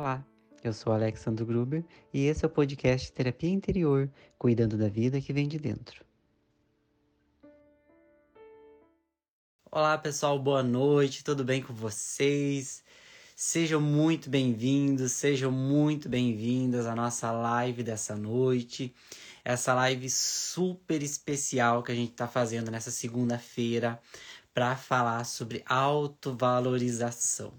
Olá, 0.00 0.24
eu 0.64 0.72
sou 0.72 0.94
Alexandre 0.94 1.44
Gruber 1.44 1.84
e 2.10 2.24
esse 2.24 2.42
é 2.42 2.48
o 2.48 2.50
podcast 2.50 3.12
Terapia 3.12 3.50
Interior, 3.50 4.10
cuidando 4.38 4.78
da 4.78 4.88
vida 4.88 5.20
que 5.20 5.30
vem 5.30 5.46
de 5.46 5.58
dentro. 5.58 6.02
Olá 9.70 9.98
pessoal, 9.98 10.38
boa 10.38 10.62
noite, 10.62 11.22
tudo 11.22 11.44
bem 11.44 11.62
com 11.62 11.74
vocês? 11.74 12.82
Sejam 13.36 13.78
muito 13.78 14.30
bem-vindos, 14.30 15.12
sejam 15.12 15.52
muito 15.52 16.08
bem-vindas 16.08 16.86
à 16.86 16.96
nossa 16.96 17.30
live 17.30 17.82
dessa 17.82 18.16
noite. 18.16 18.94
Essa 19.44 19.74
live 19.74 20.08
super 20.08 21.02
especial 21.02 21.82
que 21.82 21.92
a 21.92 21.94
gente 21.94 22.12
está 22.12 22.26
fazendo 22.26 22.70
nessa 22.70 22.90
segunda-feira 22.90 24.00
para 24.54 24.74
falar 24.76 25.24
sobre 25.24 25.62
autovalorização. 25.66 27.52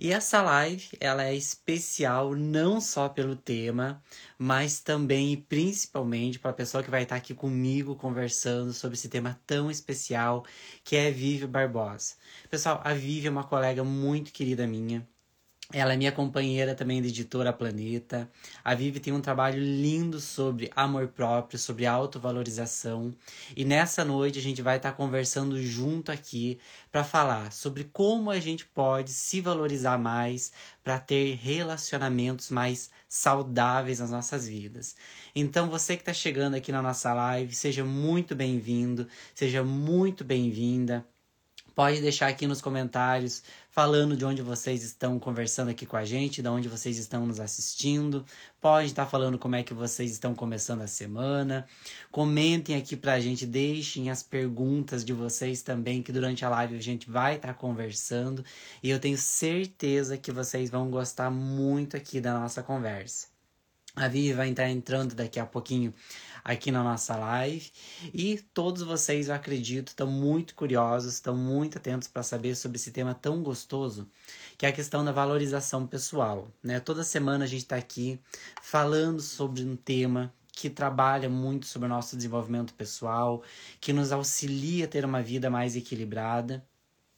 E 0.00 0.12
essa 0.12 0.42
live, 0.42 0.88
ela 1.00 1.24
é 1.24 1.34
especial 1.34 2.34
não 2.34 2.80
só 2.80 3.08
pelo 3.08 3.36
tema, 3.36 4.02
mas 4.38 4.80
também 4.80 5.32
e 5.32 5.36
principalmente 5.36 6.38
para 6.38 6.50
a 6.50 6.54
pessoa 6.54 6.82
que 6.82 6.90
vai 6.90 7.02
estar 7.04 7.16
aqui 7.16 7.34
comigo 7.34 7.96
conversando 7.96 8.72
sobre 8.72 8.96
esse 8.96 9.08
tema 9.08 9.40
tão 9.46 9.70
especial, 9.70 10.44
que 10.84 10.96
é 10.96 11.10
Vivi 11.10 11.46
Barbosa. 11.46 12.16
Pessoal, 12.50 12.80
a 12.84 12.92
Vivi 12.94 13.26
é 13.26 13.30
uma 13.30 13.44
colega 13.44 13.84
muito 13.84 14.32
querida 14.32 14.66
minha. 14.66 15.11
Ela 15.70 15.94
é 15.94 15.96
minha 15.96 16.12
companheira 16.12 16.74
também 16.74 17.00
da 17.00 17.08
editora 17.08 17.52
Planeta. 17.52 18.30
A 18.62 18.74
Vivi 18.74 19.00
tem 19.00 19.12
um 19.12 19.22
trabalho 19.22 19.58
lindo 19.58 20.20
sobre 20.20 20.70
amor 20.76 21.08
próprio, 21.08 21.58
sobre 21.58 21.86
autovalorização. 21.86 23.14
E 23.56 23.64
nessa 23.64 24.04
noite 24.04 24.38
a 24.38 24.42
gente 24.42 24.60
vai 24.60 24.76
estar 24.76 24.92
conversando 24.92 25.60
junto 25.62 26.12
aqui 26.12 26.58
para 26.90 27.02
falar 27.04 27.52
sobre 27.52 27.84
como 27.84 28.30
a 28.30 28.38
gente 28.38 28.66
pode 28.66 29.12
se 29.12 29.40
valorizar 29.40 29.96
mais 29.98 30.52
para 30.84 30.98
ter 30.98 31.36
relacionamentos 31.36 32.50
mais 32.50 32.90
saudáveis 33.08 33.98
nas 34.00 34.10
nossas 34.10 34.46
vidas. 34.46 34.94
Então, 35.34 35.70
você 35.70 35.96
que 35.96 36.02
está 36.02 36.12
chegando 36.12 36.54
aqui 36.54 36.70
na 36.70 36.82
nossa 36.82 37.14
live, 37.14 37.54
seja 37.54 37.84
muito 37.84 38.34
bem-vindo, 38.34 39.08
seja 39.34 39.64
muito 39.64 40.22
bem-vinda. 40.22 41.06
Pode 41.74 42.00
deixar 42.00 42.28
aqui 42.28 42.46
nos 42.46 42.60
comentários 42.60 43.42
falando 43.70 44.14
de 44.14 44.24
onde 44.24 44.42
vocês 44.42 44.82
estão 44.82 45.18
conversando 45.18 45.70
aqui 45.70 45.86
com 45.86 45.96
a 45.96 46.04
gente, 46.04 46.42
de 46.42 46.48
onde 46.48 46.68
vocês 46.68 46.98
estão 46.98 47.26
nos 47.26 47.40
assistindo. 47.40 48.24
Pode 48.60 48.88
estar 48.88 49.06
falando 49.06 49.38
como 49.38 49.56
é 49.56 49.62
que 49.62 49.72
vocês 49.72 50.12
estão 50.12 50.34
começando 50.34 50.82
a 50.82 50.86
semana. 50.86 51.66
Comentem 52.10 52.76
aqui 52.76 52.94
pra 52.94 53.18
gente, 53.20 53.46
deixem 53.46 54.10
as 54.10 54.22
perguntas 54.22 55.02
de 55.02 55.14
vocês 55.14 55.62
também, 55.62 56.02
que 56.02 56.12
durante 56.12 56.44
a 56.44 56.50
live 56.50 56.76
a 56.76 56.82
gente 56.82 57.10
vai 57.10 57.36
estar 57.36 57.54
conversando. 57.54 58.44
E 58.82 58.90
eu 58.90 59.00
tenho 59.00 59.16
certeza 59.16 60.18
que 60.18 60.30
vocês 60.30 60.68
vão 60.68 60.90
gostar 60.90 61.30
muito 61.30 61.96
aqui 61.96 62.20
da 62.20 62.38
nossa 62.38 62.62
conversa. 62.62 63.31
A 63.94 64.08
Vivi 64.08 64.32
vai 64.32 64.50
estar 64.50 64.68
entrando 64.70 65.14
daqui 65.14 65.38
a 65.38 65.44
pouquinho 65.44 65.92
aqui 66.42 66.70
na 66.70 66.82
nossa 66.82 67.14
live. 67.14 67.70
E 68.14 68.38
todos 68.54 68.82
vocês, 68.82 69.28
eu 69.28 69.34
acredito, 69.34 69.88
estão 69.88 70.06
muito 70.06 70.54
curiosos, 70.54 71.14
estão 71.14 71.36
muito 71.36 71.76
atentos 71.76 72.08
para 72.08 72.22
saber 72.22 72.54
sobre 72.54 72.76
esse 72.76 72.90
tema 72.90 73.14
tão 73.14 73.42
gostoso, 73.42 74.08
que 74.56 74.64
é 74.64 74.70
a 74.70 74.72
questão 74.72 75.04
da 75.04 75.12
valorização 75.12 75.86
pessoal. 75.86 76.48
Né? 76.62 76.80
Toda 76.80 77.04
semana 77.04 77.44
a 77.44 77.48
gente 77.48 77.62
está 77.62 77.76
aqui 77.76 78.18
falando 78.62 79.20
sobre 79.20 79.62
um 79.62 79.76
tema 79.76 80.32
que 80.52 80.70
trabalha 80.70 81.28
muito 81.28 81.66
sobre 81.66 81.86
o 81.86 81.88
nosso 81.88 82.16
desenvolvimento 82.16 82.74
pessoal, 82.74 83.42
que 83.80 83.92
nos 83.92 84.12
auxilia 84.12 84.84
a 84.84 84.88
ter 84.88 85.04
uma 85.04 85.22
vida 85.22 85.50
mais 85.50 85.76
equilibrada. 85.76 86.64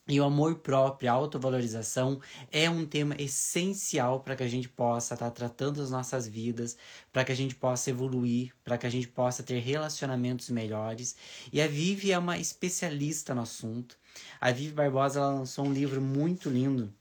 E 0.07 0.21
o 0.21 0.25
amor 0.25 0.57
próprio, 0.57 1.11
a 1.11 1.15
autovalorização 1.15 2.21
é 2.53 2.69
um 2.69 2.85
tema 2.85 3.15
essencial 3.19 4.21
para 4.21 4.37
que 4.37 4.43
a 4.43 4.49
gente 4.49 4.69
possa 4.69 5.15
estar 5.15 5.31
tá 5.31 5.31
tratando 5.31 5.81
as 5.81 5.91
nossas 5.91 6.29
vidas, 6.29 6.77
para 7.11 7.25
que 7.25 7.33
a 7.33 7.35
gente 7.35 7.55
possa 7.55 7.89
evoluir, 7.89 8.53
para 8.63 8.77
que 8.77 8.87
a 8.87 8.91
gente 8.91 9.09
possa 9.09 9.43
ter 9.43 9.61
relacionamentos 9.61 10.51
melhores. 10.51 11.17
E 11.51 11.59
a 11.59 11.67
Vivi 11.67 12.13
é 12.13 12.19
uma 12.19 12.37
especialista 12.37 13.35
no 13.35 13.41
assunto. 13.41 13.97
A 14.39 14.53
Vivi 14.53 14.75
Barbosa 14.75 15.25
lançou 15.25 15.65
um 15.65 15.73
livro 15.73 16.03
muito 16.03 16.51
lindo 16.51 16.93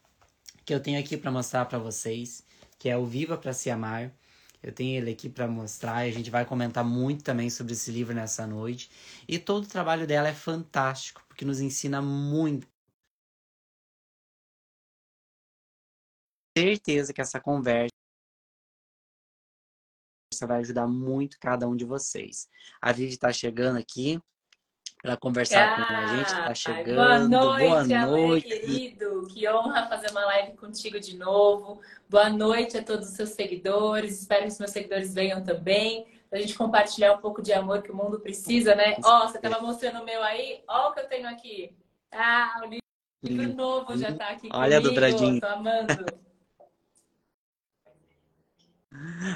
que 0.66 0.73
eu 0.73 0.79
tenho 0.79 0.97
aqui 0.97 1.17
para 1.17 1.29
mostrar 1.29 1.66
para 1.66 1.78
vocês, 1.78 2.45
que 2.79 2.88
é 2.88 2.97
o 2.97 3.05
Viva 3.05 3.38
para 3.38 3.51
se 3.51 3.69
amar. 3.69 4.13
Eu 4.61 4.72
tenho 4.72 4.97
ele 4.97 5.11
aqui 5.11 5.28
para 5.28 5.45
mostrar 5.45 6.07
e 6.07 6.09
a 6.09 6.13
gente 6.13 6.31
vai 6.31 6.45
comentar 6.45 6.85
muito 6.85 7.22
também 7.22 7.49
sobre 7.49 7.73
esse 7.73 7.91
livro 7.91 8.16
nessa 8.16 8.47
noite. 8.47 8.89
E 9.28 9.38
todo 9.38 9.66
o 9.66 9.67
trabalho 9.67 10.07
dela 10.07 10.29
é 10.29 10.33
fantástico, 10.33 11.22
porque 11.28 11.44
nos 11.44 11.59
ensina 11.59 12.01
muito 12.01 12.66
certeza 16.58 17.14
que 17.14 17.22
essa 17.22 17.40
conversa 17.40 17.90
vai 20.47 20.59
ajudar 20.59 20.88
muito 20.88 21.38
cada 21.40 21.68
um 21.68 21.75
de 21.75 21.86
vocês. 21.86 22.50
A 22.81 22.91
Vivi 22.91 23.14
está 23.14 23.31
chegando 23.31 23.78
aqui 23.78 24.19
para 25.02 25.18
conversar 25.18 25.74
ah, 25.74 25.86
com 25.86 25.94
a 25.94 26.06
gente, 26.16 26.28
está 26.28 26.56
chegando. 26.56 26.96
Boa 26.96 27.19
noite, 27.19 27.68
boa 27.68 27.84
noite. 27.84 28.47
querido. 28.47 29.28
Que 29.28 29.47
honra 29.50 29.88
fazer 29.88 30.12
uma 30.12 30.25
live 30.25 30.56
contigo 30.56 31.00
de 31.00 31.18
novo. 31.18 31.81
Boa 32.09 32.30
noite 32.30 32.78
a 32.78 32.84
todos 32.84 33.09
os 33.09 33.16
seus 33.16 33.30
seguidores. 33.30 34.22
Espero 34.22 34.44
que 34.44 34.47
os 34.47 34.59
meus 34.59 34.72
seguidores 34.72 35.14
venham 35.14 35.44
também. 35.44 36.08
Para 36.30 36.40
a 36.40 36.41
gente 36.41 36.56
compartilhar 36.56 37.14
um 37.14 37.20
pouco 37.20 37.41
de 37.41 37.53
amor 37.53 37.84
que 37.84 37.91
o 37.91 37.96
mundo 37.96 38.20
precisa, 38.20 38.75
né? 38.75 38.96
Ó, 39.03 39.25
oh, 39.25 39.28
você 39.28 39.38
estava 39.38 39.62
mostrando 39.62 40.02
o 40.02 40.06
meu 40.06 40.24
aí? 40.24 40.64
Ó 40.68 40.90
o 40.90 40.94
que 40.94 41.02
eu 41.02 41.08
tenho 41.08 41.28
aqui. 41.28 41.75
Ah, 42.12 42.62
o 42.64 43.28
livro 43.28 43.53
novo 43.53 43.97
já 43.97 44.09
está 44.09 44.30
aqui 44.30 44.50
Olha 44.52 44.78
comigo. 44.81 44.88
a 44.88 44.90
dobradinha. 44.90 45.41
Tô 45.41 45.47
amando. 45.47 46.06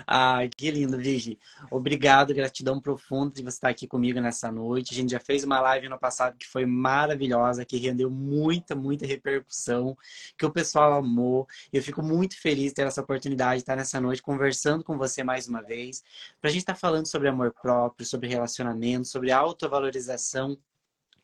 Ai, 0.05 0.49
que 0.49 0.71
lindo, 0.71 0.97
Vigi. 0.97 1.39
Obrigado, 1.69 2.33
gratidão 2.33 2.79
profunda 2.79 3.33
de 3.33 3.43
você 3.43 3.57
estar 3.57 3.69
aqui 3.69 3.87
comigo 3.87 4.19
nessa 4.19 4.51
noite. 4.51 4.93
A 4.93 4.95
gente 4.95 5.11
já 5.11 5.19
fez 5.19 5.43
uma 5.43 5.59
live 5.59 5.89
no 5.89 5.99
passado 5.99 6.37
que 6.37 6.47
foi 6.47 6.65
maravilhosa, 6.65 7.65
que 7.65 7.77
rendeu 7.77 8.09
muita, 8.09 8.75
muita 8.75 9.05
repercussão, 9.05 9.97
que 10.37 10.45
o 10.45 10.51
pessoal 10.51 10.93
amou. 10.93 11.47
Eu 11.71 11.81
fico 11.81 12.01
muito 12.01 12.39
feliz 12.39 12.69
de 12.69 12.75
ter 12.75 12.87
essa 12.87 13.01
oportunidade 13.01 13.55
de 13.55 13.63
estar 13.63 13.75
nessa 13.75 13.99
noite 13.99 14.21
conversando 14.21 14.83
com 14.83 14.97
você 14.97 15.23
mais 15.23 15.47
uma 15.47 15.61
vez, 15.61 16.03
para 16.39 16.49
a 16.49 16.53
gente 16.53 16.61
estar 16.61 16.75
falando 16.75 17.07
sobre 17.07 17.27
amor 17.27 17.53
próprio, 17.61 18.05
sobre 18.05 18.29
relacionamento, 18.29 19.07
sobre 19.07 19.31
autovalorização 19.31 20.57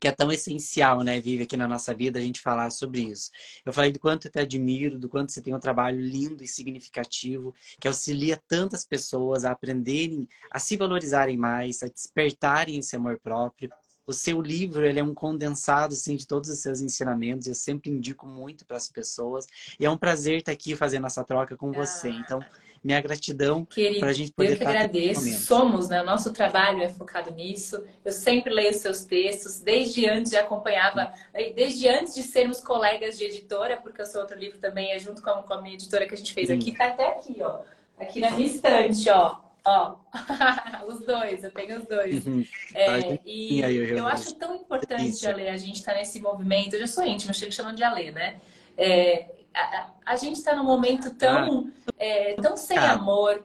que 0.04 0.08
é 0.10 0.12
tão 0.12 0.30
essencial, 0.30 1.02
né, 1.02 1.22
Vive, 1.22 1.44
aqui 1.44 1.56
na 1.56 1.66
nossa 1.66 1.94
vida, 1.94 2.20
a 2.20 2.22
gente 2.22 2.42
falar 2.42 2.70
sobre 2.72 3.00
isso. 3.00 3.32
Eu 3.66 3.72
falei 3.72 3.90
do 3.90 4.02
quanto 4.02 4.28
eu 4.28 4.32
te 4.32 4.38
admiro, 4.38 5.00
do 5.00 5.08
quanto 5.08 5.32
você 5.32 5.42
tem 5.42 5.56
um 5.56 5.60
trabalho 5.62 5.98
lindo 5.98 6.44
e 6.44 6.48
significativo, 6.48 7.56
que 7.80 7.88
auxilia 7.88 8.38
tantas 8.46 8.86
pessoas 8.86 9.46
a 9.46 9.52
aprenderem, 9.52 10.28
a 10.52 10.60
se 10.60 10.76
valorizarem 10.76 11.38
mais, 11.38 11.82
a 11.82 11.88
despertarem 11.88 12.80
esse 12.80 12.98
amor 12.98 13.18
próprio. 13.18 13.72
O 14.06 14.12
seu 14.12 14.42
livro, 14.42 14.86
ele 14.86 15.00
é 15.00 15.04
um 15.04 15.14
condensado, 15.14 15.94
assim, 15.94 16.18
de 16.18 16.28
todos 16.28 16.50
os 16.50 16.60
seus 16.60 16.82
ensinamentos, 16.82 17.48
eu 17.48 17.56
sempre 17.56 17.90
indico 17.90 18.28
muito 18.28 18.66
para 18.66 18.76
as 18.76 18.90
pessoas. 18.90 19.48
E 19.80 19.86
é 19.86 19.90
um 19.90 19.98
prazer 19.98 20.40
estar 20.40 20.52
aqui 20.52 20.76
fazendo 20.76 21.08
essa 21.08 21.24
troca 21.24 21.56
com 21.56 21.72
você. 21.72 22.10
Ah. 22.10 22.20
Então, 22.26 22.46
minha 22.84 23.00
gratidão 23.00 23.66
para 24.00 24.10
a 24.10 24.14
gente 24.14 24.32
poder 24.32 24.54
Eu 24.54 24.58
que 24.58 24.64
agradeço. 24.66 25.46
Somos, 25.46 25.88
né? 25.88 26.02
O 26.02 26.06
nosso 26.06 26.34
trabalho 26.34 26.84
é 26.84 26.90
focado 26.90 27.32
nisso. 27.32 27.84
Eu 28.04 28.12
sempre 28.12 28.54
leio 28.54 28.74
seus 28.74 29.06
textos, 29.06 29.60
desde 29.60 30.08
antes 30.08 30.32
de 30.32 30.38
acompanhava, 30.38 31.14
desde 31.56 31.88
antes 31.88 32.14
de 32.14 32.24
sermos 32.24 32.60
colegas 32.60 33.18
de 33.18 33.24
editora, 33.26 33.78
porque 33.78 34.02
o 34.02 34.06
seu 34.06 34.22
outro 34.22 34.38
livro 34.38 34.60
também 34.60 34.92
é 34.92 35.00
junto 35.00 35.22
com 35.22 35.30
a, 35.30 35.44
com 35.44 35.54
a 35.54 35.62
minha 35.62 35.76
editora 35.76 36.06
que 36.06 36.14
a 36.14 36.18
gente 36.18 36.34
fez 36.34 36.52
aqui, 36.52 36.74
tá 36.74 36.88
até 36.88 37.08
aqui, 37.08 37.38
ó. 37.42 37.62
Aqui 37.98 38.20
na 38.20 38.32
minha 38.32 38.48
estante, 38.48 39.10
ó. 39.10 39.38
Ó, 39.66 39.96
os 40.88 41.00
dois, 41.06 41.42
eu 41.42 41.52
tenho 41.52 41.80
os 41.80 41.86
dois. 41.86 42.26
Uhum. 42.26 42.46
É, 42.76 43.18
e 43.26 43.62
eu, 43.62 43.98
eu 43.98 44.08
acho 44.08 44.36
tão 44.36 44.56
importante, 44.56 45.26
Ale, 45.26 45.48
a 45.48 45.56
gente 45.56 45.78
estar 45.78 45.94
tá 45.94 46.00
nesse 46.00 46.20
movimento. 46.20 46.74
Eu 46.74 46.82
já 46.82 46.88
sou 46.88 47.06
íntima, 47.06 47.32
eu 47.32 47.36
chego 47.36 47.52
chamando 47.54 47.78
de 47.78 47.84
Ale, 47.84 48.12
né? 48.12 48.42
É, 48.78 49.30
a, 49.56 49.90
a 50.06 50.16
gente 50.16 50.38
está 50.38 50.56
num 50.56 50.64
momento 50.64 51.14
tão, 51.16 51.72
é, 51.98 52.34
tão 52.36 52.58
sem 52.58 52.78
amor, 52.78 53.44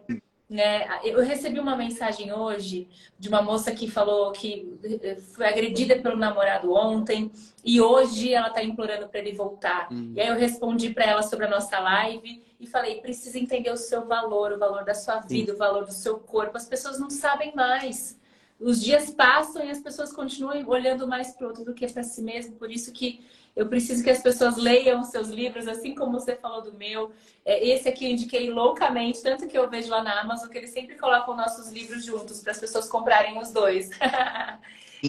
né? 0.49 0.89
Eu 1.05 1.23
recebi 1.23 1.61
uma 1.61 1.77
mensagem 1.77 2.33
hoje 2.33 2.89
de 3.19 3.29
uma 3.29 3.43
moça 3.43 3.71
que 3.73 3.91
falou 3.91 4.33
que 4.33 4.79
eh, 5.03 5.17
foi 5.35 5.47
agredida 5.47 6.01
pelo 6.01 6.17
namorado 6.17 6.73
ontem 6.73 7.31
e 7.63 7.83
hoje 7.83 8.33
ela 8.33 8.49
está 8.49 8.63
implorando 8.63 9.09
para 9.09 9.21
ele 9.21 9.33
voltar. 9.33 9.89
Hum. 9.93 10.15
E 10.17 10.21
aí 10.21 10.29
eu 10.29 10.37
respondi 10.37 10.89
para 10.91 11.05
ela 11.05 11.23
sobre 11.23 11.45
a 11.45 11.51
nossa 11.51 11.79
live 11.79 12.43
e 12.59 12.67
falei: 12.67 13.03
precisa 13.03 13.39
entender 13.39 13.71
o 13.71 13.77
seu 13.77 14.07
valor, 14.07 14.53
o 14.53 14.59
valor 14.59 14.85
da 14.85 14.95
sua 14.95 15.21
vida, 15.21 15.53
Sim. 15.53 15.55
o 15.55 15.59
valor 15.59 15.85
do 15.85 15.93
seu 15.93 16.19
corpo. 16.19 16.57
As 16.57 16.67
pessoas 16.67 16.99
não 16.99 17.11
sabem 17.11 17.55
mais. 17.55 18.19
Os 18.59 18.83
dias 18.83 19.11
passam 19.11 19.63
e 19.63 19.71
as 19.71 19.81
pessoas 19.81 20.13
continuam 20.13 20.67
olhando 20.67 21.07
mais 21.07 21.33
para 21.33 21.45
o 21.45 21.49
outro 21.51 21.65
do 21.65 21.75
que 21.75 21.87
para 21.93 22.03
si 22.03 22.23
mesmo. 22.23 22.57
Por 22.57 22.71
isso 22.71 22.91
que 22.91 23.21
eu 23.57 23.67
preciso 23.67 24.03
que 24.05 24.11
as 24.11 24.23
pessoas 24.23 24.57
leiam 24.57 25.01
os 25.01 25.09
seus 25.09 25.29
livros, 25.29 25.67
assim 25.67 25.95
como 25.95 26.19
você 26.19 26.37
falou 26.37 26.63
do 26.63 26.73
meu. 26.73 27.13
É, 27.45 27.67
esse 27.67 27.89
aqui 27.89 28.05
eu 28.05 28.11
indiquei 28.11 28.51
loucamente, 28.51 29.23
tanto 29.23 29.47
que 29.47 29.59
eu 29.59 29.69
vejo 29.69 29.91
lá 29.91 30.03
na 30.03 30.21
Amazon 30.21 30.49
que 30.49 30.59
eles 30.59 30.71
sempre 30.71 30.97
colocam 30.97 31.37
nossos 31.37 31.71
livros 31.71 32.05
juntos 32.05 32.41
para 32.41 32.53
as 32.53 32.59
pessoas 32.59 32.89
comprarem 32.89 33.39
os 33.39 33.51
dois. 33.51 33.91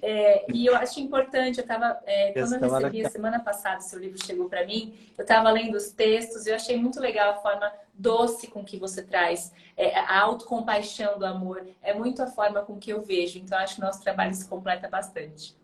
É, 0.04 0.46
e 0.54 0.66
eu 0.66 0.76
acho 0.76 1.00
importante, 1.00 1.58
eu 1.58 1.64
estava, 1.64 2.00
é, 2.06 2.32
quando 2.34 2.54
eu 2.54 2.72
recebi 2.72 3.06
a 3.06 3.10
semana 3.10 3.40
passada, 3.40 3.82
seu 3.82 4.00
livro 4.00 4.24
chegou 4.24 4.48
para 4.48 4.66
mim, 4.66 4.94
eu 5.18 5.24
estava 5.24 5.50
lendo 5.50 5.76
os 5.76 5.92
textos 5.92 6.46
e 6.46 6.52
eu 6.52 6.56
achei 6.56 6.78
muito 6.78 7.00
legal 7.00 7.32
a 7.32 7.38
forma 7.38 7.72
doce 7.94 8.48
com 8.48 8.64
que 8.64 8.78
você 8.78 9.02
traz, 9.02 9.52
é, 9.76 9.98
a 9.98 10.20
autocompaixão 10.22 11.18
do 11.18 11.26
amor, 11.26 11.66
é 11.82 11.94
muito 11.94 12.22
a 12.22 12.28
forma 12.28 12.62
com 12.62 12.78
que 12.78 12.92
eu 12.92 13.02
vejo, 13.02 13.40
então 13.40 13.58
acho 13.58 13.76
que 13.76 13.82
o 13.82 13.86
nosso 13.86 14.02
trabalho 14.02 14.34
se 14.34 14.48
completa 14.48 14.88
bastante. 14.88 15.58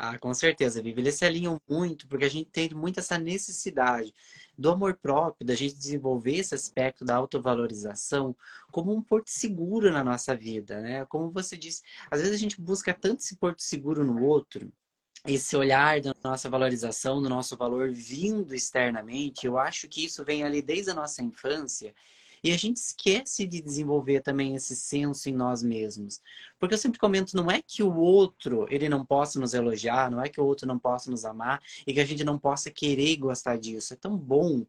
Ah, 0.00 0.16
com 0.16 0.32
certeza, 0.32 0.80
Vivi. 0.80 1.00
Eles 1.00 1.16
se 1.16 1.24
alinham 1.24 1.60
muito, 1.68 2.06
porque 2.06 2.24
a 2.24 2.30
gente 2.30 2.48
tem 2.50 2.70
muito 2.70 3.00
essa 3.00 3.18
necessidade 3.18 4.14
do 4.56 4.70
amor 4.70 4.94
próprio, 4.94 5.44
da 5.44 5.56
gente 5.56 5.74
desenvolver 5.74 6.36
esse 6.36 6.54
aspecto 6.54 7.04
da 7.04 7.16
autovalorização 7.16 8.36
como 8.70 8.94
um 8.94 9.02
porto 9.02 9.28
seguro 9.28 9.90
na 9.90 10.04
nossa 10.04 10.36
vida, 10.36 10.80
né? 10.80 11.04
Como 11.06 11.32
você 11.32 11.56
disse, 11.56 11.82
às 12.08 12.20
vezes 12.20 12.36
a 12.36 12.38
gente 12.38 12.60
busca 12.60 12.94
tanto 12.94 13.22
esse 13.22 13.34
porto 13.36 13.60
seguro 13.60 14.04
no 14.04 14.22
outro, 14.22 14.72
esse 15.26 15.56
olhar 15.56 16.00
da 16.00 16.14
nossa 16.22 16.48
valorização, 16.48 17.20
do 17.20 17.28
nosso 17.28 17.56
valor 17.56 17.90
vindo 17.90 18.54
externamente, 18.54 19.46
eu 19.46 19.58
acho 19.58 19.88
que 19.88 20.04
isso 20.04 20.24
vem 20.24 20.44
ali 20.44 20.62
desde 20.62 20.92
a 20.92 20.94
nossa 20.94 21.24
infância 21.24 21.92
e 22.42 22.52
a 22.52 22.56
gente 22.56 22.76
esquece 22.76 23.46
de 23.46 23.60
desenvolver 23.60 24.20
também 24.20 24.54
esse 24.54 24.74
senso 24.76 25.28
em 25.28 25.32
nós 25.32 25.62
mesmos. 25.62 26.20
Porque 26.58 26.74
eu 26.74 26.78
sempre 26.78 26.98
comento, 26.98 27.36
não 27.36 27.50
é 27.50 27.60
que 27.60 27.82
o 27.82 27.94
outro, 27.94 28.66
ele 28.70 28.88
não 28.88 29.04
possa 29.04 29.38
nos 29.38 29.54
elogiar, 29.54 30.10
não 30.10 30.22
é 30.22 30.28
que 30.28 30.40
o 30.40 30.44
outro 30.44 30.66
não 30.66 30.78
possa 30.78 31.10
nos 31.10 31.24
amar 31.24 31.60
e 31.86 31.92
que 31.92 32.00
a 32.00 32.04
gente 32.04 32.24
não 32.24 32.38
possa 32.38 32.70
querer 32.70 33.16
gostar 33.16 33.56
disso. 33.56 33.94
É 33.94 33.96
tão 33.96 34.16
bom 34.16 34.66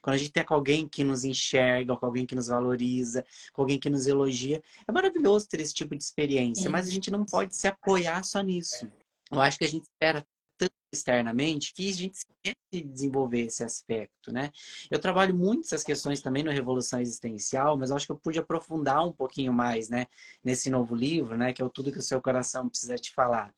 quando 0.00 0.14
a 0.14 0.18
gente 0.18 0.30
tem 0.30 0.44
com 0.44 0.54
alguém 0.54 0.88
que 0.88 1.02
nos 1.02 1.24
enxerga, 1.24 1.96
com 1.96 2.06
alguém 2.06 2.24
que 2.24 2.34
nos 2.34 2.46
valoriza, 2.48 3.24
com 3.52 3.62
alguém 3.62 3.78
que 3.78 3.90
nos 3.90 4.06
elogia. 4.06 4.62
É 4.86 4.92
maravilhoso 4.92 5.48
ter 5.48 5.60
esse 5.60 5.74
tipo 5.74 5.96
de 5.96 6.02
experiência, 6.02 6.70
mas 6.70 6.86
a 6.86 6.90
gente 6.90 7.10
não 7.10 7.24
pode 7.24 7.56
se 7.56 7.66
apoiar 7.66 8.22
só 8.24 8.40
nisso. 8.40 8.90
Eu 9.30 9.40
acho 9.40 9.58
que 9.58 9.64
a 9.64 9.68
gente 9.68 9.84
espera 9.84 10.26
tanto 10.68 10.82
externamente 10.92 11.72
que 11.72 11.88
a 11.88 11.92
gente 11.92 12.14
esquece 12.14 12.56
de 12.70 12.82
desenvolver 12.82 13.40
esse 13.46 13.64
aspecto, 13.64 14.32
né? 14.32 14.50
Eu 14.90 14.98
trabalho 14.98 15.34
muito 15.34 15.64
essas 15.64 15.82
questões 15.82 16.20
também 16.20 16.42
no 16.42 16.50
Revolução 16.50 17.00
Existencial, 17.00 17.76
mas 17.76 17.90
acho 17.90 18.06
que 18.06 18.12
eu 18.12 18.18
pude 18.18 18.38
aprofundar 18.38 19.06
um 19.06 19.12
pouquinho 19.12 19.52
mais, 19.52 19.88
né, 19.88 20.06
nesse 20.44 20.68
novo 20.70 20.94
livro, 20.94 21.36
né, 21.36 21.52
que 21.52 21.62
é 21.62 21.64
o 21.64 21.70
Tudo 21.70 21.90
que 21.90 21.98
o 21.98 22.02
Seu 22.02 22.20
Coração 22.20 22.68
Precisa 22.68 22.96
Te 22.96 23.12
Falar. 23.12 23.54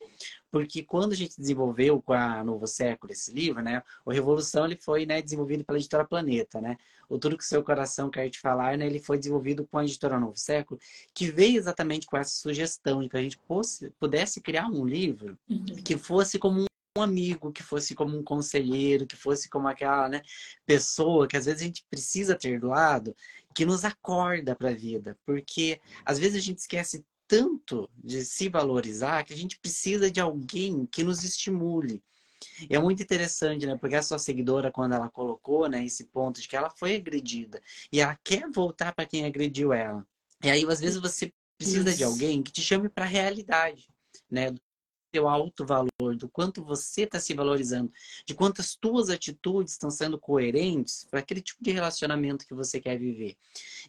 Porque 0.50 0.84
quando 0.84 1.12
a 1.12 1.16
gente 1.16 1.38
desenvolveu 1.38 2.00
com 2.00 2.12
a 2.12 2.44
Novo 2.44 2.66
Século 2.66 3.12
esse 3.12 3.32
livro, 3.32 3.62
né, 3.62 3.82
o 4.04 4.12
Revolução 4.12 4.64
ele 4.64 4.76
foi, 4.76 5.04
né, 5.04 5.20
desenvolvido 5.20 5.64
pela 5.64 5.78
editora 5.78 6.04
Planeta, 6.04 6.60
né? 6.60 6.76
O 7.08 7.18
Tudo 7.18 7.36
que 7.36 7.44
o 7.44 7.46
Seu 7.46 7.62
Coração 7.62 8.08
Quer 8.08 8.30
Te 8.30 8.38
Falar, 8.38 8.78
né, 8.78 8.86
ele 8.86 9.00
foi 9.00 9.18
desenvolvido 9.18 9.66
com 9.66 9.78
a 9.78 9.84
editora 9.84 10.18
Novo 10.18 10.36
Século, 10.36 10.80
que 11.12 11.30
veio 11.30 11.58
exatamente 11.58 12.06
com 12.06 12.16
essa 12.16 12.36
sugestão 12.36 13.02
de 13.02 13.08
que 13.08 13.16
a 13.16 13.22
gente 13.22 13.38
pudesse 13.98 14.40
criar 14.40 14.68
um 14.68 14.84
livro 14.84 15.36
uhum. 15.48 15.64
que 15.84 15.98
fosse 15.98 16.38
como 16.38 16.60
um 16.60 16.66
um 16.96 17.02
amigo, 17.02 17.50
que 17.50 17.62
fosse 17.62 17.92
como 17.92 18.16
um 18.16 18.22
conselheiro, 18.22 19.04
que 19.04 19.16
fosse 19.16 19.48
como 19.48 19.66
aquela 19.66 20.08
né, 20.08 20.22
pessoa 20.64 21.26
que 21.26 21.36
às 21.36 21.44
vezes 21.44 21.60
a 21.60 21.64
gente 21.64 21.84
precisa 21.90 22.36
ter 22.36 22.60
do 22.60 22.68
lado, 22.68 23.16
que 23.52 23.66
nos 23.66 23.84
acorda 23.84 24.54
para 24.54 24.70
a 24.70 24.74
vida. 24.74 25.18
Porque 25.26 25.80
às 26.04 26.20
vezes 26.20 26.36
a 26.36 26.40
gente 26.40 26.58
esquece 26.58 27.04
tanto 27.26 27.90
de 27.96 28.24
se 28.24 28.48
valorizar 28.48 29.24
que 29.24 29.32
a 29.32 29.36
gente 29.36 29.58
precisa 29.58 30.08
de 30.08 30.20
alguém 30.20 30.86
que 30.86 31.02
nos 31.02 31.24
estimule. 31.24 32.00
E 32.70 32.76
é 32.76 32.78
muito 32.78 33.02
interessante, 33.02 33.66
né? 33.66 33.76
Porque 33.76 33.96
a 33.96 34.02
sua 34.02 34.18
seguidora, 34.18 34.70
quando 34.70 34.94
ela 34.94 35.08
colocou 35.08 35.68
né, 35.68 35.84
esse 35.84 36.04
ponto 36.04 36.40
de 36.40 36.46
que 36.46 36.54
ela 36.54 36.70
foi 36.70 36.94
agredida 36.94 37.60
e 37.90 38.00
ela 38.00 38.16
quer 38.22 38.48
voltar 38.50 38.94
para 38.94 39.06
quem 39.06 39.24
agrediu 39.24 39.72
ela. 39.72 40.06
E 40.44 40.48
aí, 40.48 40.64
às 40.64 40.78
vezes, 40.78 41.00
você 41.00 41.32
precisa 41.58 41.88
Isso. 41.88 41.98
de 41.98 42.04
alguém 42.04 42.40
que 42.40 42.52
te 42.52 42.60
chame 42.60 42.88
para 42.88 43.04
a 43.04 43.08
realidade, 43.08 43.88
né? 44.30 44.54
Seu 45.14 45.28
alto 45.28 45.64
valor, 45.64 46.16
do 46.16 46.28
quanto 46.28 46.64
você 46.64 47.02
está 47.02 47.20
se 47.20 47.32
valorizando, 47.34 47.92
de 48.26 48.34
quantas 48.34 48.74
tuas 48.74 49.08
atitudes 49.08 49.74
estão 49.74 49.88
sendo 49.88 50.18
coerentes 50.18 51.06
para 51.08 51.20
aquele 51.20 51.40
tipo 51.40 51.62
de 51.62 51.70
relacionamento 51.70 52.44
que 52.44 52.52
você 52.52 52.80
quer 52.80 52.98
viver. 52.98 53.36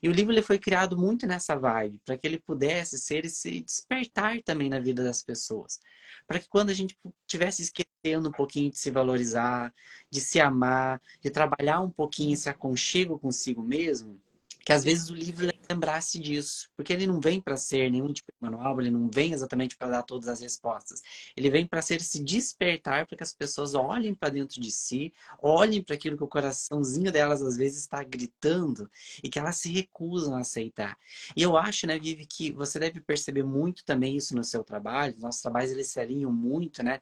E 0.04 0.08
o 0.08 0.12
livro 0.12 0.32
ele 0.32 0.44
foi 0.44 0.60
criado 0.60 0.96
muito 0.96 1.26
nessa 1.26 1.56
vibe, 1.56 2.00
para 2.06 2.16
que 2.16 2.28
ele 2.28 2.40
pudesse 2.40 3.00
ser 3.00 3.26
esse 3.26 3.62
despertar 3.62 4.40
também 4.44 4.70
na 4.70 4.80
vida 4.80 5.04
das 5.04 5.24
pessoas. 5.24 5.80
Para 6.28 6.40
que 6.40 6.48
quando 6.48 6.70
a 6.70 6.74
gente 6.76 6.96
tivesse 7.26 7.64
esquecendo 7.64 8.30
um 8.30 8.32
pouquinho 8.32 8.70
de 8.70 8.78
se 8.78 8.92
valorizar, 8.92 9.74
de 10.12 10.22
se 10.22 10.40
amar, 10.40 11.02
de 11.22 11.32
trabalhar 11.32 11.80
um 11.82 11.90
pouquinho 11.90 12.34
esse 12.34 12.50
aconchego 12.50 13.18
consigo 13.18 13.64
mesmo, 13.64 14.22
que 14.66 14.74
às 14.74 14.84
vezes 14.84 15.12
o 15.12 15.16
livro 15.16 15.48
lembrasse 15.70 16.20
disso, 16.20 16.70
porque 16.76 16.92
ele 16.92 17.06
não 17.06 17.20
vem 17.20 17.40
para 17.40 17.56
ser 17.56 17.92
nenhum 17.92 18.12
tipo 18.12 18.32
de 18.32 18.38
manual, 18.42 18.82
ele 18.82 18.90
não 18.90 19.08
vem 19.10 19.32
exatamente 19.32 19.78
para 19.78 19.90
dar 19.90 20.04
todas 20.04 20.28
as 20.28 20.40
respostas. 20.40 21.04
Ele 21.38 21.52
vem 21.52 21.68
para 21.68 21.84
ser 21.84 21.98
esse 21.98 22.24
despertar 22.24 23.06
para 23.06 23.16
que 23.16 23.24
as 23.24 23.32
pessoas 23.32 23.76
olhem 23.76 24.16
para 24.16 24.30
dentro 24.30 24.60
de 24.60 24.72
si, 24.72 25.14
olhem 25.40 25.84
para 25.84 25.94
aquilo 25.94 26.18
que 26.18 26.24
o 26.24 26.28
coraçãozinho 26.28 27.12
delas 27.12 27.44
às 27.44 27.58
vezes 27.58 27.82
está 27.82 28.04
gritando 28.04 28.90
e 29.24 29.30
que 29.30 29.38
elas 29.38 29.58
se 29.58 29.72
recusam 29.72 30.36
a 30.36 30.40
aceitar. 30.40 30.98
E 31.36 31.44
eu 31.44 31.56
acho, 31.56 31.86
né, 31.86 32.00
Vivi, 32.00 32.26
que 32.26 32.52
você 32.52 32.80
deve 32.80 33.00
perceber 33.00 33.44
muito 33.44 33.86
também 33.86 34.18
isso 34.18 34.36
no 34.36 34.44
seu 34.44 34.64
trabalho. 34.64 35.16
Nossos 35.20 35.42
trabalhos 35.42 35.72
eles 35.72 35.88
se 35.88 36.00
alinham 36.00 36.32
muito, 36.32 36.82
né, 36.82 37.02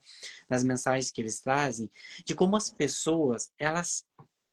nas 0.50 0.66
mensagens 0.66 1.12
que 1.12 1.22
eles 1.22 1.40
trazem, 1.40 1.90
de 2.26 2.36
como 2.36 2.58
as 2.58 2.70
pessoas, 2.70 3.52
elas 3.58 4.06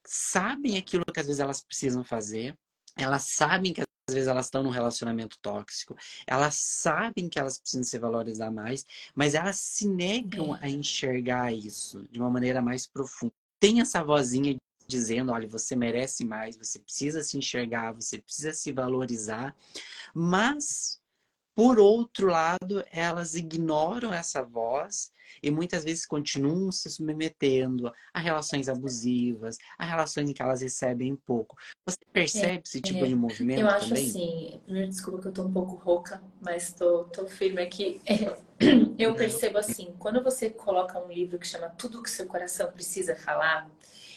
sabem 0.04 0.78
aquilo 0.78 1.04
que 1.04 1.20
às 1.20 1.26
vezes 1.26 1.40
elas 1.40 1.60
precisam 1.60 2.02
fazer, 2.04 2.56
elas 2.96 3.24
sabem 3.24 3.72
que 3.72 3.80
às 3.80 4.14
vezes 4.14 4.28
elas 4.28 4.46
estão 4.46 4.62
num 4.62 4.70
relacionamento 4.70 5.38
tóxico, 5.40 5.96
elas 6.26 6.54
sabem 6.56 7.28
que 7.28 7.38
elas 7.38 7.58
precisam 7.58 7.84
se 7.84 7.98
valorizar 7.98 8.50
mais, 8.50 8.84
mas 9.14 9.34
elas 9.34 9.56
se 9.56 9.88
negam 9.88 10.54
a 10.54 10.68
enxergar 10.68 11.52
isso 11.52 12.06
de 12.10 12.18
uma 12.18 12.30
maneira 12.30 12.60
mais 12.60 12.86
profunda. 12.86 13.32
Tem 13.60 13.80
essa 13.80 14.02
vozinha 14.02 14.56
dizendo, 14.86 15.30
olha, 15.30 15.46
você 15.46 15.76
merece 15.76 16.24
mais, 16.24 16.56
você 16.56 16.78
precisa 16.78 17.22
se 17.22 17.38
enxergar, 17.38 17.92
você 17.92 18.18
precisa 18.20 18.52
se 18.52 18.72
valorizar, 18.72 19.54
mas 20.12 21.00
por 21.54 21.78
outro 21.78 22.28
lado, 22.28 22.82
elas 22.90 23.34
ignoram 23.34 24.14
essa 24.14 24.42
voz 24.42 25.12
e 25.42 25.50
muitas 25.50 25.84
vezes 25.84 26.06
continuam 26.06 26.70
se 26.72 26.90
submetendo 26.90 27.92
a 28.12 28.20
relações 28.20 28.68
abusivas, 28.68 29.58
a 29.78 29.84
relações 29.84 30.30
em 30.30 30.32
que 30.32 30.42
elas 30.42 30.62
recebem 30.62 31.16
pouco. 31.16 31.56
Você 31.86 31.98
percebe 32.12 32.58
é, 32.58 32.62
esse 32.64 32.80
tipo 32.80 33.04
é. 33.04 33.08
de 33.08 33.14
movimento 33.14 33.60
Eu 33.60 33.68
acho 33.68 33.88
também? 33.88 34.08
assim, 34.08 34.60
primeiro 34.64 34.88
desculpa 34.88 35.20
que 35.20 35.28
eu 35.28 35.32
tô 35.32 35.42
um 35.42 35.52
pouco 35.52 35.76
rouca, 35.76 36.22
mas 36.40 36.72
tô, 36.72 37.04
tô 37.04 37.26
firme 37.26 37.62
aqui. 37.62 38.00
eu 38.98 39.14
percebo 39.14 39.58
assim, 39.58 39.94
quando 39.98 40.22
você 40.22 40.50
coloca 40.50 40.98
um 40.98 41.10
livro 41.10 41.38
que 41.38 41.46
chama 41.46 41.68
Tudo 41.70 42.02
que 42.02 42.10
seu 42.10 42.26
coração 42.26 42.70
precisa 42.72 43.16
falar, 43.16 43.70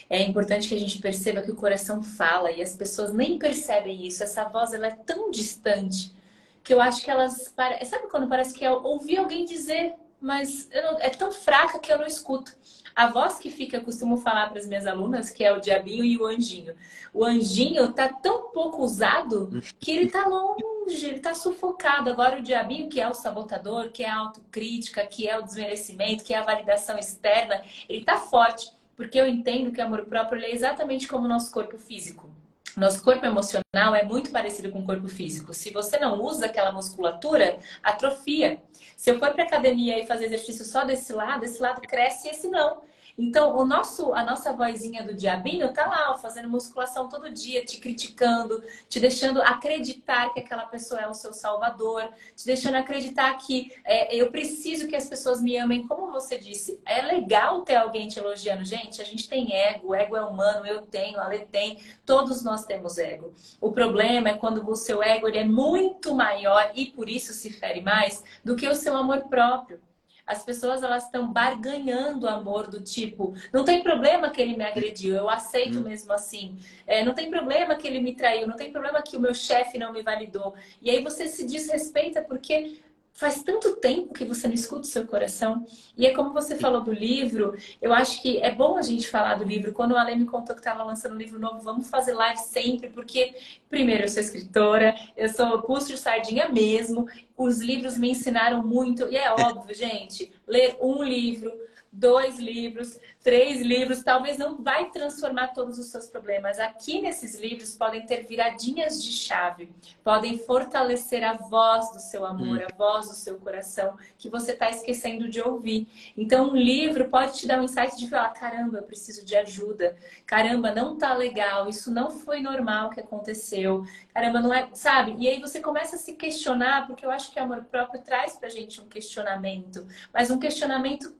é 0.08 0.22
importante 0.22 0.68
que 0.68 0.74
a 0.74 0.78
gente 0.78 0.98
perceba 0.98 1.42
que 1.42 1.50
o 1.50 1.56
coração 1.56 2.02
fala 2.02 2.50
e 2.50 2.62
as 2.62 2.76
pessoas 2.76 3.12
nem 3.12 3.38
percebem 3.38 4.06
isso. 4.06 4.22
Essa 4.22 4.44
voz 4.44 4.72
ela 4.72 4.88
é 4.88 4.90
tão 4.90 5.30
distante 5.30 6.14
que 6.62 6.72
eu 6.72 6.80
acho 6.80 7.02
que 7.02 7.10
elas. 7.10 7.52
Sabe 7.84 8.08
quando 8.10 8.28
parece 8.28 8.54
que 8.54 8.64
eu 8.64 8.82
ouvi 8.82 9.16
alguém 9.16 9.44
dizer, 9.44 9.94
mas 10.24 10.70
não... 10.72 10.98
é 11.00 11.10
tão 11.10 11.30
fraca 11.30 11.78
que 11.78 11.92
eu 11.92 11.98
não 11.98 12.06
escuto. 12.06 12.56
A 12.96 13.08
voz 13.08 13.38
que 13.38 13.50
fica, 13.50 13.76
eu 13.76 13.82
costumo 13.82 14.16
falar 14.16 14.48
para 14.48 14.58
as 14.58 14.66
minhas 14.66 14.86
alunas, 14.86 15.28
que 15.28 15.44
é 15.44 15.52
o 15.52 15.60
diabinho 15.60 16.04
e 16.04 16.16
o 16.16 16.24
anjinho. 16.24 16.74
O 17.12 17.24
anjinho 17.24 17.92
tá 17.92 18.08
tão 18.08 18.50
pouco 18.50 18.82
usado 18.82 19.60
que 19.78 19.90
ele 19.90 20.10
tá 20.10 20.26
longe, 20.26 21.06
ele 21.06 21.20
tá 21.20 21.34
sufocado. 21.34 22.08
Agora 22.08 22.38
o 22.38 22.42
diabinho, 22.42 22.88
que 22.88 23.00
é 23.00 23.08
o 23.08 23.14
sabotador, 23.14 23.90
que 23.90 24.02
é 24.02 24.08
a 24.08 24.16
autocrítica, 24.16 25.06
que 25.06 25.28
é 25.28 25.38
o 25.38 25.42
desmerecimento, 25.42 26.24
que 26.24 26.32
é 26.32 26.38
a 26.38 26.44
validação 26.44 26.96
externa, 26.96 27.62
ele 27.88 28.04
tá 28.04 28.16
forte. 28.16 28.72
Porque 28.96 29.20
eu 29.20 29.26
entendo 29.26 29.72
que 29.72 29.80
o 29.80 29.84
amor 29.84 30.06
próprio 30.06 30.42
é 30.42 30.52
exatamente 30.52 31.06
como 31.06 31.26
o 31.26 31.28
nosso 31.28 31.52
corpo 31.52 31.76
físico. 31.76 32.30
Nosso 32.76 33.02
corpo 33.02 33.24
emocional 33.24 33.94
é 33.94 34.02
muito 34.02 34.30
parecido 34.30 34.70
com 34.70 34.80
o 34.80 34.84
corpo 34.84 35.08
físico. 35.08 35.54
Se 35.54 35.70
você 35.70 35.98
não 35.98 36.20
usa 36.20 36.46
aquela 36.46 36.72
musculatura, 36.72 37.58
atrofia. 37.82 38.60
Se 38.96 39.10
eu 39.10 39.18
for 39.18 39.32
para 39.32 39.44
academia 39.44 40.02
e 40.02 40.06
fazer 40.06 40.26
exercício 40.26 40.64
só 40.64 40.84
desse 40.84 41.12
lado, 41.12 41.44
esse 41.44 41.60
lado 41.60 41.80
cresce 41.82 42.26
e 42.26 42.30
esse 42.32 42.48
não. 42.48 42.82
Então, 43.16 43.56
o 43.56 43.64
nosso, 43.64 44.12
a 44.12 44.24
nossa 44.24 44.52
vozinha 44.52 45.04
do 45.04 45.14
diabinho 45.14 45.72
tá 45.72 45.86
lá, 45.86 46.12
ó, 46.12 46.18
fazendo 46.18 46.48
musculação 46.48 47.08
todo 47.08 47.30
dia, 47.30 47.64
te 47.64 47.78
criticando, 47.78 48.62
te 48.88 48.98
deixando 48.98 49.40
acreditar 49.40 50.32
que 50.34 50.40
aquela 50.40 50.66
pessoa 50.66 51.00
é 51.00 51.08
o 51.08 51.14
seu 51.14 51.32
salvador, 51.32 52.12
te 52.34 52.44
deixando 52.44 52.74
acreditar 52.74 53.32
que 53.34 53.72
é, 53.84 54.14
eu 54.16 54.32
preciso 54.32 54.88
que 54.88 54.96
as 54.96 55.08
pessoas 55.08 55.40
me 55.40 55.56
amem. 55.56 55.86
Como 55.86 56.10
você 56.10 56.36
disse, 56.36 56.80
é 56.84 57.02
legal 57.02 57.62
ter 57.62 57.76
alguém 57.76 58.08
te 58.08 58.18
elogiando. 58.18 58.64
Gente, 58.64 59.00
a 59.00 59.04
gente 59.04 59.28
tem 59.28 59.54
ego, 59.54 59.88
o 59.88 59.94
ego 59.94 60.16
é 60.16 60.24
humano, 60.24 60.66
eu 60.66 60.82
tenho, 60.82 61.20
a 61.20 61.28
Lê 61.28 61.40
tem, 61.46 61.78
todos 62.04 62.42
nós 62.42 62.64
temos 62.64 62.98
ego. 62.98 63.32
O 63.60 63.70
problema 63.70 64.30
é 64.30 64.34
quando 64.34 64.68
o 64.68 64.74
seu 64.74 65.00
ego 65.00 65.28
ele 65.28 65.38
é 65.38 65.44
muito 65.44 66.14
maior 66.14 66.72
e 66.74 66.86
por 66.86 67.08
isso 67.08 67.32
se 67.32 67.52
fere 67.52 67.80
mais 67.80 68.24
do 68.44 68.56
que 68.56 68.66
o 68.66 68.74
seu 68.74 68.96
amor 68.96 69.28
próprio. 69.28 69.80
As 70.26 70.42
pessoas 70.42 70.82
elas 70.82 71.04
estão 71.04 71.32
barganhando 71.32 72.28
amor 72.28 72.68
do 72.68 72.80
tipo, 72.80 73.34
não 73.52 73.64
tem 73.64 73.82
problema 73.82 74.30
que 74.30 74.40
ele 74.40 74.56
me 74.56 74.64
agrediu, 74.64 75.14
eu 75.14 75.28
aceito 75.28 75.78
hum. 75.78 75.82
mesmo 75.82 76.12
assim. 76.12 76.56
É, 76.86 77.04
não 77.04 77.14
tem 77.14 77.30
problema 77.30 77.74
que 77.74 77.86
ele 77.86 78.00
me 78.00 78.14
traiu, 78.14 78.46
não 78.46 78.56
tem 78.56 78.72
problema 78.72 79.02
que 79.02 79.16
o 79.16 79.20
meu 79.20 79.34
chefe 79.34 79.78
não 79.78 79.92
me 79.92 80.02
validou. 80.02 80.54
E 80.80 80.90
aí 80.90 81.02
você 81.02 81.28
se 81.28 81.46
desrespeita 81.46 82.22
porque 82.22 82.80
Faz 83.16 83.44
tanto 83.44 83.76
tempo 83.76 84.12
que 84.12 84.24
você 84.24 84.48
não 84.48 84.54
escuta 84.54 84.80
o 84.80 84.84
seu 84.84 85.06
coração. 85.06 85.64
E 85.96 86.04
é 86.04 86.12
como 86.12 86.32
você 86.32 86.56
falou 86.56 86.80
do 86.80 86.92
livro, 86.92 87.56
eu 87.80 87.92
acho 87.92 88.20
que 88.20 88.38
é 88.38 88.52
bom 88.52 88.76
a 88.76 88.82
gente 88.82 89.08
falar 89.08 89.36
do 89.36 89.44
livro. 89.44 89.72
Quando 89.72 89.92
o 89.92 89.96
Ale 89.96 90.16
me 90.16 90.26
contou 90.26 90.52
que 90.56 90.60
estava 90.60 90.82
lançando 90.82 91.14
um 91.14 91.18
livro 91.18 91.38
novo, 91.38 91.60
vamos 91.60 91.88
fazer 91.88 92.12
live 92.12 92.40
sempre, 92.40 92.90
porque, 92.90 93.32
primeiro, 93.70 94.02
eu 94.02 94.08
sou 94.08 94.20
escritora, 94.20 94.96
eu 95.16 95.28
sou 95.28 95.62
curso 95.62 95.86
de 95.86 95.96
sardinha 95.96 96.48
mesmo, 96.48 97.06
os 97.36 97.60
livros 97.60 97.96
me 97.96 98.10
ensinaram 98.10 98.66
muito, 98.66 99.08
e 99.08 99.16
é 99.16 99.30
óbvio, 99.32 99.72
gente, 99.76 100.32
ler 100.44 100.76
um 100.80 101.00
livro, 101.04 101.52
dois 101.92 102.40
livros, 102.40 102.98
três 103.24 103.62
livros, 103.62 104.02
talvez 104.02 104.36
não 104.36 104.62
vai 104.62 104.90
transformar 104.90 105.48
todos 105.48 105.78
os 105.78 105.86
seus 105.86 106.06
problemas. 106.06 106.58
Aqui 106.58 107.00
nesses 107.00 107.40
livros 107.40 107.74
podem 107.74 108.04
ter 108.04 108.26
viradinhas 108.26 109.02
de 109.02 109.10
chave, 109.10 109.72
podem 110.04 110.38
fortalecer 110.38 111.24
a 111.24 111.32
voz 111.32 111.90
do 111.90 112.00
seu 112.00 112.26
amor, 112.26 112.58
hum. 112.58 112.66
a 112.70 112.76
voz 112.76 113.08
do 113.08 113.14
seu 113.14 113.38
coração, 113.38 113.96
que 114.18 114.28
você 114.28 114.52
está 114.52 114.68
esquecendo 114.68 115.26
de 115.26 115.40
ouvir. 115.40 115.88
Então, 116.14 116.50
um 116.50 116.56
livro 116.56 117.08
pode 117.08 117.38
te 117.38 117.46
dar 117.46 117.58
um 117.58 117.62
insight 117.62 117.96
de 117.96 118.10
falar: 118.10 118.28
caramba, 118.28 118.78
eu 118.78 118.82
preciso 118.82 119.24
de 119.24 119.34
ajuda. 119.34 119.96
Caramba, 120.26 120.74
não 120.74 120.98
tá 120.98 121.14
legal, 121.14 121.66
isso 121.66 121.90
não 121.90 122.10
foi 122.10 122.42
normal 122.42 122.90
que 122.90 123.00
aconteceu. 123.00 123.86
Caramba, 124.12 124.40
não 124.40 124.52
é, 124.52 124.68
sabe? 124.74 125.16
E 125.18 125.26
aí 125.26 125.40
você 125.40 125.60
começa 125.60 125.96
a 125.96 125.98
se 125.98 126.12
questionar, 126.12 126.86
porque 126.86 127.06
eu 127.06 127.10
acho 127.10 127.32
que 127.32 127.40
o 127.40 127.42
amor 127.42 127.64
próprio 127.64 128.02
traz 128.02 128.36
pra 128.36 128.50
gente 128.50 128.82
um 128.82 128.86
questionamento, 128.86 129.86
mas 130.12 130.30
um 130.30 130.38
questionamento 130.38 131.14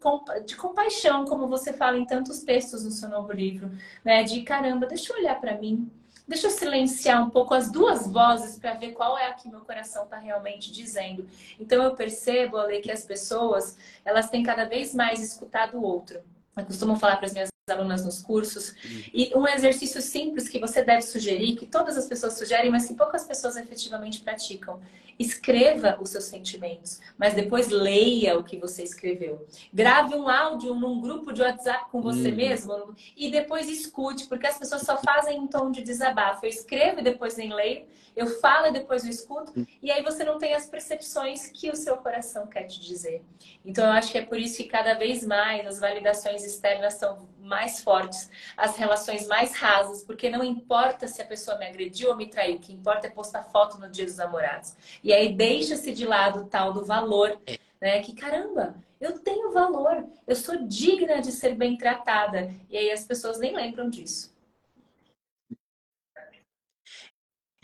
de 0.45 0.55
compaixão, 0.55 1.25
como 1.25 1.49
você 1.49 1.73
fala 1.73 1.94
fala 1.95 1.99
em 1.99 2.05
tantos 2.05 2.41
textos 2.41 2.85
no 2.85 2.91
seu 2.91 3.09
novo 3.09 3.33
livro, 3.33 3.71
né? 4.05 4.23
De 4.25 4.43
caramba, 4.43 4.87
deixa 4.87 5.13
eu 5.13 5.19
olhar 5.19 5.41
para 5.41 5.57
mim, 5.57 5.91
deixa 6.27 6.49
eu 6.49 6.51
silenciar 6.51 7.25
um 7.25 7.31
pouco 7.31 7.55
as 7.55 7.71
duas 7.71 8.07
vozes 8.07 8.59
para 8.59 8.75
ver 8.75 8.93
qual 8.93 9.17
é 9.17 9.29
a 9.29 9.35
que 9.35 9.49
meu 9.49 9.61
coração 9.61 10.05
está 10.05 10.19
realmente 10.19 10.73
dizendo. 10.73 11.27
Então 11.59 11.83
eu 11.83 11.95
percebo, 11.95 12.57
Ale, 12.57 12.81
que 12.81 12.91
as 12.91 13.05
pessoas 13.05 13.79
elas 14.05 14.29
têm 14.29 14.43
cada 14.43 14.65
vez 14.65 14.95
mais 14.95 15.21
escutado 15.21 15.79
o 15.79 15.83
outro. 15.83 16.21
Eu 16.57 16.65
costumo 16.65 16.97
falar 16.97 17.17
para 17.17 17.27
as 17.27 17.33
minhas 17.33 17.49
alunas 17.69 18.05
nos 18.05 18.21
cursos. 18.21 18.75
E 19.13 19.33
um 19.35 19.49
exercício 19.49 20.01
simples 20.03 20.49
que 20.49 20.61
você 20.61 20.85
deve 20.85 21.03
sugerir, 21.03 21.57
que 21.57 21.67
todas 21.67 21.97
as 21.97 22.07
pessoas 22.07 22.35
sugerem, 22.35 22.71
mas 22.71 22.87
que 22.87 22.95
poucas 22.95 23.25
pessoas 23.25 23.57
efetivamente 23.57 24.21
praticam. 24.21 24.81
Escreva 25.19 25.99
os 26.01 26.11
seus 26.11 26.25
sentimentos, 26.25 27.01
mas 27.17 27.35
depois 27.35 27.69
leia 27.69 28.39
o 28.39 28.45
que 28.45 28.57
você 28.57 28.83
escreveu. 28.83 29.47
Grave 29.73 30.15
um 30.15 30.29
áudio 30.29 30.75
num 30.75 31.01
grupo 31.01 31.33
de 31.33 31.43
WhatsApp 31.43 31.91
com 31.91 32.01
você 32.01 32.29
uhum. 32.29 32.37
mesmo 32.37 32.97
e 33.17 33.31
depois 33.31 33.69
escute, 33.69 34.27
porque 34.27 34.47
as 34.47 34.59
pessoas 34.59 34.83
só 34.83 34.97
fazem 34.99 35.39
em 35.39 35.47
tom 35.47 35.71
de 35.71 35.83
desabafo. 35.83 36.45
Eu 36.45 36.51
escrevo 36.51 37.01
e 37.01 37.03
depois 37.03 37.37
nem 37.37 37.53
leio, 37.53 37.87
eu 38.17 38.27
falo 38.41 38.69
e 38.69 38.73
depois 38.73 39.05
eu 39.05 39.11
escuto, 39.11 39.53
uhum. 39.57 39.67
e 39.83 39.91
aí 39.91 40.03
você 40.03 40.25
não 40.25 40.39
tem 40.39 40.55
as 40.55 40.67
percepções 40.67 41.49
que 41.49 41.71
o 41.71 41.77
seu 41.77 41.97
coração 41.97 42.47
quer 42.47 42.65
te 42.65 42.81
dizer. 42.81 43.23
Então 43.65 43.85
eu 43.85 43.93
acho 43.93 44.13
que 44.13 44.19
é 44.19 44.25
por 44.25 44.39
isso 44.39 44.57
que 44.59 44.65
cada 44.65 44.95
vez 44.95 45.27
mais 45.27 45.67
as 45.67 45.81
validações 45.81 46.45
externas 46.45 46.95
são 46.95 47.29
mais 47.41 47.83
fortes, 47.83 48.31
as 48.57 48.77
relações 48.77 49.27
mais 49.27 49.55
rasas, 49.55 50.03
porque 50.03 50.31
não 50.31 50.43
importa 50.43 51.07
se 51.07 51.21
a 51.21 51.27
pessoa 51.27 51.59
me 51.59 51.67
agrediu 51.67 52.11
ou 52.11 52.17
me 52.17 52.27
traiu, 52.27 52.57
o 52.57 52.59
que 52.59 52.73
importa 52.73 53.07
é 53.07 53.11
postar 53.11 53.43
foto 53.45 53.79
no 53.79 53.89
dia 53.91 54.05
dos 54.05 54.17
namorados. 54.17 54.75
E 55.05 55.13
aí 55.13 55.35
deixa-se 55.35 55.93
de 55.93 56.07
lado 56.07 56.41
o 56.41 56.47
tal 56.47 56.73
do 56.73 56.85
valor, 56.85 57.39
né? 57.79 58.01
Que 58.01 58.15
caramba, 58.15 58.75
eu 58.99 59.19
tenho 59.19 59.53
valor, 59.53 60.07
eu 60.27 60.35
sou 60.35 60.67
digna 60.67 61.21
de 61.21 61.31
ser 61.31 61.55
bem 61.55 61.77
tratada. 61.77 62.53
E 62.71 62.77
aí 62.79 62.91
as 62.91 63.05
pessoas 63.05 63.39
nem 63.39 63.55
lembram 63.55 63.91
disso. 63.91 64.34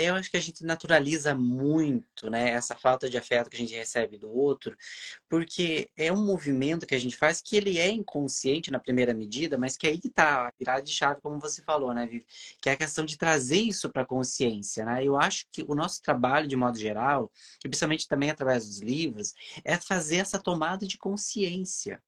Eu 0.04 0.14
acho 0.14 0.30
que 0.30 0.37
a 0.37 0.40
gente 0.40 0.64
naturaliza 0.64 1.35
muito, 1.35 2.30
né, 2.30 2.50
essa 2.50 2.75
falta 2.75 3.09
de 3.09 3.16
afeto 3.19 3.50
que 3.50 3.57
a 3.57 3.61
gente 3.61 3.75
recebe 3.75 4.19
do 4.19 4.30
outro, 4.30 4.76
porque 5.28 5.90
é 5.97 6.12
um 6.12 6.25
movimento 6.25 6.87
que 6.87 6.95
a 6.95 6.99
gente 6.99 7.16
faz 7.16 7.40
que 7.40 7.57
ele 7.57 7.78
é 7.78 7.90
inconsciente 7.90 8.71
na 8.71 8.78
primeira 8.78 9.14
medida, 9.14 9.59
mas 9.59 9.76
que 9.76 9.87
aí 9.87 9.99
que 9.99 10.09
tá 10.09 10.49
a 10.49 10.52
virada 10.59 10.83
de 10.83 10.92
chave, 10.92 11.21
como 11.21 11.38
você 11.38 11.62
falou, 11.62 11.95
né, 11.95 12.07
Vivi? 12.07 12.26
Que 12.61 12.71
é 12.71 12.73
a 12.73 12.76
questão 12.76 13.04
de 13.04 13.16
trazer 13.16 13.61
isso 13.61 13.90
para 13.90 14.02
a 14.02 14.07
consciência, 14.07 14.85
né? 14.85 15.04
Eu 15.04 15.16
acho 15.19 15.47
que 15.52 15.64
o 15.66 15.75
nosso 15.75 16.02
trabalho, 16.02 16.49
de 16.49 16.57
modo 16.57 16.78
geral, 16.78 17.30
e 17.64 17.69
principalmente 17.69 18.09
também 18.09 18.30
através 18.30 18.66
dos 18.66 18.80
livros, 18.80 19.35
é 19.64 19.76
fazer 19.76 20.16
essa 20.16 20.38
tomada 20.38 20.87
de 20.87 20.99
consciência. 20.99 22.02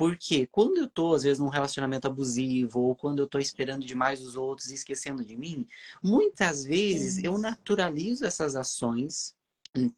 Porque 0.00 0.46
quando 0.46 0.78
eu 0.78 0.88
tô, 0.88 1.12
às 1.12 1.24
vezes, 1.24 1.38
num 1.38 1.50
relacionamento 1.50 2.06
abusivo, 2.06 2.80
ou 2.80 2.96
quando 2.96 3.18
eu 3.18 3.26
tô 3.26 3.38
esperando 3.38 3.84
demais 3.84 4.18
dos 4.18 4.34
outros 4.34 4.70
e 4.70 4.74
esquecendo 4.74 5.22
de 5.22 5.36
mim, 5.36 5.68
muitas 6.02 6.64
vezes 6.64 7.22
eu 7.22 7.36
naturalizo 7.36 8.24
essas 8.24 8.56
ações 8.56 9.36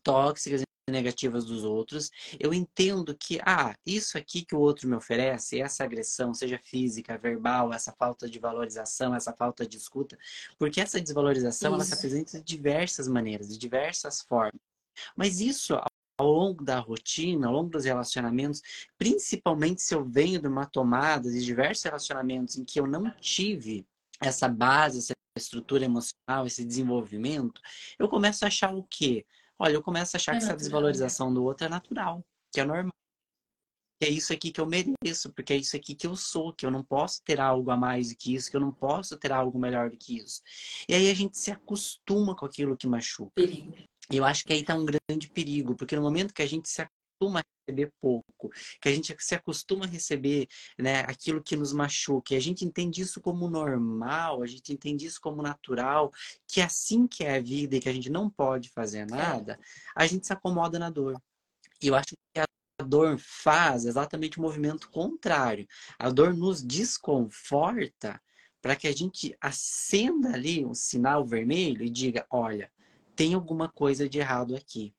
tóxicas 0.02 0.62
e 0.62 0.90
negativas 0.90 1.44
dos 1.44 1.62
outros. 1.62 2.10
Eu 2.40 2.52
entendo 2.52 3.16
que, 3.16 3.38
ah, 3.46 3.76
isso 3.86 4.18
aqui 4.18 4.44
que 4.44 4.56
o 4.56 4.58
outro 4.58 4.88
me 4.88 4.96
oferece, 4.96 5.60
essa 5.60 5.84
agressão, 5.84 6.34
seja 6.34 6.58
física, 6.64 7.16
verbal, 7.16 7.72
essa 7.72 7.92
falta 7.92 8.28
de 8.28 8.40
valorização, 8.40 9.14
essa 9.14 9.32
falta 9.32 9.64
de 9.64 9.76
escuta, 9.76 10.18
porque 10.58 10.80
essa 10.80 11.00
desvalorização, 11.00 11.70
isso. 11.70 11.74
ela 11.76 11.84
se 11.84 11.94
apresenta 11.94 12.38
de 12.38 12.44
diversas 12.44 13.06
maneiras, 13.06 13.48
de 13.48 13.56
diversas 13.56 14.20
formas. 14.20 14.60
Mas 15.16 15.40
isso, 15.40 15.76
ao 16.22 16.30
longo 16.30 16.64
da 16.64 16.78
rotina, 16.78 17.48
ao 17.48 17.52
longo 17.52 17.70
dos 17.70 17.84
relacionamentos, 17.84 18.62
principalmente 18.96 19.82
se 19.82 19.94
eu 19.94 20.04
venho 20.04 20.40
de 20.40 20.46
uma 20.46 20.66
tomada 20.66 21.30
de 21.30 21.44
diversos 21.44 21.82
relacionamentos 21.84 22.56
em 22.56 22.64
que 22.64 22.78
eu 22.78 22.86
não 22.86 23.10
tive 23.20 23.84
essa 24.20 24.48
base, 24.48 24.98
essa 24.98 25.14
estrutura 25.36 25.84
emocional, 25.84 26.46
esse 26.46 26.64
desenvolvimento, 26.64 27.60
eu 27.98 28.08
começo 28.08 28.44
a 28.44 28.48
achar 28.48 28.72
o 28.72 28.84
quê? 28.84 29.26
Olha, 29.58 29.74
eu 29.74 29.82
começo 29.82 30.16
a 30.16 30.18
achar 30.18 30.36
é 30.36 30.38
que 30.38 30.44
essa 30.44 30.56
desvalorização 30.56 31.32
do 31.34 31.42
outro 31.42 31.66
é 31.66 31.68
natural, 31.68 32.24
que 32.52 32.60
é 32.60 32.64
normal. 32.64 32.92
Que 34.00 34.08
é 34.08 34.10
isso 34.10 34.32
aqui 34.32 34.52
que 34.52 34.60
eu 34.60 34.66
mereço, 34.66 35.32
porque 35.32 35.52
é 35.52 35.56
isso 35.56 35.76
aqui 35.76 35.94
que 35.94 36.06
eu 36.06 36.14
sou, 36.14 36.52
que 36.52 36.66
eu 36.66 36.70
não 36.70 36.84
posso 36.84 37.22
ter 37.24 37.40
algo 37.40 37.70
a 37.70 37.76
mais 37.76 38.10
do 38.10 38.16
que 38.16 38.34
isso, 38.34 38.50
que 38.50 38.56
eu 38.56 38.60
não 38.60 38.72
posso 38.72 39.16
ter 39.16 39.32
algo 39.32 39.58
melhor 39.58 39.90
do 39.90 39.96
que 39.96 40.18
isso. 40.18 40.40
E 40.88 40.94
aí 40.94 41.10
a 41.10 41.14
gente 41.14 41.36
se 41.38 41.50
acostuma 41.50 42.36
com 42.36 42.46
aquilo 42.46 42.76
que 42.76 42.86
machuca. 42.86 43.32
Perigo. 43.34 43.91
Eu 44.10 44.24
acho 44.24 44.44
que 44.44 44.52
aí 44.52 44.60
está 44.60 44.74
um 44.74 44.84
grande 44.84 45.28
perigo, 45.30 45.74
porque 45.74 45.96
no 45.96 46.02
momento 46.02 46.34
que 46.34 46.42
a 46.42 46.46
gente 46.46 46.68
se 46.68 46.82
acostuma 46.82 47.40
a 47.40 47.44
receber 47.66 47.92
pouco, 48.00 48.50
que 48.80 48.88
a 48.88 48.92
gente 48.92 49.14
se 49.20 49.34
acostuma 49.34 49.84
a 49.84 49.88
receber 49.88 50.48
né, 50.78 51.00
aquilo 51.00 51.42
que 51.42 51.56
nos 51.56 51.72
machuca, 51.72 52.34
e 52.34 52.36
a 52.36 52.40
gente 52.40 52.64
entende 52.64 53.00
isso 53.00 53.20
como 53.20 53.48
normal, 53.48 54.42
a 54.42 54.46
gente 54.46 54.72
entende 54.72 55.06
isso 55.06 55.20
como 55.20 55.42
natural, 55.42 56.10
que 56.46 56.60
é 56.60 56.64
assim 56.64 57.06
que 57.06 57.24
é 57.24 57.36
a 57.36 57.40
vida 57.40 57.76
e 57.76 57.80
que 57.80 57.88
a 57.88 57.92
gente 57.92 58.10
não 58.10 58.28
pode 58.28 58.70
fazer 58.70 59.06
nada, 59.06 59.58
a 59.94 60.06
gente 60.06 60.26
se 60.26 60.32
acomoda 60.32 60.78
na 60.78 60.90
dor. 60.90 61.20
E 61.80 61.88
eu 61.88 61.94
acho 61.94 62.14
que 62.34 62.40
a 62.40 62.84
dor 62.84 63.18
faz 63.18 63.84
exatamente 63.84 64.38
o 64.38 64.42
movimento 64.42 64.90
contrário. 64.90 65.66
A 65.98 66.10
dor 66.10 66.34
nos 66.34 66.62
desconforta 66.62 68.20
para 68.60 68.76
que 68.76 68.86
a 68.86 68.92
gente 68.92 69.36
acenda 69.40 70.32
ali 70.32 70.64
um 70.64 70.74
sinal 70.74 71.26
vermelho 71.26 71.84
e 71.84 71.90
diga: 71.90 72.24
olha, 72.30 72.70
tem 73.14 73.34
alguma 73.34 73.68
coisa 73.68 74.08
de 74.08 74.18
errado 74.18 74.56
aqui. 74.56 74.94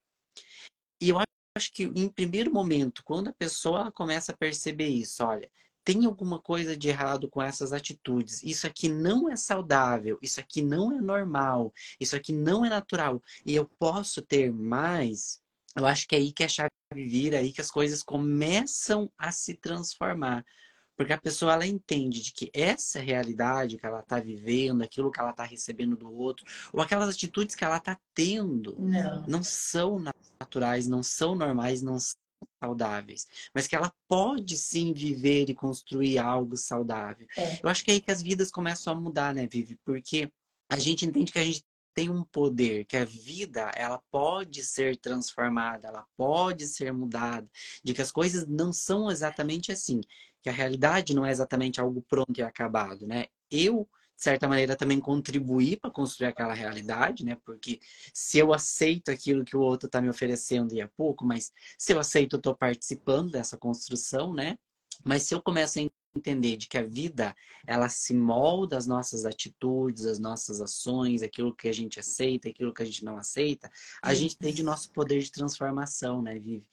E 1.01 1.09
eu 1.09 1.17
acho 1.55 1.71
que, 1.73 1.83
em 1.83 2.09
primeiro 2.09 2.51
momento, 2.51 3.03
quando 3.03 3.29
a 3.29 3.33
pessoa 3.33 3.91
começa 3.91 4.31
a 4.31 4.37
perceber 4.37 4.87
isso, 4.87 5.23
olha, 5.23 5.49
tem 5.83 6.05
alguma 6.05 6.39
coisa 6.39 6.77
de 6.77 6.87
errado 6.89 7.29
com 7.29 7.41
essas 7.41 7.73
atitudes. 7.73 8.41
Isso 8.41 8.65
aqui 8.65 8.87
não 8.87 9.29
é 9.29 9.35
saudável, 9.35 10.17
isso 10.21 10.39
aqui 10.39 10.61
não 10.61 10.91
é 10.93 11.01
normal, 11.01 11.73
isso 11.99 12.15
aqui 12.15 12.31
não 12.31 12.65
é 12.65 12.69
natural. 12.69 13.21
E 13.45 13.53
eu 13.53 13.65
posso 13.77 14.21
ter 14.21 14.51
mais. 14.51 15.41
Eu 15.75 15.85
acho 15.85 16.07
que 16.07 16.15
é 16.15 16.19
aí 16.19 16.31
que 16.31 16.43
a 16.43 16.47
chave 16.47 16.69
vira, 16.93 17.39
aí 17.39 17.51
que 17.51 17.61
as 17.61 17.71
coisas 17.71 18.01
começam 18.01 19.11
a 19.17 19.31
se 19.31 19.55
transformar. 19.55 20.45
Porque 20.95 21.13
a 21.13 21.17
pessoa 21.17 21.53
ela 21.53 21.65
entende 21.65 22.21
de 22.21 22.31
que 22.31 22.51
essa 22.53 22.99
realidade 22.99 23.77
que 23.77 23.85
ela 23.85 23.99
está 23.99 24.19
vivendo, 24.19 24.83
aquilo 24.83 25.11
que 25.11 25.19
ela 25.19 25.31
está 25.31 25.43
recebendo 25.43 25.95
do 25.95 26.11
outro, 26.13 26.45
ou 26.71 26.81
aquelas 26.81 27.09
atitudes 27.09 27.55
que 27.55 27.63
ela 27.63 27.77
está 27.77 27.97
tendo, 28.13 28.75
não. 28.79 29.25
não 29.27 29.43
são 29.43 29.99
naturais, 30.39 30.87
não 30.87 31.01
são 31.01 31.35
normais, 31.35 31.81
não 31.81 31.99
são 31.99 32.17
saudáveis, 32.61 33.27
mas 33.53 33.67
que 33.67 33.75
ela 33.75 33.93
pode 34.07 34.57
sim 34.57 34.93
viver 34.93 35.49
e 35.49 35.55
construir 35.55 36.17
algo 36.17 36.57
saudável. 36.57 37.25
É. 37.37 37.59
Eu 37.63 37.69
acho 37.69 37.83
que 37.83 37.91
é 37.91 37.93
aí 37.95 38.01
que 38.01 38.11
as 38.11 38.21
vidas 38.21 38.51
começam 38.51 38.93
a 38.93 38.99
mudar, 38.99 39.33
né, 39.33 39.47
Vivi? 39.47 39.77
Porque 39.85 40.29
a 40.69 40.77
gente 40.77 41.05
entende 41.05 41.31
que 41.31 41.39
a 41.39 41.43
gente 41.43 41.63
tem 41.93 42.09
um 42.09 42.23
poder, 42.23 42.85
que 42.85 42.97
a 42.97 43.05
vida 43.05 43.71
ela 43.75 44.01
pode 44.11 44.63
ser 44.63 44.97
transformada, 44.97 45.87
ela 45.87 46.05
pode 46.17 46.67
ser 46.67 46.91
mudada, 46.91 47.47
de 47.83 47.93
que 47.93 48.01
as 48.01 48.11
coisas 48.11 48.47
não 48.47 48.73
são 48.73 49.11
exatamente 49.11 49.71
assim, 49.71 50.01
que 50.43 50.49
a 50.49 50.53
realidade 50.53 51.15
não 51.15 51.25
é 51.25 51.31
exatamente 51.31 51.79
algo 51.79 52.01
pronto 52.01 52.37
e 52.37 52.43
acabado, 52.43 53.07
né? 53.07 53.25
Eu, 53.49 53.87
de 54.15 54.21
certa 54.21 54.47
maneira, 54.47 54.75
também 54.75 54.99
contribuí 54.99 55.77
para 55.77 55.89
construir 55.89 56.27
aquela 56.27 56.53
realidade, 56.53 57.23
né? 57.23 57.37
Porque 57.45 57.79
se 58.13 58.37
eu 58.37 58.53
aceito 58.53 59.09
aquilo 59.09 59.45
que 59.45 59.55
o 59.55 59.61
outro 59.61 59.87
está 59.87 60.01
me 60.01 60.09
oferecendo 60.09 60.75
e 60.75 60.81
é 60.81 60.87
pouco, 60.97 61.25
mas 61.25 61.51
se 61.77 61.93
eu 61.93 61.99
aceito, 61.99 62.33
eu 62.33 62.37
estou 62.37 62.55
participando 62.55 63.31
dessa 63.31 63.57
construção, 63.57 64.33
né? 64.33 64.57
Mas 65.03 65.23
se 65.23 65.33
eu 65.33 65.41
começo 65.41 65.79
a 65.79 65.81
entender 66.15 66.57
de 66.57 66.67
que 66.67 66.77
a 66.77 66.83
vida 66.83 67.35
ela 67.65 67.89
se 67.89 68.13
molda 68.13 68.77
às 68.77 68.85
nossas 68.85 69.25
atitudes, 69.25 70.05
às 70.05 70.19
nossas 70.19 70.61
ações, 70.61 71.23
aquilo 71.23 71.55
que 71.55 71.67
a 71.67 71.73
gente 71.73 71.99
aceita, 71.99 72.49
aquilo 72.49 72.73
que 72.73 72.83
a 72.83 72.85
gente 72.85 73.03
não 73.03 73.17
aceita, 73.17 73.71
a 74.01 74.13
gente 74.13 74.37
tem 74.37 74.53
de 74.53 74.63
nosso 74.63 74.91
poder 74.91 75.19
de 75.19 75.31
transformação, 75.31 76.21
né, 76.21 76.33
Vivi? 76.35 76.63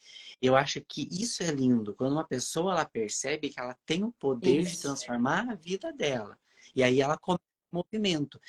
Eu 0.40 0.56
acho 0.56 0.80
que 0.80 1.09
isso 1.11 1.42
é 1.42 1.50
lindo, 1.50 1.94
quando 1.94 2.12
uma 2.12 2.26
pessoa 2.26 2.73
ela 2.73 2.85
percebe 2.85 3.50
que 3.50 3.61
ela 3.61 3.76
tem 3.87 4.04
o 4.04 4.12
poder 4.12 4.61
isso. 4.61 4.76
de 4.76 4.82
transformar 4.82 5.49
a 5.50 5.54
vida 5.54 5.92
dela. 5.92 6.38
E 6.75 6.82
aí 6.82 7.00
ela 7.00 7.16
começa 7.18 7.42
o 7.73 7.76
movimento. 7.76 8.40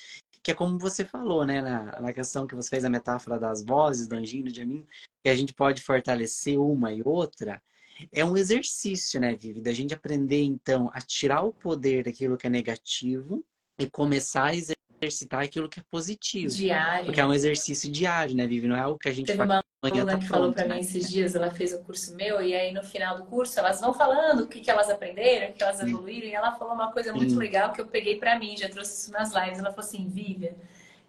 Que 0.44 0.52
é 0.52 0.56
como 0.56 0.80
você 0.80 1.06
falou, 1.06 1.46
né, 1.46 1.62
na, 1.62 2.02
na 2.02 2.14
questão 2.14 2.48
que 2.48 2.56
você 2.56 2.70
fez 2.70 2.84
a 2.84 2.90
metáfora 2.90 3.40
das 3.40 3.64
vozes, 3.64 4.08
do 4.08 4.16
anjinho, 4.16 4.46
do 4.46 4.52
diaminho, 4.52 4.88
que 5.24 5.30
a 5.30 5.36
gente 5.36 5.54
pode 5.54 5.84
fortalecer 5.84 6.60
uma 6.60 6.92
e 6.92 7.04
outra 7.04 7.62
é 8.12 8.24
um 8.24 8.38
exercício, 8.38 9.20
né, 9.20 9.36
Vivi? 9.36 9.62
Da 9.62 9.74
gente 9.74 9.94
aprender, 9.94 10.44
então, 10.44 10.90
a 10.94 11.02
tirar 11.02 11.44
o 11.44 11.54
poder 11.54 12.04
daquilo 12.04 12.38
que 12.38 12.48
é 12.48 12.50
negativo 12.50 13.44
e 13.80 13.90
começar 13.90 14.46
a 14.46 14.56
exercitar 14.56 15.44
aquilo 15.44 15.68
que 15.68 15.80
é 15.80 15.84
positivo. 15.90 16.54
Diário. 16.54 17.06
Porque 17.06 17.20
é 17.20 17.26
um 17.26 17.34
exercício 17.34 17.92
diário, 17.92 18.36
né, 18.36 18.46
Vivi? 18.46 18.68
Não 18.68 18.76
é 18.76 18.82
algo 18.82 19.00
que 19.00 19.10
a 19.10 19.14
gente 19.14 19.28
Teve 19.28 19.38
faz 19.38 19.50
uma 19.50 19.64
aluna 19.82 20.14
tá 20.14 20.20
que 20.20 20.28
falou 20.28 20.54
para 20.54 20.68
né? 20.68 20.76
mim 20.76 20.82
esses 20.82 21.10
dias, 21.10 21.36
ela 21.36 21.50
fez 21.52 21.74
um 21.74 21.84
curso 21.84 22.16
meu, 22.16 22.42
e 22.42 22.54
aí 22.54 22.72
no 22.72 22.84
final 22.84 23.18
do 23.18 23.26
curso 23.26 23.60
elas 23.60 23.82
vão 23.82 23.94
falando 23.94 24.42
o 24.42 24.48
que, 24.48 24.60
que 24.60 24.70
elas 24.70 24.90
aprenderam, 24.90 25.50
o 25.50 25.54
que 25.54 25.64
elas 25.64 25.80
evoluíram, 25.80 26.28
Sim. 26.28 26.32
e 26.32 26.36
ela 26.36 26.52
falou 26.52 26.74
uma 26.76 26.92
coisa 26.92 27.12
muito 27.14 27.32
Sim. 27.32 27.38
legal 27.38 27.74
que 27.74 27.82
eu 27.82 27.88
peguei 27.88 28.18
para 28.18 28.38
mim, 28.38 28.56
já 28.56 28.70
trouxe 28.70 28.94
isso 28.94 29.12
nas 29.12 29.34
lives. 29.34 29.60
Ela 29.60 29.72
falou 29.72 29.86
assim, 29.86 30.08
Vivian 30.08 30.54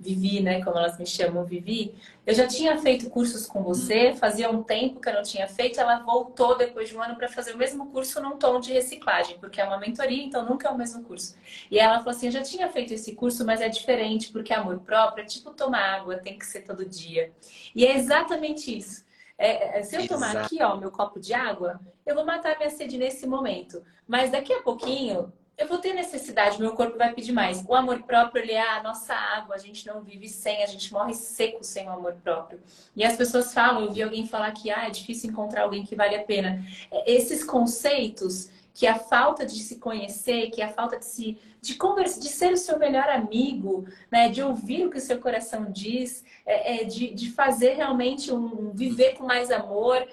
Vivi, 0.03 0.41
né, 0.41 0.63
como 0.65 0.77
elas 0.77 0.99
me 0.99 1.07
chamam, 1.07 1.45
Vivi, 1.45 1.95
eu 2.27 2.35
já 2.35 2.47
tinha 2.47 2.77
feito 2.79 3.09
cursos 3.09 3.47
com 3.47 3.63
você, 3.63 4.15
fazia 4.15 4.51
um 4.51 4.63
tempo 4.63 5.01
que 5.01 5.09
eu 5.09 5.15
não 5.15 5.23
tinha 5.23 5.47
feito, 5.47 5.79
ela 5.79 6.01
voltou 6.01 6.57
depois 6.59 6.89
de 6.89 6.97
um 6.97 7.03
ano 7.03 7.15
para 7.15 7.29
fazer 7.29 7.55
o 7.55 7.57
mesmo 7.57 7.87
curso 7.93 8.21
num 8.21 8.37
tom 8.37 8.59
de 8.59 8.73
reciclagem, 8.73 9.39
porque 9.39 9.61
é 9.61 9.65
uma 9.65 9.79
mentoria, 9.79 10.25
então 10.25 10.45
nunca 10.45 10.69
é 10.69 10.71
o 10.71 10.77
mesmo 10.77 11.05
curso. 11.05 11.37
E 11.71 11.79
ela 11.79 11.99
falou 11.99 12.11
assim: 12.11 12.27
eu 12.27 12.33
já 12.33 12.43
tinha 12.43 12.69
feito 12.69 12.93
esse 12.93 13.15
curso, 13.15 13.45
mas 13.47 13.61
é 13.61 13.69
diferente, 13.69 14.33
porque 14.33 14.53
amor 14.53 14.81
próprio 14.81 15.23
é 15.23 15.27
tipo 15.27 15.53
tomar 15.53 16.01
água, 16.01 16.17
tem 16.17 16.37
que 16.37 16.47
ser 16.47 16.63
todo 16.63 16.85
dia. 16.85 17.33
E 17.75 17.87
é 17.87 17.97
exatamente 17.97 18.77
isso. 18.77 19.05
É, 19.39 19.79
é 19.79 19.83
se 19.83 19.97
eu 19.97 20.07
tomar 20.07 20.31
Exato. 20.31 20.47
aqui, 20.47 20.63
ó, 20.63 20.77
meu 20.77 20.91
copo 20.91 21.19
de 21.19 21.33
água, 21.33 21.81
eu 22.05 22.15
vou 22.15 22.25
matar 22.25 22.57
minha 22.59 22.71
sede 22.71 22.99
nesse 22.99 23.27
momento. 23.27 23.83
Mas 24.07 24.31
daqui 24.31 24.53
a 24.53 24.63
pouquinho, 24.63 25.33
eu 25.59 25.69
vou 25.69 25.79
ter 25.79 25.93
necessidade, 25.93 26.59
meu 26.59 26.73
corpo 26.73 26.99
vai 26.99 27.13
pedir 27.13 27.33
mais. 27.33 27.65
O 27.69 27.75
amor 27.75 28.03
próprio, 28.03 28.43
ele 28.43 28.53
é 28.53 28.69
a 28.69 28.83
nossa 28.83 29.15
água, 29.15 29.55
a 29.55 29.59
gente 29.59 29.87
não 29.87 30.01
vive 30.01 30.29
sem, 30.29 30.63
a 30.63 30.67
gente 30.67 30.93
morre 30.93 31.15
seco 31.15 31.63
sem 31.63 31.87
o 31.87 31.93
amor 31.93 32.15
próprio. 32.23 32.61
E 32.97 33.05
as 33.05 33.17
pessoas 33.17 33.53
falam, 33.53 33.85
eu 33.85 33.93
vi 33.93 34.03
alguém 34.03 34.27
falar 34.27 34.51
que 34.53 34.71
ah, 34.71 34.87
é 34.87 34.91
difícil 34.91 35.31
encontrar 35.31 35.63
alguém 35.63 35.85
que 35.85 35.95
vale 35.95 36.17
a 36.17 36.25
pena. 36.25 36.65
É, 36.91 37.13
esses 37.13 37.45
conceitos 37.45 38.51
que 38.75 38.87
a 38.87 38.99
falta 38.99 39.45
de 39.45 39.61
se 39.61 39.77
conhecer, 39.77 40.51
que 40.51 40.63
a 40.63 40.69
falta 40.69 40.99
de 40.99 41.05
se 41.05 41.39
de 41.61 41.77
conversa, 41.77 42.21
de 42.21 42.29
ser 42.29 42.53
o 42.53 42.57
seu 42.57 42.77
melhor 42.77 43.09
amigo, 43.09 43.87
né, 44.11 44.29
de 44.29 44.43
ouvir 44.43 44.85
o 44.85 44.91
que 44.91 44.99
o 44.99 45.01
seu 45.01 45.21
coração 45.21 45.71
diz, 45.71 46.25
é, 46.45 46.83
é 46.83 46.85
de, 46.85 47.15
de 47.15 47.31
fazer 47.31 47.75
realmente 47.75 48.33
um, 48.33 48.71
um 48.71 48.71
viver 48.73 49.15
com 49.15 49.25
mais 49.25 49.49
amor, 49.49 50.05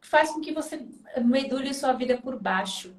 faz 0.00 0.30
com 0.30 0.40
que 0.40 0.52
você 0.52 0.80
medule 1.24 1.74
sua 1.74 1.92
vida 1.92 2.16
por 2.18 2.38
baixo. 2.38 2.94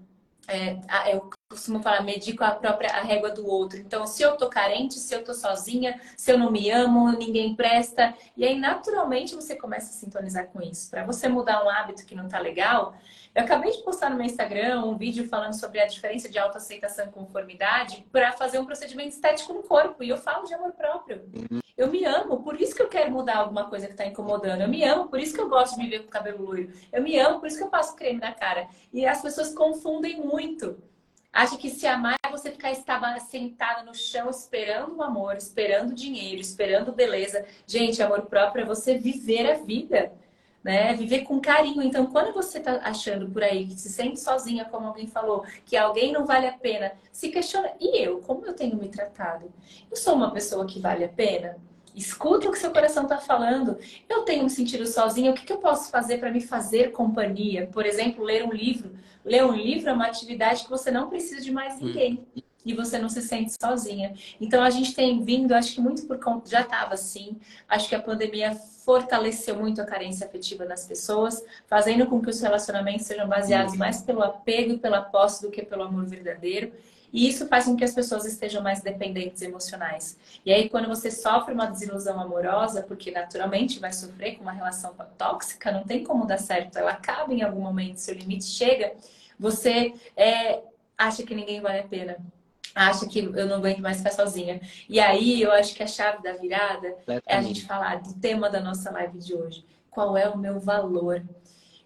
É, 0.48 0.78
eu 1.14 1.30
costumo 1.50 1.82
falar, 1.82 2.02
medir 2.02 2.36
com 2.36 2.44
a 2.44 2.52
própria 2.52 2.92
a 2.92 3.02
régua 3.02 3.30
do 3.30 3.48
outro. 3.48 3.80
Então, 3.80 4.06
se 4.06 4.22
eu 4.22 4.36
tô 4.36 4.50
carente, 4.50 4.96
se 4.96 5.14
eu 5.14 5.24
tô 5.24 5.34
sozinha, 5.34 6.00
se 6.18 6.32
eu 6.32 6.38
não 6.38 6.52
me 6.52 6.70
amo, 6.70 7.12
ninguém 7.12 7.56
presta. 7.56 8.14
E 8.36 8.44
aí, 8.44 8.60
naturalmente, 8.60 9.36
você 9.36 9.56
começa 9.56 9.92
a 9.92 9.94
sintonizar 9.94 10.48
com 10.48 10.62
isso. 10.62 10.90
Para 10.90 11.06
você 11.06 11.28
mudar 11.28 11.64
um 11.64 11.70
hábito 11.70 12.06
que 12.06 12.16
não 12.16 12.28
tá 12.28 12.40
legal, 12.40 12.96
eu 13.34 13.44
acabei 13.44 13.72
de 13.72 13.84
postar 13.84 14.10
no 14.10 14.18
meu 14.18 14.26
Instagram 14.26 14.84
um 14.84 14.98
vídeo 14.98 15.28
falando 15.28 15.54
sobre 15.54 15.80
a 15.80 15.88
diferença 15.88 16.30
de 16.30 16.38
autoaceitação 16.38 17.06
e 17.06 17.12
conformidade 17.12 18.06
para 18.12 18.32
fazer 18.34 18.60
um 18.60 18.66
procedimento 18.66 19.10
estético 19.10 19.54
no 19.54 19.64
corpo. 19.64 20.04
E 20.04 20.10
eu 20.10 20.18
falo 20.18 20.46
de 20.46 20.54
amor 20.54 20.74
próprio. 20.74 21.24
Uhum. 21.34 21.62
Eu 21.75 21.89
me 21.89 22.06
amo, 22.06 22.44
por 22.44 22.60
isso 22.62 22.75
que 22.75 22.82
eu 22.84 22.88
quero 22.88 23.12
mudar 23.12 23.38
alguma 23.38 23.68
coisa 23.68 23.88
que 23.88 23.94
está 23.94 24.06
incomodando. 24.06 24.62
Eu 24.62 24.68
me 24.68 24.84
amo, 24.84 25.08
por 25.08 25.20
isso 25.20 25.34
que 25.34 25.42
eu 25.42 25.50
gosto 25.50 25.75
de 25.75 25.84
viver 25.84 26.03
com 26.03 26.10
cabelo 26.10 26.46
loiro. 26.46 26.72
Eu 26.92 27.01
me 27.01 27.18
amo, 27.18 27.39
por 27.39 27.48
isso 27.48 27.58
que 27.58 27.63
eu 27.63 27.70
passo 27.70 27.96
creme 27.96 28.20
na 28.20 28.32
cara. 28.32 28.68
E 28.92 29.06
as 29.06 29.22
pessoas 29.22 29.53
confundem 29.53 30.22
muito. 30.22 30.77
Acha 31.31 31.57
que 31.57 31.72
se 31.72 31.88
amar 31.88 32.16
é 32.24 32.29
você 32.29 32.51
ficar 32.51 32.72
estava 32.72 33.20
sentada 33.20 33.81
no 33.81 33.96
chão 33.96 34.29
esperando 34.29 34.98
o 34.98 35.01
amor, 35.01 35.36
esperando 35.36 35.96
dinheiro, 35.96 36.40
esperando 36.40 36.92
beleza. 36.92 37.44
Gente, 37.66 38.03
amor 38.03 38.27
próprio 38.27 38.62
é 38.62 38.68
você 38.68 39.00
viver 39.00 39.51
a 39.51 39.55
vida 39.55 40.14
né? 40.64 40.94
Viver 40.94 41.22
com 41.22 41.40
carinho. 41.40 41.82
Então, 41.82 42.06
quando 42.06 42.34
você 42.34 42.60
está 42.60 42.80
achando 42.84 43.30
por 43.30 43.44
aí 43.44 43.68
que 43.68 43.76
se 43.76 43.90
sente 43.90 44.20
sozinha, 44.20 44.66
como 44.66 44.88
alguém 44.88 45.08
falou, 45.08 45.44
que 45.66 45.76
alguém 45.76 46.12
não 46.12 46.26
vale 46.26 46.48
a 46.48 46.54
pena, 46.54 46.94
se 47.12 47.30
questiona: 47.30 47.72
e 47.80 48.02
eu? 48.02 48.20
Como 48.20 48.46
eu 48.46 48.54
tenho 48.54 48.78
me 48.78 48.88
tratado? 48.88 49.52
Eu 49.92 49.98
sou 49.98 50.16
uma 50.16 50.32
pessoa 50.32 50.66
que 50.66 50.80
vale 50.80 51.04
a 51.04 51.10
pena? 51.10 51.58
Escuta 51.94 52.48
o 52.48 52.52
que 52.52 52.58
seu 52.58 52.72
coração 52.72 53.04
está 53.04 53.20
falando. 53.20 53.78
Eu 54.10 54.24
tenho 54.24 54.44
me 54.44 54.50
sentido 54.50 54.88
sozinha. 54.88 55.30
O 55.30 55.34
que, 55.36 55.46
que 55.46 55.54
eu 55.54 55.60
posso 55.60 55.92
fazer 55.92 56.18
para 56.18 56.32
me 56.32 56.42
fazer 56.42 56.92
companhia? 56.92 57.70
Por 57.72 57.86
exemplo, 57.86 58.24
ler 58.24 58.44
um 58.44 58.52
livro. 58.52 58.94
Ler 59.24 59.46
um 59.46 59.52
livro 59.52 59.90
é 59.90 59.94
uma 59.94 60.08
atividade 60.08 60.64
que 60.64 60.70
você 60.72 60.90
não 60.90 61.08
precisa 61.08 61.40
de 61.40 61.52
mais 61.52 61.80
ninguém. 61.80 62.26
Hum 62.36 62.42
e 62.66 62.74
você 62.74 62.98
não 62.98 63.10
se 63.10 63.22
sente 63.22 63.54
sozinha. 63.62 64.14
Então 64.40 64.64
a 64.64 64.70
gente 64.70 64.94
tem 64.94 65.24
vindo, 65.24 65.54
acho 65.54 65.74
que 65.74 65.82
muito 65.82 66.06
por 66.06 66.20
conta, 66.20 66.50
já 66.50 66.62
estava 66.62 66.94
assim, 66.94 67.38
acho 67.68 67.90
que 67.90 67.96
a 67.96 68.02
pandemia 68.02 68.56
fortaleceu 68.56 69.56
muito 69.56 69.82
a 69.82 69.86
carência 69.86 70.28
afetiva 70.28 70.66
das 70.66 70.86
pessoas, 70.86 71.44
fazendo 71.68 72.06
com 72.08 72.22
que 72.22 72.30
os 72.30 72.42
relacionamentos 72.42 73.06
sejam 73.06 73.28
baseados 73.28 73.76
mais 73.76 74.02
pelo 74.02 74.22
apego 74.22 74.74
e 74.74 74.78
pela 74.78 75.02
posse 75.02 75.42
do 75.42 75.52
que 75.52 75.64
pelo 75.64 75.84
amor 75.84 76.06
verdadeiro. 76.06 76.74
E 77.14 77.28
isso 77.28 77.48
faz 77.48 77.66
com 77.66 77.78
que 77.78 77.84
as 77.84 77.94
pessoas 77.94 78.26
estejam 78.26 78.64
mais 78.64 78.82
dependentes 78.82 79.40
emocionais. 79.44 80.18
E 80.44 80.52
aí, 80.52 80.68
quando 80.68 80.88
você 80.88 81.12
sofre 81.12 81.54
uma 81.54 81.68
desilusão 81.68 82.20
amorosa, 82.20 82.82
porque 82.82 83.12
naturalmente 83.12 83.80
vai 83.80 83.94
sofrer 83.94 84.36
com 84.36 84.42
uma 84.42 84.52
relação 84.52 84.96
tóxica, 85.16 85.72
não 85.72 85.84
tem 85.84 86.04
como 86.04 86.26
dar 86.26 86.40
certo, 86.40 86.76
ela 86.76 86.92
acaba 86.92 87.32
em 87.32 87.44
algum 87.44 87.62
momento, 87.62 87.98
seu 87.98 88.16
limite 88.16 88.46
chega, 88.46 88.94
você 89.40 89.94
é, 90.18 90.64
acha 90.98 91.22
que 91.22 91.36
ninguém 91.36 91.62
vale 91.62 91.82
a 91.82 91.84
pena 91.84 92.18
acha 92.74 93.07
que 93.07 93.20
eu 93.20 93.48
não 93.48 93.57
aguento 93.57 93.79
mais 93.79 93.98
ficar 93.98 94.12
sozinha. 94.12 94.62
E 94.90 95.00
aí 95.00 95.42
eu 95.42 95.51
acho 95.51 95.75
que 95.75 95.83
a 95.83 95.88
chave 95.88 96.24
da 96.24 96.33
virada 96.33 96.96
é 97.27 97.38
a 97.38 97.42
gente 97.42 97.66
falar 97.66 98.01
do 98.01 98.14
tema 98.16 98.50
da 98.50 98.59
nossa 98.59 98.92
live 98.92 99.20
de 99.20 99.33
hoje. 99.33 99.66
Qual 99.90 100.18
é 100.18 100.27
o 100.27 100.38
meu 100.38 100.59
valor? 100.59 101.24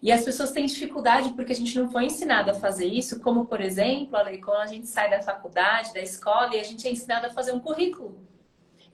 E 0.00 0.12
as 0.12 0.24
pessoas 0.24 0.52
têm 0.52 0.66
dificuldade 0.66 1.30
porque 1.30 1.52
a 1.52 1.56
gente 1.56 1.76
não 1.78 1.90
foi 1.90 2.04
ensinado 2.04 2.50
a 2.50 2.54
fazer 2.54 2.86
isso, 2.86 3.20
como 3.20 3.46
por 3.46 3.60
exemplo, 3.60 4.18
quando 4.44 4.60
a 4.60 4.66
gente 4.66 4.86
sai 4.86 5.10
da 5.10 5.20
faculdade, 5.20 5.92
da 5.92 6.00
escola 6.00 6.54
e 6.54 6.60
a 6.60 6.64
gente 6.64 6.86
é 6.86 6.92
ensinado 6.92 7.26
a 7.26 7.30
fazer 7.30 7.52
um 7.52 7.60
currículo. 7.60 8.26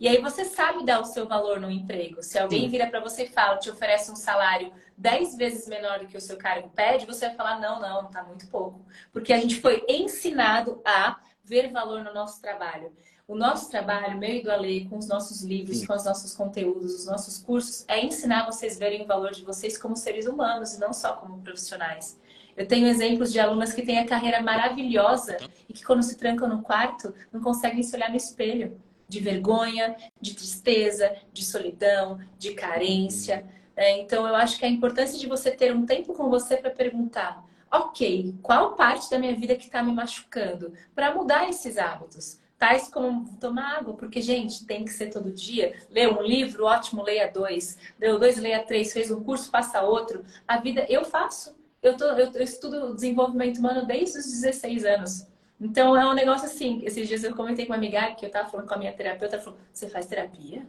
E 0.01 0.09
aí 0.09 0.21
você 0.21 0.45
sabe 0.45 0.85
dar 0.85 1.01
o 1.01 1.05
seu 1.05 1.27
valor 1.27 1.61
no 1.61 1.71
emprego. 1.71 2.23
Se 2.23 2.39
alguém 2.39 2.63
Sim. 2.63 2.69
vira 2.69 2.87
para 2.89 3.01
você 3.01 3.25
e 3.25 3.29
fala, 3.29 3.59
te 3.59 3.71
oferece 3.71 4.11
um 4.11 4.17
salário 4.17 4.73
10 4.97 5.37
vezes 5.37 5.69
menor 5.69 6.01
do 6.01 6.07
que 6.07 6.17
o 6.17 6.21
seu 6.21 6.37
cargo 6.37 6.69
pede, 6.71 7.07
você 7.07 7.27
vai 7.27 7.37
falar, 7.37 7.61
não, 7.61 7.81
não, 7.81 8.11
tá 8.11 8.23
muito 8.25 8.47
pouco. 8.49 8.85
Porque 9.13 9.33
a 9.33 9.39
gente 9.39 9.61
foi 9.61 9.85
ensinado 9.89 10.81
a 10.85 11.19
ver 11.45 11.71
valor 11.71 12.03
no 12.03 12.13
nosso 12.13 12.41
trabalho. 12.41 12.93
O 13.27 13.35
nosso 13.35 13.71
trabalho, 13.71 14.19
meio 14.19 14.43
do 14.43 14.51
Ale, 14.51 14.87
com 14.87 14.99
os 14.99 15.09
nossos 15.09 15.43
livros, 15.43 15.79
Sim. 15.79 15.87
com 15.87 15.95
os 15.95 16.05
nossos 16.05 16.35
conteúdos, 16.35 16.95
os 16.95 17.07
nossos 17.07 17.39
cursos, 17.39 17.85
é 17.89 18.05
ensinar 18.05 18.45
vocês 18.45 18.77
a 18.77 18.79
verem 18.79 19.03
o 19.03 19.07
valor 19.07 19.33
de 19.33 19.43
vocês 19.43 19.79
como 19.79 19.97
seres 19.97 20.27
humanos 20.27 20.75
e 20.75 20.81
não 20.81 20.93
só 20.93 21.15
como 21.15 21.41
profissionais. 21.41 22.19
Eu 22.57 22.67
tenho 22.67 22.87
exemplos 22.87 23.33
de 23.33 23.41
alunas 23.41 23.73
que 23.73 23.83
têm 23.83 23.99
a 23.99 24.07
carreira 24.07 24.41
maravilhosa 24.43 25.39
e 25.69 25.73
que, 25.73 25.83
quando 25.83 26.03
se 26.03 26.17
trancam 26.17 26.49
no 26.49 26.63
quarto, 26.63 27.15
não 27.33 27.41
conseguem 27.41 27.83
se 27.83 27.97
olhar 27.97 28.11
no 28.11 28.17
espelho. 28.17 28.81
De 29.07 29.21
vergonha, 29.21 29.97
de 30.19 30.35
tristeza, 30.35 31.15
de 31.33 31.45
solidão, 31.45 32.19
de 32.39 32.55
carência. 32.55 33.45
É, 33.77 33.99
então, 34.01 34.27
eu 34.27 34.35
acho 34.35 34.59
que 34.59 34.65
a 34.65 34.69
importância 34.69 35.19
de 35.19 35.27
você 35.27 35.51
ter 35.51 35.75
um 35.75 35.85
tempo 35.85 36.15
com 36.15 36.31
você 36.31 36.57
para 36.57 36.71
perguntar: 36.71 37.45
ok, 37.79 38.35
qual 38.43 38.75
parte 38.75 39.11
da 39.11 39.19
minha 39.19 39.35
vida 39.35 39.57
que 39.57 39.65
está 39.65 39.83
me 39.83 39.93
machucando? 39.93 40.73
Para 40.95 41.15
mudar 41.15 41.49
esses 41.49 41.77
hábitos. 41.77 42.41
Tais 42.57 42.89
como 42.89 43.37
tomar 43.39 43.79
água, 43.79 43.95
porque, 43.95 44.21
gente, 44.21 44.65
tem 44.65 44.85
que 44.85 44.93
ser 44.93 45.11
todo 45.11 45.33
dia. 45.33 45.75
Ler 45.91 46.09
um 46.09 46.23
livro, 46.23 46.65
ótimo, 46.65 47.03
leia 47.03 47.31
dois. 47.31 47.77
Leu 47.99 48.19
dois, 48.19 48.39
leia 48.39 48.65
três. 48.65 48.93
Fez 48.93 49.11
um 49.11 49.23
curso, 49.23 49.51
faça 49.51 49.83
outro. 49.83 50.25
A 50.47 50.59
vida, 50.59 50.87
eu 50.89 51.05
faço. 51.05 51.55
Eu, 51.83 51.97
tô, 51.97 52.05
eu, 52.05 52.31
eu 52.33 52.43
estudo 52.43 52.95
desenvolvimento 52.95 53.59
humano 53.59 53.85
desde 53.85 54.19
os 54.19 54.27
16 54.27 54.85
anos. 54.85 55.27
Então, 55.61 55.97
é 55.97 56.07
um 56.07 56.15
negócio 56.15 56.47
assim. 56.47 56.81
Esses 56.85 57.09
dias 57.09 57.25
eu 57.25 57.35
comentei 57.35 57.67
com 57.67 57.73
uma 57.73 57.79
amiga 57.79 58.15
que 58.15 58.25
eu 58.25 58.29
estava 58.29 58.49
falando 58.49 58.69
com 58.69 58.75
a 58.75 58.79
minha 58.79 58.93
terapeuta. 58.93 59.37
Ela 59.37 59.45
falou, 59.45 59.59
você 59.73 59.89
faz 59.89 60.07
terapia? 60.07 60.67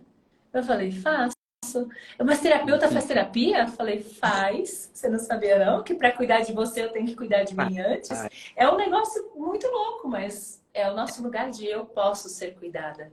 Eu 0.51 0.63
falei, 0.63 0.91
faço 0.91 1.34
faço. 1.75 1.89
Mas 2.23 2.39
terapeuta 2.39 2.89
faz 2.89 3.05
terapia? 3.05 3.63
Eu 3.63 3.67
falei, 3.67 4.01
faz. 4.01 4.89
Você 4.93 5.09
não 5.09 5.19
sabia 5.19 5.63
não? 5.63 5.83
Que 5.83 5.93
para 5.93 6.11
cuidar 6.11 6.41
de 6.41 6.53
você 6.53 6.83
eu 6.83 6.91
tenho 6.91 7.05
que 7.05 7.15
cuidar 7.15 7.43
de 7.43 7.55
mim 7.55 7.79
antes. 7.79 8.09
É 8.55 8.69
um 8.69 8.77
negócio 8.77 9.31
muito 9.35 9.67
louco, 9.67 10.07
mas 10.07 10.63
é 10.73 10.89
o 10.89 10.95
nosso 10.95 11.21
lugar 11.21 11.49
de 11.49 11.65
eu 11.65 11.85
posso 11.85 12.29
ser 12.29 12.55
cuidada. 12.55 13.11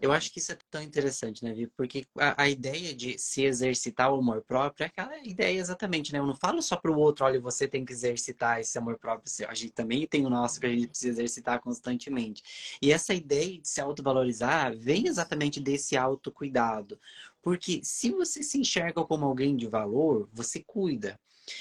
Eu 0.00 0.12
acho 0.12 0.32
que 0.32 0.38
isso 0.38 0.52
é 0.52 0.58
tão 0.70 0.82
interessante, 0.82 1.42
né, 1.42 1.52
Vi? 1.52 1.66
Porque 1.68 2.06
a, 2.18 2.42
a, 2.42 2.48
ideia 2.48 2.94
de 2.94 3.18
se 3.18 3.44
exercitar 3.44 4.12
o 4.12 4.18
amor 4.18 4.42
próprio 4.42 4.84
é 4.84 4.86
aquela 4.86 5.18
ideia 5.26 5.58
exatamente, 5.58 6.12
né? 6.12 6.18
Eu 6.18 6.26
não 6.26 6.34
falo 6.34 6.60
só 6.62 6.76
para 6.76 6.90
o 6.90 6.98
outro, 6.98 7.24
olha, 7.24 7.40
você 7.40 7.66
tem 7.66 7.84
que 7.84 7.92
exercitar 7.92 8.60
esse 8.60 8.76
amor 8.78 8.98
próprio. 8.98 9.30
A 9.48 9.54
gente 9.54 9.72
também 9.72 10.06
tem 10.06 10.26
o 10.26 10.30
nosso 10.30 10.60
que 10.60 10.66
a 10.66 10.68
gente 10.68 10.88
precisa 10.88 11.10
exercitar 11.10 11.60
constantemente. 11.60 12.42
E 12.80 12.92
essa 12.92 13.14
ideia 13.14 13.58
de 13.58 13.68
se 13.68 13.80
autovalorizar 13.80 14.76
vem 14.76 15.06
exatamente 15.06 15.60
desse 15.60 15.96
autocuidado. 15.96 16.98
Porque 17.42 17.80
se 17.82 18.10
você 18.10 18.42
se 18.42 18.58
enxerga 18.58 19.04
como 19.04 19.24
alguém 19.24 19.56
de 19.56 19.66
valor, 19.66 20.28
você 20.32 20.62
cuida. 20.66 21.18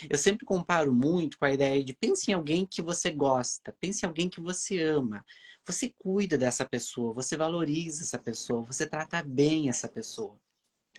Eu 0.10 0.18
sempre 0.18 0.46
comparo 0.46 0.92
muito 0.92 1.38
com 1.38 1.46
a 1.46 1.54
ideia 1.54 1.84
de 1.84 1.94
pense 1.94 2.32
em 2.32 2.34
alguém 2.34 2.66
que 2.66 2.82
você 2.82 3.12
gosta, 3.12 3.76
pense 3.80 4.04
em 4.04 4.08
alguém 4.08 4.28
que 4.28 4.42
você 4.42 4.82
ama 4.82 5.24
você 5.66 5.94
cuida 5.98 6.38
dessa 6.38 6.66
pessoa, 6.66 7.14
você 7.14 7.36
valoriza 7.36 8.04
essa 8.04 8.20
pessoa, 8.20 8.62
você 8.62 8.86
trata 8.86 9.24
bem 9.24 9.70
essa 9.70 9.88
pessoa. 9.88 10.38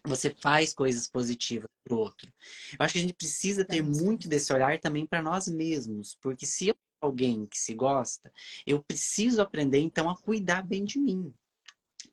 Você 0.04 0.30
faz 0.30 0.72
coisas 0.72 1.08
positivas 1.08 1.68
para 1.82 1.94
o 1.94 1.98
outro. 1.98 2.32
Eu 2.78 2.84
acho 2.84 2.92
que 2.92 2.98
a 2.98 3.02
gente 3.02 3.14
precisa 3.14 3.64
ter 3.64 3.82
muito 3.82 4.28
desse 4.28 4.52
olhar 4.52 4.78
também 4.78 5.06
para 5.06 5.22
nós 5.22 5.48
mesmos, 5.48 6.16
porque 6.20 6.46
se 6.46 6.68
eu 6.68 6.76
alguém 7.00 7.46
que 7.46 7.58
se 7.58 7.74
gosta, 7.74 8.32
eu 8.66 8.82
preciso 8.82 9.40
aprender 9.40 9.78
então 9.78 10.08
a 10.10 10.16
cuidar 10.16 10.62
bem 10.62 10.84
de 10.84 10.98
mim. 10.98 11.32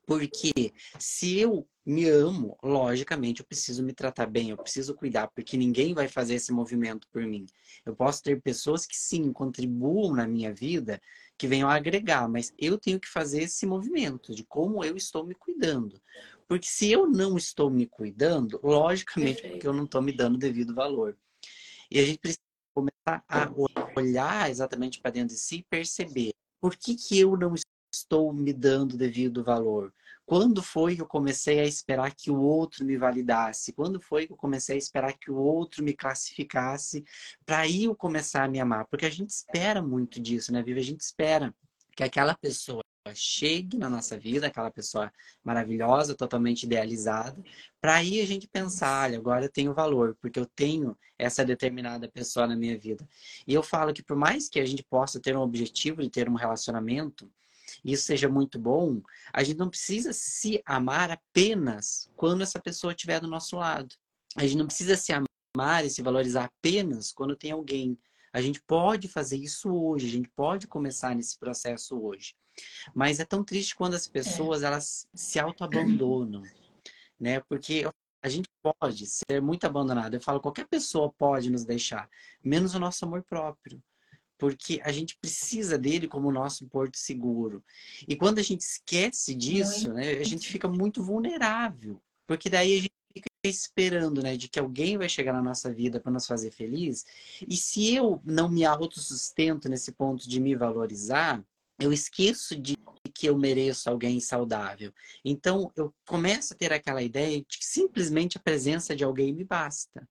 Porque 0.05 0.73
se 0.99 1.37
eu 1.37 1.67
me 1.85 2.07
amo, 2.09 2.57
logicamente 2.61 3.41
eu 3.41 3.45
preciso 3.45 3.83
me 3.83 3.93
tratar 3.93 4.25
bem, 4.25 4.49
eu 4.49 4.57
preciso 4.57 4.93
cuidar, 4.93 5.27
porque 5.29 5.55
ninguém 5.55 5.93
vai 5.93 6.07
fazer 6.07 6.35
esse 6.35 6.51
movimento 6.51 7.07
por 7.09 7.23
mim. 7.25 7.45
Eu 7.85 7.95
posso 7.95 8.21
ter 8.21 8.41
pessoas 8.41 8.85
que 8.85 8.97
sim 8.97 9.31
contribuam 9.31 10.13
na 10.13 10.27
minha 10.27 10.53
vida, 10.53 11.01
que 11.37 11.47
venham 11.47 11.69
a 11.69 11.75
agregar, 11.75 12.27
mas 12.29 12.53
eu 12.57 12.77
tenho 12.77 12.99
que 12.99 13.07
fazer 13.07 13.43
esse 13.43 13.65
movimento 13.65 14.33
de 14.33 14.43
como 14.43 14.83
eu 14.83 14.95
estou 14.95 15.25
me 15.25 15.35
cuidando. 15.35 16.01
Porque 16.47 16.67
se 16.67 16.91
eu 16.91 17.07
não 17.07 17.37
estou 17.37 17.69
me 17.69 17.85
cuidando, 17.85 18.59
logicamente, 18.63 19.41
Perfeito. 19.41 19.53
porque 19.53 19.67
eu 19.67 19.73
não 19.73 19.85
estou 19.85 20.01
me 20.01 20.11
dando 20.11 20.37
devido 20.37 20.73
valor. 20.73 21.17
E 21.89 21.99
a 21.99 22.05
gente 22.05 22.19
precisa 22.19 22.41
começar 22.73 23.23
a 23.27 23.51
olhar 23.95 24.49
exatamente 24.49 24.99
para 24.99 25.11
dentro 25.11 25.35
de 25.35 25.41
si 25.41 25.57
e 25.57 25.63
perceber 25.63 26.33
por 26.63 26.77
que, 26.77 26.95
que 26.95 27.19
eu 27.19 27.35
não 27.35 27.53
estou 27.93 28.31
me 28.31 28.53
dando 28.53 28.95
devido 28.95 29.43
valor? 29.43 29.93
Quando 30.25 30.63
foi 30.63 30.95
que 30.95 31.01
eu 31.01 31.07
comecei 31.07 31.59
a 31.59 31.65
esperar 31.65 32.13
que 32.13 32.31
o 32.31 32.39
outro 32.39 32.85
me 32.85 32.97
validasse? 32.97 33.73
Quando 33.73 33.99
foi 33.99 34.25
que 34.25 34.33
eu 34.33 34.37
comecei 34.37 34.75
a 34.75 34.77
esperar 34.79 35.13
que 35.13 35.29
o 35.29 35.35
outro 35.35 35.83
me 35.83 35.93
classificasse 35.93 37.03
para 37.45 37.59
aí 37.59 37.85
eu 37.85 37.95
começar 37.95 38.43
a 38.43 38.47
me 38.47 38.59
amar? 38.59 38.85
Porque 38.85 39.05
a 39.05 39.09
gente 39.09 39.29
espera 39.29 39.81
muito 39.81 40.21
disso, 40.21 40.53
né, 40.53 40.63
Viva? 40.63 40.79
A 40.79 40.83
gente 40.83 41.01
espera 41.01 41.53
que 41.95 42.03
aquela 42.03 42.35
pessoa 42.35 42.83
chegue 43.13 43.77
na 43.77 43.89
nossa 43.89 44.17
vida, 44.17 44.47
aquela 44.47 44.71
pessoa 44.71 45.11
maravilhosa, 45.43 46.15
totalmente 46.15 46.63
idealizada, 46.63 47.43
para 47.81 47.95
aí 47.95 48.21
a 48.21 48.25
gente 48.25 48.47
pensar, 48.47 49.03
olha, 49.03 49.17
agora 49.17 49.45
eu 49.45 49.51
tenho 49.51 49.73
valor, 49.73 50.15
porque 50.21 50.39
eu 50.39 50.45
tenho 50.45 50.97
essa 51.17 51.43
determinada 51.43 52.07
pessoa 52.07 52.47
na 52.47 52.55
minha 52.55 52.77
vida. 52.77 53.07
E 53.45 53.53
eu 53.53 53.61
falo 53.61 53.93
que 53.93 54.01
por 54.01 54.15
mais 54.15 54.47
que 54.47 54.59
a 54.59 54.65
gente 54.65 54.83
possa 54.83 55.19
ter 55.19 55.35
um 55.35 55.41
objetivo 55.41 56.01
de 56.01 56.09
ter 56.09 56.29
um 56.29 56.35
relacionamento, 56.35 57.29
isso 57.83 58.03
seja 58.03 58.29
muito 58.29 58.57
bom, 58.57 59.01
a 59.33 59.43
gente 59.43 59.57
não 59.57 59.69
precisa 59.69 60.13
se 60.13 60.61
amar 60.65 61.11
apenas 61.11 62.09
quando 62.15 62.41
essa 62.41 62.59
pessoa 62.59 62.93
estiver 62.93 63.19
do 63.19 63.27
nosso 63.27 63.57
lado. 63.57 63.93
A 64.37 64.43
gente 64.43 64.57
não 64.57 64.67
precisa 64.67 64.95
se 64.95 65.11
amar 65.11 65.85
e 65.85 65.89
se 65.89 66.01
valorizar 66.01 66.45
apenas 66.45 67.11
quando 67.11 67.35
tem 67.35 67.51
alguém. 67.51 67.97
A 68.31 68.41
gente 68.41 68.61
pode 68.63 69.07
fazer 69.07 69.37
isso 69.37 69.69
hoje, 69.69 70.07
a 70.07 70.11
gente 70.11 70.29
pode 70.29 70.65
começar 70.67 71.13
nesse 71.13 71.37
processo 71.37 71.99
hoje. 71.99 72.35
Mas 72.95 73.19
é 73.19 73.25
tão 73.25 73.43
triste 73.43 73.75
quando 73.75 73.95
as 73.95 74.07
pessoas 74.07 74.63
é. 74.63 74.67
elas 74.67 75.07
se 75.13 75.39
autoabandonam, 75.39 76.43
né? 77.19 77.41
Porque 77.41 77.83
a 78.23 78.29
gente 78.29 78.47
pode 78.61 79.05
ser 79.05 79.41
muito 79.41 79.65
abandonado. 79.65 80.13
Eu 80.13 80.21
falo, 80.21 80.39
qualquer 80.39 80.67
pessoa 80.67 81.11
pode 81.11 81.49
nos 81.51 81.65
deixar, 81.65 82.09
menos 82.43 82.73
o 82.73 82.79
nosso 82.79 83.03
amor 83.03 83.23
próprio 83.23 83.83
porque 84.43 84.81
a 84.83 84.91
gente 84.91 85.15
precisa 85.15 85.77
dele 85.77 86.05
como 86.05 86.29
nosso 86.29 86.67
porto 86.67 86.97
seguro. 86.97 87.63
E 88.05 88.13
quando 88.13 88.39
a 88.39 88.41
gente 88.41 88.59
esquece 88.59 89.33
disso, 89.33 89.93
né, 89.93 90.17
a 90.17 90.23
gente 90.25 90.49
fica 90.49 90.67
muito 90.67 91.01
vulnerável, 91.01 92.01
porque 92.27 92.49
daí 92.49 92.77
a 92.77 92.81
gente 92.81 92.93
fica 93.13 93.29
esperando, 93.45 94.21
né, 94.21 94.35
de 94.35 94.49
que 94.49 94.59
alguém 94.59 94.97
vai 94.97 95.07
chegar 95.07 95.31
na 95.31 95.41
nossa 95.41 95.73
vida 95.73 95.97
para 95.97 96.11
nos 96.11 96.27
fazer 96.27 96.51
feliz. 96.51 97.05
E 97.47 97.55
se 97.55 97.95
eu 97.95 98.21
não 98.25 98.49
me 98.49 98.65
autossustento 98.65 99.69
nesse 99.69 99.93
ponto 99.93 100.27
de 100.27 100.41
me 100.41 100.57
valorizar, 100.57 101.41
eu 101.79 101.93
esqueço 101.93 102.53
de 102.53 102.77
que 103.13 103.29
eu 103.29 103.37
mereço 103.37 103.89
alguém 103.89 104.19
saudável. 104.19 104.91
Então 105.23 105.71
eu 105.73 105.93
começo 106.05 106.53
a 106.53 106.57
ter 106.57 106.73
aquela 106.73 107.01
ideia 107.01 107.37
de 107.37 107.45
que 107.57 107.65
simplesmente 107.65 108.37
a 108.37 108.41
presença 108.41 108.93
de 108.93 109.05
alguém 109.05 109.33
me 109.33 109.45
basta 109.45 110.05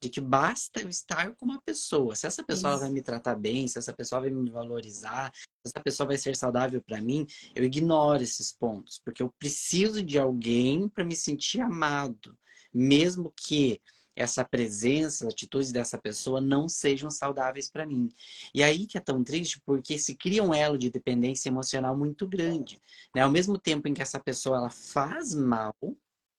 de 0.00 0.08
que 0.08 0.20
basta 0.20 0.80
eu 0.80 0.88
estar 0.88 1.34
com 1.36 1.44
uma 1.44 1.60
pessoa. 1.60 2.14
Se 2.14 2.26
essa 2.26 2.42
pessoa 2.42 2.78
vai 2.78 2.90
me 2.90 3.02
tratar 3.02 3.36
bem, 3.36 3.68
se 3.68 3.78
essa 3.78 3.92
pessoa 3.92 4.22
vai 4.22 4.30
me 4.30 4.50
valorizar, 4.50 5.30
se 5.34 5.48
essa 5.66 5.80
pessoa 5.80 6.06
vai 6.06 6.16
ser 6.16 6.34
saudável 6.34 6.80
para 6.80 7.00
mim, 7.00 7.26
eu 7.54 7.64
ignoro 7.64 8.22
esses 8.22 8.50
pontos, 8.50 9.00
porque 9.04 9.22
eu 9.22 9.30
preciso 9.38 10.02
de 10.02 10.18
alguém 10.18 10.88
para 10.88 11.04
me 11.04 11.14
sentir 11.14 11.60
amado, 11.60 12.36
mesmo 12.72 13.32
que 13.36 13.80
essa 14.16 14.44
presença, 14.44 15.26
as 15.26 15.32
atitudes 15.32 15.72
dessa 15.72 15.98
pessoa 15.98 16.40
não 16.40 16.68
sejam 16.68 17.10
saudáveis 17.10 17.70
para 17.70 17.86
mim. 17.86 18.10
E 18.54 18.62
aí 18.62 18.86
que 18.86 18.98
é 18.98 19.00
tão 19.00 19.22
triste, 19.22 19.60
porque 19.64 19.98
se 19.98 20.14
cria 20.14 20.42
um 20.42 20.52
elo 20.52 20.76
de 20.76 20.90
dependência 20.90 21.48
emocional 21.48 21.96
muito 21.96 22.26
grande. 22.26 22.80
Né? 23.14 23.22
Ao 23.22 23.30
mesmo 23.30 23.58
tempo 23.58 23.88
em 23.88 23.94
que 23.94 24.02
essa 24.02 24.20
pessoa 24.20 24.58
ela 24.58 24.70
faz 24.70 25.34
mal, 25.34 25.74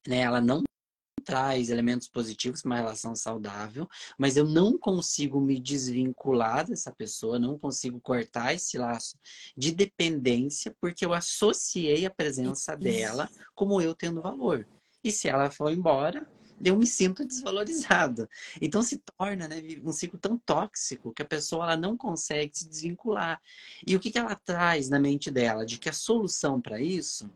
né? 0.08 0.18
ela 0.18 0.42
não 0.42 0.64
traz 1.32 1.70
elementos 1.70 2.10
positivos 2.10 2.66
uma 2.66 2.76
relação 2.76 3.16
saudável, 3.16 3.88
mas 4.18 4.36
eu 4.36 4.44
não 4.44 4.78
consigo 4.78 5.40
me 5.40 5.58
desvincular 5.62 6.68
dessa 6.68 6.92
pessoa, 6.92 7.40
não 7.40 7.58
consigo 7.58 8.02
cortar 8.02 8.54
esse 8.54 8.78
laço 8.78 9.18
de 9.56 9.72
dependência, 9.72 10.76
porque 10.82 11.06
eu 11.06 11.14
associei 11.14 12.06
a 12.06 12.10
presença 12.10 12.76
dela 12.76 13.30
como 13.56 13.82
eu 13.82 13.96
tendo 13.96 14.22
valor. 14.22 14.68
E 15.02 15.10
se 15.10 15.30
ela 15.30 15.50
for 15.50 15.72
embora, 15.72 16.28
eu 16.62 16.76
me 16.76 16.86
sinto 16.86 17.26
desvalorizado. 17.26 18.28
Então 18.62 18.82
se 18.84 19.02
torna 19.18 19.48
né, 19.48 19.62
um 19.86 19.94
ciclo 19.94 20.20
tão 20.20 20.38
tóxico 20.38 21.14
que 21.14 21.22
a 21.22 21.26
pessoa 21.26 21.64
ela 21.64 21.78
não 21.78 21.96
consegue 21.96 22.52
se 22.58 22.68
desvincular. 22.68 23.42
E 23.88 23.96
o 23.96 24.02
que, 24.02 24.12
que 24.12 24.20
ela 24.20 24.36
traz 24.36 24.90
na 24.90 25.00
mente 25.00 25.32
dela? 25.32 25.66
De 25.66 25.78
que 25.78 25.88
a 25.88 25.94
solução 25.94 26.60
para 26.60 26.82
isso 26.82 27.32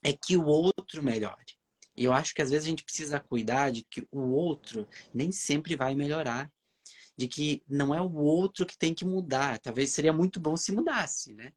é 0.00 0.12
que 0.12 0.36
o 0.36 0.46
outro 0.46 1.02
melhore. 1.02 1.60
E 1.96 2.04
eu 2.04 2.12
acho 2.12 2.34
que 2.34 2.42
às 2.42 2.50
vezes 2.50 2.66
a 2.66 2.70
gente 2.70 2.84
precisa 2.84 3.20
cuidar 3.20 3.70
de 3.70 3.84
que 3.84 4.06
o 4.10 4.20
outro 4.30 4.88
nem 5.12 5.30
sempre 5.30 5.76
vai 5.76 5.94
melhorar. 5.94 6.50
De 7.16 7.28
que 7.28 7.62
não 7.68 7.94
é 7.94 8.00
o 8.00 8.14
outro 8.14 8.64
que 8.64 8.78
tem 8.78 8.94
que 8.94 9.04
mudar. 9.04 9.58
Talvez 9.58 9.90
seria 9.90 10.12
muito 10.12 10.40
bom 10.40 10.56
se 10.56 10.72
mudasse, 10.72 11.34
né? 11.34 11.52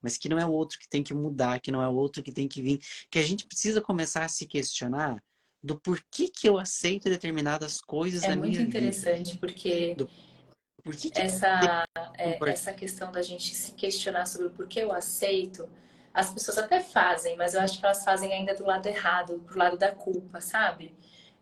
Mas 0.00 0.16
que 0.16 0.28
não 0.28 0.38
é 0.38 0.46
o 0.46 0.52
outro 0.52 0.78
que 0.78 0.88
tem 0.88 1.02
que 1.02 1.12
mudar, 1.12 1.60
que 1.60 1.72
não 1.72 1.82
é 1.82 1.88
o 1.88 1.94
outro 1.94 2.22
que 2.22 2.32
tem 2.32 2.46
que 2.46 2.62
vir. 2.62 2.80
Que 3.10 3.18
a 3.18 3.22
gente 3.22 3.46
precisa 3.46 3.80
começar 3.80 4.24
a 4.24 4.28
se 4.28 4.46
questionar 4.46 5.22
do 5.62 5.78
porquê 5.78 6.28
que 6.28 6.48
eu 6.48 6.58
aceito 6.58 7.08
determinadas 7.08 7.80
coisas 7.80 8.22
é 8.22 8.28
na 8.28 8.36
minha 8.36 8.46
vida. 8.46 8.60
É 8.60 8.62
muito 8.62 8.76
interessante, 8.76 9.36
porque 9.38 9.94
do... 9.94 10.08
Por 10.82 10.96
que 10.96 11.10
que 11.10 11.20
essa, 11.20 11.84
é, 12.16 12.38
essa 12.50 12.72
questão 12.72 13.12
da 13.12 13.20
gente 13.20 13.54
se 13.54 13.72
questionar 13.72 14.26
sobre 14.26 14.46
o 14.46 14.50
porquê 14.50 14.80
eu 14.80 14.92
aceito 14.92 15.68
as 16.12 16.30
pessoas 16.30 16.58
até 16.58 16.80
fazem, 16.80 17.36
mas 17.36 17.54
eu 17.54 17.60
acho 17.60 17.78
que 17.78 17.84
elas 17.84 18.04
fazem 18.04 18.32
ainda 18.32 18.54
do 18.54 18.64
lado 18.64 18.86
errado, 18.86 19.42
pro 19.46 19.58
lado 19.58 19.76
da 19.78 19.92
culpa, 19.92 20.40
sabe? 20.40 20.94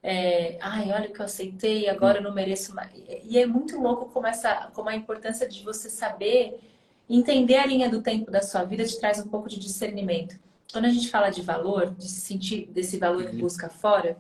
É, 0.03 0.59
Ai, 0.61 0.93
olha 0.93 1.09
o 1.09 1.13
que 1.13 1.21
eu 1.21 1.25
aceitei, 1.25 1.89
agora 1.89 2.19
eu 2.19 2.23
não 2.23 2.33
mereço 2.33 2.75
mais. 2.75 2.93
E 3.25 3.39
é 3.39 3.47
muito 3.47 3.81
louco 3.81 4.07
como, 4.07 4.27
essa, 4.27 4.71
como 4.75 4.89
a 4.89 4.95
importância 4.95 5.49
de 5.49 5.63
você 5.65 5.91
saber 5.91 6.61
entender 7.09 7.57
a 7.57 7.67
linha 7.67 7.89
do 7.89 8.03
tempo 8.03 8.31
da 8.31 8.43
sua 8.43 8.65
vida 8.65 8.85
te 8.85 8.99
traz 9.01 9.19
um 9.19 9.27
pouco 9.27 9.49
de 9.49 9.59
discernimento. 9.59 10.39
Quando 10.71 10.85
a 10.85 10.91
gente 10.91 11.09
fala 11.09 11.31
de 11.31 11.41
valor, 11.41 11.95
de 11.95 12.07
se 12.07 12.21
sentir 12.21 12.67
desse 12.67 12.99
valor 12.99 13.25
que 13.25 13.35
uhum. 13.35 13.41
busca 13.41 13.71
fora, 13.71 14.19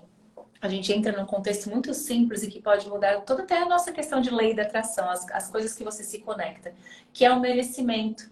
a 0.60 0.68
gente 0.68 0.92
entra 0.92 1.12
num 1.12 1.26
contexto 1.26 1.70
muito 1.70 1.92
simples 1.94 2.42
e 2.42 2.48
que 2.48 2.60
pode 2.60 2.88
mudar 2.88 3.20
toda 3.20 3.42
até 3.42 3.58
a 3.58 3.66
nossa 3.66 3.92
questão 3.92 4.20
de 4.20 4.30
lei 4.30 4.54
da 4.54 4.62
atração, 4.62 5.08
as, 5.08 5.28
as 5.30 5.50
coisas 5.50 5.74
que 5.74 5.84
você 5.84 6.02
se 6.02 6.18
conecta, 6.18 6.74
que 7.12 7.24
é 7.24 7.30
o 7.30 7.38
merecimento. 7.38 8.30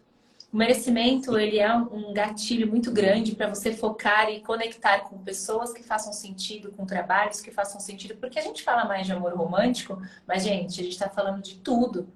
O 0.57 0.59
merecimento, 0.59 1.38
ele 1.38 1.59
é 1.59 1.71
um 1.71 2.14
gatilho 2.14 2.66
muito 2.66 2.90
grande 2.90 3.37
para 3.37 3.47
você 3.47 3.75
focar 3.75 4.31
e 4.31 4.40
conectar 4.40 5.01
com 5.01 5.19
pessoas 5.19 5.71
que 5.71 5.83
façam 5.83 6.14
sentido, 6.14 6.73
com 6.73 6.87
trabalhos 6.87 7.42
que 7.42 7.51
façam 7.51 7.79
sentido, 7.79 8.16
porque 8.16 8.38
a 8.38 8.42
gente 8.42 8.62
fala 8.62 8.87
mais 8.87 9.05
de 9.05 9.12
amor 9.12 9.35
romântico, 9.35 10.01
mas, 10.27 10.45
gente, 10.45 10.81
a 10.81 10.83
gente 10.83 10.95
está 10.95 11.11
falando 11.11 11.42
de 11.42 11.57
tudo. 11.57 12.09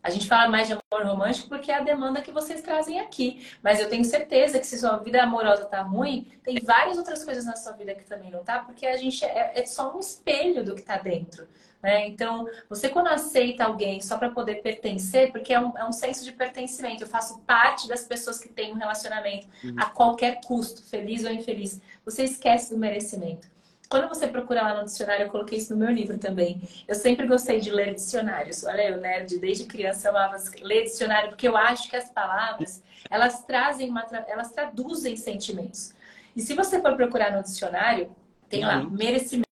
A 0.00 0.10
gente 0.10 0.28
fala 0.28 0.48
mais 0.48 0.68
de 0.68 0.74
amor 0.74 1.08
romântico 1.08 1.48
porque 1.48 1.72
é 1.72 1.74
a 1.74 1.80
demanda 1.80 2.22
que 2.22 2.30
vocês 2.30 2.62
trazem 2.62 3.00
aqui. 3.00 3.44
Mas 3.60 3.80
eu 3.80 3.88
tenho 3.88 4.04
certeza 4.04 4.60
que 4.60 4.66
se 4.68 4.78
sua 4.78 4.98
vida 4.98 5.20
amorosa 5.20 5.64
tá 5.64 5.82
ruim, 5.82 6.30
tem 6.44 6.60
várias 6.62 6.98
outras 6.98 7.24
coisas 7.24 7.44
na 7.44 7.56
sua 7.56 7.72
vida 7.72 7.96
que 7.96 8.04
também 8.04 8.30
não 8.30 8.44
tá, 8.44 8.60
porque 8.60 8.86
a 8.86 8.96
gente 8.96 9.24
é, 9.24 9.58
é 9.58 9.66
só 9.66 9.92
um 9.92 9.98
espelho 9.98 10.64
do 10.64 10.76
que 10.76 10.82
tá 10.82 10.98
dentro. 10.98 11.48
Né? 11.82 12.08
Então, 12.08 12.48
você 12.68 12.88
quando 12.88 13.06
aceita 13.08 13.64
alguém 13.64 14.00
só 14.00 14.18
para 14.18 14.30
poder 14.30 14.56
pertencer, 14.62 15.30
porque 15.30 15.52
é 15.52 15.60
um, 15.60 15.76
é 15.78 15.84
um 15.84 15.92
senso 15.92 16.24
de 16.24 16.32
pertencimento, 16.32 17.04
eu 17.04 17.08
faço 17.08 17.38
parte 17.40 17.86
das 17.86 18.04
pessoas 18.04 18.38
que 18.38 18.48
têm 18.48 18.72
um 18.72 18.76
relacionamento 18.76 19.46
uhum. 19.62 19.74
a 19.78 19.86
qualquer 19.86 20.40
custo, 20.44 20.82
feliz 20.82 21.24
ou 21.24 21.30
infeliz, 21.30 21.80
você 22.04 22.24
esquece 22.24 22.74
do 22.74 22.78
merecimento. 22.78 23.48
Quando 23.88 24.08
você 24.08 24.26
procura 24.26 24.60
lá 24.60 24.74
no 24.74 24.84
dicionário, 24.84 25.26
eu 25.26 25.30
coloquei 25.30 25.56
isso 25.56 25.72
no 25.72 25.78
meu 25.78 25.90
livro 25.90 26.18
também. 26.18 26.60
Eu 26.86 26.94
sempre 26.94 27.26
gostei 27.26 27.58
de 27.58 27.70
ler 27.70 27.94
dicionários. 27.94 28.62
Olha, 28.64 28.90
eu 28.90 29.00
nerd, 29.00 29.38
desde 29.38 29.64
criança 29.64 30.08
eu 30.08 30.16
amava 30.16 30.36
ler 30.60 30.84
dicionário, 30.84 31.30
porque 31.30 31.48
eu 31.48 31.56
acho 31.56 31.88
que 31.88 31.96
as 31.96 32.10
palavras, 32.10 32.82
elas 33.08 33.44
trazem, 33.44 33.88
uma, 33.88 34.04
elas 34.26 34.52
traduzem 34.52 35.16
sentimentos. 35.16 35.94
E 36.36 36.42
se 36.42 36.54
você 36.54 36.82
for 36.82 36.96
procurar 36.96 37.34
no 37.34 37.42
dicionário, 37.42 38.14
tem 38.50 38.62
lá 38.62 38.82
merecimento 38.82 39.47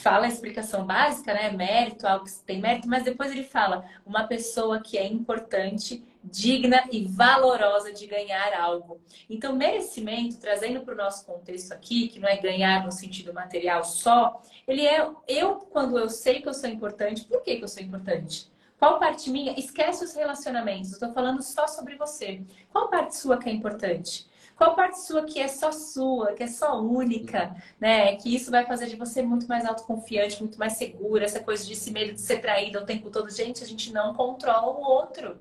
fala 0.00 0.26
a 0.26 0.28
explicação 0.28 0.84
básica, 0.84 1.32
né? 1.32 1.50
Mérito, 1.50 2.06
algo 2.06 2.24
que 2.24 2.32
tem 2.44 2.60
mérito, 2.60 2.88
mas 2.88 3.04
depois 3.04 3.30
ele 3.30 3.44
fala 3.44 3.84
uma 4.04 4.26
pessoa 4.26 4.80
que 4.80 4.98
é 4.98 5.06
importante, 5.06 6.04
digna 6.22 6.84
e 6.90 7.04
valorosa 7.04 7.92
de 7.92 8.06
ganhar 8.06 8.52
algo. 8.58 9.00
Então, 9.28 9.54
merecimento, 9.54 10.38
trazendo 10.38 10.80
para 10.80 10.94
o 10.94 10.96
nosso 10.96 11.24
contexto 11.24 11.72
aqui, 11.72 12.08
que 12.08 12.18
não 12.18 12.28
é 12.28 12.36
ganhar 12.36 12.84
no 12.84 12.92
sentido 12.92 13.32
material 13.32 13.84
só, 13.84 14.42
ele 14.66 14.86
é 14.86 15.08
eu, 15.26 15.56
quando 15.56 15.98
eu 15.98 16.08
sei 16.08 16.40
que 16.40 16.48
eu 16.48 16.54
sou 16.54 16.68
importante, 16.68 17.24
por 17.24 17.42
que, 17.42 17.56
que 17.56 17.64
eu 17.64 17.68
sou 17.68 17.82
importante? 17.82 18.50
Qual 18.78 18.98
parte 18.98 19.28
minha? 19.28 19.58
Esquece 19.58 20.04
os 20.04 20.14
relacionamentos, 20.14 20.92
estou 20.92 21.12
falando 21.12 21.42
só 21.42 21.66
sobre 21.66 21.96
você. 21.96 22.42
Qual 22.70 22.88
parte 22.88 23.16
sua 23.16 23.36
que 23.36 23.48
é 23.48 23.52
importante? 23.52 24.28
Qual 24.58 24.74
parte 24.74 25.00
sua 25.00 25.22
que 25.22 25.38
é 25.38 25.46
só 25.46 25.70
sua, 25.70 26.32
que 26.32 26.42
é 26.42 26.48
só 26.48 26.80
única, 26.82 27.54
né? 27.78 28.16
Que 28.16 28.34
isso 28.34 28.50
vai 28.50 28.66
fazer 28.66 28.86
de 28.86 28.96
você 28.96 29.22
muito 29.22 29.46
mais 29.46 29.64
autoconfiante, 29.64 30.40
muito 30.40 30.58
mais 30.58 30.72
segura, 30.72 31.24
essa 31.24 31.38
coisa 31.38 31.64
de 31.64 31.74
esse 31.74 31.92
medo 31.92 32.12
de 32.12 32.20
ser 32.20 32.40
traída 32.40 32.82
o 32.82 32.84
tempo 32.84 33.08
todo. 33.08 33.30
Gente, 33.30 33.62
a 33.62 33.66
gente 33.66 33.92
não 33.92 34.12
controla 34.14 34.66
o 34.66 34.82
outro. 34.82 35.38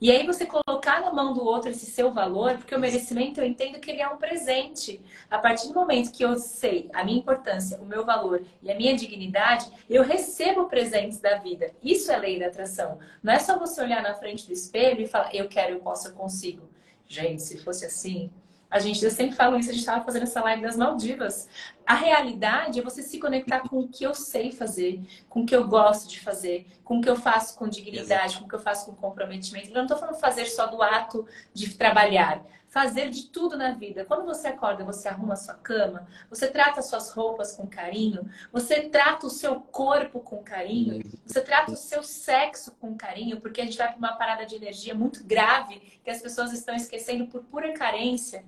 E 0.00 0.12
aí 0.12 0.24
você 0.24 0.46
colocar 0.46 1.00
na 1.00 1.12
mão 1.12 1.34
do 1.34 1.44
outro 1.44 1.70
esse 1.70 1.86
seu 1.86 2.12
valor, 2.12 2.56
porque 2.58 2.74
o 2.74 2.78
merecimento 2.78 3.40
eu 3.40 3.46
entendo 3.46 3.80
que 3.80 3.90
ele 3.90 4.00
é 4.00 4.08
um 4.08 4.16
presente. 4.16 5.00
A 5.28 5.38
partir 5.38 5.66
do 5.66 5.74
momento 5.74 6.12
que 6.12 6.24
eu 6.24 6.38
sei 6.38 6.88
a 6.92 7.02
minha 7.02 7.18
importância, 7.18 7.80
o 7.80 7.84
meu 7.84 8.04
valor 8.04 8.44
e 8.62 8.70
a 8.70 8.76
minha 8.76 8.94
dignidade, 8.94 9.68
eu 9.90 10.04
recebo 10.04 10.66
presentes 10.66 11.18
da 11.18 11.38
vida. 11.38 11.72
Isso 11.82 12.12
é 12.12 12.16
lei 12.16 12.38
da 12.38 12.46
atração. 12.46 13.00
Não 13.20 13.32
é 13.32 13.40
só 13.40 13.58
você 13.58 13.82
olhar 13.82 14.02
na 14.04 14.14
frente 14.14 14.46
do 14.46 14.52
espelho 14.52 15.00
e 15.00 15.08
falar 15.08 15.34
eu 15.34 15.48
quero, 15.48 15.72
eu 15.72 15.80
posso, 15.80 16.06
eu 16.06 16.12
consigo. 16.12 16.75
Gente, 17.08 17.42
se 17.42 17.58
fosse 17.58 17.84
assim, 17.84 18.30
a 18.70 18.78
gente, 18.78 19.04
eu 19.04 19.10
sempre 19.10 19.36
falo 19.36 19.56
isso, 19.58 19.70
a 19.70 19.72
gente 19.72 19.82
estava 19.82 20.04
fazendo 20.04 20.24
essa 20.24 20.42
live 20.42 20.62
das 20.62 20.76
Maldivas. 20.76 21.48
A 21.86 21.94
realidade 21.94 22.80
é 22.80 22.82
você 22.82 23.00
se 23.00 23.18
conectar 23.18 23.60
com 23.60 23.78
o 23.78 23.88
que 23.88 24.04
eu 24.04 24.12
sei 24.12 24.50
fazer, 24.50 25.00
com 25.28 25.42
o 25.42 25.46
que 25.46 25.54
eu 25.54 25.66
gosto 25.68 26.08
de 26.08 26.20
fazer, 26.20 26.66
com 26.84 26.98
o 26.98 27.00
que 27.00 27.08
eu 27.08 27.16
faço 27.16 27.56
com 27.56 27.68
dignidade, 27.68 28.24
Exato. 28.24 28.40
com 28.40 28.46
o 28.46 28.48
que 28.48 28.54
eu 28.54 28.60
faço 28.60 28.86
com 28.86 28.94
comprometimento. 28.94 29.68
Eu 29.68 29.74
não 29.74 29.82
estou 29.82 29.96
falando 29.96 30.18
fazer 30.18 30.46
só 30.46 30.66
do 30.66 30.82
ato 30.82 31.26
de 31.54 31.74
trabalhar, 31.74 32.44
fazer 32.76 33.08
de 33.08 33.28
tudo 33.28 33.56
na 33.56 33.72
vida. 33.72 34.04
Quando 34.04 34.26
você 34.26 34.48
acorda, 34.48 34.84
você 34.84 35.08
arruma 35.08 35.32
a 35.32 35.36
sua 35.36 35.54
cama, 35.54 36.06
você 36.28 36.46
trata 36.46 36.82
suas 36.82 37.10
roupas 37.10 37.56
com 37.56 37.66
carinho, 37.66 38.28
você 38.52 38.82
trata 38.82 39.26
o 39.26 39.30
seu 39.30 39.58
corpo 39.58 40.20
com 40.20 40.42
carinho, 40.42 41.02
você 41.24 41.40
trata 41.40 41.72
o 41.72 41.76
seu 41.76 42.02
sexo 42.02 42.76
com 42.78 42.94
carinho, 42.94 43.40
porque 43.40 43.62
a 43.62 43.64
gente 43.64 43.78
vai 43.78 43.88
para 43.88 43.96
uma 43.96 44.12
parada 44.18 44.44
de 44.44 44.54
energia 44.56 44.94
muito 44.94 45.24
grave 45.24 45.80
que 46.04 46.10
as 46.10 46.20
pessoas 46.20 46.52
estão 46.52 46.74
esquecendo 46.74 47.28
por 47.28 47.42
pura 47.44 47.72
carência. 47.72 48.44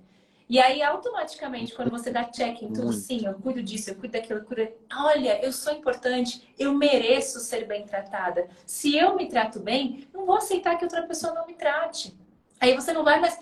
E 0.46 0.60
aí, 0.60 0.82
automaticamente, 0.82 1.74
quando 1.74 1.90
você 1.90 2.10
dá 2.10 2.24
check 2.24 2.60
em 2.60 2.70
tudo, 2.70 2.92
sim, 2.92 3.24
eu 3.24 3.32
cuido 3.32 3.62
disso, 3.62 3.88
eu 3.88 3.94
cuido 3.94 4.12
daquilo, 4.12 4.40
eu 4.40 4.44
cuido... 4.44 4.70
olha, 4.94 5.42
eu 5.42 5.52
sou 5.52 5.72
importante, 5.72 6.54
eu 6.58 6.74
mereço 6.74 7.40
ser 7.40 7.66
bem 7.66 7.86
tratada. 7.86 8.46
Se 8.66 8.94
eu 8.94 9.16
me 9.16 9.26
trato 9.26 9.58
bem, 9.58 10.06
não 10.12 10.26
vou 10.26 10.36
aceitar 10.36 10.76
que 10.76 10.84
outra 10.84 11.02
pessoa 11.04 11.32
não 11.32 11.46
me 11.46 11.54
trate. 11.54 12.14
Aí 12.60 12.74
você 12.74 12.92
não 12.92 13.04
vai 13.04 13.20
mais 13.20 13.38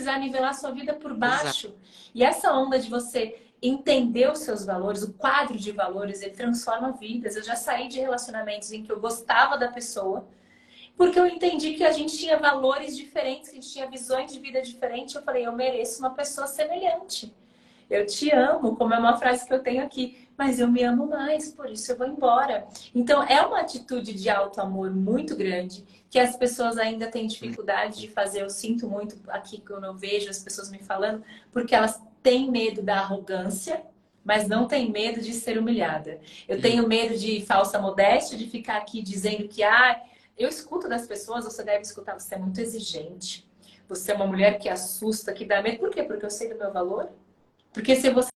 precisar 0.00 0.18
nivelar 0.18 0.54
sua 0.54 0.70
vida 0.70 0.94
por 0.94 1.14
baixo. 1.14 1.66
Exato. 1.66 1.80
E 2.14 2.24
essa 2.24 2.52
onda 2.52 2.78
de 2.78 2.88
você 2.88 3.42
entender 3.62 4.30
os 4.30 4.38
seus 4.38 4.64
valores, 4.64 5.02
o 5.02 5.12
quadro 5.12 5.58
de 5.58 5.70
valores, 5.70 6.22
ele 6.22 6.34
transforma 6.34 6.92
vidas. 6.92 7.36
Eu 7.36 7.42
já 7.42 7.54
saí 7.54 7.88
de 7.88 8.00
relacionamentos 8.00 8.72
em 8.72 8.82
que 8.82 8.90
eu 8.90 8.98
gostava 8.98 9.58
da 9.58 9.68
pessoa, 9.68 10.26
porque 10.96 11.20
eu 11.20 11.26
entendi 11.26 11.74
que 11.74 11.84
a 11.84 11.92
gente 11.92 12.16
tinha 12.16 12.38
valores 12.38 12.96
diferentes, 12.96 13.50
que 13.50 13.58
a 13.58 13.60
gente 13.60 13.72
tinha 13.72 13.86
visões 13.86 14.32
de 14.32 14.40
vida 14.40 14.62
diferentes. 14.62 15.14
Eu 15.14 15.22
falei, 15.22 15.46
eu 15.46 15.52
mereço 15.52 16.00
uma 16.00 16.10
pessoa 16.10 16.46
semelhante. 16.46 17.34
Eu 17.90 18.06
te 18.06 18.30
amo, 18.30 18.76
como 18.76 18.94
é 18.94 18.98
uma 18.98 19.18
frase 19.18 19.46
que 19.46 19.52
eu 19.52 19.62
tenho 19.62 19.84
aqui, 19.84 20.19
mas 20.40 20.58
eu 20.58 20.66
me 20.66 20.82
amo 20.82 21.06
mais, 21.06 21.52
por 21.52 21.68
isso 21.68 21.92
eu 21.92 21.98
vou 21.98 22.06
embora. 22.06 22.66
Então, 22.94 23.22
é 23.22 23.42
uma 23.42 23.60
atitude 23.60 24.14
de 24.14 24.30
alto 24.30 24.58
amor 24.58 24.90
muito 24.90 25.36
grande 25.36 25.84
que 26.08 26.18
as 26.18 26.34
pessoas 26.34 26.78
ainda 26.78 27.08
têm 27.08 27.26
dificuldade 27.26 28.00
de 28.00 28.08
fazer. 28.08 28.40
Eu 28.40 28.48
sinto 28.48 28.88
muito 28.88 29.18
aqui 29.28 29.60
quando 29.60 29.84
eu 29.84 29.92
vejo 29.92 30.30
as 30.30 30.38
pessoas 30.38 30.70
me 30.70 30.78
falando, 30.78 31.22
porque 31.52 31.74
elas 31.74 32.00
têm 32.22 32.50
medo 32.50 32.80
da 32.80 33.00
arrogância, 33.00 33.82
mas 34.24 34.48
não 34.48 34.66
têm 34.66 34.90
medo 34.90 35.20
de 35.20 35.34
ser 35.34 35.58
humilhada. 35.58 36.18
Eu 36.48 36.58
tenho 36.58 36.88
medo 36.88 37.18
de 37.18 37.44
falsa 37.44 37.78
modéstia, 37.78 38.38
de 38.38 38.48
ficar 38.48 38.78
aqui 38.78 39.02
dizendo 39.02 39.46
que 39.46 39.62
ah, 39.62 40.02
eu 40.38 40.48
escuto 40.48 40.88
das 40.88 41.06
pessoas, 41.06 41.44
você 41.44 41.62
deve 41.62 41.82
escutar, 41.82 42.18
você 42.18 42.36
é 42.36 42.38
muito 42.38 42.58
exigente. 42.58 43.46
Você 43.90 44.12
é 44.12 44.14
uma 44.14 44.26
mulher 44.26 44.58
que 44.58 44.70
assusta, 44.70 45.34
que 45.34 45.44
dá 45.44 45.60
medo. 45.60 45.80
Por 45.80 45.90
quê? 45.90 46.02
Porque 46.02 46.24
eu 46.24 46.30
sei 46.30 46.48
do 46.48 46.56
meu 46.56 46.72
valor. 46.72 47.10
Porque 47.74 47.94
se 47.94 48.08
você 48.08 48.29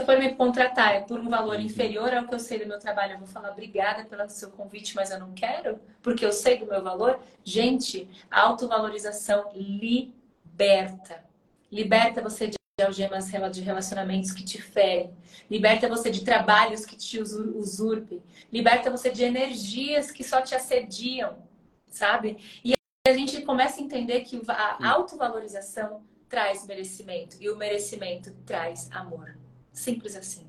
for 0.00 0.18
me 0.18 0.34
contratar 0.34 0.94
é 0.94 1.00
por 1.00 1.20
um 1.20 1.28
valor 1.28 1.60
inferior 1.60 2.12
ao 2.12 2.26
que 2.26 2.34
eu 2.34 2.38
sei 2.38 2.58
do 2.58 2.66
meu 2.66 2.78
trabalho, 2.78 3.14
eu 3.14 3.18
vou 3.18 3.28
falar 3.28 3.50
obrigada 3.50 4.04
pelo 4.04 4.28
seu 4.28 4.50
convite, 4.50 4.94
mas 4.94 5.10
eu 5.10 5.18
não 5.18 5.32
quero, 5.32 5.80
porque 6.02 6.24
eu 6.24 6.32
sei 6.32 6.58
do 6.58 6.66
meu 6.66 6.82
valor. 6.82 7.20
Gente, 7.44 8.08
autovalorização 8.30 9.50
liberta. 9.54 11.24
Liberta 11.70 12.22
você 12.22 12.48
de 12.48 12.58
algemas 12.82 13.30
de 13.52 13.60
relacionamentos 13.60 14.32
que 14.32 14.44
te 14.44 14.60
ferem. 14.60 15.10
Liberta 15.50 15.88
você 15.88 16.10
de 16.10 16.24
trabalhos 16.24 16.86
que 16.86 16.96
te 16.96 17.20
usurpem. 17.20 18.22
Liberta 18.52 18.90
você 18.90 19.10
de 19.10 19.24
energias 19.24 20.10
que 20.10 20.22
só 20.22 20.40
te 20.40 20.54
assediam 20.54 21.48
sabe? 21.90 22.36
E 22.64 22.74
a 23.06 23.12
gente 23.12 23.42
começa 23.42 23.80
a 23.80 23.84
entender 23.84 24.20
que 24.20 24.40
a 24.48 24.88
autovalorização 24.90 26.02
traz 26.28 26.66
merecimento 26.66 27.36
e 27.40 27.48
o 27.48 27.56
merecimento 27.56 28.32
traz 28.44 28.90
amor. 28.92 29.37
Simples 29.78 30.16
assim. 30.16 30.44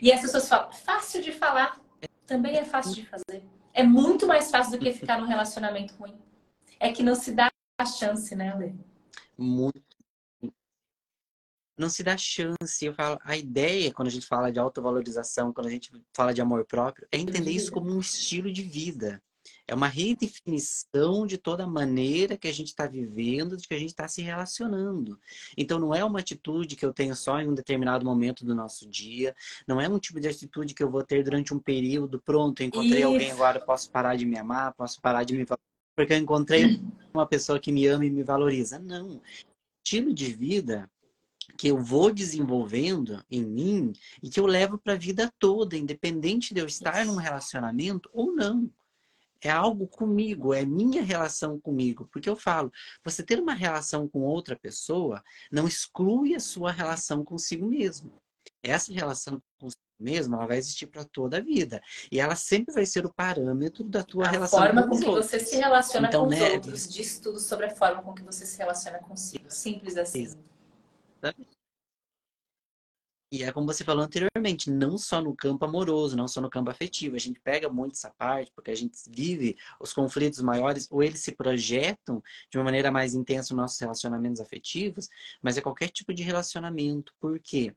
E 0.00 0.10
as 0.10 0.22
pessoas 0.22 0.48
falam, 0.48 0.72
fácil 0.72 1.22
de 1.22 1.32
falar, 1.32 1.78
também 2.26 2.56
é 2.56 2.64
fácil 2.64 2.94
de 2.94 3.06
fazer. 3.06 3.44
É 3.74 3.82
muito 3.82 4.26
mais 4.26 4.50
fácil 4.50 4.72
do 4.72 4.78
que 4.78 4.92
ficar 4.92 5.20
num 5.20 5.26
relacionamento 5.26 5.94
ruim. 5.94 6.18
É 6.78 6.90
que 6.90 7.02
não 7.02 7.14
se 7.14 7.32
dá 7.32 7.50
a 7.78 7.84
chance, 7.84 8.34
né, 8.34 8.54
Lê? 8.54 8.72
Muito. 9.36 9.82
Não 11.78 11.90
se 11.90 12.02
dá 12.02 12.16
chance. 12.16 12.84
Eu 12.84 12.94
falo, 12.94 13.18
a 13.22 13.36
ideia, 13.36 13.92
quando 13.92 14.08
a 14.08 14.10
gente 14.10 14.26
fala 14.26 14.50
de 14.50 14.58
autovalorização, 14.58 15.52
quando 15.52 15.66
a 15.66 15.70
gente 15.70 15.90
fala 16.14 16.32
de 16.32 16.40
amor 16.40 16.64
próprio, 16.64 17.06
é 17.12 17.18
entender 17.18 17.50
isso 17.50 17.70
como 17.70 17.90
um 17.90 18.00
estilo 18.00 18.50
de 18.50 18.62
vida. 18.62 19.22
É 19.70 19.74
uma 19.74 19.86
redefinição 19.86 21.24
de 21.24 21.38
toda 21.38 21.62
a 21.62 21.66
maneira 21.66 22.36
que 22.36 22.48
a 22.48 22.52
gente 22.52 22.66
está 22.66 22.88
vivendo, 22.88 23.56
de 23.56 23.68
que 23.68 23.74
a 23.74 23.78
gente 23.78 23.90
está 23.90 24.08
se 24.08 24.20
relacionando. 24.20 25.16
Então, 25.56 25.78
não 25.78 25.94
é 25.94 26.04
uma 26.04 26.18
atitude 26.18 26.74
que 26.74 26.84
eu 26.84 26.92
tenho 26.92 27.14
só 27.14 27.40
em 27.40 27.48
um 27.48 27.54
determinado 27.54 28.04
momento 28.04 28.44
do 28.44 28.52
nosso 28.52 28.90
dia. 28.90 29.32
Não 29.68 29.80
é 29.80 29.88
um 29.88 30.00
tipo 30.00 30.18
de 30.18 30.26
atitude 30.26 30.74
que 30.74 30.82
eu 30.82 30.90
vou 30.90 31.04
ter 31.04 31.22
durante 31.22 31.54
um 31.54 31.58
período. 31.60 32.20
Pronto, 32.20 32.64
encontrei 32.64 32.98
Isso. 32.98 33.06
alguém 33.06 33.30
agora, 33.30 33.60
posso 33.60 33.88
parar 33.92 34.16
de 34.16 34.26
me 34.26 34.36
amar, 34.36 34.74
posso 34.74 35.00
parar 35.00 35.22
de 35.22 35.36
me 35.36 35.46
porque 35.94 36.14
eu 36.14 36.18
encontrei 36.18 36.80
uma 37.14 37.24
pessoa 37.24 37.60
que 37.60 37.70
me 37.70 37.86
ama 37.86 38.04
e 38.04 38.10
me 38.10 38.24
valoriza. 38.24 38.76
Não. 38.76 39.22
Estilo 39.84 40.12
de 40.12 40.32
vida 40.32 40.90
que 41.56 41.68
eu 41.68 41.78
vou 41.78 42.12
desenvolvendo 42.12 43.24
em 43.30 43.44
mim 43.44 43.92
e 44.20 44.28
que 44.28 44.40
eu 44.40 44.46
levo 44.46 44.78
para 44.78 44.94
a 44.94 44.98
vida 44.98 45.32
toda, 45.38 45.76
independente 45.76 46.52
de 46.52 46.60
eu 46.60 46.66
estar 46.66 47.06
num 47.06 47.14
relacionamento 47.14 48.10
ou 48.12 48.32
não 48.32 48.68
é 49.42 49.50
algo 49.50 49.86
comigo, 49.86 50.52
é 50.54 50.64
minha 50.64 51.02
relação 51.02 51.58
comigo. 51.60 52.08
Porque 52.12 52.28
eu 52.28 52.36
falo, 52.36 52.72
você 53.04 53.22
ter 53.22 53.40
uma 53.40 53.54
relação 53.54 54.08
com 54.08 54.20
outra 54.20 54.56
pessoa 54.56 55.22
não 55.50 55.66
exclui 55.66 56.34
a 56.34 56.40
sua 56.40 56.70
relação 56.70 57.24
consigo 57.24 57.66
mesmo. 57.66 58.20
Essa 58.62 58.92
relação 58.92 59.42
consigo 59.58 59.80
mesmo, 59.98 60.34
ela 60.34 60.46
vai 60.46 60.56
existir 60.56 60.86
para 60.86 61.04
toda 61.04 61.36
a 61.36 61.40
vida. 61.40 61.80
E 62.10 62.18
ela 62.18 62.34
sempre 62.34 62.74
vai 62.74 62.86
ser 62.86 63.04
o 63.04 63.12
parâmetro 63.12 63.84
da 63.84 64.02
tua 64.02 64.26
a 64.26 64.30
relação 64.30 64.58
com 64.58 64.64
A 64.64 64.66
forma 64.68 64.88
com 64.88 64.98
que 64.98 65.06
outros. 65.06 65.26
você 65.26 65.40
se 65.40 65.56
relaciona 65.56 66.08
então, 66.08 66.22
com 66.22 66.28
os 66.28 66.38
né, 66.38 66.52
outros 66.52 66.88
diz 66.88 67.18
tudo 67.18 67.38
sobre 67.38 67.66
a 67.66 67.76
forma 67.76 68.02
com 68.02 68.14
que 68.14 68.22
você 68.22 68.46
se 68.46 68.56
relaciona 68.56 68.98
consigo. 68.98 69.44
Simples 69.50 69.96
assim. 69.96 70.32
E 73.32 73.44
é 73.44 73.52
como 73.52 73.66
você 73.66 73.84
falou 73.84 74.02
anteriormente, 74.02 74.68
não 74.68 74.98
só 74.98 75.20
no 75.20 75.36
campo 75.36 75.64
amoroso, 75.64 76.16
não 76.16 76.26
só 76.26 76.40
no 76.40 76.50
campo 76.50 76.68
afetivo. 76.68 77.14
A 77.14 77.18
gente 77.18 77.38
pega 77.38 77.68
muito 77.68 77.92
essa 77.92 78.10
parte, 78.10 78.50
porque 78.52 78.72
a 78.72 78.74
gente 78.74 78.96
vive 79.08 79.56
os 79.78 79.92
conflitos 79.92 80.40
maiores, 80.42 80.88
ou 80.90 81.00
eles 81.00 81.20
se 81.20 81.32
projetam 81.32 82.20
de 82.50 82.58
uma 82.58 82.64
maneira 82.64 82.90
mais 82.90 83.14
intensa 83.14 83.54
nos 83.54 83.62
nossos 83.62 83.78
relacionamentos 83.78 84.40
afetivos, 84.40 85.08
mas 85.40 85.56
é 85.56 85.60
qualquer 85.60 85.90
tipo 85.90 86.12
de 86.12 86.24
relacionamento. 86.24 87.14
Por 87.20 87.38
quê? 87.38 87.72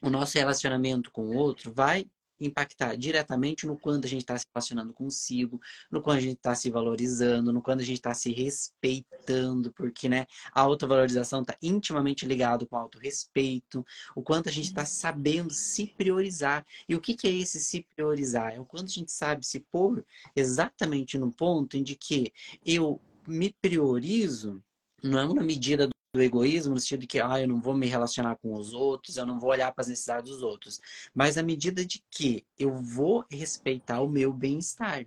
O 0.00 0.08
nosso 0.08 0.38
relacionamento 0.38 1.10
com 1.10 1.26
o 1.26 1.36
outro 1.36 1.70
vai 1.72 2.06
impactar 2.40 2.96
diretamente 2.96 3.66
no 3.66 3.78
quanto 3.78 4.06
a 4.06 4.08
gente 4.08 4.22
está 4.22 4.36
se 4.36 4.46
relacionando 4.52 4.92
consigo, 4.92 5.60
no 5.90 6.02
quanto 6.02 6.18
a 6.18 6.22
gente 6.22 6.36
está 6.36 6.54
se 6.54 6.70
valorizando, 6.70 7.52
no 7.52 7.62
quanto 7.62 7.80
a 7.80 7.84
gente 7.84 7.96
está 7.96 8.14
se 8.14 8.32
respeitando, 8.32 9.72
porque 9.72 10.08
né, 10.08 10.26
a 10.52 10.60
autovalorização 10.60 11.42
está 11.42 11.56
intimamente 11.62 12.26
ligado 12.26 12.66
com 12.66 12.76
o 12.76 12.78
autorrespeito, 12.78 13.84
o 14.14 14.22
quanto 14.22 14.48
a 14.48 14.52
gente 14.52 14.66
está 14.66 14.84
sabendo 14.84 15.52
se 15.52 15.86
priorizar. 15.86 16.64
E 16.88 16.94
o 16.94 17.00
que, 17.00 17.14
que 17.14 17.26
é 17.26 17.30
esse 17.30 17.60
se 17.60 17.86
priorizar? 17.94 18.54
É 18.54 18.60
o 18.60 18.64
quanto 18.64 18.86
a 18.86 18.88
gente 18.88 19.12
sabe 19.12 19.46
se 19.46 19.60
pôr 19.60 20.04
exatamente 20.34 21.18
no 21.18 21.32
ponto 21.32 21.76
em 21.76 21.82
de 21.82 21.96
que 21.96 22.32
eu 22.64 23.00
me 23.26 23.54
priorizo, 23.60 24.62
não 25.02 25.18
é 25.18 25.24
uma 25.24 25.42
medida 25.42 25.88
do 26.16 26.22
egoísmo, 26.22 26.74
no 26.74 26.80
sentido 26.80 27.00
de 27.00 27.06
que 27.06 27.20
ah, 27.20 27.40
eu 27.40 27.46
não 27.46 27.60
vou 27.60 27.76
me 27.76 27.86
relacionar 27.86 28.36
com 28.36 28.54
os 28.54 28.72
outros, 28.72 29.18
eu 29.18 29.26
não 29.26 29.38
vou 29.38 29.50
olhar 29.50 29.70
para 29.72 29.82
as 29.82 29.88
necessidades 29.88 30.30
dos 30.30 30.42
outros. 30.42 30.80
Mas 31.14 31.36
à 31.36 31.42
medida 31.42 31.84
de 31.84 32.02
que 32.10 32.44
eu 32.58 32.74
vou 32.74 33.24
respeitar 33.30 34.00
o 34.00 34.08
meu 34.08 34.32
bem-estar. 34.32 35.06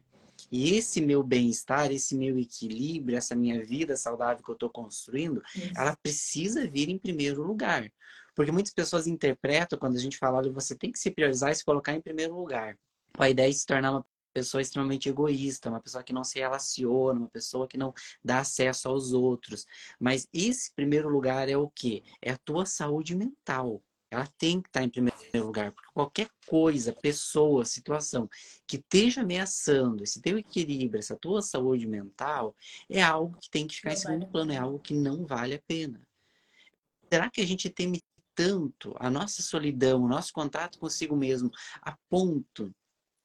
E 0.52 0.78
esse 0.78 1.02
meu 1.02 1.22
bem-estar, 1.22 1.92
esse 1.92 2.16
meu 2.16 2.38
equilíbrio, 2.38 3.18
essa 3.18 3.36
minha 3.36 3.64
vida 3.64 3.98
saudável 3.98 4.44
que 4.44 4.50
eu 4.50 4.54
estou 4.54 4.70
construindo, 4.70 5.42
Isso. 5.54 5.74
ela 5.76 5.98
precisa 6.02 6.66
vir 6.66 6.90
em 6.90 6.98
primeiro 6.98 7.44
lugar. 7.44 7.92
Porque 8.36 8.52
muitas 8.52 8.72
pessoas 8.72 9.06
interpretam 9.06 9.78
quando 9.78 9.98
a 9.98 10.00
gente 10.00 10.18
fala, 10.18 10.38
olha, 10.38 10.52
você 10.52 10.76
tem 10.76 10.92
que 10.92 11.00
se 11.00 11.12
priorizar 11.12 11.52
e 11.52 11.56
se 11.56 11.66
colocar 11.66 11.94
em 11.94 12.02
primeiro 12.02 12.36
lugar. 12.36 12.78
A 13.18 13.30
ideia 13.30 13.50
é 13.50 13.52
se 13.52 13.66
tornar 13.66 13.92
uma 13.92 14.06
pessoa 14.34 14.62
extremamente 14.62 15.10
egoísta, 15.10 15.70
uma 15.70 15.82
pessoa 15.82 16.04
que 16.04 16.14
não 16.14 16.24
se 16.24 16.40
relaciona, 16.40 17.20
uma 17.20 17.30
pessoa 17.30 17.68
que 17.68 17.78
não 17.78 17.94
dá 18.24 18.40
acesso 18.40 18.88
aos 18.88 19.14
outros. 19.14 19.66
Mas 20.00 20.28
esse 20.34 20.74
primeiro 20.74 21.10
lugar 21.10 21.50
é 21.50 21.58
o 21.58 21.70
quê? 21.70 22.04
É 22.22 22.32
a 22.32 22.38
tua 22.38 22.66
saúde 22.66 23.16
mental. 23.16 23.82
Ela 24.12 24.28
tem 24.40 24.60
que 24.60 24.70
estar 24.70 24.84
em 24.84 24.90
primeiro 24.90 25.46
lugar, 25.46 25.72
porque 25.72 25.92
qualquer 25.94 26.30
coisa, 26.48 26.92
pessoa, 26.92 27.64
situação 27.64 28.28
que 28.66 28.78
esteja 28.78 29.22
ameaçando 29.22 30.04
esse 30.04 30.20
teu 30.20 30.38
equilíbrio, 30.38 31.00
essa 31.00 31.16
tua 31.16 31.44
saúde 31.44 31.86
mental, 31.86 32.56
é 32.90 33.04
algo 33.04 33.38
que 33.40 33.50
tem 33.52 33.68
que 33.68 33.76
ficar 33.76 33.90
não 33.90 33.96
em 33.96 34.00
segundo 34.00 34.22
vale 34.22 34.32
plano, 34.32 34.52
é 34.52 34.58
algo 34.58 34.80
que 34.80 34.96
não 34.96 35.28
vale 35.28 35.54
a 35.54 35.62
pena. 35.68 36.02
Será 37.12 37.30
que 37.30 37.42
a 37.42 37.46
gente 37.46 37.70
teme 37.70 38.02
tanto 38.34 38.96
a 39.00 39.12
nossa 39.12 39.44
solidão, 39.44 40.04
o 40.04 40.08
nosso 40.08 40.34
contato 40.34 40.80
consigo 40.80 41.16
mesmo, 41.16 41.52
a 41.82 41.96
ponto 42.10 42.74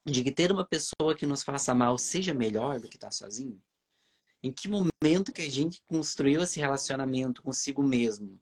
de 0.07 0.23
que 0.23 0.31
ter 0.31 0.53
uma 0.53 0.67
pessoa 0.67 1.15
que 1.17 1.27
nos 1.27 1.43
faça 1.43 1.75
mal 1.75 1.97
seja 1.97 2.35
melhor 2.35 2.79
do 2.81 2.89
que 2.89 2.97
estar 2.97 3.11
sozinho? 3.11 3.61
Em 4.43 4.53
que 4.53 4.69
momento 4.69 5.33
que 5.33 5.41
a 5.41 5.51
gente 5.51 5.81
construiu 5.87 6.43
esse 6.43 6.61
relacionamento 6.61 7.43
consigo 7.43 7.83
mesmo? 7.83 8.39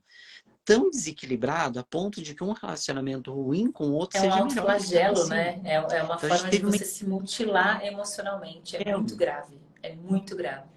Tão 0.65 0.89
desequilibrado 0.89 1.79
a 1.79 1.83
ponto 1.83 2.21
de 2.21 2.35
que 2.35 2.43
um 2.43 2.51
relacionamento 2.51 3.33
ruim 3.33 3.71
com 3.71 3.89
o 3.89 3.93
outro 3.93 4.17
é 4.17 4.21
seja 4.21 4.43
um 4.43 4.47
melhor. 4.47 4.65
flagelo, 4.65 5.27
né? 5.27 5.61
É, 5.63 5.75
é 5.75 5.79
uma 6.03 6.15
então, 6.15 6.19
forma 6.19 6.49
de 6.49 6.57
você 6.59 6.77
uma... 6.77 6.85
se 6.85 7.05
mutilar 7.05 7.85
emocionalmente. 7.85 8.75
É, 8.75 8.89
é 8.89 8.97
muito 8.97 9.15
grave. 9.15 9.61
É 9.81 9.95
muito 9.95 10.35
grave. 10.35 10.69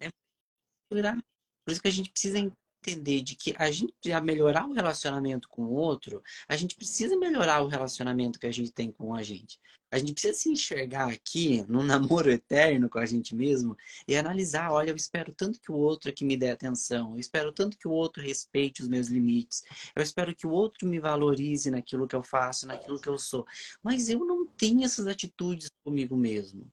É 0.00 0.04
muito 0.04 1.02
grave. 1.02 1.22
Por 1.64 1.72
isso 1.72 1.82
que 1.82 1.88
a 1.88 1.92
gente 1.92 2.10
precisa 2.10 2.38
entender 2.80 3.20
de 3.22 3.36
que 3.36 3.54
a 3.58 3.70
gente, 3.70 3.92
para 4.02 4.20
melhorar 4.20 4.66
o 4.66 4.72
relacionamento 4.72 5.48
com 5.48 5.62
o 5.62 5.72
outro, 5.72 6.22
a 6.48 6.56
gente 6.56 6.74
precisa 6.74 7.16
melhorar 7.16 7.62
o 7.62 7.68
relacionamento 7.68 8.40
que 8.40 8.46
a 8.46 8.52
gente 8.52 8.72
tem 8.72 8.90
com 8.90 9.14
a 9.14 9.22
gente. 9.22 9.58
A 9.92 9.98
gente 9.98 10.12
precisa 10.12 10.34
se 10.34 10.48
enxergar 10.48 11.10
aqui 11.10 11.64
num 11.68 11.82
namoro 11.84 12.30
eterno 12.30 12.88
com 12.88 12.98
a 12.98 13.06
gente 13.06 13.34
mesmo 13.34 13.76
e 14.06 14.16
analisar, 14.16 14.70
olha, 14.70 14.90
eu 14.90 14.96
espero 14.96 15.32
tanto 15.32 15.60
que 15.60 15.72
o 15.72 15.76
outro 15.76 16.10
aqui 16.10 16.24
me 16.24 16.36
dê 16.36 16.50
atenção, 16.50 17.12
eu 17.12 17.18
espero 17.18 17.52
tanto 17.52 17.76
que 17.76 17.88
o 17.88 17.92
outro 17.92 18.22
respeite 18.22 18.82
os 18.82 18.88
meus 18.88 19.08
limites, 19.08 19.64
eu 19.94 20.02
espero 20.02 20.34
que 20.34 20.46
o 20.46 20.50
outro 20.50 20.86
me 20.86 21.00
valorize 21.00 21.70
naquilo 21.70 22.06
que 22.06 22.14
eu 22.14 22.22
faço, 22.22 22.66
naquilo 22.66 23.00
que 23.00 23.08
eu 23.08 23.18
sou. 23.18 23.44
Mas 23.82 24.08
eu 24.08 24.24
não 24.24 24.46
tenho 24.46 24.84
essas 24.84 25.06
atitudes 25.06 25.68
comigo 25.84 26.16
mesmo. 26.16 26.70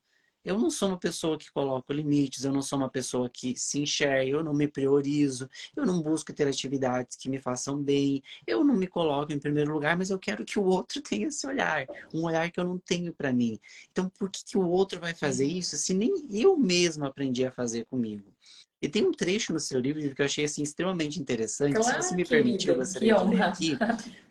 Eu 0.47 0.57
não 0.57 0.71
sou 0.71 0.88
uma 0.88 0.97
pessoa 0.97 1.38
que 1.38 1.51
coloca 1.51 1.93
limites, 1.93 2.45
eu 2.45 2.53
não 2.53 2.62
sou 2.62 2.79
uma 2.79 2.89
pessoa 2.89 3.29
que 3.29 3.53
se 3.57 3.81
enxerga, 3.81 4.31
eu 4.31 4.41
não 4.41 4.53
me 4.53 4.65
priorizo, 4.65 5.49
eu 5.75 5.86
não 5.86 6.01
busco 6.01 6.31
ter 6.31 6.47
atividades 6.47 7.17
que 7.17 7.29
me 7.29 7.38
façam 7.38 7.83
bem, 7.83 8.23
eu 8.47 8.63
não 8.63 8.73
me 8.73 8.88
coloco 8.88 9.33
em 9.33 9.39
primeiro 9.39 9.73
lugar, 9.73 9.97
mas 9.97 10.10
eu 10.10 10.17
quero 10.17 10.45
que 10.45 10.57
o 10.57 10.63
outro 10.63 11.01
tenha 11.03 11.27
esse 11.27 11.45
olhar, 11.45 11.86
um 12.13 12.23
olhar 12.23 12.49
que 12.49 12.62
eu 12.62 12.63
não 12.63 12.77
tenho 12.79 13.13
para 13.13 13.33
mim. 13.33 13.60
Então, 13.91 14.10
por 14.17 14.29
que, 14.29 14.41
que 14.45 14.57
o 14.57 14.65
outro 14.65 15.01
vai 15.01 15.13
fazer 15.13 15.45
isso 15.45 15.75
se 15.75 15.93
nem 15.93 16.13
eu 16.31 16.55
mesmo 16.55 17.05
aprendi 17.05 17.45
a 17.45 17.51
fazer 17.51 17.86
comigo? 17.86 18.33
E 18.81 18.88
tem 18.88 19.05
um 19.05 19.12
trecho 19.12 19.51
no 19.51 19.60
seu 19.60 19.81
livro 19.81 20.15
que 20.15 20.21
eu 20.21 20.25
achei 20.25 20.45
assim, 20.45 20.63
extremamente 20.63 21.19
interessante. 21.19 21.75
Claro, 21.75 22.01
se 22.01 22.07
você 22.07 22.15
me 22.15 22.23
permitir, 22.23 22.69
eu 22.69 22.75
gostaria 22.77 23.15
de 23.15 23.23
ler 23.25 23.41
aqui, 23.41 23.77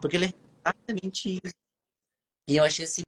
porque 0.01 0.17
ele 0.17 0.27
é 0.27 0.33
exatamente 0.65 1.41
isso. 1.45 1.55
E 2.49 2.57
eu 2.57 2.65
achei 2.65 2.87
assim 2.87 3.06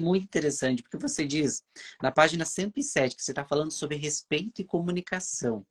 muito 0.00 0.24
interessante, 0.24 0.82
porque 0.82 0.96
você 0.96 1.26
diz, 1.26 1.62
na 2.00 2.12
página 2.12 2.44
107, 2.44 3.16
que 3.16 3.22
você 3.22 3.32
está 3.32 3.44
falando 3.44 3.72
sobre 3.72 3.96
respeito 3.96 4.60
e 4.60 4.64
comunicação. 4.64 5.66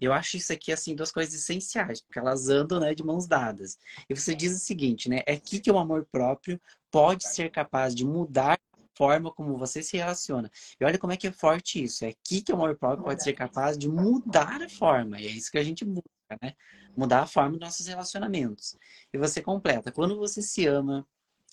Eu 0.00 0.12
acho 0.12 0.36
isso 0.36 0.52
aqui, 0.52 0.72
assim, 0.72 0.94
duas 0.94 1.12
coisas 1.12 1.34
essenciais, 1.34 2.00
porque 2.00 2.18
elas 2.18 2.48
andam 2.48 2.80
né, 2.80 2.94
de 2.94 3.04
mãos 3.04 3.26
dadas. 3.26 3.78
E 4.08 4.14
você 4.14 4.34
diz 4.34 4.54
o 4.56 4.58
seguinte, 4.58 5.08
né? 5.08 5.22
É 5.26 5.34
aqui 5.34 5.60
que 5.60 5.70
o 5.70 5.78
amor 5.78 6.06
próprio 6.10 6.60
pode 6.90 7.26
ser 7.28 7.50
capaz 7.50 7.94
de 7.94 8.04
mudar 8.04 8.58
a 8.72 8.78
forma 8.96 9.30
como 9.30 9.56
você 9.56 9.82
se 9.82 9.96
relaciona. 9.96 10.50
E 10.80 10.84
olha 10.84 10.98
como 10.98 11.12
é 11.12 11.16
que 11.16 11.28
é 11.28 11.32
forte 11.32 11.82
isso. 11.82 12.04
É 12.04 12.08
aqui 12.08 12.42
que 12.42 12.52
o 12.52 12.56
amor 12.56 12.76
próprio 12.76 13.04
pode 13.04 13.22
ser 13.22 13.32
capaz 13.32 13.78
de 13.78 13.88
mudar 13.88 14.60
a 14.60 14.68
forma. 14.68 15.20
E 15.20 15.26
é 15.26 15.30
isso 15.30 15.50
que 15.52 15.58
a 15.58 15.64
gente 15.64 15.84
busca, 15.84 16.08
né? 16.42 16.54
Mudar 16.96 17.22
a 17.22 17.26
forma 17.26 17.52
dos 17.52 17.60
nossos 17.60 17.86
relacionamentos. 17.86 18.76
E 19.12 19.18
você 19.18 19.40
completa. 19.40 19.92
Quando 19.92 20.16
você 20.16 20.42
se 20.42 20.66
ama, 20.66 21.06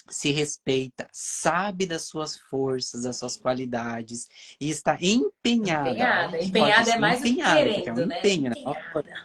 se 0.07 0.31
respeita, 0.31 1.07
sabe 1.11 1.85
das 1.85 2.03
suas 2.03 2.37
forças, 2.37 3.03
das 3.03 3.17
suas 3.17 3.35
qualidades 3.37 4.27
e 4.59 4.69
está 4.69 4.97
empenhada. 5.01 5.89
Empenhada, 5.89 6.43
empenhada 6.43 6.91
é 6.91 6.99
mais 6.99 7.19
empenhada, 7.21 7.55
querendo, 7.55 7.87
é 7.87 8.03
um 8.03 8.07
né? 8.07 8.19
empenho, 8.19 8.49
né? 8.49 8.55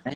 né? 0.05 0.12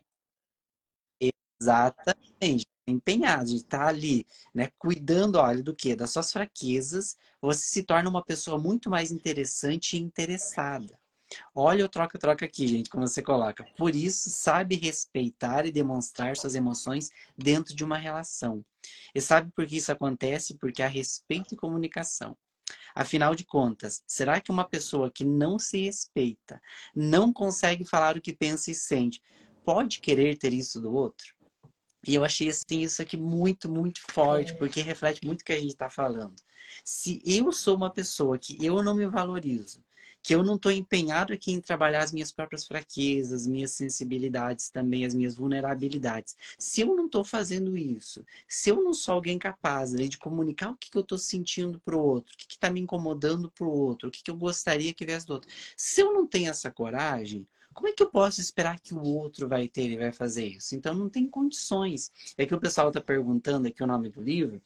Exatamente, 1.61 2.67
empenhado, 2.87 3.47
de 3.47 3.57
estar 3.57 3.87
ali, 3.87 4.27
né, 4.55 4.71
cuidando, 4.79 5.37
olha, 5.37 5.63
do 5.63 5.75
que? 5.75 5.95
Das 5.95 6.11
suas 6.11 6.33
fraquezas, 6.33 7.17
você 7.41 7.63
se 7.63 7.83
torna 7.83 8.11
uma 8.11 8.23
pessoa 8.23 8.59
muito 8.59 8.91
mais 8.91 9.11
interessante 9.11 9.97
e 9.97 10.01
interessada. 10.01 10.99
Olha 11.55 11.85
o 11.85 11.89
troca-troca 11.89 12.45
aqui, 12.45 12.67
gente, 12.67 12.91
como 12.91 13.07
você 13.07 13.23
coloca. 13.23 13.65
Por 13.77 13.95
isso, 13.95 14.31
sabe 14.31 14.77
respeitar 14.77 15.67
e 15.67 15.73
demonstrar 15.73 16.37
suas 16.37 16.55
emoções 16.55 17.11
dentro 17.37 17.75
de 17.75 17.83
uma 17.83 17.97
relação. 17.97 18.65
E 19.15 19.21
sabe 19.21 19.51
por 19.53 19.67
que 19.67 19.77
isso 19.77 19.93
acontece? 19.93 20.57
Porque 20.59 20.83
há 20.83 20.89
respeito 20.89 21.55
e 21.55 21.57
comunicação. 21.57 22.37
Afinal 22.95 23.35
de 23.35 23.45
contas, 23.45 24.03
será 24.07 24.41
que 24.41 24.51
uma 24.51 24.69
pessoa 24.69 25.11
que 25.11 25.25
não 25.25 25.59
se 25.59 25.83
respeita, 25.83 26.61
não 26.95 27.33
consegue 27.33 27.85
falar 27.85 28.17
o 28.17 28.21
que 28.21 28.33
pensa 28.33 28.71
e 28.71 28.75
sente, 28.75 29.21
pode 29.65 30.01
querer 30.01 30.37
ter 30.37 30.53
isso 30.53 30.81
do 30.81 30.93
outro? 30.93 31.35
E 32.07 32.15
eu 32.15 32.25
achei 32.25 32.49
assim, 32.49 32.81
isso 32.83 33.03
aqui 33.03 33.17
muito, 33.17 33.69
muito 33.69 34.01
forte, 34.13 34.53
é. 34.53 34.55
porque 34.55 34.81
reflete 34.81 35.25
muito 35.25 35.41
o 35.41 35.45
que 35.45 35.53
a 35.53 35.59
gente 35.59 35.73
está 35.73 35.91
falando. 35.91 36.35
Se 36.85 37.21
eu 37.25 37.51
sou 37.53 37.77
uma 37.77 37.91
pessoa 37.91 38.39
que 38.39 38.57
eu 38.65 38.83
não 38.83 38.95
me 38.95 39.07
valorizo, 39.07 39.83
que 40.25 40.35
eu 40.35 40.43
não 40.43 40.55
estou 40.55 40.73
empenhado 40.73 41.35
aqui 41.35 41.53
em 41.53 41.61
trabalhar 41.61 42.03
as 42.03 42.11
minhas 42.11 42.33
próprias 42.33 42.67
fraquezas, 42.67 43.47
minhas 43.47 43.73
sensibilidades 43.73 44.71
também, 44.71 45.05
as 45.05 45.15
minhas 45.15 45.35
vulnerabilidades. 45.35 46.35
Se 46.59 46.81
eu 46.81 46.97
não 46.97 47.05
estou 47.05 47.23
fazendo 47.23 47.77
isso, 47.77 48.25
se 48.49 48.71
eu 48.71 48.83
não 48.83 48.95
sou 48.95 49.17
alguém 49.17 49.39
capaz 49.39 49.93
né, 49.93 50.05
de 50.05 50.17
comunicar 50.17 50.71
o 50.71 50.77
que, 50.77 50.91
que 50.91 50.97
eu 50.97 51.03
estou 51.03 51.19
sentindo 51.19 51.79
para 51.79 51.95
o 51.95 52.03
outro, 52.03 52.33
o 52.33 52.39
que 52.39 52.55
está 52.55 52.71
me 52.71 52.81
incomodando 52.81 53.51
para 53.51 53.67
o 53.67 53.71
outro, 53.71 54.09
o 54.09 54.11
que, 54.11 54.23
que 54.23 54.31
eu 54.31 54.37
gostaria 54.37 54.95
que 54.95 55.05
viesse 55.05 55.27
do 55.27 55.35
outro, 55.35 55.51
se 55.77 56.01
eu 56.01 56.11
não 56.11 56.27
tenho 56.27 56.49
essa 56.49 56.71
coragem, 56.71 57.47
como 57.75 57.89
é 57.89 57.93
que 57.93 58.03
eu 58.03 58.09
posso 58.09 58.41
esperar 58.41 58.81
que 58.81 58.95
o 58.95 59.03
outro 59.03 59.47
vai 59.47 59.69
ter 59.69 59.91
e 59.91 59.99
vai 59.99 60.11
fazer 60.11 60.47
isso? 60.47 60.75
Então 60.75 60.95
não 60.95 61.11
tem 61.11 61.29
condições. 61.29 62.11
É 62.39 62.47
que 62.47 62.55
o 62.55 62.61
pessoal 62.61 62.89
está 62.89 63.01
perguntando 63.01 63.69
aqui 63.69 63.83
o 63.83 63.87
nome 63.87 64.09
do 64.09 64.23
livro. 64.23 64.63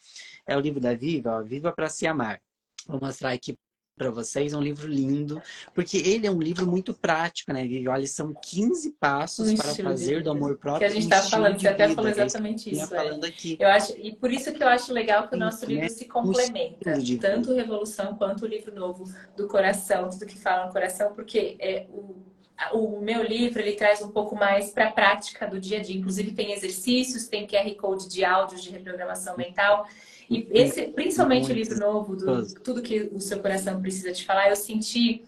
É 0.47 0.57
o 0.57 0.61
livro 0.61 0.79
da 0.79 0.95
Viva, 0.95 1.39
ó, 1.39 1.43
Viva 1.43 1.73
para 1.73 1.89
se 1.89 2.07
amar. 2.07 2.41
Vou 2.87 3.01
mostrar 3.01 3.33
aqui 3.33 3.59
para 3.99 4.11
vocês, 4.11 4.55
um 4.55 4.63
livro 4.63 4.89
lindo, 4.89 5.43
porque 5.75 5.99
ele 5.99 6.27
é 6.27 6.31
um 6.31 6.41
livro 6.41 6.67
muito 6.67 6.95
prático, 6.95 7.53
né, 7.53 7.63
Vivi? 7.63 7.87
Olha, 7.89 8.07
são 8.07 8.33
15 8.33 8.93
passos 8.93 9.51
um 9.51 9.57
para 9.57 9.75
fazer 9.75 10.23
do 10.23 10.31
amor 10.31 10.57
próprio. 10.57 10.89
Que 10.89 10.97
a 10.97 11.01
gente 11.01 11.13
está 11.13 11.23
falando, 11.23 11.61
você 11.61 11.69
até 11.69 11.89
falou 11.93 12.11
exatamente 12.11 12.73
isso. 12.73 12.85
É. 12.85 12.87
Falando 12.87 13.25
aqui. 13.25 13.57
Eu 13.61 13.69
acho, 13.69 13.95
e 13.99 14.15
por 14.15 14.33
isso 14.33 14.53
que 14.53 14.63
eu 14.63 14.69
acho 14.69 14.93
legal 14.93 15.29
que 15.29 15.35
o 15.35 15.39
nosso 15.39 15.67
livro 15.67 15.83
né? 15.83 15.89
se 15.89 16.07
complementa, 16.07 16.91
um 16.91 17.19
tanto 17.19 17.59
Revolução 17.59 18.15
quanto 18.15 18.45
o 18.45 18.47
livro 18.47 18.73
novo 18.73 19.05
do 19.37 19.49
coração, 19.49 20.09
tudo 20.09 20.27
que 20.27 20.39
fala 20.39 20.67
no 20.67 20.73
coração, 20.73 21.13
porque 21.13 21.57
é 21.59 21.87
o 21.91 22.29
o 22.73 23.01
meu 23.01 23.23
livro 23.23 23.61
ele 23.61 23.73
traz 23.73 24.03
um 24.03 24.11
pouco 24.11 24.35
mais 24.35 24.71
para 24.71 24.89
a 24.89 24.93
prática 24.93 25.47
do 25.47 25.61
dia 25.61 25.79
a 25.79 25.83
dia. 25.83 25.97
Inclusive 25.97 26.33
tem 26.33 26.53
exercícios, 26.53 27.29
tem 27.29 27.47
QR 27.47 27.73
Code 27.77 28.09
de 28.09 28.25
áudios 28.25 28.63
de 28.63 28.71
reprogramação 28.71 29.37
mental. 29.37 29.87
E 30.31 30.47
esse, 30.51 30.89
principalmente 30.89 31.51
o 31.51 31.55
livro 31.55 31.79
novo, 31.79 32.15
do 32.15 32.55
Tudo 32.61 32.83
que 32.83 33.09
o 33.13 33.21
seu 33.21 33.41
coração 33.41 33.81
precisa 33.81 34.13
te 34.13 34.25
falar, 34.25 34.51
eu 34.51 34.57
senti 34.57 35.25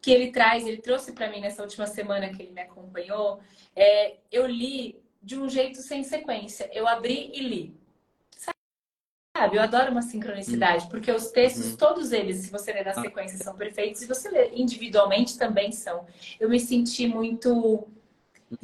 que 0.00 0.10
ele 0.10 0.30
traz, 0.30 0.66
ele 0.66 0.82
trouxe 0.82 1.12
para 1.12 1.30
mim 1.30 1.40
nessa 1.40 1.62
última 1.62 1.86
semana 1.86 2.28
que 2.28 2.42
ele 2.42 2.52
me 2.52 2.60
acompanhou. 2.60 3.40
É, 3.74 4.16
eu 4.30 4.46
li 4.46 5.02
de 5.22 5.38
um 5.38 5.48
jeito 5.48 5.78
sem 5.78 6.04
sequência. 6.04 6.70
Eu 6.72 6.86
abri 6.86 7.30
e 7.34 7.40
li. 7.40 7.74
Sabe, 9.36 9.56
eu 9.56 9.62
adoro 9.62 9.90
uma 9.90 10.02
sincronicidade, 10.02 10.88
porque 10.88 11.10
os 11.10 11.30
textos, 11.32 11.70
uhum. 11.72 11.76
todos 11.76 12.12
eles, 12.12 12.36
se 12.36 12.50
você 12.52 12.72
ler 12.72 12.84
na 12.84 12.94
sequência, 12.94 13.36
são 13.38 13.56
perfeitos, 13.56 14.02
e 14.02 14.06
você 14.06 14.28
ler 14.30 14.52
individualmente 14.54 15.36
também 15.36 15.72
são. 15.72 16.06
Eu 16.38 16.48
me 16.48 16.60
senti 16.60 17.08
muito 17.08 17.88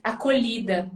acolhida 0.05 0.88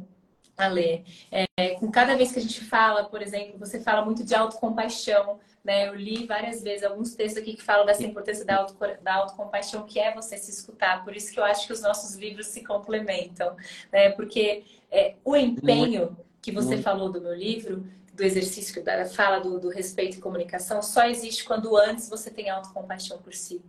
a 0.57 0.67
ler. 0.67 1.05
É, 1.31 1.71
com 1.75 1.91
cada 1.91 2.17
vez 2.17 2.33
que 2.33 2.39
a 2.39 2.43
gente 2.43 2.65
fala, 2.65 3.05
por 3.05 3.21
exemplo, 3.21 3.59
você 3.59 3.81
fala 3.81 4.05
muito 4.05 4.25
de 4.25 4.35
autocompaixão, 4.35 5.41
né? 5.65 5.89
Eu 5.89 5.95
li 5.95 6.27
várias 6.27 6.63
vezes 6.63 6.85
alguns 6.85 7.15
textos 7.15 7.43
aqui 7.43 7.55
que 7.55 7.63
falam 7.63 7.87
dessa 7.87 8.05
importância 8.05 8.45
da, 8.45 8.57
auto, 8.57 8.77
da 9.03 9.15
autocompaixão, 9.15 9.85
que 9.85 9.99
é 9.99 10.15
você 10.15 10.37
se 10.37 10.51
escutar. 10.51 11.03
Por 11.05 11.17
isso 11.17 11.33
que 11.33 11.41
eu 11.41 11.45
acho 11.45 11.67
que 11.67 11.73
os 11.73 11.81
nossos 11.81 12.15
livros 12.17 12.47
se 12.47 12.63
complementam, 12.63 13.57
né? 13.93 14.11
Porque 14.11 14.65
é, 14.91 15.15
o 15.25 15.37
empenho 15.37 16.17
que 16.41 16.53
você 16.53 16.79
falou 16.79 17.11
do 17.11 17.21
meu 17.21 17.35
livro 17.35 17.85
do 18.13 18.23
exercício 18.23 18.73
que 18.73 18.91
o 18.91 19.09
fala 19.09 19.41
do, 19.41 19.59
do, 19.59 19.69
respeito 19.69 20.19
e 20.19 20.21
comunicação 20.21 20.81
só 20.81 21.05
existe 21.07 21.43
quando 21.43 21.77
antes 21.77 22.09
você 22.09 22.31
tem 22.31 22.49
autocompaixão 22.49 23.19
por 23.19 23.35
si. 23.35 23.61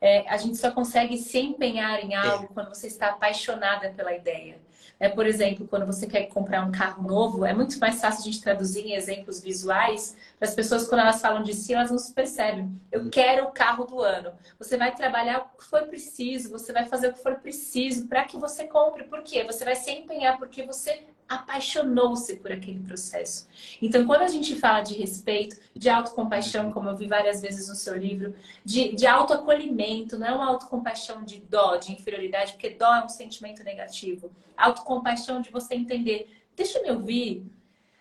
É, 0.00 0.28
a 0.28 0.36
gente 0.36 0.56
só 0.56 0.70
consegue 0.70 1.16
se 1.16 1.38
empenhar 1.38 2.04
em 2.04 2.14
algo 2.14 2.46
é. 2.46 2.48
quando 2.48 2.68
você 2.70 2.88
está 2.88 3.10
apaixonada 3.10 3.90
pela 3.90 4.12
ideia. 4.12 4.58
É, 5.00 5.08
por 5.08 5.26
exemplo, 5.26 5.66
quando 5.68 5.86
você 5.86 6.06
quer 6.06 6.24
comprar 6.24 6.66
um 6.66 6.72
carro 6.72 7.06
novo, 7.06 7.44
é 7.44 7.52
muito 7.54 7.78
mais 7.78 8.00
fácil 8.00 8.20
a 8.20 8.24
gente 8.24 8.40
traduzir 8.40 8.80
em 8.80 8.94
exemplos 8.94 9.40
visuais 9.40 10.16
para 10.38 10.48
as 10.48 10.54
pessoas, 10.54 10.88
quando 10.88 11.02
elas 11.02 11.20
falam 11.20 11.42
de 11.42 11.54
si, 11.54 11.72
elas 11.72 11.90
não 11.90 11.98
se 11.98 12.12
percebem. 12.12 12.70
Eu 12.90 13.02
hum. 13.02 13.10
quero 13.10 13.44
o 13.44 13.52
carro 13.52 13.84
do 13.84 14.00
ano. 14.00 14.32
Você 14.58 14.76
vai 14.76 14.94
trabalhar 14.94 15.38
o 15.38 15.58
que 15.58 15.64
for 15.64 15.82
preciso, 15.86 16.50
você 16.50 16.72
vai 16.72 16.86
fazer 16.86 17.08
o 17.08 17.12
que 17.12 17.22
for 17.22 17.36
preciso 17.36 18.08
para 18.08 18.24
que 18.24 18.36
você 18.36 18.64
compre. 18.64 19.04
Por 19.04 19.22
quê? 19.22 19.44
Você 19.44 19.64
vai 19.64 19.76
se 19.76 19.90
empenhar 19.90 20.36
porque 20.36 20.64
você 20.64 21.04
apaixonou-se 21.28 22.36
por 22.36 22.50
aquele 22.50 22.80
processo. 22.80 23.46
Então, 23.82 24.06
quando 24.06 24.22
a 24.22 24.28
gente 24.28 24.56
fala 24.56 24.80
de 24.80 24.94
respeito, 24.94 25.56
de 25.74 25.88
autocompaixão, 25.88 26.72
como 26.72 26.88
eu 26.88 26.96
vi 26.96 27.06
várias 27.06 27.42
vezes 27.42 27.68
no 27.68 27.74
seu 27.74 27.96
livro, 27.96 28.34
de, 28.64 28.94
de 28.94 29.06
autoacolhimento, 29.06 30.18
não 30.18 30.26
é 30.26 30.32
uma 30.32 30.46
autocompaixão 30.46 31.22
de 31.22 31.40
dó, 31.40 31.76
de 31.76 31.92
inferioridade, 31.92 32.52
porque 32.52 32.70
dó 32.70 32.94
é 32.94 33.04
um 33.04 33.08
sentimento 33.08 33.62
negativo. 33.62 34.30
Autocompaixão 34.56 35.42
de 35.42 35.50
você 35.50 35.74
entender, 35.74 36.34
deixa 36.56 36.78
eu 36.78 36.82
me 36.82 36.90
ouvir, 36.90 37.44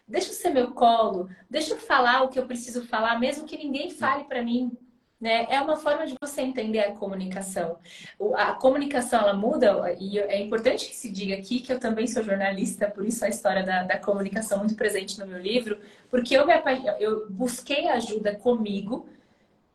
deixa 0.08 0.30
eu 0.30 0.34
ser 0.34 0.50
meu 0.50 0.72
colo, 0.72 1.30
deixa 1.50 1.74
eu 1.74 1.78
falar 1.78 2.24
o 2.24 2.30
que 2.30 2.40
eu 2.40 2.46
preciso 2.46 2.86
falar, 2.86 3.20
mesmo 3.20 3.46
que 3.46 3.58
ninguém 3.58 3.92
fale 3.92 4.24
para 4.24 4.42
mim. 4.42 4.72
Né? 5.20 5.48
É 5.50 5.60
uma 5.60 5.76
forma 5.78 6.06
de 6.06 6.16
você 6.22 6.42
entender 6.42 6.80
a 6.80 6.92
comunicação. 6.92 7.80
A 8.36 8.54
comunicação 8.54 9.22
ela 9.22 9.34
muda, 9.34 9.96
e 10.00 10.20
é 10.20 10.40
importante 10.40 10.88
que 10.88 10.96
se 10.96 11.12
diga 11.12 11.36
aqui 11.36 11.60
que 11.60 11.74
eu 11.74 11.80
também 11.80 12.06
sou 12.06 12.24
jornalista, 12.24 12.88
por 12.88 13.04
isso 13.04 13.26
a 13.26 13.30
história 13.30 13.64
da, 13.64 13.84
da 13.84 13.98
comunicação 13.98 14.60
muito 14.60 14.76
presente 14.76 15.20
no 15.20 15.26
meu 15.26 15.40
livro, 15.40 15.80
porque 16.10 16.36
eu, 16.36 16.46
me, 16.46 16.54
eu 17.00 17.28
busquei 17.32 17.88
ajuda 17.88 18.36
comigo, 18.36 19.10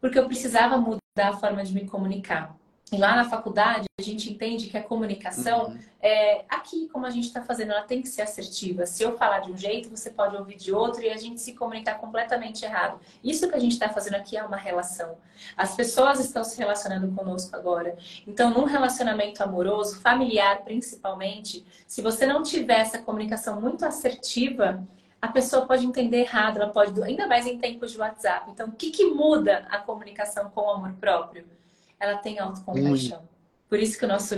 porque 0.01 0.18
eu 0.18 0.26
precisava 0.26 0.76
mudar 0.78 1.01
a 1.16 1.36
forma 1.36 1.64
de 1.64 1.74
me 1.74 1.86
comunicar. 1.88 2.57
E 2.93 2.99
lá 2.99 3.16
na 3.16 3.24
faculdade, 3.24 3.86
a 3.99 4.03
gente 4.03 4.30
entende 4.30 4.66
que 4.66 4.76
a 4.76 4.82
comunicação, 4.82 5.68
uhum. 5.68 5.78
é, 6.03 6.45
aqui, 6.47 6.88
como 6.88 7.07
a 7.07 7.11
gente 7.11 7.24
está 7.24 7.40
fazendo, 7.40 7.72
ela 7.72 7.84
tem 7.84 8.03
que 8.03 8.09
ser 8.09 8.20
assertiva. 8.20 8.84
Se 8.84 9.03
eu 9.03 9.16
falar 9.16 9.38
de 9.38 9.51
um 9.51 9.57
jeito, 9.57 9.88
você 9.88 10.11
pode 10.11 10.36
ouvir 10.36 10.57
de 10.57 10.74
outro 10.74 11.03
e 11.03 11.09
a 11.09 11.16
gente 11.16 11.40
se 11.40 11.55
comunicar 11.55 11.95
completamente 11.95 12.66
errado. 12.66 13.01
Isso 13.24 13.49
que 13.49 13.55
a 13.55 13.59
gente 13.59 13.72
está 13.72 13.88
fazendo 13.88 14.16
aqui 14.16 14.36
é 14.36 14.45
uma 14.45 14.59
relação. 14.59 15.16
As 15.57 15.74
pessoas 15.74 16.20
estão 16.20 16.45
se 16.45 16.59
relacionando 16.59 17.11
conosco 17.12 17.57
agora. 17.57 17.97
Então, 18.26 18.51
num 18.51 18.64
relacionamento 18.64 19.43
amoroso, 19.43 19.99
familiar 19.99 20.62
principalmente, 20.62 21.64
se 21.86 22.03
você 22.03 22.26
não 22.26 22.43
tiver 22.43 22.80
essa 22.80 22.99
comunicação 22.99 23.59
muito 23.59 23.86
assertiva, 23.86 24.86
a 25.20 25.28
pessoa 25.28 25.64
pode 25.64 25.86
entender 25.86 26.18
errado, 26.18 26.59
ela 26.61 26.68
pode, 26.68 27.03
ainda 27.03 27.26
mais 27.26 27.47
em 27.47 27.57
tempos 27.57 27.93
de 27.93 27.99
WhatsApp. 27.99 28.51
Então, 28.51 28.68
o 28.68 28.72
que, 28.72 28.90
que 28.90 29.07
muda 29.07 29.66
a 29.70 29.78
comunicação 29.78 30.51
com 30.51 30.61
o 30.61 30.70
amor 30.70 30.93
próprio? 31.01 31.62
Ela 32.03 32.18
tem 32.18 32.38
autocompaixão. 32.40 33.22
Por 33.68 33.78
isso 33.78 33.96
que 33.96 34.05
o 34.05 34.09
nosso 34.09 34.36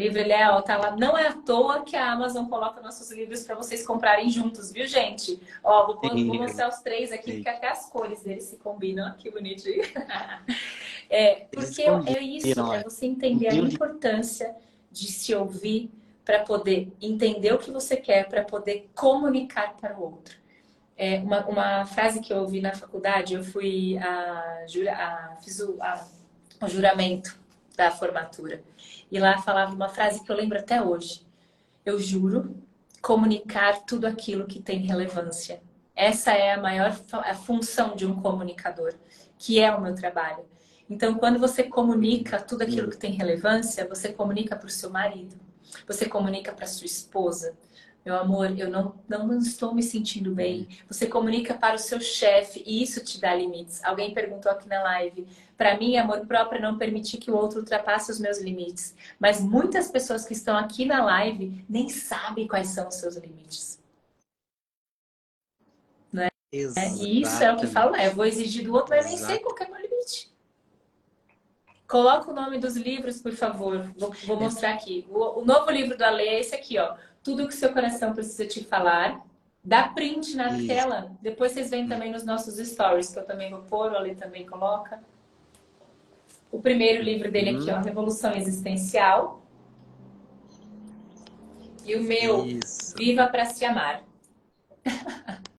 livro 0.00 0.18
ele 0.18 0.32
é, 0.32 0.48
ó, 0.48 0.62
tá 0.62 0.78
lá. 0.78 0.96
Não 0.96 1.16
é 1.16 1.28
à 1.28 1.34
toa 1.34 1.82
que 1.82 1.94
a 1.94 2.10
Amazon 2.10 2.46
coloca 2.46 2.80
nossos 2.80 3.12
livros 3.12 3.44
para 3.44 3.54
vocês 3.54 3.86
comprarem 3.86 4.30
juntos, 4.30 4.72
viu, 4.72 4.86
gente? 4.86 5.38
Ó, 5.62 5.86
vou, 5.86 6.00
vou 6.00 6.34
mostrar 6.34 6.70
os 6.70 6.78
três 6.78 7.12
aqui, 7.12 7.34
porque 7.34 7.48
até 7.48 7.68
as 7.68 7.90
cores 7.90 8.22
deles 8.22 8.44
se 8.44 8.56
combinam. 8.56 9.14
Que 9.18 9.30
bonitinho. 9.30 9.82
é, 11.10 11.46
porque 11.52 11.82
é 11.82 12.22
isso, 12.22 12.72
é, 12.72 12.78
é 12.78 12.82
você 12.82 13.04
entender 13.04 13.48
a 13.48 13.54
importância 13.54 14.56
de 14.90 15.06
se 15.08 15.34
ouvir 15.34 15.90
para 16.24 16.40
poder 16.40 16.90
entender 17.00 17.52
o 17.52 17.58
que 17.58 17.70
você 17.70 17.96
quer, 17.96 18.26
para 18.26 18.42
poder 18.42 18.90
comunicar 18.94 19.76
para 19.76 19.98
o 19.98 20.02
outro. 20.02 20.40
É, 20.96 21.18
uma, 21.18 21.44
uma 21.46 21.84
frase 21.84 22.20
que 22.20 22.32
eu 22.32 22.38
ouvi 22.38 22.60
na 22.60 22.74
faculdade, 22.74 23.34
eu 23.34 23.44
fui 23.44 23.98
a, 23.98 24.64
a 24.96 25.36
fiz 25.42 25.60
o, 25.60 25.76
a 25.82 26.06
o 26.66 26.68
juramento 26.68 27.38
da 27.76 27.90
formatura. 27.90 28.62
E 29.10 29.18
lá 29.18 29.38
falava 29.38 29.74
uma 29.74 29.88
frase 29.88 30.22
que 30.22 30.30
eu 30.30 30.36
lembro 30.36 30.58
até 30.58 30.82
hoje. 30.82 31.22
Eu 31.84 31.98
juro 31.98 32.56
comunicar 33.00 33.84
tudo 33.84 34.06
aquilo 34.06 34.46
que 34.46 34.60
tem 34.60 34.78
relevância. 34.78 35.60
Essa 35.94 36.32
é 36.32 36.52
a 36.52 36.60
maior 36.60 36.98
a 37.12 37.34
função 37.34 37.94
de 37.94 38.06
um 38.06 38.20
comunicador, 38.20 38.94
que 39.38 39.60
é 39.60 39.74
o 39.74 39.80
meu 39.80 39.94
trabalho. 39.94 40.44
Então, 40.88 41.14
quando 41.14 41.38
você 41.38 41.62
comunica 41.64 42.40
tudo 42.40 42.62
aquilo 42.62 42.90
que 42.90 42.96
tem 42.96 43.12
relevância, 43.12 43.86
você 43.88 44.12
comunica 44.12 44.56
para 44.56 44.66
o 44.66 44.70
seu 44.70 44.90
marido, 44.90 45.36
você 45.86 46.08
comunica 46.08 46.52
para 46.52 46.66
sua 46.66 46.86
esposa, 46.86 47.56
meu 48.04 48.16
amor, 48.16 48.58
eu 48.58 48.68
não, 48.68 48.94
não 49.08 49.38
estou 49.38 49.72
me 49.72 49.82
sentindo 49.82 50.34
bem. 50.34 50.68
Você 50.88 51.06
comunica 51.06 51.54
para 51.54 51.76
o 51.76 51.78
seu 51.78 52.00
chefe 52.00 52.62
e 52.66 52.82
isso 52.82 53.02
te 53.04 53.20
dá 53.20 53.32
limites. 53.32 53.82
Alguém 53.84 54.12
perguntou 54.12 54.50
aqui 54.50 54.68
na 54.68 54.82
live. 54.82 55.24
Para 55.56 55.78
mim, 55.78 55.96
amor 55.96 56.26
próprio 56.26 56.58
é 56.58 56.60
não 56.60 56.76
permitir 56.76 57.18
que 57.18 57.30
o 57.30 57.36
outro 57.36 57.60
ultrapasse 57.60 58.10
os 58.10 58.18
meus 58.18 58.40
limites. 58.40 58.96
Mas 59.20 59.40
muitas 59.40 59.88
pessoas 59.88 60.24
que 60.24 60.32
estão 60.32 60.56
aqui 60.56 60.84
na 60.84 61.04
live 61.04 61.64
nem 61.68 61.88
sabem 61.88 62.48
quais 62.48 62.68
são 62.68 62.88
os 62.88 62.96
seus 62.96 63.14
limites. 63.16 63.80
Não 66.12 66.24
é? 66.24 66.28
E 66.52 67.22
isso 67.22 67.40
é 67.40 67.52
o 67.52 67.56
que 67.56 67.68
falo, 67.68 67.92
né? 67.92 68.08
Eu 68.08 68.16
vou 68.16 68.24
exigir 68.24 68.64
do 68.64 68.74
outro, 68.74 68.96
mas 68.96 69.06
nem 69.06 69.16
sei 69.16 69.38
qual 69.38 69.56
é 69.60 69.64
o 69.64 69.70
meu 69.70 69.80
limite. 69.80 70.32
Coloca 71.86 72.30
o 72.30 72.34
nome 72.34 72.58
dos 72.58 72.74
livros, 72.74 73.20
por 73.20 73.32
favor. 73.32 73.92
Vou, 73.96 74.10
vou 74.24 74.40
mostrar 74.40 74.72
aqui. 74.72 75.06
O, 75.08 75.40
o 75.40 75.44
novo 75.44 75.70
livro 75.70 75.96
do 75.96 76.02
Ale 76.02 76.22
é 76.22 76.40
esse 76.40 76.54
aqui, 76.54 76.78
ó 76.78 76.96
tudo 77.22 77.46
que 77.46 77.54
seu 77.54 77.72
coração 77.72 78.12
precisa 78.12 78.46
te 78.46 78.64
falar. 78.64 79.24
Dá 79.64 79.88
print 79.88 80.36
na 80.36 80.56
Isso. 80.56 80.66
tela. 80.66 81.12
Depois 81.20 81.52
vocês 81.52 81.70
veem 81.70 81.88
também 81.88 82.10
nos 82.10 82.24
nossos 82.24 82.56
stories, 82.56 83.12
que 83.12 83.18
eu 83.18 83.24
também 83.24 83.50
vou 83.50 83.62
pôr, 83.62 83.92
o 83.92 83.96
Ale 83.96 84.14
também 84.14 84.44
coloca. 84.44 85.00
O 86.50 86.60
primeiro 86.60 87.02
livro 87.02 87.30
dele 87.30 87.50
aqui, 87.50 87.70
ó, 87.70 87.76
uhum. 87.76 87.82
Revolução 87.82 88.34
Existencial. 88.34 89.40
E 91.84 91.94
o 91.94 92.02
meu, 92.02 92.44
Isso. 92.46 92.94
Viva 92.96 93.26
para 93.28 93.44
se 93.44 93.64
amar. 93.64 94.02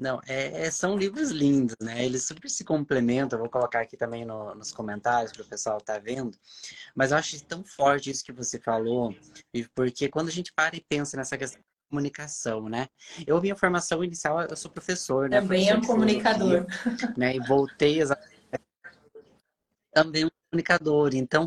Não, 0.00 0.18
é, 0.26 0.62
é, 0.62 0.70
são 0.70 0.96
livros 0.96 1.30
lindos, 1.30 1.76
né? 1.78 2.02
Eles 2.02 2.26
super 2.26 2.48
se 2.48 2.64
complementam. 2.64 3.38
Eu 3.38 3.42
vou 3.42 3.50
colocar 3.50 3.80
aqui 3.80 3.98
também 3.98 4.24
no, 4.24 4.54
nos 4.54 4.72
comentários 4.72 5.30
para 5.30 5.42
o 5.42 5.46
pessoal 5.46 5.76
estar 5.76 5.96
tá 5.96 6.00
vendo. 6.00 6.30
Mas 6.94 7.12
eu 7.12 7.18
acho 7.18 7.44
tão 7.44 7.62
forte 7.62 8.08
isso 8.10 8.24
que 8.24 8.32
você 8.32 8.58
falou, 8.58 9.14
porque 9.74 10.08
quando 10.08 10.28
a 10.28 10.32
gente 10.32 10.54
para 10.54 10.74
e 10.74 10.82
pensa 10.88 11.18
nessa 11.18 11.36
questão 11.36 11.60
de 11.60 11.66
comunicação, 11.90 12.66
né? 12.66 12.88
Eu, 13.26 13.38
minha 13.42 13.54
formação 13.54 14.02
inicial, 14.02 14.40
eu 14.40 14.56
sou 14.56 14.70
professor, 14.70 15.28
né? 15.28 15.38
Também 15.38 15.68
é 15.68 15.76
um 15.76 15.82
comunicador. 15.82 16.66
Né? 17.14 17.36
E 17.36 17.40
voltei 17.40 18.00
exatamente. 18.00 18.40
Também 19.92 20.24
um 20.24 20.30
comunicador. 20.50 21.10
Então, 21.14 21.46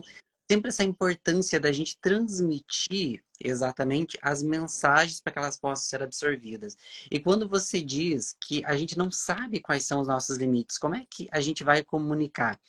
sempre 0.50 0.70
essa 0.70 0.84
importância 0.84 1.60
da 1.60 1.72
gente 1.72 1.98
transmitir 2.00 3.24
exatamente 3.39 4.18
as 4.22 4.41
mensagens 4.44 5.20
para 5.20 5.34
que 5.34 5.39
elas 5.39 5.58
possam 5.58 5.86
ser 5.86 6.04
absorvidas. 6.04 6.78
E 7.10 7.20
quando 7.20 7.48
você 7.48 7.82
diz 7.82 8.36
que 8.41 8.64
a 8.66 8.76
gente 8.76 8.98
não 8.98 9.12
sabe 9.12 9.60
quais 9.60 9.86
são 9.86 10.02
os 10.02 10.08
nossos 10.08 10.38
limites, 10.38 10.78
como 10.78 10.96
é 10.96 11.06
que 11.10 11.28
a 11.32 11.41
gente 11.41 11.64
vai 11.64 11.84
comunicar? 11.84 12.60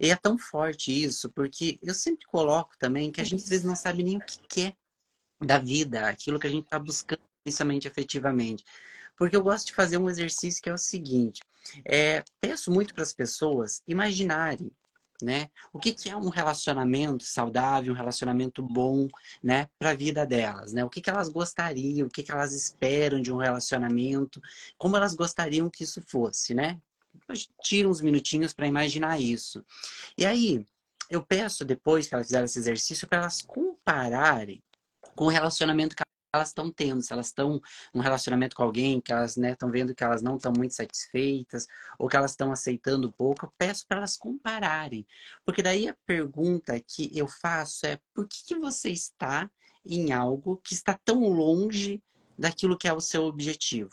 E 0.00 0.10
é 0.10 0.16
tão 0.16 0.38
forte 0.38 0.92
isso, 0.92 1.30
porque 1.30 1.78
eu 1.82 1.94
sempre 1.94 2.26
coloco 2.26 2.76
também 2.78 3.10
que 3.10 3.20
a 3.20 3.24
gente 3.24 3.42
às 3.42 3.48
vezes 3.48 3.64
não 3.64 3.76
sabe 3.76 4.02
nem 4.02 4.16
o 4.16 4.24
que 4.24 4.38
quer 4.48 4.76
da 5.40 5.58
vida, 5.58 6.08
aquilo 6.08 6.38
que 6.38 6.46
a 6.46 6.50
gente 6.50 6.64
está 6.64 6.78
buscando 6.78 7.20
principalmente 7.42 7.88
efetivamente. 7.88 8.64
Porque 9.16 9.36
eu 9.36 9.42
gosto 9.42 9.66
de 9.66 9.74
fazer 9.74 9.98
um 9.98 10.08
exercício 10.08 10.62
que 10.62 10.70
é 10.70 10.74
o 10.74 10.78
seguinte: 10.78 11.42
é, 11.84 12.24
peço 12.40 12.70
muito 12.70 12.94
para 12.94 13.02
as 13.02 13.12
pessoas 13.12 13.82
imaginarem 13.86 14.70
né? 15.20 15.48
O 15.72 15.78
que, 15.78 15.92
que 15.92 16.08
é 16.08 16.16
um 16.16 16.28
relacionamento 16.28 17.24
saudável, 17.24 17.92
um 17.92 17.96
relacionamento 17.96 18.62
bom, 18.62 19.08
né, 19.42 19.68
para 19.78 19.90
a 19.90 19.94
vida 19.94 20.26
delas, 20.26 20.72
né? 20.72 20.84
O 20.84 20.90
que, 20.90 21.00
que 21.00 21.10
elas 21.10 21.28
gostariam, 21.28 22.06
o 22.06 22.10
que, 22.10 22.22
que 22.22 22.32
elas 22.32 22.52
esperam 22.52 23.20
de 23.20 23.32
um 23.32 23.36
relacionamento, 23.36 24.40
como 24.78 24.96
elas 24.96 25.14
gostariam 25.14 25.70
que 25.70 25.84
isso 25.84 26.02
fosse, 26.06 26.54
né? 26.54 26.80
Tira 27.62 27.88
uns 27.88 28.00
minutinhos 28.00 28.52
para 28.52 28.66
imaginar 28.66 29.20
isso. 29.20 29.64
E 30.16 30.24
aí, 30.24 30.66
eu 31.10 31.22
peço 31.22 31.64
depois 31.64 32.06
que 32.06 32.14
elas 32.14 32.26
fizeram 32.26 32.44
esse 32.44 32.58
exercício 32.58 33.06
para 33.06 33.18
elas 33.18 33.42
compararem 33.42 34.62
com 35.14 35.26
o 35.26 35.28
relacionamento 35.28 35.94
que 35.94 36.02
elas 36.32 36.48
estão 36.48 36.70
tendo, 36.70 37.02
se 37.02 37.12
elas 37.12 37.26
estão 37.26 37.60
num 37.92 38.00
relacionamento 38.00 38.56
com 38.56 38.62
alguém, 38.62 39.00
que 39.00 39.12
elas 39.12 39.36
estão 39.36 39.68
né, 39.68 39.72
vendo 39.72 39.94
que 39.94 40.02
elas 40.02 40.22
não 40.22 40.36
estão 40.36 40.52
muito 40.56 40.74
satisfeitas, 40.74 41.66
ou 41.98 42.08
que 42.08 42.16
elas 42.16 42.30
estão 42.30 42.50
aceitando 42.50 43.12
pouco, 43.12 43.46
eu 43.46 43.52
peço 43.58 43.86
para 43.86 43.98
elas 43.98 44.16
compararem. 44.16 45.06
Porque 45.44 45.62
daí 45.62 45.88
a 45.88 45.96
pergunta 46.06 46.80
que 46.80 47.10
eu 47.16 47.28
faço 47.28 47.86
é 47.86 47.98
por 48.14 48.26
que, 48.26 48.44
que 48.46 48.54
você 48.54 48.90
está 48.90 49.50
em 49.84 50.12
algo 50.12 50.56
que 50.64 50.72
está 50.72 50.98
tão 51.04 51.28
longe 51.28 52.02
daquilo 52.38 52.78
que 52.78 52.88
é 52.88 52.92
o 52.92 53.00
seu 53.00 53.24
objetivo? 53.24 53.90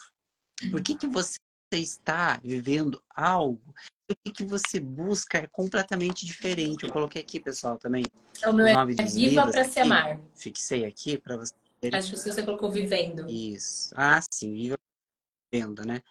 Por 0.72 0.82
que, 0.82 0.96
que 0.96 1.08
você 1.08 1.40
está 1.72 2.40
vivendo 2.44 3.04
algo 3.14 3.76
o 4.10 4.32
que, 4.32 4.44
você 4.44 4.80
busca 4.80 5.38
é 5.38 5.46
completamente 5.46 6.26
diferente. 6.26 6.84
Eu 6.84 6.92
coloquei 6.92 7.22
aqui, 7.22 7.40
pessoal, 7.40 7.78
também. 7.78 8.04
O 8.44 8.52
meu 8.52 8.66
é 8.66 8.86
Viva 8.86 9.48
para. 9.52 10.20
Fixei 10.34 10.84
aqui 10.84 11.16
para 11.16 11.38
você 11.38 11.54
Acho 11.94 12.12
que 12.12 12.18
você 12.18 12.44
colocou 12.44 12.70
vivendo. 12.70 13.30
Isso. 13.30 13.94
Ah, 13.96 14.20
sim, 14.30 14.54
viva 14.54 14.78
vivendo, 15.52 15.86
né? 15.86 16.02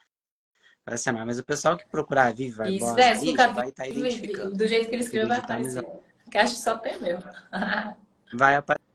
Parece 0.84 1.10
amar. 1.10 1.26
Mas 1.26 1.38
o 1.38 1.44
pessoal 1.44 1.76
que 1.76 1.86
procurar 1.86 2.34
Viva 2.34 2.68
Isso, 2.68 2.86
Barbosa, 2.86 3.00
é, 3.02 3.12
isso, 3.12 3.36
vai 3.36 3.68
estar 3.68 3.72
tá 3.74 3.88
identificando. 3.88 4.56
Do 4.56 4.66
jeito 4.66 4.88
que 4.88 4.94
ele 4.94 5.02
escreveu, 5.02 5.28
vai 5.28 5.38
aparecer. 5.38 5.86
Que 6.30 6.38
acho 6.38 6.56
só 6.56 6.78
tem 6.78 6.98
meu. 7.00 7.18
vai 8.32 8.56
aparecer. 8.56 8.88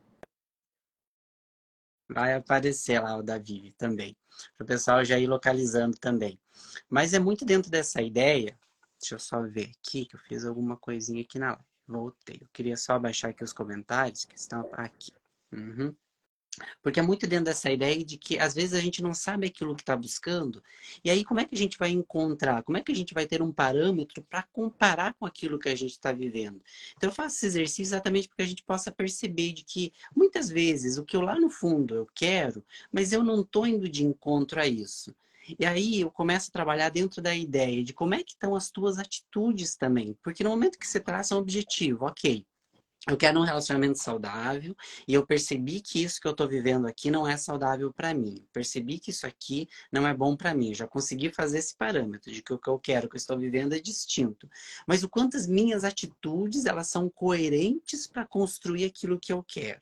Vai 2.09 2.33
aparecer 2.33 2.99
lá 2.99 3.17
o 3.17 3.23
da 3.23 3.37
Vivi 3.37 3.73
também. 3.77 4.15
Para 4.57 4.63
o 4.63 4.67
pessoal 4.67 5.05
já 5.05 5.19
ir 5.19 5.27
localizando 5.27 5.97
também. 5.97 6.39
Mas 6.89 7.13
é 7.13 7.19
muito 7.19 7.45
dentro 7.45 7.69
dessa 7.69 8.01
ideia. 8.01 8.57
Deixa 8.99 9.15
eu 9.15 9.19
só 9.19 9.41
ver 9.41 9.71
aqui, 9.77 10.05
que 10.05 10.15
eu 10.15 10.19
fiz 10.19 10.45
alguma 10.45 10.77
coisinha 10.77 11.21
aqui 11.21 11.37
na 11.37 11.49
live. 11.49 11.63
Voltei. 11.87 12.39
Eu 12.41 12.47
queria 12.53 12.77
só 12.77 12.97
baixar 12.97 13.29
aqui 13.29 13.43
os 13.43 13.53
comentários 13.53 14.25
que 14.25 14.35
estão 14.35 14.67
aqui. 14.73 15.11
Uhum. 15.51 15.95
Porque 16.81 16.99
é 16.99 17.03
muito 17.03 17.27
dentro 17.27 17.45
dessa 17.45 17.71
ideia 17.71 18.03
de 18.03 18.17
que 18.17 18.37
às 18.37 18.53
vezes 18.53 18.73
a 18.73 18.79
gente 18.79 19.01
não 19.01 19.13
sabe 19.13 19.47
aquilo 19.47 19.75
que 19.75 19.81
está 19.81 19.95
buscando. 19.95 20.63
E 21.03 21.09
aí, 21.09 21.23
como 21.23 21.39
é 21.39 21.45
que 21.45 21.55
a 21.55 21.57
gente 21.57 21.77
vai 21.77 21.89
encontrar? 21.89 22.63
Como 22.63 22.77
é 22.77 22.81
que 22.81 22.91
a 22.91 22.95
gente 22.95 23.13
vai 23.13 23.25
ter 23.25 23.41
um 23.41 23.51
parâmetro 23.51 24.23
para 24.23 24.43
comparar 24.43 25.13
com 25.13 25.25
aquilo 25.25 25.59
que 25.59 25.69
a 25.69 25.75
gente 25.75 25.91
está 25.91 26.11
vivendo? 26.11 26.61
Então, 26.95 27.09
eu 27.09 27.13
faço 27.13 27.35
esse 27.37 27.45
exercício 27.45 27.83
exatamente 27.83 28.27
para 28.27 28.37
que 28.37 28.43
a 28.43 28.47
gente 28.47 28.63
possa 28.63 28.91
perceber 28.91 29.53
de 29.53 29.63
que 29.63 29.91
muitas 30.15 30.49
vezes 30.49 30.97
o 30.97 31.03
que 31.03 31.15
eu 31.15 31.21
lá 31.21 31.39
no 31.39 31.49
fundo 31.49 31.95
eu 31.95 32.07
quero, 32.13 32.63
mas 32.91 33.11
eu 33.11 33.23
não 33.23 33.41
estou 33.41 33.67
indo 33.67 33.87
de 33.89 34.03
encontro 34.03 34.59
a 34.59 34.67
isso. 34.67 35.13
E 35.59 35.65
aí 35.65 36.01
eu 36.01 36.09
começo 36.09 36.49
a 36.49 36.53
trabalhar 36.53 36.89
dentro 36.89 37.21
da 37.21 37.35
ideia 37.35 37.83
de 37.83 37.93
como 37.93 38.15
é 38.15 38.23
que 38.23 38.31
estão 38.31 38.55
as 38.55 38.71
tuas 38.71 38.97
atitudes 38.97 39.75
também. 39.75 40.17
Porque 40.23 40.43
no 40.43 40.49
momento 40.49 40.79
que 40.79 40.87
você 40.87 40.99
traça 40.99 41.35
um 41.35 41.39
objetivo, 41.39 42.05
ok, 42.05 42.45
eu 43.09 43.17
quero 43.17 43.37
um 43.37 43.43
relacionamento 43.43 43.99
saudável 43.99 44.73
e 45.05 45.13
eu 45.13 45.25
percebi 45.25 45.81
que 45.81 46.01
isso 46.01 46.21
que 46.21 46.27
eu 46.27 46.31
estou 46.31 46.47
vivendo 46.47 46.87
aqui 46.87 47.11
não 47.11 47.27
é 47.27 47.35
saudável 47.35 47.91
para 47.91 48.13
mim. 48.13 48.45
Percebi 48.53 48.97
que 48.97 49.11
isso 49.11 49.27
aqui 49.27 49.67
não 49.91 50.07
é 50.07 50.13
bom 50.13 50.37
para 50.37 50.53
mim. 50.53 50.69
Eu 50.69 50.75
já 50.75 50.87
consegui 50.87 51.29
fazer 51.29 51.57
esse 51.57 51.75
parâmetro 51.75 52.31
de 52.31 52.41
que 52.41 52.53
o 52.53 52.57
que 52.57 52.69
eu 52.69 52.79
quero, 52.79 53.07
o 53.07 53.09
que 53.09 53.15
eu 53.15 53.19
estou 53.19 53.37
vivendo 53.37 53.73
é 53.73 53.79
distinto. 53.79 54.49
Mas 54.87 55.03
o 55.03 55.09
quanto 55.09 55.35
as 55.35 55.45
minhas 55.47 55.83
atitudes 55.83 56.65
elas 56.65 56.87
são 56.87 57.09
coerentes 57.09 58.07
para 58.07 58.25
construir 58.25 58.85
aquilo 58.85 59.19
que 59.19 59.33
eu 59.33 59.43
quero. 59.43 59.81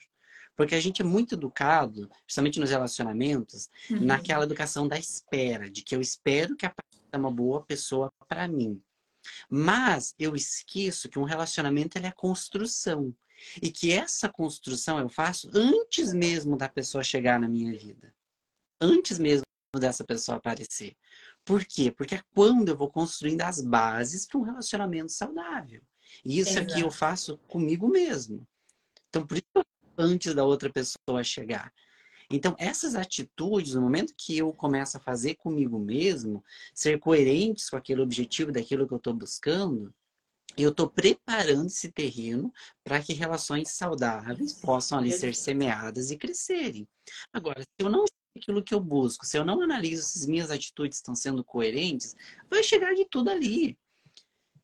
Porque 0.55 0.76
a 0.76 0.82
gente 0.82 1.01
é 1.01 1.05
muito 1.05 1.36
educado, 1.36 2.09
principalmente 2.26 2.59
nos 2.59 2.72
relacionamentos, 2.72 3.69
uhum. 3.89 4.01
naquela 4.01 4.45
educação 4.45 4.88
da 4.88 4.97
espera, 4.97 5.69
de 5.69 5.84
que 5.84 5.95
eu 5.95 6.01
espero 6.01 6.55
que 6.55 6.65
a 6.65 6.74
é 7.11 7.17
uma 7.17 7.32
boa 7.32 7.61
pessoa 7.61 8.11
para 8.28 8.47
mim. 8.47 8.82
Mas 9.49 10.13
eu 10.17 10.36
esqueço 10.36 11.09
que 11.09 11.19
um 11.19 11.24
relacionamento 11.24 11.97
é 11.97 12.11
construção. 12.11 13.15
E 13.61 13.72
que 13.72 13.91
essa 13.91 14.30
construção 14.30 14.99
eu 14.99 15.09
faço 15.09 15.49
antes 15.53 16.13
mesmo 16.13 16.55
da 16.55 16.69
pessoa 16.69 17.03
chegar 17.03 17.39
na 17.39 17.49
minha 17.49 17.72
vida. 17.78 18.13
Antes 18.80 19.17
mesmo 19.17 19.43
dessa 19.80 20.03
pessoa 20.03 20.38
aparecer. 20.38 20.95
Por 21.43 21.65
quê? 21.65 21.91
Porque 21.91 22.15
é 22.15 22.24
quando 22.34 22.69
eu 22.69 22.78
vou 22.78 22.89
construindo 22.89 23.41
as 23.41 23.61
bases 23.61 24.26
para 24.28 24.39
um 24.39 24.43
relacionamento 24.43 25.11
saudável. 25.11 25.82
E 26.26 26.39
isso 26.39 26.51
Exato. 26.51 26.72
aqui 26.72 26.82
eu 26.82 26.91
faço 26.91 27.38
comigo 27.47 27.88
mesmo. 27.88 28.45
Então, 29.09 29.26
por 29.26 29.38
isso, 29.38 29.65
antes 29.97 30.34
da 30.34 30.43
outra 30.43 30.69
pessoa 30.72 31.24
chegar. 31.24 31.74
Então, 32.32 32.55
essas 32.57 32.95
atitudes, 32.95 33.75
no 33.75 33.82
momento 33.82 34.13
que 34.17 34.38
eu 34.38 34.53
começo 34.53 34.97
a 34.97 34.99
fazer 34.99 35.36
comigo 35.36 35.77
mesmo, 35.77 36.43
ser 36.73 36.99
coerentes 36.99 37.69
com 37.69 37.75
aquele 37.75 38.01
objetivo 38.01 38.51
daquilo 38.51 38.88
que 38.88 38.93
eu 38.93 38.97
estou 38.97 39.13
buscando, 39.13 39.93
eu 40.57 40.69
estou 40.69 40.89
preparando 40.89 41.67
esse 41.67 41.91
terreno 41.91 42.51
para 42.84 43.01
que 43.01 43.13
relações 43.13 43.69
saudáveis 43.69 44.53
possam 44.53 44.97
ali 44.97 45.11
ser 45.11 45.36
semeadas 45.36 46.11
e 46.11 46.17
crescerem. 46.17 46.88
Agora, 47.32 47.61
se 47.61 47.67
eu 47.79 47.89
não 47.89 48.05
sei 48.05 48.41
aquilo 48.41 48.63
que 48.63 48.73
eu 48.73 48.79
busco, 48.79 49.25
se 49.25 49.38
eu 49.38 49.45
não 49.45 49.61
analiso 49.61 50.03
se 50.03 50.19
as 50.19 50.25
minhas 50.25 50.51
atitudes 50.51 50.97
estão 50.97 51.15
sendo 51.15 51.43
coerentes, 51.43 52.15
vai 52.49 52.63
chegar 52.63 52.93
de 52.93 53.05
tudo 53.05 53.29
ali. 53.29 53.77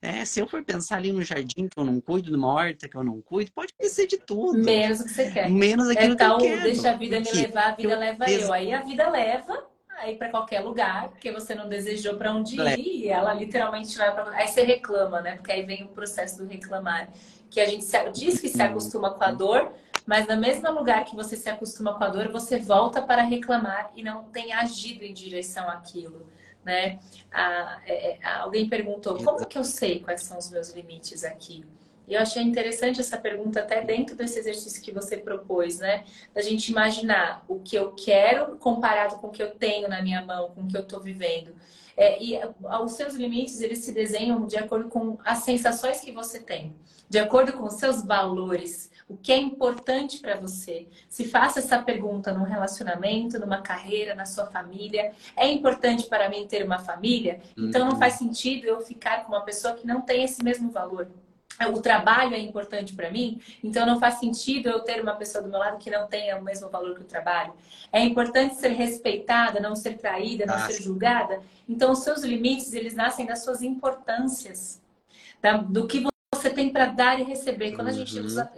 É, 0.07 0.23
se 0.23 0.39
eu 0.39 0.47
for 0.47 0.63
pensar 0.63 0.95
ali 0.95 1.11
no 1.11 1.21
jardim 1.21 1.67
que 1.67 1.77
eu 1.77 1.83
não 1.83 1.99
cuido, 1.99 2.31
numa 2.31 2.47
horta 2.47 2.87
que 2.87 2.95
eu 2.95 3.03
não 3.03 3.21
cuido, 3.21 3.51
pode 3.51 3.73
ser 3.89 4.07
de 4.07 4.17
tudo. 4.17 4.57
Menos 4.57 5.01
o 5.01 5.03
que 5.03 5.09
você 5.09 5.29
quer. 5.29 5.49
Menos 5.49 5.89
aquilo 5.89 6.13
é 6.13 6.15
tal, 6.15 6.37
que 6.37 6.45
eu 6.45 6.49
quero. 6.49 6.63
Deixa 6.63 6.91
a 6.91 6.93
vida 6.93 7.19
me 7.19 7.29
levar, 7.29 7.67
a 7.67 7.75
vida 7.75 7.93
eu, 7.93 7.99
leva 7.99 8.31
eu. 8.31 8.53
Aí 8.53 8.73
a 8.73 8.81
vida 8.81 9.09
leva 9.09 9.67
aí 9.97 10.15
para 10.15 10.29
qualquer 10.29 10.61
lugar, 10.61 11.09
porque 11.09 11.29
você 11.29 11.53
não 11.53 11.67
desejou 11.67 12.15
para 12.15 12.31
onde 12.31 12.55
ir, 12.55 13.03
e 13.03 13.09
ela 13.09 13.33
literalmente 13.33 13.97
leva 13.97 14.23
para 14.23 14.37
Aí 14.37 14.47
você 14.47 14.61
reclama, 14.61 15.21
né? 15.21 15.35
Porque 15.35 15.51
aí 15.51 15.63
vem 15.63 15.83
o 15.83 15.89
processo 15.89 16.37
do 16.37 16.47
reclamar. 16.47 17.09
Que 17.49 17.59
a 17.59 17.65
gente 17.65 17.85
diz 18.13 18.39
que 18.39 18.47
se 18.47 18.61
uhum. 18.61 18.65
acostuma 18.65 19.09
com 19.11 19.23
a 19.25 19.31
dor, 19.31 19.73
mas 20.05 20.25
no 20.25 20.37
mesmo 20.37 20.71
lugar 20.71 21.03
que 21.03 21.17
você 21.17 21.35
se 21.35 21.49
acostuma 21.49 21.97
com 21.97 22.03
a 22.05 22.07
dor, 22.07 22.29
você 22.29 22.59
volta 22.59 23.01
para 23.01 23.23
reclamar 23.23 23.91
e 23.93 24.01
não 24.01 24.23
tem 24.23 24.53
agido 24.53 25.03
em 25.03 25.13
direção 25.13 25.69
àquilo 25.69 26.25
né? 26.67 26.99
Ah, 27.31 27.79
é, 27.87 28.19
alguém 28.39 28.67
perguntou, 28.67 29.23
como 29.23 29.45
que 29.45 29.57
eu 29.57 29.63
sei 29.63 30.01
quais 30.01 30.23
são 30.23 30.37
os 30.37 30.51
meus 30.51 30.71
limites 30.71 31.23
aqui? 31.23 31.63
E 32.05 32.13
eu 32.13 32.21
achei 32.21 32.43
interessante 32.43 32.99
essa 32.99 33.17
pergunta 33.17 33.61
até 33.61 33.81
dentro 33.81 34.15
desse 34.15 34.37
exercício 34.37 34.81
que 34.81 34.91
você 34.91 35.17
propôs, 35.17 35.79
né? 35.79 36.03
Da 36.33 36.41
gente 36.41 36.69
imaginar 36.69 37.43
o 37.47 37.59
que 37.59 37.75
eu 37.75 37.93
quero 37.93 38.57
comparado 38.57 39.15
com 39.15 39.27
o 39.27 39.31
que 39.31 39.41
eu 39.41 39.51
tenho 39.51 39.87
na 39.87 40.01
minha 40.01 40.25
mão, 40.25 40.51
com 40.51 40.61
o 40.61 40.67
que 40.67 40.75
eu 40.75 40.81
estou 40.81 40.99
vivendo. 40.99 41.55
É, 41.95 42.21
e 42.21 42.39
os 42.83 42.91
seus 42.91 43.15
limites, 43.15 43.59
eles 43.61 43.79
se 43.79 43.91
desenham 43.91 44.45
de 44.45 44.57
acordo 44.57 44.89
com 44.89 45.17
as 45.25 45.39
sensações 45.39 46.01
que 46.01 46.11
você 46.11 46.39
tem, 46.39 46.75
de 47.09 47.17
acordo 47.17 47.53
com 47.53 47.63
os 47.63 47.73
seus 47.75 48.03
valores, 48.03 48.91
o 49.07 49.15
que 49.15 49.31
é 49.31 49.37
importante 49.37 50.19
para 50.19 50.35
você. 50.35 50.87
Se 51.07 51.25
faça 51.25 51.59
essa 51.59 51.81
pergunta 51.81 52.33
num 52.33 52.43
relacionamento, 52.43 53.39
numa 53.39 53.61
carreira, 53.61 54.13
na 54.13 54.25
sua 54.25 54.45
família. 54.47 55.13
É 55.35 55.47
importante 55.47 56.07
para 56.07 56.29
mim 56.29 56.45
ter 56.45 56.63
uma 56.65 56.79
família? 56.79 57.39
Então 57.57 57.85
não 57.85 57.93
uhum. 57.93 57.99
faz 57.99 58.15
sentido 58.15 58.65
eu 58.65 58.81
ficar 58.81 59.23
com 59.23 59.31
uma 59.31 59.41
pessoa 59.41 59.73
que 59.75 59.87
não 59.87 60.01
tem 60.01 60.23
esse 60.23 60.43
mesmo 60.43 60.69
valor. 60.69 61.07
O 61.73 61.81
trabalho 61.81 62.35
é 62.35 62.39
importante 62.39 62.93
para 62.93 63.09
mim, 63.09 63.41
então 63.63 63.83
não 63.83 63.99
faz 63.99 64.19
sentido 64.19 64.69
eu 64.69 64.81
ter 64.81 65.01
uma 65.01 65.15
pessoa 65.15 65.43
do 65.43 65.49
meu 65.49 65.57
lado 65.57 65.79
que 65.79 65.89
não 65.89 66.05
tenha 66.05 66.37
o 66.37 66.43
mesmo 66.43 66.69
valor 66.69 66.93
que 66.93 67.01
o 67.01 67.05
trabalho. 67.05 67.51
É 67.91 67.99
importante 67.99 68.55
ser 68.55 68.73
respeitada, 68.73 69.59
não 69.59 69.75
ser 69.75 69.97
traída, 69.97 70.45
não 70.45 70.53
ah, 70.53 70.67
ser 70.67 70.83
julgada. 70.83 71.41
Então 71.67 71.91
os 71.91 71.99
seus 71.99 72.21
limites, 72.21 72.73
eles 72.73 72.93
nascem 72.93 73.25
das 73.25 73.43
suas 73.43 73.63
importâncias, 73.63 74.79
do 75.69 75.87
que 75.87 76.01
você 76.01 76.16
tem 76.49 76.69
para 76.71 76.87
dar 76.87 77.19
e 77.19 77.23
receber. 77.23 77.73
Quando 77.73 77.87
a 77.87 77.91
gente 77.91 78.17
uhum. 78.17 78.25
usa, 78.25 78.51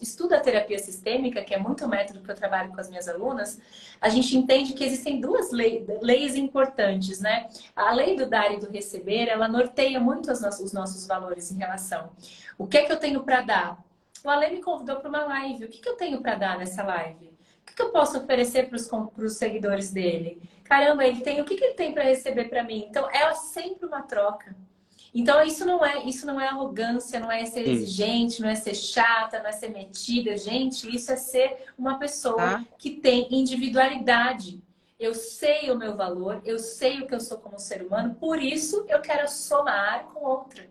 estuda 0.00 0.36
a 0.36 0.40
terapia 0.40 0.78
sistêmica, 0.78 1.42
que 1.42 1.54
é 1.54 1.58
muito 1.58 1.84
o 1.84 1.88
método 1.88 2.20
que 2.20 2.30
eu 2.30 2.34
trabalho 2.34 2.72
com 2.72 2.80
as 2.80 2.88
minhas 2.88 3.08
alunas, 3.08 3.60
a 4.00 4.08
gente 4.08 4.36
entende 4.36 4.72
que 4.72 4.84
existem 4.84 5.20
duas 5.20 5.50
leis, 5.52 5.84
leis 6.00 6.34
importantes, 6.36 7.20
né? 7.20 7.48
A 7.74 7.92
lei 7.92 8.16
do 8.16 8.26
dar 8.26 8.52
e 8.52 8.58
do 8.58 8.70
receber, 8.70 9.28
ela 9.28 9.48
norteia 9.48 10.00
muito 10.00 10.30
os 10.30 10.40
nossos, 10.40 10.64
os 10.66 10.72
nossos 10.72 11.06
valores 11.06 11.50
em 11.50 11.58
relação. 11.58 12.10
O 12.56 12.66
que 12.66 12.78
é 12.78 12.84
que 12.84 12.92
eu 12.92 12.98
tenho 12.98 13.22
para 13.22 13.42
dar? 13.42 13.78
O 14.24 14.30
Ale 14.30 14.50
me 14.50 14.62
convidou 14.62 14.96
para 14.96 15.08
uma 15.08 15.24
live. 15.24 15.64
O 15.64 15.68
que, 15.68 15.78
que 15.78 15.88
eu 15.88 15.96
tenho 15.96 16.20
para 16.20 16.34
dar 16.34 16.58
nessa 16.58 16.82
live? 16.82 17.26
O 17.26 17.66
que, 17.66 17.74
que 17.74 17.82
eu 17.82 17.90
posso 17.90 18.18
oferecer 18.18 18.68
para 18.68 18.76
os 18.76 19.32
seguidores 19.34 19.92
dele? 19.92 20.42
Caramba, 20.64 21.06
ele 21.06 21.20
tem 21.20 21.40
o 21.40 21.44
que, 21.44 21.56
que 21.56 21.64
ele 21.64 21.74
tem 21.74 21.92
para 21.92 22.02
receber 22.02 22.44
para 22.44 22.64
mim? 22.64 22.86
Então, 22.88 23.08
é 23.10 23.32
sempre 23.34 23.86
uma 23.86 24.02
troca. 24.02 24.56
Então 25.14 25.42
isso 25.42 25.64
não 25.64 25.84
é 25.84 26.04
isso 26.04 26.26
não 26.26 26.40
é 26.40 26.48
arrogância, 26.48 27.18
não 27.18 27.30
é 27.30 27.44
ser 27.46 27.66
exigente, 27.66 28.42
não 28.42 28.48
é 28.48 28.54
ser 28.54 28.74
chata, 28.74 29.38
não 29.40 29.48
é 29.48 29.52
ser 29.52 29.68
metida, 29.68 30.36
gente. 30.36 30.94
Isso 30.94 31.12
é 31.12 31.16
ser 31.16 31.66
uma 31.76 31.98
pessoa 31.98 32.36
tá. 32.36 32.64
que 32.76 32.90
tem 32.90 33.26
individualidade. 33.30 34.62
Eu 34.98 35.14
sei 35.14 35.70
o 35.70 35.76
meu 35.76 35.96
valor, 35.96 36.42
eu 36.44 36.58
sei 36.58 37.00
o 37.00 37.06
que 37.06 37.14
eu 37.14 37.20
sou 37.20 37.38
como 37.38 37.58
ser 37.58 37.82
humano, 37.82 38.16
por 38.16 38.42
isso 38.42 38.84
eu 38.88 39.00
quero 39.00 39.28
somar 39.28 40.04
com 40.06 40.24
outra. 40.24 40.68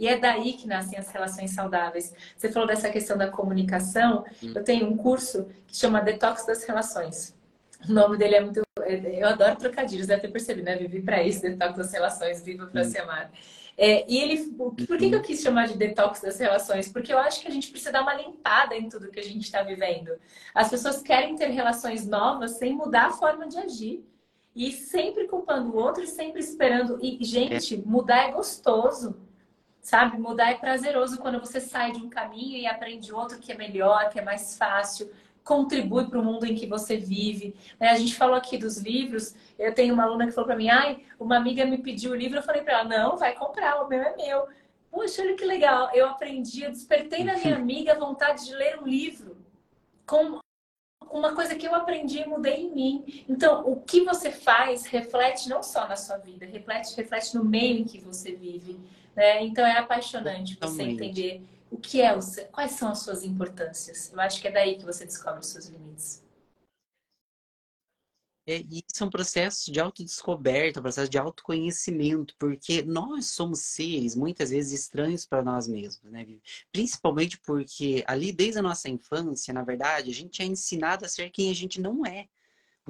E 0.00 0.08
é 0.08 0.18
daí 0.18 0.54
que 0.54 0.66
nascem 0.66 0.98
as 0.98 1.10
relações 1.10 1.50
saudáveis. 1.50 2.14
Você 2.34 2.50
falou 2.50 2.66
dessa 2.66 2.88
questão 2.88 3.18
da 3.18 3.28
comunicação. 3.28 4.24
Hum. 4.42 4.52
Eu 4.54 4.64
tenho 4.64 4.86
um 4.86 4.96
curso 4.96 5.46
que 5.66 5.76
chama 5.76 6.00
Detox 6.00 6.46
das 6.46 6.64
Relações. 6.64 7.36
O 7.86 7.92
nome 7.92 8.16
dele 8.16 8.36
é 8.36 8.40
muito. 8.40 8.62
Eu 8.88 9.28
adoro 9.28 9.56
trocadilhos, 9.56 10.06
deve 10.06 10.22
ter 10.22 10.28
percebido, 10.28 10.64
né? 10.64 10.76
Vivi 10.76 11.02
para 11.02 11.22
isso, 11.22 11.42
Detox 11.42 11.76
das 11.76 11.92
Relações, 11.92 12.42
viva 12.42 12.66
para 12.66 12.80
hum. 12.80 12.84
se 12.84 12.98
amar. 12.98 13.30
É, 13.82 14.04
e 14.06 14.18
ele, 14.18 14.52
por 14.52 14.74
que, 14.76 15.08
que, 15.08 15.14
eu 15.14 15.22
quis 15.22 15.40
chamar 15.40 15.66
de 15.66 15.74
detox 15.74 16.20
das 16.20 16.38
relações? 16.38 16.92
Porque 16.92 17.10
eu 17.10 17.16
acho 17.16 17.40
que 17.40 17.48
a 17.48 17.50
gente 17.50 17.70
precisa 17.70 17.90
dar 17.90 18.02
uma 18.02 18.12
limpada 18.12 18.76
em 18.76 18.90
tudo 18.90 19.10
que 19.10 19.18
a 19.18 19.24
gente 19.24 19.44
está 19.44 19.62
vivendo. 19.62 20.10
As 20.54 20.68
pessoas 20.68 21.00
querem 21.00 21.34
ter 21.34 21.46
relações 21.46 22.06
novas 22.06 22.58
sem 22.58 22.76
mudar 22.76 23.06
a 23.06 23.12
forma 23.12 23.48
de 23.48 23.56
agir. 23.56 24.04
E 24.54 24.70
sempre 24.70 25.26
culpando 25.26 25.70
o 25.70 25.76
outro 25.76 26.02
e 26.02 26.06
sempre 26.06 26.40
esperando. 26.40 26.98
E, 27.00 27.24
gente, 27.24 27.78
mudar 27.78 28.28
é 28.28 28.32
gostoso. 28.32 29.16
Sabe? 29.80 30.18
Mudar 30.18 30.50
é 30.50 30.56
prazeroso 30.56 31.16
quando 31.16 31.40
você 31.40 31.58
sai 31.58 31.92
de 31.92 32.04
um 32.04 32.10
caminho 32.10 32.58
e 32.58 32.66
aprende 32.66 33.14
outro 33.14 33.38
que 33.38 33.50
é 33.50 33.56
melhor, 33.56 34.10
que 34.10 34.18
é 34.18 34.22
mais 34.22 34.58
fácil, 34.58 35.10
contribui 35.44 36.06
para 36.06 36.18
o 36.18 36.24
mundo 36.24 36.44
em 36.44 36.54
que 36.54 36.66
você 36.66 36.96
vive. 36.96 37.54
Né? 37.78 37.88
A 37.88 37.96
gente 37.96 38.14
falou 38.14 38.36
aqui 38.36 38.56
dos 38.56 38.78
livros. 38.78 39.34
Eu 39.58 39.74
tenho 39.74 39.94
uma 39.94 40.04
aluna 40.04 40.26
que 40.26 40.32
falou 40.32 40.46
para 40.46 40.56
mim: 40.56 40.68
ai, 40.68 41.04
uma 41.18 41.36
amiga 41.36 41.64
me 41.64 41.78
pediu 41.78 42.12
o 42.12 42.16
livro. 42.16 42.38
Eu 42.38 42.42
falei 42.42 42.62
para 42.62 42.80
ela: 42.80 42.84
não, 42.84 43.16
vai 43.16 43.34
comprar, 43.34 43.82
o 43.82 43.88
meu 43.88 44.02
é 44.02 44.16
meu. 44.16 44.46
Poxa, 44.90 45.22
olha 45.22 45.36
que 45.36 45.44
legal. 45.44 45.90
Eu 45.94 46.08
aprendi, 46.08 46.62
eu 46.62 46.70
despertei 46.70 47.24
na 47.24 47.36
minha 47.36 47.56
amiga 47.56 47.92
a 47.92 47.98
vontade 47.98 48.44
de 48.44 48.54
ler 48.54 48.80
um 48.80 48.86
livro 48.86 49.36
com 50.06 50.40
uma 51.10 51.34
coisa 51.34 51.54
que 51.54 51.66
eu 51.66 51.74
aprendi 51.74 52.20
e 52.20 52.26
mudei 52.26 52.56
em 52.56 52.74
mim. 52.74 53.24
Então, 53.28 53.66
o 53.66 53.80
que 53.80 54.04
você 54.04 54.30
faz 54.30 54.86
reflete 54.86 55.48
não 55.48 55.62
só 55.62 55.88
na 55.88 55.96
sua 55.96 56.16
vida, 56.16 56.46
reflete, 56.46 56.96
reflete 56.96 57.34
no 57.34 57.44
meio 57.44 57.78
em 57.78 57.84
que 57.84 58.00
você 58.00 58.34
vive. 58.34 58.78
Né? 59.14 59.42
Então, 59.42 59.66
é 59.66 59.78
apaixonante 59.78 60.56
você 60.60 60.82
entender 60.82 61.42
o 61.70 61.78
que 61.78 62.00
é, 62.00 62.16
o, 62.16 62.20
quais 62.50 62.72
são 62.72 62.90
as 62.90 62.98
suas 62.98 63.22
importâncias. 63.22 64.12
Eu 64.12 64.20
acho 64.20 64.40
que 64.40 64.48
é 64.48 64.50
daí 64.50 64.76
que 64.76 64.84
você 64.84 65.04
descobre 65.04 65.40
os 65.40 65.46
seus 65.46 65.66
limites. 65.66 66.22
É, 68.46 68.64
isso 68.68 69.04
é 69.04 69.06
um 69.06 69.10
processo 69.10 69.70
de 69.70 69.78
autodescoberta, 69.78 70.80
um 70.80 70.82
processo 70.82 71.08
de 71.08 71.18
autoconhecimento, 71.18 72.34
porque 72.36 72.82
nós 72.82 73.26
somos 73.26 73.60
seres 73.60 74.16
muitas 74.16 74.50
vezes 74.50 74.80
estranhos 74.80 75.24
para 75.24 75.42
nós 75.42 75.68
mesmos, 75.68 76.10
né? 76.10 76.26
Principalmente 76.72 77.38
porque 77.46 78.02
ali 78.08 78.32
desde 78.32 78.58
a 78.58 78.62
nossa 78.62 78.88
infância, 78.88 79.54
na 79.54 79.62
verdade, 79.62 80.10
a 80.10 80.14
gente 80.14 80.42
é 80.42 80.46
ensinado 80.46 81.04
a 81.04 81.08
ser 81.08 81.30
quem 81.30 81.50
a 81.50 81.54
gente 81.54 81.80
não 81.80 82.04
é. 82.04 82.26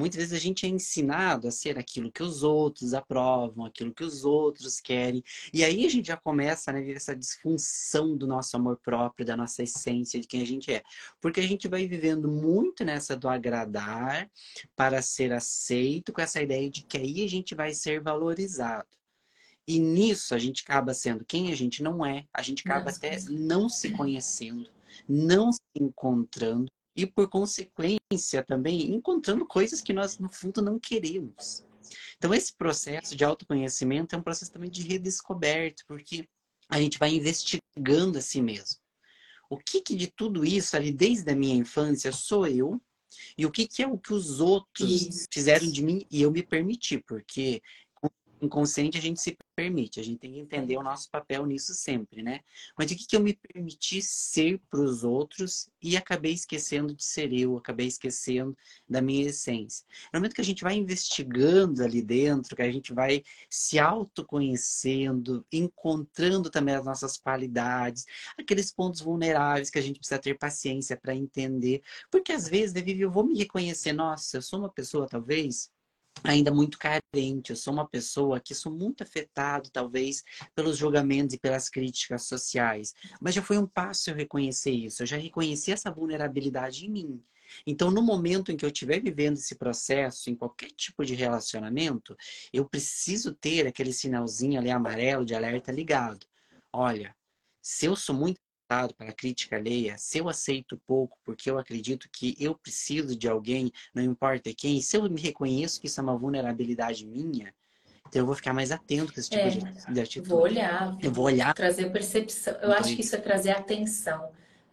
Muitas 0.01 0.17
vezes 0.17 0.33
a 0.33 0.39
gente 0.39 0.65
é 0.65 0.69
ensinado 0.71 1.47
a 1.47 1.51
ser 1.51 1.79
aquilo 1.79 2.11
que 2.11 2.23
os 2.23 2.43
outros 2.43 2.95
aprovam, 2.95 3.67
aquilo 3.67 3.93
que 3.93 4.03
os 4.03 4.25
outros 4.25 4.81
querem. 4.81 5.23
E 5.53 5.63
aí 5.63 5.85
a 5.85 5.91
gente 5.91 6.07
já 6.07 6.17
começa 6.17 6.73
né, 6.73 6.79
a 6.79 6.83
ver 6.83 6.97
essa 6.97 7.15
disfunção 7.15 8.17
do 8.17 8.27
nosso 8.27 8.57
amor 8.57 8.79
próprio, 8.79 9.27
da 9.27 9.37
nossa 9.37 9.63
essência, 9.63 10.19
de 10.19 10.27
quem 10.27 10.41
a 10.41 10.47
gente 10.47 10.73
é. 10.73 10.83
Porque 11.21 11.39
a 11.39 11.47
gente 11.47 11.69
vai 11.69 11.87
vivendo 11.87 12.29
muito 12.29 12.83
nessa 12.83 13.15
do 13.15 13.29
agradar 13.29 14.27
para 14.75 15.03
ser 15.03 15.35
aceito, 15.35 16.15
com 16.15 16.23
essa 16.23 16.41
ideia 16.41 16.71
de 16.71 16.83
que 16.83 16.97
aí 16.97 17.23
a 17.23 17.29
gente 17.29 17.55
vai 17.55 17.75
ser 17.75 18.01
valorizado. 18.01 18.89
E 19.69 19.79
nisso 19.79 20.35
a 20.35 20.39
gente 20.39 20.63
acaba 20.63 20.95
sendo 20.95 21.27
quem 21.27 21.53
a 21.53 21.55
gente 21.55 21.83
não 21.83 22.07
é, 22.07 22.25
a 22.33 22.41
gente 22.41 22.63
acaba 22.67 22.89
até 22.89 23.21
não 23.29 23.69
se 23.69 23.91
conhecendo, 23.91 24.71
não 25.07 25.53
se 25.53 25.61
encontrando 25.79 26.73
e, 26.97 27.07
por 27.07 27.29
consequência, 27.29 28.43
também 28.47 28.95
encontrando 28.95 29.47
coisas 29.47 29.81
que 29.81 29.93
nós, 29.93 30.19
no 30.19 30.31
fundo, 30.31 30.61
não 30.61 30.79
queremos. 30.79 31.65
Então, 32.17 32.35
esse 32.35 32.55
processo 32.55 33.17
de 33.17 33.25
autoconhecimento 33.25 34.15
é 34.15 34.19
um 34.19 34.23
processo 34.23 34.53
também 34.53 34.71
de 34.71 34.83
redescoberta, 34.83 35.83
porque 35.87 36.29
a 36.69 36.81
gente 36.81 36.99
vai 36.99 37.15
investigando 37.15 38.19
a 38.19 38.23
si 38.23 38.41
mesmo. 38.41 38.79
O 39.49 39.59
que, 39.59 39.81
que 39.81 39.97
de 39.97 40.07
tudo 40.07 40.45
isso, 40.45 40.77
ali 40.77 40.93
desde 40.93 41.31
a 41.31 41.35
minha 41.35 41.57
infância, 41.57 42.13
sou 42.13 42.47
eu, 42.47 42.81
e 43.37 43.45
o 43.45 43.51
que, 43.51 43.67
que 43.67 43.83
é 43.83 43.87
o 43.87 43.99
que 43.99 44.13
os 44.13 44.41
outros 44.41 45.03
isso. 45.03 45.27
fizeram 45.33 45.69
de 45.69 45.83
mim 45.83 46.07
e 46.11 46.23
eu 46.23 46.31
me 46.31 46.43
permiti, 46.43 46.99
porque 46.99 47.61
inconsciente 48.41 48.99
a 48.99 49.01
gente 49.01 49.21
se 49.21 49.37
permite, 49.55 50.01
a 50.01 50.03
gente 50.03 50.19
tem 50.19 50.33
que 50.33 50.39
entender 50.39 50.77
o 50.77 50.83
nosso 50.83 51.11
papel 51.11 51.45
nisso 51.45 51.75
sempre, 51.75 52.23
né? 52.23 52.41
Mas 52.77 52.91
o 52.91 52.97
que, 52.97 53.07
que 53.07 53.17
eu 53.17 53.21
me 53.21 53.35
permiti 53.35 54.01
ser 54.01 54.59
para 54.71 54.81
os 54.81 55.05
outros 55.05 55.69
e 55.83 55.97
acabei 55.97 56.33
esquecendo 56.33 56.95
de 56.95 57.05
ser 57.05 57.33
eu, 57.33 57.57
acabei 57.57 57.87
esquecendo 57.87 58.57
da 58.89 59.03
minha 59.03 59.29
essência. 59.29 59.87
No 60.13 60.19
momento 60.19 60.35
que 60.35 60.41
a 60.41 60.45
gente 60.45 60.63
vai 60.63 60.75
investigando 60.75 61.83
ali 61.83 62.03
dentro, 62.03 62.57
que 62.57 62.63
a 62.63 62.73
gente 62.73 62.93
vai 62.95 63.23
se 63.49 63.79
autoconhecendo, 63.79 65.45
encontrando 65.53 66.51
também 66.51 66.75
as 66.75 66.85
nossas 66.85 67.19
qualidades, 67.19 68.07
aqueles 68.39 68.73
pontos 68.73 69.01
vulneráveis 69.01 69.71
que 69.71 69.79
a 69.79 69.83
gente 69.83 69.99
precisa 69.99 70.19
ter 70.19 70.39
paciência 70.39 70.97
para 70.97 71.15
entender, 71.15 71.83
porque 72.11 72.33
às 72.33 72.49
vezes, 72.49 72.73
Vivi, 72.73 73.01
eu 73.01 73.11
vou 73.11 73.25
me 73.25 73.37
reconhecer, 73.37 73.93
nossa, 73.93 74.39
eu 74.39 74.43
sou 74.43 74.59
uma 74.59 74.71
pessoa 74.71 75.07
talvez 75.07 75.71
ainda 76.23 76.53
muito 76.53 76.79
carente. 76.79 77.51
Eu 77.51 77.57
sou 77.57 77.73
uma 77.73 77.87
pessoa 77.87 78.41
que 78.41 78.55
sou 78.55 78.73
muito 78.73 79.03
afetado, 79.03 79.71
talvez, 79.71 80.23
pelos 80.55 80.77
julgamentos 80.77 81.35
e 81.35 81.39
pelas 81.39 81.69
críticas 81.69 82.27
sociais. 82.27 82.95
Mas 83.21 83.35
já 83.35 83.43
foi 83.43 83.59
um 83.59 83.67
passo 83.67 84.11
eu 84.11 84.15
reconhecer 84.15 84.71
isso. 84.71 85.03
Eu 85.03 85.07
já 85.07 85.17
reconheci 85.17 85.73
essa 85.73 85.91
vulnerabilidade 85.91 86.87
em 86.87 86.91
mim. 86.91 87.23
Então, 87.67 87.91
no 87.91 88.03
momento 88.03 88.53
em 88.53 88.57
que 88.57 88.65
eu 88.65 88.69
estiver 88.69 89.01
vivendo 89.01 89.37
esse 89.37 89.57
processo, 89.57 90.31
em 90.31 90.37
qualquer 90.37 90.71
tipo 90.71 91.05
de 91.05 91.15
relacionamento, 91.15 92.17
eu 92.53 92.65
preciso 92.65 93.35
ter 93.35 93.67
aquele 93.67 93.93
sinalzinho 93.93 94.59
ali 94.59 94.71
amarelo 94.71 95.25
de 95.25 95.35
alerta 95.35 95.73
ligado. 95.73 96.27
Olha, 96.73 97.15
se 97.61 97.87
eu 97.87 97.97
sou 97.97 98.15
muito 98.15 98.41
para 98.95 99.11
a 99.11 99.13
crítica 99.13 99.57
alheia, 99.57 99.97
se 99.99 100.19
eu 100.19 100.29
aceito 100.29 100.81
pouco 100.87 101.19
porque 101.25 101.51
eu 101.51 101.59
acredito 101.59 102.09
que 102.13 102.37
eu 102.39 102.55
preciso 102.55 103.17
de 103.17 103.29
alguém, 103.29 103.73
não 103.95 104.03
importa 104.03 104.53
quem, 104.55 104.81
se 104.81 104.97
eu 104.97 105.11
me 105.11 105.21
reconheço 105.21 105.81
que 105.81 105.87
isso 105.87 106.01
é 106.01 106.03
uma 106.03 106.17
vulnerabilidade 106.17 107.07
minha, 107.07 107.53
então 108.09 108.23
eu 108.23 108.27
vou 108.27 108.35
ficar 108.35 108.53
mais 108.53 108.71
atento 108.71 109.13
com 109.13 109.21
esse 109.21 109.31
tipo 109.31 109.43
é, 109.43 109.49
de, 109.49 109.93
de 109.95 110.01
atitude. 110.01 110.29
Vou 110.29 110.43
olhar. 110.43 110.97
Eu 111.01 111.13
vou 111.13 111.25
olhar. 111.27 111.55
Trazer 111.55 111.91
percepção. 111.91 112.55
Eu 112.61 112.73
acho 112.73 112.95
que 112.95 113.03
isso 113.03 113.15
é 113.15 113.19
trazer 113.21 113.51
atenção 113.51 114.31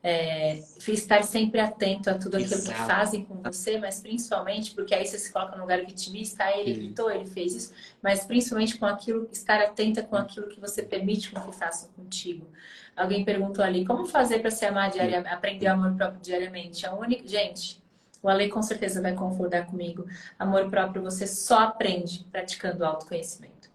é, 0.07 0.59
estar 0.87 1.23
sempre 1.23 1.59
atento 1.59 2.09
a 2.09 2.17
tudo 2.17 2.37
aquilo 2.37 2.53
Exato. 2.53 2.79
que 2.79 2.85
fazem 2.85 3.25
com 3.25 3.41
você, 3.41 3.77
mas 3.77 3.99
principalmente, 3.99 4.73
porque 4.73 4.93
aí 4.93 5.05
você 5.05 5.17
se 5.17 5.31
coloca 5.31 5.55
no 5.55 5.63
lugar 5.63 5.83
vitimista, 5.85 6.45
ah, 6.45 6.57
ele 6.57 6.71
evitou, 6.71 7.11
ele 7.11 7.25
fez 7.25 7.53
isso, 7.53 7.73
mas 8.01 8.25
principalmente 8.25 8.77
com 8.77 8.85
aquilo, 8.85 9.27
estar 9.31 9.59
atenta 9.59 10.03
com 10.03 10.15
aquilo 10.15 10.47
que 10.47 10.59
você 10.59 10.81
permite 10.83 11.29
com 11.31 11.41
que 11.41 11.55
façam 11.55 11.89
contigo. 11.89 12.47
Alguém 12.97 13.23
perguntou 13.23 13.63
ali, 13.63 13.85
como 13.85 14.07
fazer 14.07 14.39
para 14.39 14.49
se 14.49 14.65
amar 14.65 14.89
diariamente, 14.89 15.33
aprender 15.33 15.67
o 15.67 15.73
amor 15.73 15.93
próprio 15.95 16.19
diariamente? 16.19 16.83
A 16.83 16.95
única, 16.95 17.27
gente, 17.27 17.79
o 18.23 18.27
Ale 18.27 18.49
com 18.49 18.63
certeza 18.63 18.99
vai 19.01 19.13
concordar 19.13 19.67
comigo. 19.67 20.07
Amor 20.39 20.67
próprio 20.67 21.03
você 21.03 21.27
só 21.27 21.59
aprende 21.59 22.25
praticando 22.31 22.83
autoconhecimento. 22.83 23.69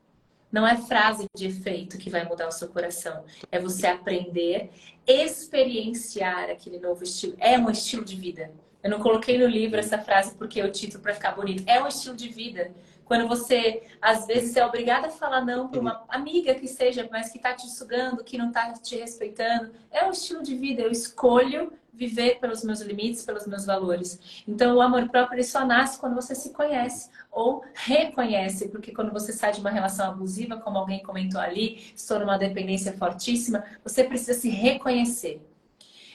Não 0.50 0.66
é 0.66 0.76
frase 0.76 1.26
de 1.34 1.46
efeito 1.46 1.96
que 1.96 2.10
vai 2.10 2.24
mudar 2.24 2.48
o 2.48 2.52
seu 2.52 2.68
coração. 2.68 3.24
É 3.50 3.60
você 3.60 3.86
aprender, 3.86 4.70
experienciar 5.06 6.50
aquele 6.50 6.80
novo 6.80 7.04
estilo. 7.04 7.34
É 7.38 7.56
um 7.56 7.70
estilo 7.70 8.04
de 8.04 8.16
vida. 8.16 8.50
Eu 8.82 8.90
não 8.90 8.98
coloquei 8.98 9.38
no 9.38 9.46
livro 9.46 9.78
essa 9.78 9.98
frase 9.98 10.34
porque 10.34 10.60
é 10.60 10.64
o 10.64 10.72
título 10.72 11.00
para 11.00 11.14
ficar 11.14 11.30
bonito. 11.32 11.62
É 11.66 11.80
um 11.80 11.86
estilo 11.86 12.16
de 12.16 12.28
vida. 12.28 12.72
Quando 13.04 13.28
você, 13.28 13.82
às 14.00 14.26
vezes, 14.26 14.56
é 14.56 14.64
obrigada 14.64 15.08
a 15.08 15.10
falar 15.10 15.44
não 15.44 15.68
para 15.68 15.80
uma 15.80 16.04
amiga 16.08 16.54
que 16.54 16.68
seja, 16.68 17.08
mas 17.10 17.30
que 17.30 17.38
está 17.38 17.54
te 17.54 17.68
sugando, 17.68 18.24
que 18.24 18.38
não 18.38 18.48
está 18.48 18.72
te 18.72 18.96
respeitando. 18.96 19.72
É 19.90 20.04
um 20.04 20.10
estilo 20.10 20.42
de 20.42 20.54
vida. 20.54 20.82
Eu 20.82 20.90
escolho 20.90 21.72
viver 21.92 22.40
pelos 22.40 22.64
meus 22.64 22.80
limites, 22.80 23.24
pelos 23.24 23.46
meus 23.46 23.66
valores. 23.66 24.42
Então, 24.48 24.76
o 24.76 24.80
amor 24.80 25.08
próprio 25.08 25.44
só 25.44 25.64
nasce 25.64 25.98
quando 25.98 26.14
você 26.14 26.34
se 26.34 26.50
conhece 26.50 27.10
ou 27.30 27.62
reconhece, 27.74 28.68
porque 28.68 28.92
quando 28.92 29.12
você 29.12 29.32
sai 29.32 29.52
de 29.52 29.60
uma 29.60 29.70
relação 29.70 30.08
abusiva, 30.08 30.56
como 30.56 30.78
alguém 30.78 31.02
comentou 31.02 31.40
ali, 31.40 31.92
estou 31.94 32.18
numa 32.18 32.38
dependência 32.38 32.94
fortíssima, 32.94 33.64
você 33.84 34.04
precisa 34.04 34.34
se 34.34 34.48
reconhecer. 34.48 35.46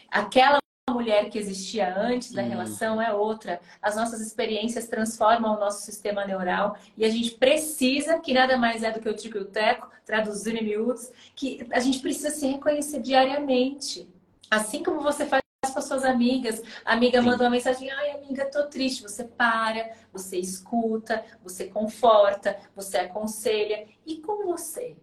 Aquela 0.10 0.58
mulher 0.98 1.30
que 1.30 1.38
existia 1.38 1.96
antes 1.96 2.32
da 2.32 2.42
hum. 2.42 2.50
relação 2.50 3.02
é 3.02 3.14
outra. 3.14 3.60
As 3.82 3.96
nossas 3.96 4.20
experiências 4.20 4.88
transformam 4.88 5.56
o 5.56 5.60
nosso 5.60 5.86
sistema 5.86 6.26
neural 6.26 6.76
e 6.98 7.06
a 7.06 7.10
gente 7.10 7.32
precisa, 7.32 8.20
que 8.20 8.34
nada 8.34 8.58
mais 8.58 8.84
é 8.84 8.92
do 8.92 9.00
que 9.00 9.08
o 9.08 9.16
tico 9.16 9.38
e 9.38 9.42
o 9.42 9.46
teco, 9.46 9.88
traduzindo 10.06 10.58
em 10.58 10.64
miúdos, 10.64 11.12
que 11.36 11.68
a 11.72 11.80
gente 11.80 12.00
precisa 12.00 12.32
se 12.32 12.48
reconhecer 12.48 13.00
diariamente. 13.00 14.10
Assim 14.50 14.82
como 14.82 15.02
você 15.02 15.26
faz 15.26 15.42
com 15.72 15.80
as 15.80 15.86
suas 15.86 16.04
amigas. 16.04 16.62
A 16.84 16.94
amiga 16.94 17.20
Sim. 17.20 17.28
manda 17.28 17.44
uma 17.44 17.50
mensagem: 17.50 17.92
ai, 17.92 18.12
amiga, 18.12 18.50
tô 18.50 18.64
triste. 18.68 19.04
Você 19.04 19.24
para, 19.24 19.92
você 20.12 20.38
escuta, 20.38 21.24
você 21.44 21.66
conforta, 21.66 22.58
você 22.76 22.98
aconselha. 22.98 23.86
E 24.06 24.18
com 24.18 24.46
você? 24.46 24.96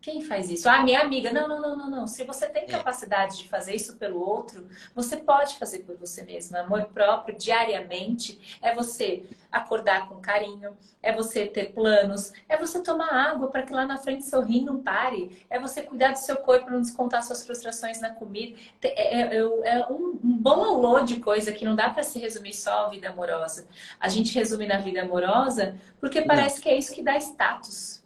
Quem 0.00 0.22
faz 0.22 0.48
isso? 0.48 0.68
Ah, 0.68 0.82
minha 0.82 1.00
amiga. 1.00 1.32
Não, 1.32 1.48
não, 1.48 1.60
não, 1.60 1.76
não, 1.76 1.90
não. 1.90 2.06
Se 2.06 2.24
você 2.24 2.48
tem 2.48 2.62
é. 2.62 2.66
capacidade 2.66 3.38
de 3.38 3.48
fazer 3.48 3.74
isso 3.74 3.96
pelo 3.96 4.20
outro, 4.20 4.68
você 4.94 5.16
pode 5.16 5.58
fazer 5.58 5.80
por 5.80 5.96
você 5.96 6.22
mesmo. 6.22 6.56
Amor 6.56 6.84
próprio, 6.86 7.36
diariamente, 7.36 8.58
é 8.62 8.72
você 8.72 9.24
acordar 9.50 10.08
com 10.08 10.20
carinho, 10.20 10.76
é 11.02 11.12
você 11.12 11.46
ter 11.46 11.72
planos, 11.72 12.32
é 12.48 12.56
você 12.56 12.80
tomar 12.80 13.12
água 13.12 13.48
para 13.48 13.62
que 13.62 13.72
lá 13.72 13.86
na 13.86 13.96
frente 13.96 14.24
seu 14.24 14.42
rim 14.42 14.64
não 14.64 14.80
pare, 14.80 15.44
é 15.50 15.58
você 15.58 15.82
cuidar 15.82 16.12
do 16.12 16.18
seu 16.18 16.36
corpo, 16.36 16.70
não 16.70 16.80
descontar 16.80 17.22
suas 17.24 17.44
frustrações 17.44 18.00
na 18.00 18.10
comida. 18.10 18.56
É, 18.82 19.22
é, 19.22 19.36
é 19.36 19.86
um, 19.90 20.18
um 20.22 20.38
bom 20.38 20.62
alô 20.64 21.00
de 21.00 21.18
coisa 21.18 21.50
que 21.50 21.64
não 21.64 21.74
dá 21.74 21.90
para 21.90 22.04
se 22.04 22.20
resumir 22.20 22.54
só 22.54 22.86
a 22.86 22.88
vida 22.88 23.08
amorosa. 23.08 23.66
A 23.98 24.08
gente 24.08 24.32
resume 24.34 24.66
na 24.66 24.78
vida 24.78 25.02
amorosa 25.02 25.76
porque 26.00 26.22
parece 26.22 26.60
que 26.60 26.68
é 26.68 26.78
isso 26.78 26.94
que 26.94 27.02
dá 27.02 27.16
status. 27.16 28.00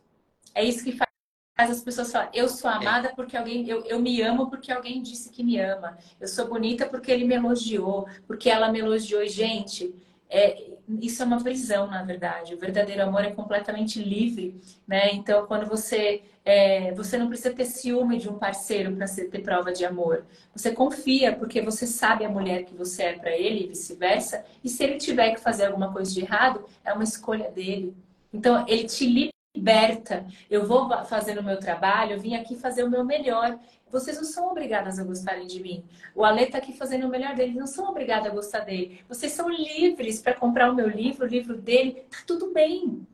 É 0.55 0.65
isso 0.65 0.85
que 0.85 0.93
faz 0.93 1.12
as 1.57 1.83
pessoas 1.83 2.11
falam, 2.11 2.29
eu 2.33 2.49
sou 2.49 2.71
é. 2.71 2.75
amada 2.75 3.09
é. 3.09 3.13
porque 3.15 3.37
alguém, 3.37 3.69
eu, 3.69 3.85
eu 3.85 4.01
me 4.01 4.21
amo 4.23 4.49
porque 4.49 4.73
alguém 4.73 5.03
disse 5.03 5.31
que 5.31 5.43
me 5.43 5.59
ama. 5.59 5.97
Eu 6.21 6.29
sou 6.29 6.49
bonita 6.49 6.87
porque 6.87 7.11
ele 7.11 7.25
me 7.25 7.35
elogiou, 7.35 8.07
porque 8.27 8.49
ela 8.49 8.71
me 8.71 8.79
elogiou. 8.79 9.23
E, 9.23 9.29
gente, 9.29 9.95
é, 10.29 10.71
isso 11.01 11.23
é 11.23 11.27
uma 11.27 11.43
prisão, 11.43 11.87
na 11.87 12.03
verdade. 12.03 12.55
O 12.55 12.59
verdadeiro 12.59 13.03
amor 13.03 13.25
é 13.25 13.31
completamente 13.31 14.03
livre, 14.03 14.61
né? 14.87 15.13
Então, 15.13 15.47
quando 15.47 15.67
você 15.67 16.23
é, 16.45 16.93
você 16.93 17.17
não 17.17 17.29
precisa 17.29 17.55
ter 17.55 17.65
ciúme 17.67 18.19
de 18.19 18.29
um 18.29 18.39
parceiro 18.39 18.97
para 18.97 19.07
ter 19.07 19.43
prova 19.43 19.73
de 19.73 19.85
amor. 19.85 20.25
Você 20.55 20.73
confia 20.73 21.35
porque 21.35 21.61
você 21.61 21.87
sabe 21.87 22.25
a 22.25 22.29
mulher 22.29 22.65
que 22.65 22.75
você 22.75 23.05
é 23.05 23.13
para 23.13 23.37
ele 23.37 23.65
e 23.65 23.69
vice-versa. 23.69 24.45
E 24.63 24.69
se 24.69 24.83
ele 24.83 24.97
tiver 24.97 25.33
que 25.35 25.41
fazer 25.41 25.67
alguma 25.67 25.93
coisa 25.93 26.13
de 26.13 26.21
errado, 26.21 26.65
é 26.85 26.93
uma 26.93 27.05
escolha 27.05 27.51
dele. 27.51 27.95
Então, 28.33 28.65
ele 28.67 28.85
te 28.85 29.07
liberta. 29.55 30.27
Eu 30.51 30.67
vou 30.67 30.89
fazer 31.05 31.39
o 31.39 31.43
meu 31.43 31.59
trabalho, 31.59 32.13
eu 32.13 32.21
vim 32.21 32.35
aqui 32.35 32.57
fazer 32.57 32.85
o 32.85 32.91
meu 32.91 33.05
melhor. 33.05 33.59
Vocês 33.91 34.17
não 34.17 34.25
são 34.25 34.51
obrigadas 34.51 34.99
a 34.99 35.05
gostarem 35.05 35.47
de 35.47 35.61
mim. 35.61 35.85
O 36.15 36.25
Ale 36.25 36.45
está 36.45 36.59
aqui 36.59 36.73
fazendo 36.73 37.07
o 37.07 37.11
melhor 37.11 37.35
dele, 37.35 37.59
não 37.59 37.67
são 37.67 37.89
obrigadas 37.89 38.33
a 38.33 38.35
gostar 38.35 38.61
dele. 38.61 39.05
Vocês 39.09 39.33
são 39.33 39.49
livres 39.51 40.21
para 40.21 40.35
comprar 40.35 40.71
o 40.71 40.75
meu 40.75 40.89
livro, 40.89 41.27
o 41.27 41.29
livro 41.29 41.57
dele, 41.57 42.07
tá 42.11 42.19
tudo 42.27 42.53
bem. 42.53 43.07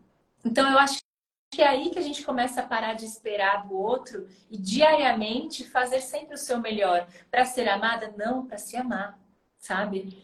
Então 0.44 0.70
eu 0.70 0.78
acho 0.78 1.00
que 1.50 1.62
é 1.62 1.66
aí 1.66 1.90
que 1.90 1.98
a 1.98 2.02
gente 2.02 2.24
começa 2.24 2.60
a 2.60 2.66
parar 2.66 2.94
de 2.94 3.04
esperar 3.04 3.66
do 3.66 3.76
outro 3.76 4.28
e 4.50 4.56
diariamente 4.56 5.68
fazer 5.68 6.00
sempre 6.00 6.34
o 6.34 6.38
seu 6.38 6.60
melhor 6.60 7.08
para 7.30 7.44
ser 7.44 7.68
amada, 7.68 8.14
não 8.16 8.46
para 8.46 8.58
se 8.58 8.76
amar, 8.76 9.18
sabe? 9.58 10.22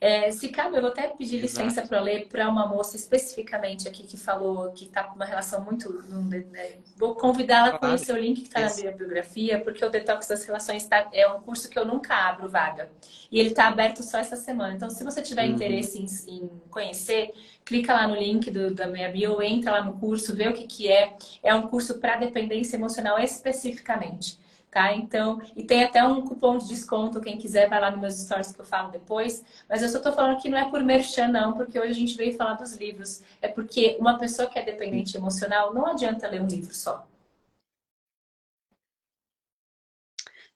É, 0.00 0.30
se 0.30 0.48
cabe, 0.48 0.76
eu 0.76 0.80
vou 0.80 0.90
até 0.90 1.08
pedir 1.08 1.40
licença 1.40 1.82
para 1.82 2.00
ler 2.00 2.28
para 2.28 2.48
uma 2.48 2.66
moça 2.68 2.94
especificamente 2.94 3.88
aqui 3.88 4.04
que 4.04 4.16
falou 4.16 4.70
que 4.70 4.84
está 4.84 5.02
com 5.02 5.16
uma 5.16 5.24
relação 5.24 5.64
muito. 5.64 6.04
Né? 6.08 6.74
Vou 6.96 7.16
convidá-la 7.16 7.74
a 7.74 7.78
conhecer 7.78 8.12
o 8.12 8.16
link 8.16 8.42
que 8.42 8.46
está 8.46 8.60
na 8.60 8.74
minha 8.74 8.92
biografia, 8.92 9.60
porque 9.60 9.84
o 9.84 9.90
Detox 9.90 10.28
das 10.28 10.44
Relações 10.44 10.86
tá, 10.86 11.08
é 11.12 11.26
um 11.26 11.40
curso 11.40 11.68
que 11.68 11.76
eu 11.76 11.84
nunca 11.84 12.14
abro 12.14 12.48
vaga. 12.48 12.88
E 13.30 13.40
ele 13.40 13.48
está 13.48 13.66
aberto 13.66 14.02
só 14.04 14.18
essa 14.18 14.36
semana. 14.36 14.74
Então, 14.74 14.88
se 14.88 15.02
você 15.02 15.20
tiver 15.20 15.46
uhum. 15.46 15.54
interesse 15.54 15.98
em, 15.98 16.36
em, 16.36 16.48
conhecer, 16.70 17.32
clica 17.64 17.92
lá 17.92 18.06
no 18.06 18.14
link 18.14 18.52
do, 18.52 18.72
da 18.72 18.86
minha 18.86 19.10
bio, 19.10 19.42
entra 19.42 19.72
lá 19.72 19.84
no 19.84 19.94
curso, 19.94 20.34
vê 20.34 20.46
o 20.46 20.54
que, 20.54 20.66
que 20.66 20.92
é. 20.92 21.16
É 21.42 21.52
um 21.54 21.66
curso 21.66 21.98
para 21.98 22.16
dependência 22.16 22.76
emocional 22.76 23.18
especificamente 23.18 24.38
tá? 24.70 24.94
Então, 24.94 25.40
e 25.56 25.64
tem 25.64 25.84
até 25.84 26.02
um 26.04 26.22
cupom 26.22 26.58
de 26.58 26.68
desconto, 26.68 27.20
quem 27.20 27.38
quiser 27.38 27.68
vai 27.68 27.80
lá 27.80 27.90
nos 27.90 28.00
meus 28.00 28.14
stories 28.14 28.52
que 28.52 28.60
eu 28.60 28.64
falo 28.64 28.90
depois. 28.90 29.44
Mas 29.68 29.82
eu 29.82 29.88
só 29.88 30.00
tô 30.00 30.12
falando 30.12 30.40
que 30.40 30.48
não 30.48 30.58
é 30.58 30.70
por 30.70 30.82
merchan, 30.82 31.28
não, 31.28 31.54
porque 31.54 31.78
hoje 31.78 31.90
a 31.90 31.94
gente 31.94 32.16
veio 32.16 32.36
falar 32.36 32.54
dos 32.54 32.74
livros. 32.76 33.22
É 33.40 33.48
porque 33.48 33.96
uma 33.98 34.18
pessoa 34.18 34.48
que 34.48 34.58
é 34.58 34.64
dependente 34.64 35.16
emocional, 35.16 35.72
não 35.74 35.86
adianta 35.86 36.28
ler 36.28 36.42
um 36.42 36.46
livro 36.46 36.74
só. 36.74 37.06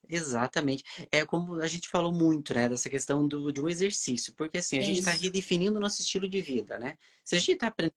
Exatamente. 0.08 0.84
É 1.10 1.24
como 1.24 1.54
a 1.54 1.66
gente 1.66 1.88
falou 1.88 2.12
muito, 2.12 2.52
né, 2.52 2.68
dessa 2.68 2.90
questão 2.90 3.26
do, 3.26 3.50
de 3.50 3.62
um 3.62 3.68
exercício, 3.68 4.34
porque 4.34 4.58
assim, 4.58 4.78
a 4.78 4.82
gente 4.82 4.98
está 4.98 5.12
redefinindo 5.12 5.78
o 5.78 5.80
nosso 5.80 6.02
estilo 6.02 6.28
de 6.28 6.42
vida, 6.42 6.78
né? 6.78 6.98
Se 7.24 7.34
a 7.34 7.38
gente 7.38 7.52
está 7.52 7.68
aprendendo 7.68 7.94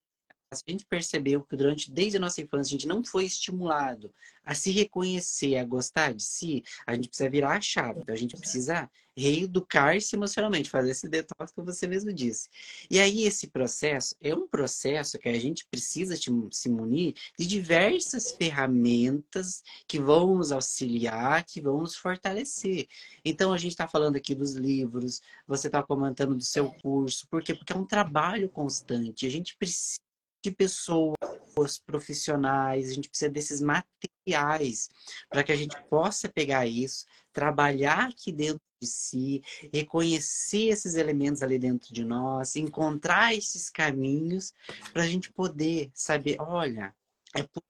se 0.54 0.64
a 0.68 0.72
gente 0.72 0.86
percebeu 0.86 1.44
que 1.44 1.56
durante, 1.56 1.92
desde 1.92 2.18
a 2.18 2.20
nossa 2.20 2.42
infância, 2.42 2.70
a 2.70 2.78
gente 2.78 2.88
não 2.88 3.04
foi 3.04 3.26
estimulado 3.26 4.14
a 4.44 4.54
se 4.54 4.72
reconhecer, 4.72 5.58
a 5.58 5.66
gostar 5.66 6.14
de 6.14 6.24
si, 6.24 6.64
a 6.86 6.94
gente 6.94 7.08
precisa 7.08 7.30
virar 7.30 7.58
a 7.58 7.62
chave. 7.62 8.02
Então, 8.02 8.14
a 8.14 8.18
gente 8.18 8.38
precisa 8.38 8.90
reeducar-se 9.18 10.16
emocionalmente, 10.16 10.70
fazer 10.70 10.92
esse 10.92 11.08
detox 11.08 11.52
que 11.52 11.62
você 11.62 11.88
mesmo 11.88 12.14
disse. 12.14 12.50
E 12.92 13.00
aí, 13.00 13.24
esse 13.24 13.48
processo 13.48 14.16
é 14.22 14.36
um 14.36 14.48
processo 14.48 15.18
que 15.18 15.30
a 15.30 15.40
gente 15.40 15.66
precisa 15.66 16.16
se 16.52 16.70
munir 16.70 17.16
de 17.40 17.48
diversas 17.48 18.34
ferramentas 18.34 19.64
que 19.88 20.00
vão 20.00 20.36
nos 20.36 20.52
auxiliar, 20.52 21.44
que 21.46 21.62
vão 21.62 21.80
nos 21.80 21.96
fortalecer. 21.96 22.88
Então, 23.24 23.54
a 23.54 23.58
gente 23.58 23.72
está 23.72 23.88
falando 23.88 24.18
aqui 24.18 24.36
dos 24.36 24.54
livros, 24.54 25.22
você 25.48 25.68
está 25.68 25.82
comentando 25.82 26.36
do 26.36 26.44
seu 26.44 26.70
curso, 26.72 27.28
por 27.30 27.42
quê? 27.42 27.56
Porque 27.56 27.74
é 27.74 27.78
um 27.78 27.86
trabalho 27.86 28.50
constante. 28.50 29.26
A 29.26 29.32
gente 29.32 29.56
precisa 29.58 30.05
de 30.50 30.56
pessoas 30.56 31.80
profissionais, 31.86 32.90
a 32.90 32.94
gente 32.94 33.10
precisa 33.10 33.32
desses 33.32 33.62
materiais 33.62 34.90
para 35.30 35.44
que 35.44 35.52
a 35.52 35.56
gente 35.56 35.76
possa 35.90 36.30
pegar 36.30 36.68
isso, 36.68 37.06
trabalhar 37.34 38.10
aqui 38.10 38.32
dentro 38.32 38.62
de 38.80 38.88
si, 38.88 39.42
reconhecer 39.74 40.68
esses 40.68 40.96
elementos 40.96 41.42
ali 41.42 41.58
dentro 41.58 41.92
de 41.94 42.04
nós, 42.04 42.56
encontrar 42.56 43.34
esses 43.34 43.70
caminhos 43.70 44.54
para 44.94 45.04
a 45.04 45.08
gente 45.08 45.32
poder 45.32 45.90
saber, 45.94 46.38
olha, 46.40 46.94
é 47.36 47.42
por 47.42 47.64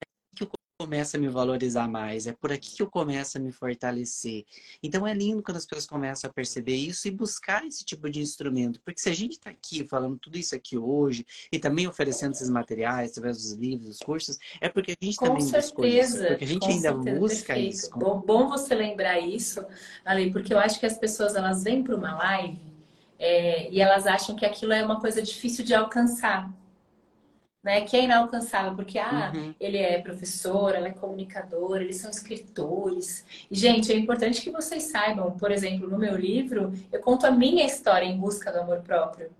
começo 0.77 1.15
a 1.15 1.19
me 1.19 1.29
valorizar 1.29 1.87
mais, 1.87 2.27
é 2.27 2.33
por 2.33 2.51
aqui 2.51 2.75
que 2.75 2.81
eu 2.81 2.89
começo 2.89 3.37
a 3.37 3.41
me 3.41 3.51
fortalecer. 3.51 4.43
Então 4.83 5.07
é 5.07 5.13
lindo 5.13 5.41
quando 5.41 5.55
as 5.55 5.65
pessoas 5.65 5.87
começam 5.87 6.29
a 6.29 6.33
perceber 6.33 6.75
isso 6.75 7.07
e 7.07 7.11
buscar 7.11 7.65
esse 7.65 7.85
tipo 7.85 8.09
de 8.09 8.19
instrumento, 8.19 8.81
porque 8.83 8.99
se 8.99 9.09
a 9.09 9.15
gente 9.15 9.33
está 9.33 9.49
aqui 9.49 9.87
falando 9.87 10.19
tudo 10.19 10.37
isso 10.37 10.53
aqui 10.53 10.77
hoje 10.77 11.25
e 11.49 11.57
também 11.57 11.87
oferecendo 11.87 12.33
esses 12.33 12.49
materiais 12.49 13.11
através 13.11 13.37
dos 13.37 13.53
livros, 13.53 13.87
dos 13.87 13.99
cursos, 13.99 14.37
é 14.59 14.67
porque 14.67 14.91
a 14.91 15.05
gente 15.05 15.15
com 15.15 15.27
também 15.27 15.41
certeza, 15.41 15.63
buscou 15.63 15.85
isso, 15.85 16.27
porque 16.27 16.43
a 16.43 16.47
gente 16.47 16.67
ainda 16.67 16.91
certeza, 16.91 17.19
busca 17.19 17.53
perfeito. 17.53 17.73
isso. 17.73 17.89
Bom, 17.91 18.19
bom 18.19 18.49
você 18.49 18.75
lembrar 18.75 19.19
isso, 19.19 19.65
Ali, 20.03 20.29
porque 20.31 20.53
eu 20.53 20.59
acho 20.59 20.77
que 20.77 20.85
as 20.85 20.97
pessoas 20.97 21.35
elas 21.35 21.63
vêm 21.63 21.83
para 21.83 21.95
uma 21.95 22.15
live 22.15 22.59
é, 23.17 23.71
e 23.71 23.79
elas 23.79 24.05
acham 24.05 24.35
que 24.35 24.45
aquilo 24.45 24.73
é 24.73 24.83
uma 24.83 24.99
coisa 24.99 25.21
difícil 25.21 25.63
de 25.63 25.73
alcançar 25.73 26.51
né? 27.65 27.81
Que 27.81 27.97
é 27.97 28.03
inalcançável, 28.03 28.75
porque 28.75 28.99
ah, 28.99 29.33
uhum. 29.35 29.55
ele 29.59 29.79
é 29.79 29.99
professor, 29.99 30.75
ela 30.75 30.87
é 30.87 30.91
comunicadora, 30.91 31.83
eles 31.83 31.97
são 31.97 32.11
escritores. 32.11 33.25
E, 33.49 33.55
gente, 33.57 33.91
é 33.91 33.97
importante 33.97 34.39
que 34.39 34.51
vocês 34.51 34.83
saibam, 34.83 35.31
por 35.31 35.51
exemplo, 35.51 35.89
no 35.89 35.97
meu 35.97 36.15
livro, 36.15 36.71
eu 36.91 37.01
conto 37.01 37.25
a 37.25 37.31
minha 37.31 37.65
história 37.65 38.05
em 38.05 38.15
busca 38.15 38.51
do 38.51 38.59
amor 38.59 38.81
próprio. 38.81 39.31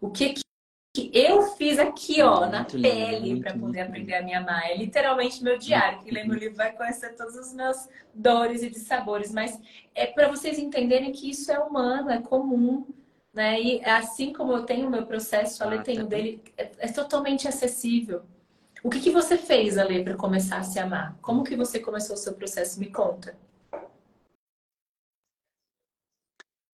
O 0.00 0.08
que, 0.08 0.32
que 0.32 1.10
eu 1.12 1.42
fiz 1.56 1.78
aqui, 1.78 2.22
ó, 2.22 2.46
na 2.46 2.60
muito 2.60 2.80
pele, 2.80 3.40
para 3.40 3.52
poder 3.52 3.82
aprender 3.82 4.14
a 4.14 4.22
me 4.22 4.32
amar. 4.34 4.64
É 4.70 4.74
literalmente 4.74 5.44
meu 5.44 5.58
diário. 5.58 6.00
Quem 6.00 6.12
lê 6.12 6.24
meu 6.24 6.38
livro 6.38 6.56
vai 6.56 6.72
conhecer 6.72 7.14
todos 7.16 7.36
os 7.36 7.52
meus 7.52 7.86
dores 8.14 8.62
e 8.62 8.70
dissabores, 8.70 9.30
mas 9.30 9.60
é 9.94 10.06
para 10.06 10.28
vocês 10.28 10.58
entenderem 10.58 11.12
que 11.12 11.28
isso 11.28 11.52
é 11.52 11.58
humano, 11.58 12.10
é 12.10 12.22
comum. 12.22 12.86
Né? 13.38 13.62
E 13.62 13.84
assim 13.84 14.32
como 14.32 14.52
eu 14.52 14.64
tenho 14.64 14.88
o 14.88 14.90
meu 14.90 15.06
processo, 15.06 15.62
a 15.62 15.66
Lê 15.68 15.76
ah, 15.76 15.82
tem 15.82 16.00
o 16.00 16.02
tá 16.02 16.08
dele, 16.08 16.42
é, 16.56 16.72
é, 16.76 16.88
totalmente 16.88 17.46
acessível. 17.46 18.22
O 18.82 18.90
que, 18.90 18.98
que 18.98 19.12
você 19.12 19.38
fez, 19.38 19.78
Ale, 19.78 20.02
para 20.02 20.16
começar 20.16 20.58
a 20.58 20.64
se 20.64 20.76
amar? 20.80 21.16
Como 21.22 21.44
que 21.44 21.54
você 21.54 21.78
começou 21.78 22.16
o 22.16 22.18
seu 22.18 22.34
processo? 22.34 22.80
Me 22.80 22.90
conta. 22.90 23.38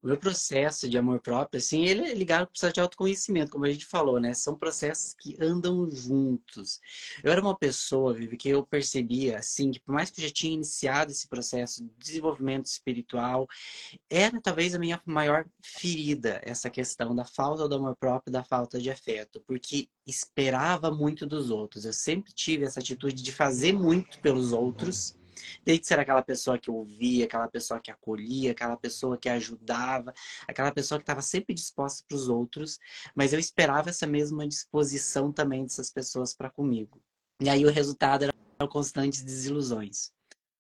O 0.05 0.07
meu 0.07 0.19
processo 0.19 0.87
de 0.87 0.99
amor 0.99 1.19
próprio, 1.19 1.57
assim, 1.57 1.87
ele 1.87 2.03
é 2.03 2.13
ligado 2.13 2.43
ao 2.43 2.47
processo 2.49 2.75
de 2.75 2.81
autoconhecimento, 2.81 3.51
como 3.51 3.65
a 3.65 3.71
gente 3.73 3.87
falou, 3.87 4.21
né? 4.21 4.35
São 4.35 4.55
processos 4.55 5.15
que 5.19 5.35
andam 5.41 5.91
juntos. 5.91 6.79
Eu 7.23 7.33
era 7.33 7.41
uma 7.41 7.57
pessoa, 7.57 8.13
Vivi, 8.13 8.37
que 8.37 8.51
eu 8.51 8.67
percebia, 8.67 9.39
assim, 9.39 9.71
que 9.71 9.81
por 9.81 9.95
mais 9.95 10.11
que 10.11 10.21
eu 10.21 10.29
já 10.29 10.31
tinha 10.31 10.53
iniciado 10.53 11.11
esse 11.11 11.27
processo 11.27 11.83
de 11.83 11.91
desenvolvimento 11.97 12.67
espiritual, 12.67 13.49
era 14.11 14.39
talvez 14.43 14.75
a 14.75 14.79
minha 14.79 15.01
maior 15.07 15.47
ferida, 15.63 16.39
essa 16.45 16.69
questão 16.69 17.17
da 17.17 17.25
falta 17.25 17.67
do 17.67 17.77
amor 17.77 17.97
próprio, 17.97 18.31
da 18.31 18.45
falta 18.45 18.79
de 18.79 18.91
afeto, 18.91 19.43
porque 19.47 19.89
esperava 20.07 20.91
muito 20.91 21.25
dos 21.25 21.49
outros. 21.49 21.87
Eu 21.87 21.95
sempre 21.95 22.31
tive 22.35 22.67
essa 22.67 22.79
atitude 22.79 23.23
de 23.23 23.33
fazer 23.33 23.73
muito 23.73 24.21
pelos 24.21 24.53
outros 24.53 25.17
Desde 25.65 25.87
ser 25.87 25.99
aquela 25.99 26.23
pessoa 26.23 26.59
que 26.59 26.71
ouvia, 26.71 27.25
aquela 27.25 27.49
pessoa 27.49 27.81
que 27.81 27.91
acolhia, 27.91 28.53
aquela 28.53 28.77
pessoa 28.77 29.17
que 29.19 29.29
ajudava, 29.29 30.13
aquela 30.47 30.73
pessoa 30.73 30.99
que 30.99 31.03
estava 31.03 31.23
sempre 31.23 31.55
disposta 31.55 32.05
para 32.09 32.17
os 32.17 32.29
outros, 32.29 32.79
mas 33.15 33.33
eu 33.33 33.39
esperava 33.39 33.91
essa 33.91 34.07
mesma 34.07 34.47
disposição 34.47 35.33
também 35.33 35.63
dessas 35.63 35.91
pessoas 35.91 36.35
para 36.35 36.51
comigo. 36.51 37.01
E 37.41 37.49
aí 37.49 37.65
o 37.65 37.71
resultado 37.71 38.25
era 38.25 38.69
constantes 38.69 39.23
desilusões. 39.23 40.13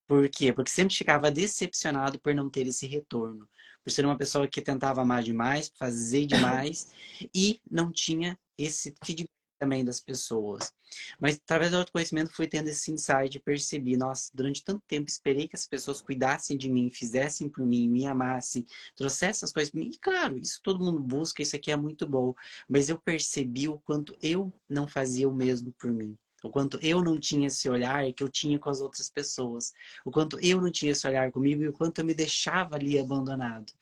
Por 0.06 0.28
quê? 0.28 0.52
Porque 0.52 0.70
sempre 0.70 0.94
ficava 0.94 1.30
decepcionado 1.30 2.20
por 2.20 2.34
não 2.34 2.50
ter 2.50 2.66
esse 2.66 2.86
retorno. 2.86 3.48
Por 3.82 3.90
ser 3.90 4.04
uma 4.04 4.16
pessoa 4.16 4.48
que 4.48 4.60
tentava 4.60 5.02
amar 5.02 5.22
demais, 5.22 5.70
fazer 5.78 6.26
demais 6.26 6.88
e 7.34 7.60
não 7.70 7.92
tinha 7.92 8.38
esse 8.56 8.94
feedback 9.04 9.33
também 9.58 9.84
das 9.84 10.00
pessoas. 10.00 10.72
Mas 11.18 11.36
através 11.36 11.70
do 11.70 11.78
autoconhecimento 11.78 12.32
fui 12.32 12.46
tendo 12.46 12.68
esse 12.68 12.90
insight, 12.90 13.38
percebi, 13.40 13.96
nossa, 13.96 14.30
durante 14.34 14.64
tanto 14.64 14.82
tempo 14.86 15.08
esperei 15.08 15.48
que 15.48 15.56
as 15.56 15.66
pessoas 15.66 16.00
cuidassem 16.00 16.56
de 16.56 16.70
mim, 16.70 16.90
fizessem 16.90 17.48
por 17.48 17.66
mim, 17.66 17.88
me 17.88 18.06
amassem, 18.06 18.66
trouxessem 18.96 19.30
essas 19.30 19.52
coisas 19.52 19.70
para 19.70 19.80
mim. 19.80 19.90
E 19.92 19.98
claro, 19.98 20.38
isso 20.38 20.60
todo 20.62 20.84
mundo 20.84 21.00
busca, 21.00 21.42
isso 21.42 21.56
aqui 21.56 21.70
é 21.70 21.76
muito 21.76 22.06
bom, 22.06 22.34
mas 22.68 22.88
eu 22.88 22.98
percebi 22.98 23.68
o 23.68 23.78
quanto 23.78 24.16
eu 24.22 24.52
não 24.68 24.86
fazia 24.86 25.28
o 25.28 25.34
mesmo 25.34 25.72
por 25.72 25.92
mim. 25.92 26.16
O 26.44 26.50
quanto 26.50 26.78
eu 26.82 27.02
não 27.02 27.18
tinha 27.18 27.46
esse 27.46 27.70
olhar 27.70 28.12
que 28.12 28.22
eu 28.22 28.28
tinha 28.28 28.58
com 28.58 28.68
as 28.68 28.82
outras 28.82 29.08
pessoas. 29.08 29.72
O 30.04 30.10
quanto 30.10 30.38
eu 30.40 30.60
não 30.60 30.70
tinha 30.70 30.92
esse 30.92 31.06
olhar 31.06 31.32
comigo 31.32 31.62
e 31.62 31.68
o 31.68 31.72
quanto 31.72 32.00
eu 32.00 32.04
me 32.04 32.12
deixava 32.12 32.76
ali 32.76 32.98
abandonado. 32.98 33.72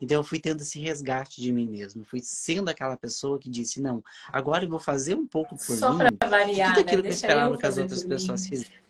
Então 0.00 0.18
eu 0.18 0.24
fui 0.24 0.40
tendo 0.40 0.62
esse 0.62 0.80
resgate 0.80 1.40
de 1.40 1.52
mim 1.52 1.68
mesmo. 1.68 2.04
Fui 2.04 2.20
sendo 2.20 2.68
aquela 2.68 2.96
pessoa 2.96 3.38
que 3.38 3.50
disse, 3.50 3.80
não, 3.80 4.02
agora 4.28 4.64
eu 4.64 4.68
vou 4.68 4.80
fazer 4.80 5.14
um 5.14 5.26
pouco 5.26 5.56
por 5.56 5.76
Só 5.76 5.92
mim. 5.92 6.06
Só 6.22 6.28
variar, 6.28 6.74
tudo 6.74 6.86
aquilo 6.86 7.02
né? 7.02 7.08
que 7.08 7.08
eu 7.08 7.14
esperava 7.14 7.56
que 7.58 7.66
as 7.66 7.78
outras 7.78 8.04
pessoas 8.04 8.46
fizessem. 8.46 8.80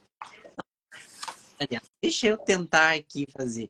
Deixa 2.03 2.27
eu 2.27 2.39
tentar 2.39 2.95
aqui 2.95 3.27
fazer. 3.37 3.69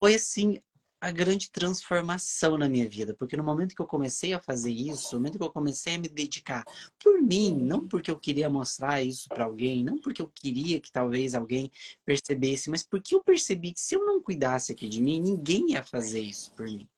Foi 0.00 0.16
assim, 0.16 0.60
a 1.04 1.10
grande 1.10 1.50
transformação 1.50 2.56
na 2.56 2.66
minha 2.66 2.88
vida, 2.88 3.14
porque 3.14 3.36
no 3.36 3.44
momento 3.44 3.74
que 3.74 3.82
eu 3.82 3.86
comecei 3.86 4.32
a 4.32 4.40
fazer 4.40 4.72
isso, 4.72 5.14
no 5.14 5.20
momento 5.20 5.36
que 5.36 5.44
eu 5.44 5.52
comecei 5.52 5.96
a 5.96 5.98
me 5.98 6.08
dedicar 6.08 6.64
por 6.98 7.20
mim, 7.20 7.54
não 7.54 7.86
porque 7.86 8.10
eu 8.10 8.18
queria 8.18 8.48
mostrar 8.48 9.02
isso 9.02 9.28
para 9.28 9.44
alguém, 9.44 9.84
não 9.84 9.98
porque 9.98 10.22
eu 10.22 10.28
queria 10.28 10.80
que 10.80 10.90
talvez 10.90 11.34
alguém 11.34 11.70
percebesse, 12.06 12.70
mas 12.70 12.82
porque 12.82 13.14
eu 13.14 13.22
percebi 13.22 13.74
que 13.74 13.80
se 13.80 13.94
eu 13.94 14.06
não 14.06 14.22
cuidasse 14.22 14.72
aqui 14.72 14.88
de 14.88 15.02
mim, 15.02 15.20
ninguém 15.20 15.72
ia 15.72 15.84
fazer 15.84 16.20
isso 16.20 16.50
por 16.52 16.64
mim. 16.64 16.88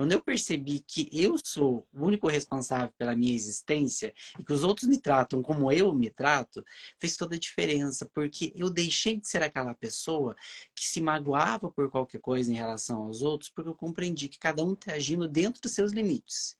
Quando 0.00 0.12
eu 0.12 0.22
percebi 0.22 0.80
que 0.80 1.10
eu 1.12 1.36
sou 1.36 1.86
o 1.92 2.06
único 2.06 2.26
responsável 2.26 2.90
pela 2.96 3.14
minha 3.14 3.34
existência 3.34 4.14
e 4.38 4.42
que 4.42 4.50
os 4.50 4.64
outros 4.64 4.88
me 4.88 4.98
tratam 4.98 5.42
como 5.42 5.70
eu 5.70 5.94
me 5.94 6.08
trato, 6.08 6.64
fez 6.98 7.18
toda 7.18 7.36
a 7.36 7.38
diferença, 7.38 8.08
porque 8.14 8.50
eu 8.56 8.70
deixei 8.70 9.20
de 9.20 9.28
ser 9.28 9.42
aquela 9.42 9.74
pessoa 9.74 10.34
que 10.74 10.86
se 10.86 11.02
magoava 11.02 11.70
por 11.70 11.90
qualquer 11.90 12.18
coisa 12.18 12.50
em 12.50 12.54
relação 12.54 13.02
aos 13.02 13.20
outros, 13.20 13.50
porque 13.50 13.68
eu 13.68 13.74
compreendi 13.74 14.30
que 14.30 14.38
cada 14.38 14.64
um 14.64 14.72
está 14.72 14.94
agindo 14.94 15.28
dentro 15.28 15.60
dos 15.60 15.72
seus 15.72 15.92
limites. 15.92 16.56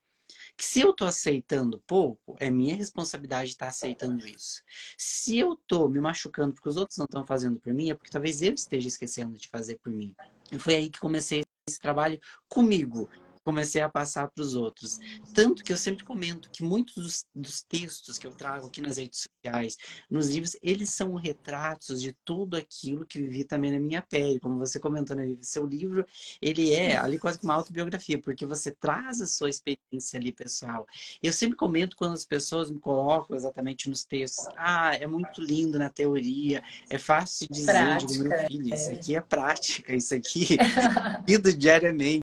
Que 0.55 0.62
se 0.62 0.82
eu 0.82 0.91
estou 0.91 1.09
aceitando 1.09 1.82
pouco, 1.86 2.36
é 2.38 2.51
minha 2.51 2.76
responsabilidade 2.76 3.53
estar 3.53 3.64
tá 3.64 3.70
aceitando 3.70 4.28
isso. 4.28 4.61
Se 4.99 5.38
eu 5.38 5.55
estou 5.55 5.88
me 5.88 5.99
machucando 5.99 6.53
porque 6.53 6.68
os 6.68 6.76
outros 6.76 6.99
não 6.99 7.07
estão 7.07 7.26
fazendo 7.26 7.59
por 7.59 7.72
mim, 7.72 7.88
é 7.88 7.95
porque 7.95 8.11
talvez 8.11 8.43
eu 8.43 8.53
esteja 8.53 8.88
esquecendo 8.88 9.38
de 9.38 9.49
fazer 9.49 9.78
por 9.82 9.91
mim. 9.91 10.14
E 10.53 10.59
foi 10.59 10.74
aí 10.74 10.91
que 10.91 11.01
comecei 11.01 11.43
esse 11.66 11.80
trabalho 11.80 12.20
comigo 12.47 13.09
comecei 13.45 13.80
a 13.80 13.88
passar 13.88 14.28
para 14.30 14.43
os 14.43 14.55
outros. 14.55 14.99
Tanto 15.34 15.64
que 15.64 15.72
eu 15.72 15.76
sempre 15.76 16.05
comento 16.05 16.51
que 16.51 16.62
muitos 16.62 16.95
dos, 16.95 17.26
dos, 17.34 17.62
textos 17.62 18.18
que 18.18 18.26
eu 18.26 18.32
trago 18.32 18.66
aqui 18.66 18.80
nas 18.80 18.97
redes 18.97 19.26
sociais, 19.28 19.76
nos 20.11 20.28
livros, 20.28 20.57
eles 20.62 20.91
são 20.91 21.14
retratos 21.14 22.01
de 22.01 22.12
tudo 22.24 22.57
aquilo 22.57 23.07
que 23.07 23.20
vivi 23.20 23.45
também 23.45 23.72
na 23.72 23.78
minha 23.78 24.03
pele. 24.03 24.41
Como 24.41 24.59
você 24.59 24.78
comentou, 24.78 25.16
né, 25.16 25.36
Seu 25.41 25.66
livro, 25.66 26.07
ele 26.41 26.72
é 26.72 26.97
ali 26.97 27.18
quase 27.18 27.38
que 27.38 27.45
uma 27.45 27.55
autobiografia, 27.55 28.20
porque 28.20 28.45
você 28.47 28.70
traz 28.70 29.20
a 29.20 29.26
sua 29.26 29.49
experiência 29.49 30.18
ali, 30.18 30.32
pessoal. 30.32 30.86
Eu 31.22 31.32
sempre 31.32 31.57
comento 31.57 31.97
quando 31.97 32.14
as 32.14 32.24
pessoas 32.24 32.70
me 32.70 32.78
colocam 32.78 33.36
exatamente 33.36 33.88
nos 33.88 34.05
textos, 34.05 34.47
ah, 34.57 34.95
é 34.95 35.07
muito 35.07 35.41
lindo 35.41 35.78
na 35.78 35.88
teoria, 35.88 36.62
é 36.88 36.99
fácil 36.99 37.47
de 37.49 37.55
dizer, 37.55 37.72
prática, 37.72 38.12
digo, 38.12 38.28
meu 38.28 38.47
filho, 38.47 38.74
isso 38.74 38.91
é. 38.91 38.95
aqui 38.95 39.16
é 39.16 39.20
prática, 39.20 39.95
isso 39.95 40.14
aqui 40.14 40.57
vido 41.26 41.53
diariamente 41.53 42.20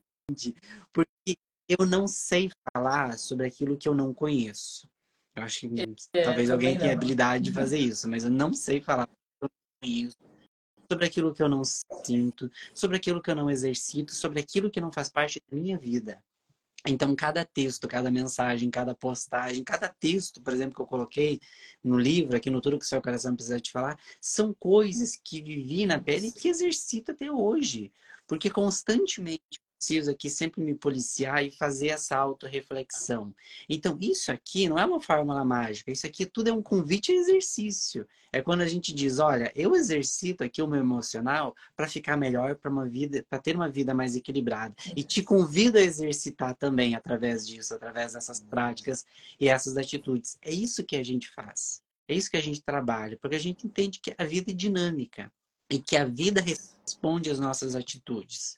porque 0.91 1.37
eu 1.67 1.85
não 1.85 2.07
sei 2.07 2.49
falar 2.73 3.17
sobre 3.17 3.47
aquilo 3.47 3.77
que 3.77 3.87
eu 3.87 3.95
não 3.95 4.13
conheço. 4.13 4.89
Eu 5.35 5.43
acho 5.43 5.61
que 5.61 5.81
é, 6.13 6.23
talvez 6.23 6.49
alguém 6.49 6.77
tenha 6.77 6.93
habilidade 6.93 7.45
de 7.45 7.53
fazer 7.53 7.77
isso, 7.77 8.09
mas 8.09 8.23
eu 8.23 8.29
não 8.29 8.53
sei 8.53 8.81
falar 8.81 9.07
sobre 10.91 11.05
aquilo 11.05 11.33
que 11.33 11.43
eu 11.43 11.49
não 11.49 11.63
sinto, 11.63 12.51
sobre 12.73 12.97
aquilo 12.97 13.21
que 13.21 13.29
eu 13.29 13.35
não 13.35 13.49
exercito, 13.49 14.13
sobre 14.13 14.39
aquilo 14.39 14.71
que 14.71 14.81
não 14.81 14.91
faz 14.91 15.09
parte 15.09 15.41
da 15.49 15.57
minha 15.57 15.77
vida. 15.77 16.21
Então, 16.85 17.15
cada 17.15 17.43
texto, 17.43 17.87
cada 17.87 18.09
mensagem, 18.09 18.69
cada 18.69 18.95
postagem, 18.95 19.63
cada 19.63 19.89
texto, 19.89 20.41
por 20.41 20.53
exemplo, 20.53 20.75
que 20.75 20.81
eu 20.81 20.87
coloquei 20.87 21.39
no 21.83 21.99
livro, 21.99 22.35
aqui 22.35 22.49
no 22.49 22.61
Tudo 22.61 22.79
que 22.79 22.85
o 22.85 22.87
Seu 22.87 23.01
Coração 23.01 23.35
Precisa 23.35 23.59
Te 23.59 23.71
Falar, 23.71 23.99
são 24.21 24.53
coisas 24.53 25.19
que 25.21 25.41
vivi 25.41 25.85
na 25.85 25.99
pele 25.99 26.27
e 26.27 26.31
que 26.31 26.47
exercito 26.47 27.11
até 27.11 27.29
hoje. 27.31 27.91
Porque 28.25 28.49
constantemente 28.49 29.59
preciso 29.77 30.11
aqui 30.11 30.29
sempre 30.29 30.61
me 30.61 30.73
policiar 30.73 31.43
e 31.43 31.51
fazer 31.51 31.89
essa 31.89 32.17
autorreflexão. 32.17 33.33
Então, 33.69 33.97
isso 34.01 34.31
aqui 34.31 34.67
não 34.67 34.77
é 34.77 34.85
uma 34.85 34.99
fórmula 34.99 35.45
mágica, 35.45 35.91
isso 35.91 36.05
aqui 36.05 36.25
tudo 36.25 36.49
é 36.49 36.53
um 36.53 36.61
convite 36.61 37.11
a 37.11 37.15
exercício. 37.15 38.07
É 38.33 38.41
quando 38.41 38.61
a 38.61 38.67
gente 38.67 38.93
diz, 38.93 39.19
olha, 39.19 39.51
eu 39.55 39.75
exercito 39.75 40.43
aqui 40.43 40.61
o 40.61 40.67
meu 40.67 40.79
emocional 40.79 41.55
para 41.75 41.87
ficar 41.87 42.17
melhor, 42.17 42.55
para 42.55 42.69
uma 42.69 42.85
vida, 42.85 43.25
para 43.29 43.39
ter 43.39 43.55
uma 43.55 43.69
vida 43.69 43.93
mais 43.93 44.15
equilibrada. 44.15 44.75
E 44.95 45.03
te 45.03 45.23
convido 45.23 45.77
a 45.77 45.81
exercitar 45.81 46.55
também 46.55 46.93
através 46.93 47.47
disso, 47.47 47.73
através 47.73 48.13
dessas 48.13 48.39
práticas 48.39 49.05
e 49.39 49.47
essas 49.47 49.77
atitudes. 49.77 50.37
É 50.41 50.51
isso 50.51 50.83
que 50.83 50.97
a 50.97 51.03
gente 51.03 51.29
faz. 51.29 51.81
É 52.07 52.15
isso 52.15 52.29
que 52.29 52.37
a 52.37 52.41
gente 52.41 52.61
trabalha, 52.61 53.17
porque 53.21 53.35
a 53.35 53.39
gente 53.39 53.65
entende 53.65 53.99
que 53.99 54.13
a 54.17 54.23
vida 54.23 54.51
é 54.51 54.53
dinâmica 54.53 55.31
e 55.69 55.77
que 55.77 55.97
a 55.97 56.05
vida 56.05 56.41
responde 56.41 57.29
às 57.29 57.39
nossas 57.39 57.75
atitudes. 57.75 58.57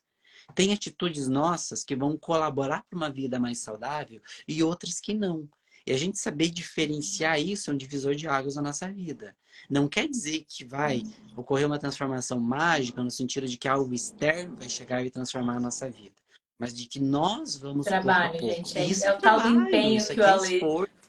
Tem 0.55 0.73
atitudes 0.73 1.27
nossas 1.27 1.83
que 1.83 1.95
vão 1.95 2.17
colaborar 2.17 2.83
para 2.89 2.97
uma 2.97 3.09
vida 3.09 3.39
mais 3.39 3.59
saudável 3.59 4.21
e 4.47 4.63
outras 4.63 4.99
que 4.99 5.13
não. 5.13 5.47
E 5.85 5.91
a 5.91 5.97
gente 5.97 6.19
saber 6.19 6.49
diferenciar 6.49 7.39
isso 7.39 7.69
é 7.69 7.73
um 7.73 7.77
divisor 7.77 8.13
de 8.13 8.27
águas 8.27 8.55
na 8.55 8.61
nossa 8.61 8.91
vida. 8.91 9.35
Não 9.69 9.87
quer 9.87 10.07
dizer 10.07 10.45
que 10.47 10.63
vai 10.63 11.03
ocorrer 11.35 11.65
uma 11.65 11.79
transformação 11.79 12.39
mágica 12.39 13.03
no 13.03 13.09
sentido 13.09 13.47
de 13.47 13.57
que 13.57 13.67
algo 13.67 13.93
externo 13.93 14.55
vai 14.55 14.69
chegar 14.69 15.03
e 15.05 15.09
transformar 15.09 15.57
a 15.57 15.59
nossa 15.59 15.89
vida. 15.89 16.15
Mas 16.57 16.73
de 16.73 16.85
que 16.85 16.99
nós 16.99 17.55
vamos 17.55 17.85
trabalho, 17.85 18.39
gente. 18.39 18.77
É, 18.77 18.85
isso 18.85 19.05
é, 19.05 19.07
é 19.07 19.13
o 19.13 19.17
tal 19.17 19.41
do 19.41 19.47
empenho 19.47 20.05
que 20.05 20.19
o 20.19 20.23
é 20.23 20.29
Ale 20.29 20.59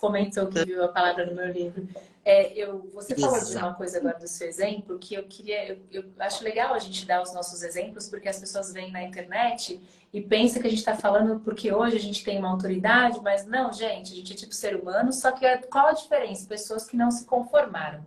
comentou 0.01 0.46
que 0.46 0.64
viu 0.64 0.82
a 0.82 0.88
palavra 0.88 1.26
no 1.26 1.34
meu 1.34 1.53
livro. 1.53 1.86
É, 2.24 2.53
eu, 2.53 2.90
você 2.92 3.14
Exato. 3.14 3.32
falou 3.32 3.48
de 3.48 3.57
uma 3.57 3.74
coisa 3.74 3.98
agora 3.98 4.18
do 4.18 4.28
seu 4.28 4.48
exemplo 4.48 4.98
que 4.98 5.14
eu 5.14 5.24
queria. 5.24 5.68
Eu, 5.68 5.78
eu, 5.90 6.05
acho 6.18 6.42
legal 6.42 6.74
a 6.74 6.78
gente 6.78 7.07
dar 7.07 7.22
os 7.22 7.32
nossos 7.32 7.62
exemplos, 7.62 8.09
porque 8.09 8.28
as 8.28 8.38
pessoas 8.38 8.72
vêm 8.72 8.90
na 8.90 9.03
internet 9.03 9.80
e 10.12 10.20
pensam 10.20 10.61
que 10.61 10.66
a 10.66 10.70
gente 10.70 10.80
está 10.80 10.96
falando 10.96 11.40
porque 11.40 11.72
hoje 11.72 11.96
a 11.96 12.01
gente 12.01 12.24
tem 12.24 12.38
uma 12.38 12.51
autoridade, 12.51 13.20
mas 13.22 13.46
não, 13.46 13.72
gente, 13.72 14.12
a 14.12 14.16
gente 14.16 14.32
é 14.32 14.36
tipo 14.36 14.55
ser 14.55 14.76
humano, 14.76 15.12
só 15.12 15.32
que 15.32 15.46
qual 15.68 15.88
a 15.88 15.92
diferença? 15.92 16.46
Pessoas 16.46 16.84
que 16.84 16.96
não 16.96 17.11
se 17.11 17.24
conformaram, 17.24 18.05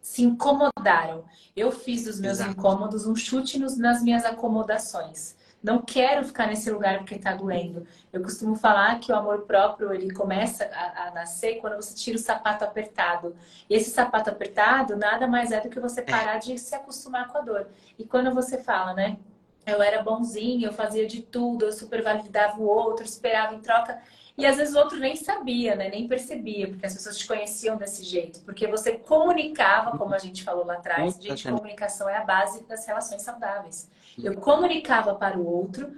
se 0.00 0.22
incomodaram. 0.22 1.24
Eu 1.56 1.72
fiz 1.72 2.04
dos 2.04 2.20
meus 2.20 2.38
Exato. 2.38 2.52
incômodos 2.52 3.06
um 3.06 3.16
chute 3.16 3.58
nos, 3.58 3.76
nas 3.76 4.02
minhas 4.02 4.24
acomodações. 4.24 5.34
Não 5.62 5.82
quero 5.82 6.24
ficar 6.24 6.46
nesse 6.46 6.70
lugar 6.70 6.98
porque 6.98 7.16
está 7.16 7.34
doendo. 7.34 7.86
Eu 8.10 8.22
costumo 8.22 8.56
falar 8.56 8.98
que 8.98 9.12
o 9.12 9.14
amor 9.14 9.42
próprio 9.42 9.92
ele 9.92 10.12
começa 10.12 10.64
a, 10.72 11.08
a, 11.08 11.10
nascer 11.10 11.56
quando 11.56 11.76
você 11.76 11.94
tira 11.94 12.16
o 12.16 12.20
sapato 12.20 12.64
apertado. 12.64 13.36
E 13.68 13.74
esse 13.74 13.90
sapato 13.90 14.30
apertado 14.30 14.96
nada 14.96 15.26
mais 15.26 15.52
é 15.52 15.60
do 15.60 15.68
que 15.68 15.78
você 15.78 16.00
parar 16.00 16.38
de 16.38 16.56
se 16.58 16.74
acostumar 16.74 17.28
com 17.28 17.38
a 17.38 17.40
dor. 17.42 17.68
E 17.98 18.04
quando 18.04 18.32
você 18.32 18.56
fala, 18.56 18.94
né? 18.94 19.18
Eu 19.66 19.82
era 19.82 20.02
bonzinho, 20.02 20.66
eu 20.66 20.72
fazia 20.72 21.06
de 21.06 21.20
tudo, 21.20 21.66
eu 21.66 21.72
supervalidava 21.72 22.58
o 22.58 22.66
outro, 22.66 23.04
esperava 23.04 23.54
em 23.54 23.60
troca. 23.60 24.00
E 24.38 24.46
às 24.46 24.56
vezes 24.56 24.74
o 24.74 24.78
outro 24.78 24.98
nem 24.98 25.14
sabia, 25.14 25.76
né? 25.76 25.90
nem 25.90 26.08
percebia, 26.08 26.66
porque 26.68 26.86
as 26.86 26.94
pessoas 26.94 27.18
te 27.18 27.26
conheciam 27.26 27.76
desse 27.76 28.02
jeito. 28.02 28.40
Porque 28.40 28.66
você 28.66 28.92
comunicava, 28.92 29.98
como 29.98 30.14
a 30.14 30.18
gente 30.18 30.42
falou 30.42 30.64
lá 30.64 30.74
atrás, 30.74 31.16
gente, 31.20 31.46
comunicação 31.46 32.08
é 32.08 32.16
a 32.16 32.24
base 32.24 32.64
das 32.64 32.86
relações 32.86 33.20
saudáveis. 33.20 33.90
Eu 34.22 34.36
comunicava 34.36 35.14
para 35.14 35.38
o 35.38 35.46
outro 35.46 35.92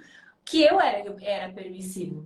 que 0.45 0.61
eu 0.61 0.79
era, 0.79 1.07
eu 1.07 1.17
era 1.21 1.51
permissivo. 1.51 2.25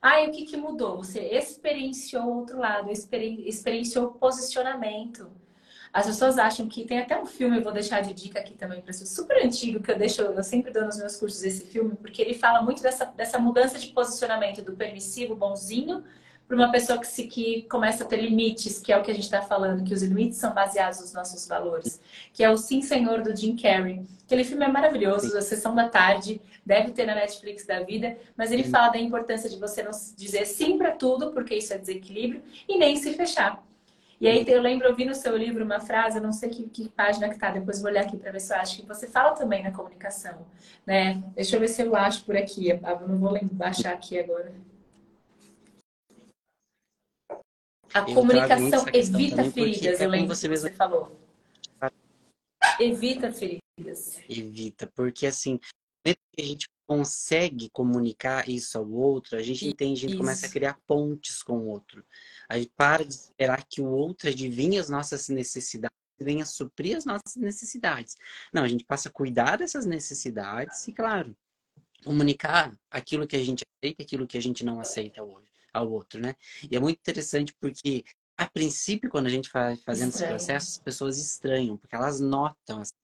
Aí 0.00 0.28
o 0.28 0.32
que, 0.32 0.44
que 0.44 0.56
mudou? 0.56 0.96
Você 0.98 1.20
experienciou 1.20 2.24
o 2.24 2.38
outro 2.38 2.58
lado, 2.58 2.90
experienciou 2.90 4.06
o 4.06 4.12
posicionamento. 4.12 5.30
As 5.92 6.06
pessoas 6.06 6.38
acham 6.38 6.68
que 6.68 6.84
tem 6.84 6.98
até 6.98 7.20
um 7.20 7.26
filme, 7.26 7.58
eu 7.58 7.62
vou 7.62 7.72
deixar 7.72 8.00
de 8.02 8.12
dica 8.12 8.38
aqui 8.38 8.54
também 8.54 8.80
para 8.80 8.92
vocês, 8.92 9.08
super 9.10 9.42
antigo, 9.44 9.82
que 9.82 9.90
eu 9.90 9.98
deixo, 9.98 10.20
eu 10.20 10.44
sempre 10.44 10.70
dou 10.70 10.84
nos 10.84 10.98
meus 10.98 11.16
cursos 11.16 11.42
esse 11.42 11.64
filme, 11.64 11.96
porque 11.96 12.20
ele 12.20 12.34
fala 12.34 12.62
muito 12.62 12.82
dessa, 12.82 13.06
dessa 13.06 13.38
mudança 13.38 13.78
de 13.78 13.88
posicionamento 13.88 14.62
do 14.62 14.76
permissivo, 14.76 15.34
bonzinho, 15.34 16.04
para 16.48 16.56
uma 16.56 16.72
pessoa 16.72 16.98
que, 16.98 17.06
se, 17.06 17.26
que 17.26 17.62
começa 17.64 18.02
a 18.02 18.06
ter 18.06 18.16
limites, 18.16 18.80
que 18.80 18.90
é 18.90 18.96
o 18.96 19.02
que 19.02 19.10
a 19.10 19.14
gente 19.14 19.24
está 19.24 19.42
falando, 19.42 19.84
que 19.84 19.92
os 19.92 20.02
limites 20.02 20.38
são 20.38 20.54
baseados 20.54 20.98
nos 20.98 21.12
nossos 21.12 21.46
valores, 21.46 22.00
que 22.32 22.42
é 22.42 22.48
o 22.50 22.56
Sim 22.56 22.80
Senhor 22.80 23.22
do 23.22 23.36
Jim 23.36 23.54
Carrey. 23.54 24.00
Aquele 24.24 24.42
filme 24.44 24.64
é 24.64 24.68
maravilhoso, 24.68 25.36
a 25.36 25.42
sessão 25.42 25.74
da 25.74 25.90
tarde, 25.90 26.40
deve 26.64 26.92
ter 26.92 27.04
na 27.04 27.14
Netflix 27.14 27.66
da 27.66 27.82
vida, 27.82 28.16
mas 28.34 28.50
ele 28.50 28.64
fala 28.64 28.88
da 28.88 28.98
importância 28.98 29.50
de 29.50 29.58
você 29.58 29.82
não 29.82 29.90
dizer 30.16 30.46
sim 30.46 30.78
para 30.78 30.92
tudo, 30.92 31.32
porque 31.32 31.54
isso 31.54 31.74
é 31.74 31.78
desequilíbrio, 31.78 32.42
e 32.66 32.78
nem 32.78 32.96
se 32.96 33.12
fechar. 33.12 33.62
E 34.20 34.26
aí 34.26 34.44
eu 34.48 34.60
lembro, 34.60 34.88
eu 34.88 34.96
vi 34.96 35.04
no 35.04 35.14
seu 35.14 35.36
livro 35.36 35.62
uma 35.62 35.80
frase, 35.80 36.16
eu 36.16 36.22
não 36.22 36.32
sei 36.32 36.48
que, 36.48 36.64
que 36.64 36.88
página 36.88 37.28
que 37.28 37.38
tá, 37.38 37.50
depois 37.50 37.80
vou 37.80 37.90
olhar 37.90 38.02
aqui 38.02 38.16
para 38.16 38.32
ver 38.32 38.40
se 38.40 38.52
eu 38.52 38.56
acho 38.56 38.76
que 38.80 38.86
você 38.86 39.06
fala 39.06 39.32
também 39.32 39.62
na 39.62 39.70
comunicação, 39.70 40.46
né? 40.84 41.22
Deixa 41.36 41.54
eu 41.54 41.60
ver 41.60 41.68
se 41.68 41.82
eu 41.82 41.94
acho 41.94 42.24
por 42.24 42.36
aqui, 42.36 42.68
eu 42.68 42.80
não 43.06 43.18
vou 43.18 43.38
baixar 43.52 43.92
aqui 43.92 44.18
agora. 44.18 44.52
A 47.94 48.02
comunicação 48.02 48.86
evita 48.92 49.50
feridas, 49.50 50.00
eu 50.00 50.08
lembro 50.08 50.34
você, 50.34 50.48
você 50.48 50.70
falou. 50.70 51.18
Evita 52.80 53.32
feridas. 53.32 54.20
Evita, 54.28 54.86
porque 54.94 55.26
assim, 55.26 55.58
a 56.06 56.42
gente 56.42 56.68
consegue 56.86 57.68
comunicar 57.70 58.48
isso 58.48 58.78
ao 58.78 58.90
outro, 58.90 59.36
a 59.36 59.42
gente 59.42 59.66
entende, 59.66 60.06
a 60.06 60.08
gente 60.08 60.18
começa 60.18 60.46
a 60.46 60.50
criar 60.50 60.78
pontes 60.86 61.42
com 61.42 61.58
o 61.58 61.66
outro. 61.66 62.04
A 62.48 62.58
gente 62.58 62.72
para 62.76 63.04
de 63.04 63.12
esperar 63.12 63.64
que 63.66 63.80
o 63.80 63.86
outro 63.86 64.28
adivinhe 64.28 64.78
as 64.78 64.88
nossas 64.88 65.28
necessidades 65.28 65.96
venha 66.20 66.44
suprir 66.44 66.96
as 66.96 67.04
nossas 67.04 67.36
necessidades. 67.36 68.16
Não, 68.52 68.64
a 68.64 68.68
gente 68.68 68.84
passa 68.84 69.08
a 69.08 69.12
cuidar 69.12 69.56
dessas 69.56 69.86
necessidades 69.86 70.86
e, 70.88 70.92
claro, 70.92 71.36
comunicar 72.04 72.76
aquilo 72.90 73.26
que 73.26 73.36
a 73.36 73.44
gente 73.44 73.64
aceita 73.64 74.02
e 74.02 74.04
aquilo 74.04 74.26
que 74.26 74.38
a 74.38 74.42
gente 74.42 74.64
não 74.64 74.80
aceita 74.80 75.20
ao, 75.20 75.40
ao 75.72 75.90
outro, 75.90 76.20
né? 76.20 76.34
E 76.70 76.76
é 76.76 76.80
muito 76.80 76.98
interessante 76.98 77.54
porque 77.60 78.04
a 78.36 78.48
princípio, 78.48 79.10
quando 79.10 79.26
a 79.26 79.30
gente 79.30 79.50
vai 79.52 79.76
fazendo 79.76 80.10
Estranho. 80.10 80.36
esse 80.36 80.46
processo, 80.46 80.70
as 80.70 80.78
pessoas 80.78 81.18
estranham, 81.18 81.76
porque 81.76 81.96
elas 81.96 82.20
notam 82.20 82.80
essa 82.80 82.94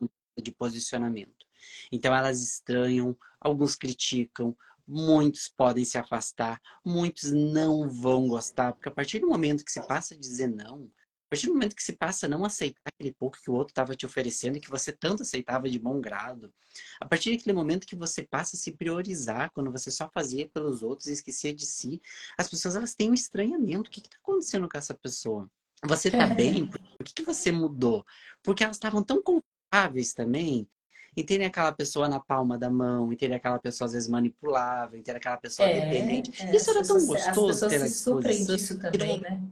de 0.41 0.53
posicionamento. 0.53 1.45
Então 1.91 2.15
elas 2.15 2.41
estranham, 2.41 3.17
alguns 3.41 3.75
criticam, 3.75 4.57
muitos 4.87 5.49
podem 5.49 5.85
se 5.85 5.99
afastar, 5.99 6.61
muitos 6.85 7.33
não 7.33 7.89
vão 7.89 8.29
gostar, 8.29 8.73
porque 8.73 8.89
a 8.89 8.93
partir 8.93 9.19
do 9.21 9.29
momento 9.29 9.65
que 9.65 9.73
você 9.73 9.83
passa 9.83 10.15
a 10.15 10.19
dizer 10.19 10.49
não, 10.49 10.91
partir 11.35 11.47
do 11.49 11.53
momento 11.55 11.74
que 11.74 11.82
se 11.82 11.93
passa 11.93 12.26
a 12.26 12.28
não 12.28 12.45
aceitar 12.45 12.80
aquele 12.85 13.12
pouco 13.12 13.37
que 13.43 13.51
o 13.51 13.55
outro 13.55 13.72
estava 13.72 13.97
te 13.97 14.07
oferecendo 14.07 14.57
e 14.57 14.61
que 14.61 14.70
você 14.70 14.93
tanto 14.93 15.22
aceitava 15.22 15.68
de 15.68 15.78
bom 15.80 16.01
grado, 16.01 16.53
a 17.01 17.09
partir 17.09 17.37
daquele 17.37 17.53
momento 17.53 17.87
que 17.87 17.97
você 17.97 18.22
passa 18.22 18.57
a 18.57 18.59
se 18.59 18.70
priorizar, 18.72 19.51
quando 19.53 19.72
você 19.72 19.91
só 19.91 20.09
fazia 20.09 20.49
pelos 20.49 20.82
outros 20.82 21.09
e 21.09 21.12
esquecia 21.12 21.53
de 21.53 21.66
si, 21.66 22.01
as 22.39 22.49
pessoas 22.49 22.76
elas 22.76 22.95
têm 22.95 23.11
um 23.11 23.14
estranhamento. 23.14 23.89
O 23.89 23.91
que 23.91 23.99
está 23.99 24.16
acontecendo 24.22 24.68
com 24.68 24.78
essa 24.78 24.95
pessoa? 24.95 25.51
Você 25.85 26.09
está 26.09 26.26
bem? 26.26 26.66
Por 26.66 26.80
que, 27.05 27.12
que 27.12 27.22
você 27.24 27.51
mudou? 27.51 28.07
Porque 28.43 28.62
elas 28.62 28.76
estavam 28.76 29.03
tão 29.03 29.20
confortáveis 29.20 30.14
também 30.14 30.68
e 31.16 31.24
terem 31.24 31.47
aquela 31.47 31.72
pessoa 31.72 32.09
na 32.09 32.20
palma 32.20 32.57
da 32.59 32.70
mão, 32.70 33.12
e 33.12 33.16
terem 33.16 33.37
aquela 33.37 33.59
pessoa 33.59 33.87
às 33.87 33.93
vezes 33.93 34.09
manipulável, 34.09 34.99
e 34.99 35.03
ter 35.03 35.14
aquela 35.14 35.37
pessoa 35.37 35.68
é, 35.68 35.80
dependente. 35.80 36.43
É, 36.43 36.55
Isso 36.55 36.70
era 36.70 36.82
tão 36.85 37.07
gostoso. 37.07 37.51
As 37.51 37.62
pessoas 37.62 37.72
ter 37.72 37.89
se 37.89 38.03
suprem 38.03 38.45
disso 38.45 38.78
também, 38.78 39.20
né? 39.20 39.43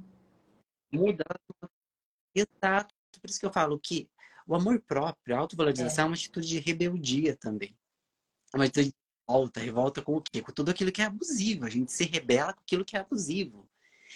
Muda. 0.92 1.24
Exato. 2.34 2.94
Por 3.20 3.30
isso 3.30 3.38
que 3.38 3.46
eu 3.46 3.52
falo 3.52 3.78
que 3.78 4.08
o 4.46 4.54
amor 4.54 4.80
próprio, 4.80 5.36
a 5.36 5.38
autovalorização 5.38 6.04
é. 6.04 6.06
é 6.06 6.08
uma 6.08 6.16
atitude 6.16 6.48
de 6.48 6.58
rebeldia 6.58 7.36
também. 7.36 7.76
É 8.52 8.56
uma 8.56 8.64
atitude 8.64 8.88
de 8.88 8.94
revolta. 9.26 9.60
Revolta 9.60 10.02
com 10.02 10.16
o 10.16 10.22
quê? 10.22 10.42
Com 10.42 10.52
tudo 10.52 10.70
aquilo 10.70 10.92
que 10.92 11.02
é 11.02 11.04
abusivo. 11.04 11.64
A 11.64 11.70
gente 11.70 11.92
se 11.92 12.04
rebela 12.04 12.52
com 12.52 12.60
aquilo 12.60 12.84
que 12.84 12.96
é 12.96 13.00
abusivo. 13.00 13.68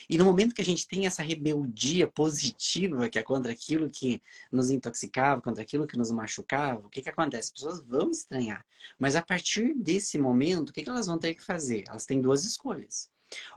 E 0.08 0.18
no 0.18 0.24
momento 0.24 0.54
que 0.54 0.60
a 0.60 0.64
gente 0.64 0.86
tem 0.86 1.06
essa 1.06 1.22
rebeldia 1.22 2.06
positiva, 2.06 3.08
que 3.08 3.18
é 3.18 3.22
contra 3.22 3.50
aquilo 3.52 3.88
que 3.88 4.20
nos 4.52 4.70
intoxicava, 4.70 5.40
contra 5.40 5.62
aquilo 5.62 5.86
que 5.86 5.96
nos 5.96 6.10
machucava, 6.10 6.86
o 6.86 6.90
que, 6.90 7.00
que 7.00 7.08
acontece? 7.08 7.48
As 7.48 7.52
pessoas 7.52 7.80
vão 7.80 8.10
estranhar. 8.10 8.64
Mas 8.98 9.16
a 9.16 9.22
partir 9.22 9.74
desse 9.74 10.18
momento, 10.18 10.68
o 10.68 10.72
que, 10.72 10.82
que 10.82 10.90
elas 10.90 11.06
vão 11.06 11.18
ter 11.18 11.34
que 11.34 11.42
fazer? 11.42 11.84
Elas 11.88 12.04
têm 12.04 12.20
duas 12.20 12.44
escolhas. 12.44 13.10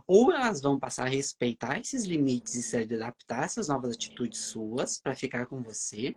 Ou 0.08 0.32
elas 0.32 0.62
vão 0.62 0.80
passar 0.80 1.06
a 1.06 1.10
respeitar 1.10 1.80
esses 1.80 2.04
limites 2.06 2.56
e 2.56 2.64
se 2.64 2.78
adaptar 2.78 3.42
a 3.42 3.46
essas 3.46 3.68
novas 3.68 3.94
atitudes 3.96 4.40
suas 4.40 5.00
para 5.00 5.16
ficar 5.16 5.46
com 5.46 5.62
você, 5.62 6.16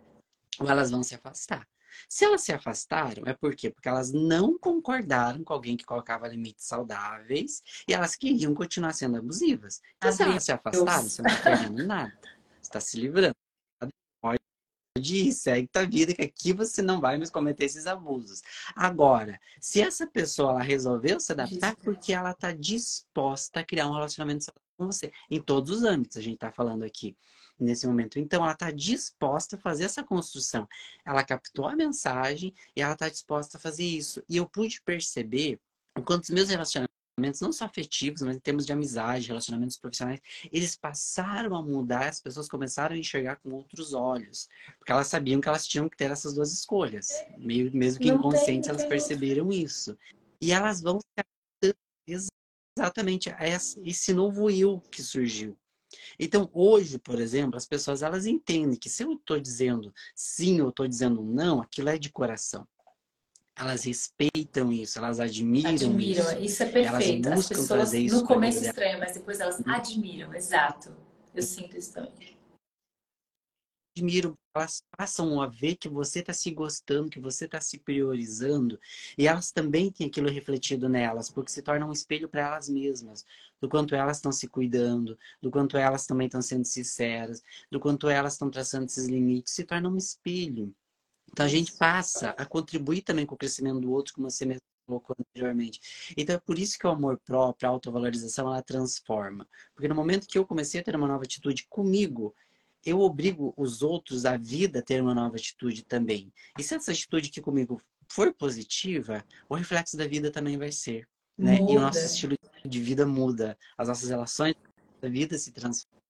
ou 0.59 0.69
elas 0.69 0.91
vão 0.91 1.03
se 1.03 1.15
afastar. 1.15 1.67
Se 2.09 2.25
elas 2.25 2.41
se 2.41 2.51
afastaram, 2.51 3.23
é 3.25 3.33
por 3.33 3.55
quê? 3.55 3.69
Porque 3.69 3.87
elas 3.87 4.11
não 4.11 4.57
concordaram 4.57 5.43
com 5.43 5.53
alguém 5.53 5.77
que 5.77 5.85
colocava 5.85 6.27
limites 6.27 6.65
saudáveis 6.65 7.61
e 7.87 7.93
elas 7.93 8.15
queriam 8.15 8.53
continuar 8.53 8.93
sendo 8.93 9.17
abusivas. 9.17 9.79
Então, 9.97 10.11
se 10.11 10.23
elas 10.23 10.43
se 10.43 10.51
afastaram, 10.51 11.03
você 11.03 11.21
não 11.21 11.31
está 11.31 11.43
perdendo 11.43 11.85
nada. 11.85 12.13
Você 12.21 12.61
está 12.61 12.79
se 12.79 12.99
livrando. 12.99 13.35
Ir, 14.95 15.31
segue 15.33 15.67
tua 15.67 15.87
vida, 15.87 16.13
que 16.13 16.21
aqui 16.21 16.53
você 16.53 16.79
não 16.79 17.01
vai 17.01 17.17
mais 17.17 17.31
cometer 17.31 17.65
esses 17.65 17.87
abusos. 17.87 18.43
Agora, 18.75 19.39
se 19.59 19.81
essa 19.81 20.05
pessoa 20.05 20.51
ela 20.51 20.61
resolveu 20.61 21.19
se 21.19 21.31
adaptar, 21.31 21.75
porque 21.77 22.13
ela 22.13 22.29
está 22.29 22.51
disposta 22.51 23.61
a 23.61 23.63
criar 23.63 23.87
um 23.87 23.93
relacionamento 23.93 24.53
com 24.77 24.85
você. 24.85 25.11
Em 25.31 25.41
todos 25.41 25.77
os 25.77 25.83
âmbitos, 25.83 26.17
a 26.17 26.21
gente 26.21 26.35
está 26.35 26.51
falando 26.51 26.83
aqui 26.83 27.17
nesse 27.59 27.87
momento. 27.87 28.19
Então, 28.19 28.43
ela 28.43 28.53
está 28.53 28.69
disposta 28.69 29.55
a 29.55 29.59
fazer 29.59 29.85
essa 29.85 30.03
construção. 30.03 30.69
Ela 31.03 31.23
captou 31.23 31.67
a 31.67 31.75
mensagem 31.75 32.53
e 32.75 32.81
ela 32.81 32.93
está 32.93 33.09
disposta 33.09 33.57
a 33.57 33.59
fazer 33.59 33.83
isso. 33.83 34.23
E 34.29 34.37
eu 34.37 34.47
pude 34.47 34.79
perceber 34.83 35.59
o 35.97 36.03
quanto 36.03 36.25
os 36.25 36.29
meus 36.29 36.49
relacionamentos, 36.49 36.92
não 37.41 37.51
só 37.51 37.65
afetivos, 37.65 38.21
mas 38.21 38.35
em 38.35 38.39
termos 38.39 38.65
de 38.65 38.73
amizade, 38.73 39.27
relacionamentos 39.27 39.77
profissionais, 39.77 40.19
eles 40.51 40.75
passaram 40.75 41.55
a 41.55 41.61
mudar, 41.61 42.09
as 42.09 42.19
pessoas 42.19 42.47
começaram 42.47 42.95
a 42.95 42.97
enxergar 42.97 43.35
com 43.37 43.51
outros 43.51 43.93
olhos. 43.93 44.49
Porque 44.79 44.91
elas 44.91 45.07
sabiam 45.07 45.39
que 45.39 45.47
elas 45.47 45.67
tinham 45.67 45.87
que 45.87 45.97
ter 45.97 46.09
essas 46.09 46.33
duas 46.33 46.51
escolhas. 46.51 47.09
Meio, 47.37 47.71
mesmo 47.75 48.01
que 48.01 48.09
inconscientes, 48.09 48.69
elas 48.69 48.85
perceberam 48.85 49.51
isso. 49.51 49.97
E 50.41 50.51
elas 50.51 50.81
vão 50.81 50.99
se 51.63 51.75
exatamente 52.77 53.29
a 53.29 53.47
esse 53.47 54.13
novo 54.13 54.49
eu 54.49 54.81
que 54.91 55.01
surgiu. 55.01 55.57
Então, 56.19 56.49
hoje, 56.53 56.97
por 56.97 57.19
exemplo, 57.19 57.55
as 57.55 57.67
pessoas 57.67 58.01
elas 58.01 58.25
entendem 58.25 58.77
que 58.77 58.89
se 58.89 59.03
eu 59.03 59.13
estou 59.13 59.39
dizendo 59.39 59.93
sim 60.15 60.59
ou 60.59 60.69
estou 60.69 60.87
dizendo 60.87 61.23
não, 61.23 61.61
aquilo 61.61 61.89
é 61.89 61.97
de 61.97 62.11
coração. 62.11 62.67
Elas 63.55 63.83
respeitam 63.83 64.71
isso, 64.71 64.97
elas 64.97 65.19
admiram, 65.19 65.69
admiram. 65.69 66.23
isso. 66.23 66.39
Isso 66.39 66.63
é 66.63 66.65
perfeito. 66.65 67.27
Elas 67.27 67.37
buscam 67.37 67.55
as 67.55 67.61
pessoas 67.61 67.93
isso 67.93 68.21
no 68.21 68.27
começo 68.27 68.65
estranho, 68.65 68.99
mas 68.99 69.13
depois 69.13 69.39
elas 69.39 69.59
uhum. 69.59 69.71
admiram, 69.71 70.33
exato. 70.33 70.95
Eu 71.35 71.43
sinto 71.43 71.77
isso 71.77 71.93
também 71.93 72.33
admiram, 73.95 74.35
elas 74.55 74.83
passam 74.97 75.39
a 75.41 75.47
ver 75.47 75.75
que 75.75 75.87
você 75.87 76.19
está 76.19 76.33
se 76.33 76.49
gostando, 76.51 77.09
que 77.09 77.19
você 77.19 77.45
está 77.45 77.61
se 77.61 77.77
priorizando, 77.77 78.79
e 79.17 79.27
elas 79.27 79.51
também 79.51 79.91
têm 79.91 80.07
aquilo 80.07 80.29
refletido 80.29 80.89
nelas, 80.89 81.29
porque 81.29 81.51
se 81.51 81.61
torna 81.61 81.85
um 81.85 81.91
espelho 81.91 82.27
para 82.27 82.41
elas 82.41 82.67
mesmas, 82.67 83.23
do 83.61 83.69
quanto 83.69 83.95
elas 83.95 84.17
estão 84.17 84.31
se 84.31 84.47
cuidando, 84.47 85.17
do 85.41 85.51
quanto 85.51 85.77
elas 85.77 86.05
também 86.05 86.25
estão 86.25 86.41
sendo 86.41 86.65
sinceras, 86.65 87.41
do 87.71 87.79
quanto 87.79 88.09
elas 88.09 88.33
estão 88.33 88.49
traçando 88.49 88.85
esses 88.85 89.07
limites, 89.07 89.53
se 89.53 89.63
torna 89.63 89.89
um 89.89 89.97
espelho. 89.97 90.73
Então 91.33 91.45
a 91.47 91.49
gente 91.49 91.73
passa 91.73 92.29
a 92.37 92.45
contribuir 92.45 93.01
também 93.01 93.25
com 93.25 93.33
o 93.33 93.37
crescimento 93.37 93.79
do 93.79 93.91
outro, 93.91 94.13
como 94.13 94.29
você 94.29 94.45
mesmo 94.45 94.61
colocou 94.85 95.15
anteriormente. 95.19 96.13
Então 96.15 96.35
é 96.35 96.39
por 96.39 96.59
isso 96.59 96.77
que 96.77 96.85
o 96.85 96.91
amor 96.91 97.19
próprio, 97.25 97.67
a 97.67 97.71
autovalorização, 97.71 98.47
ela 98.47 98.61
transforma. 98.61 99.47
Porque 99.73 99.87
no 99.87 99.95
momento 99.95 100.27
que 100.27 100.37
eu 100.37 100.45
comecei 100.45 100.79
a 100.79 100.83
ter 100.83 100.95
uma 100.95 101.07
nova 101.07 101.23
atitude 101.23 101.65
comigo, 101.67 102.35
eu 102.85 102.99
obrigo 102.99 103.51
os 103.57 103.81
outros, 103.81 104.25
a 104.25 104.37
vida, 104.37 104.79
a 104.79 104.81
ter 104.81 105.01
uma 105.01 105.15
nova 105.15 105.35
atitude 105.35 105.83
também. 105.83 106.31
E 106.57 106.61
se 106.61 106.75
essa 106.75 106.91
atitude 106.91 107.29
aqui 107.29 107.41
comigo 107.41 107.81
for 108.07 108.31
positiva, 108.33 109.25
o 109.49 109.55
reflexo 109.55 109.97
da 109.97 110.05
vida 110.05 110.29
também 110.29 110.57
vai 110.57 110.71
ser. 110.71 111.07
Né? 111.35 111.57
E 111.57 111.77
o 111.77 111.79
nosso 111.79 111.99
estilo 111.99 112.35
de 112.63 112.79
vida 112.79 113.07
muda, 113.07 113.57
as 113.75 113.87
nossas 113.87 114.09
relações 114.09 114.53
da 115.01 115.09
vida 115.09 115.35
se 115.37 115.51
transformam. 115.51 116.02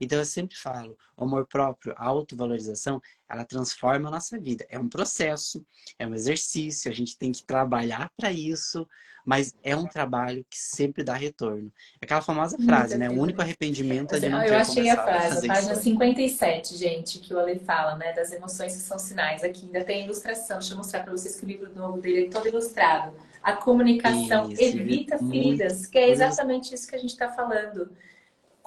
Então 0.00 0.18
eu 0.18 0.24
sempre 0.24 0.56
falo, 0.56 0.96
o 1.16 1.24
amor 1.24 1.46
próprio, 1.46 1.94
a 1.96 2.04
autovalorização, 2.04 3.00
ela 3.28 3.44
transforma 3.44 4.08
a 4.08 4.12
nossa 4.12 4.38
vida. 4.38 4.66
É 4.68 4.78
um 4.78 4.88
processo, 4.88 5.64
é 5.98 6.06
um 6.06 6.14
exercício, 6.14 6.90
a 6.90 6.94
gente 6.94 7.16
tem 7.18 7.32
que 7.32 7.44
trabalhar 7.44 8.10
para 8.16 8.32
isso, 8.32 8.86
mas 9.28 9.54
é 9.62 9.76
um 9.76 9.86
trabalho 9.86 10.42
que 10.48 10.58
sempre 10.58 11.04
dá 11.04 11.12
retorno. 11.12 11.70
Aquela 12.00 12.22
famosa 12.22 12.56
frase, 12.56 12.96
né? 12.96 13.10
O 13.10 13.20
único 13.20 13.42
arrependimento 13.42 14.14
é 14.14 14.20
de 14.20 14.28
não 14.28 14.40
ter 14.40 14.48
Eu 14.48 14.56
achei 14.56 14.88
a 14.88 15.02
frase, 15.02 15.50
a 15.50 15.54
página 15.54 15.74
57, 15.74 16.76
gente, 16.76 17.18
que 17.18 17.34
o 17.34 17.38
Ale 17.38 17.58
fala, 17.58 17.94
né? 17.96 18.14
Das 18.14 18.32
emoções 18.32 18.74
que 18.74 18.80
são 18.80 18.98
sinais. 18.98 19.44
Aqui 19.44 19.66
ainda 19.66 19.84
tem 19.84 20.04
ilustração. 20.04 20.58
Deixa 20.58 20.72
eu 20.72 20.78
mostrar 20.78 21.02
para 21.02 21.12
vocês 21.12 21.36
que 21.36 21.44
o 21.44 21.46
livro 21.46 21.70
novo 21.74 22.00
dele 22.00 22.28
é 22.28 22.30
todo 22.30 22.48
ilustrado. 22.48 23.14
A 23.42 23.52
comunicação 23.52 24.50
isso, 24.50 24.62
evita 24.62 25.18
feridas, 25.18 25.84
que 25.84 25.98
é 25.98 26.08
exatamente 26.08 26.74
isso 26.74 26.88
que 26.88 26.94
a 26.94 26.98
gente 26.98 27.10
está 27.10 27.30
falando. 27.30 27.90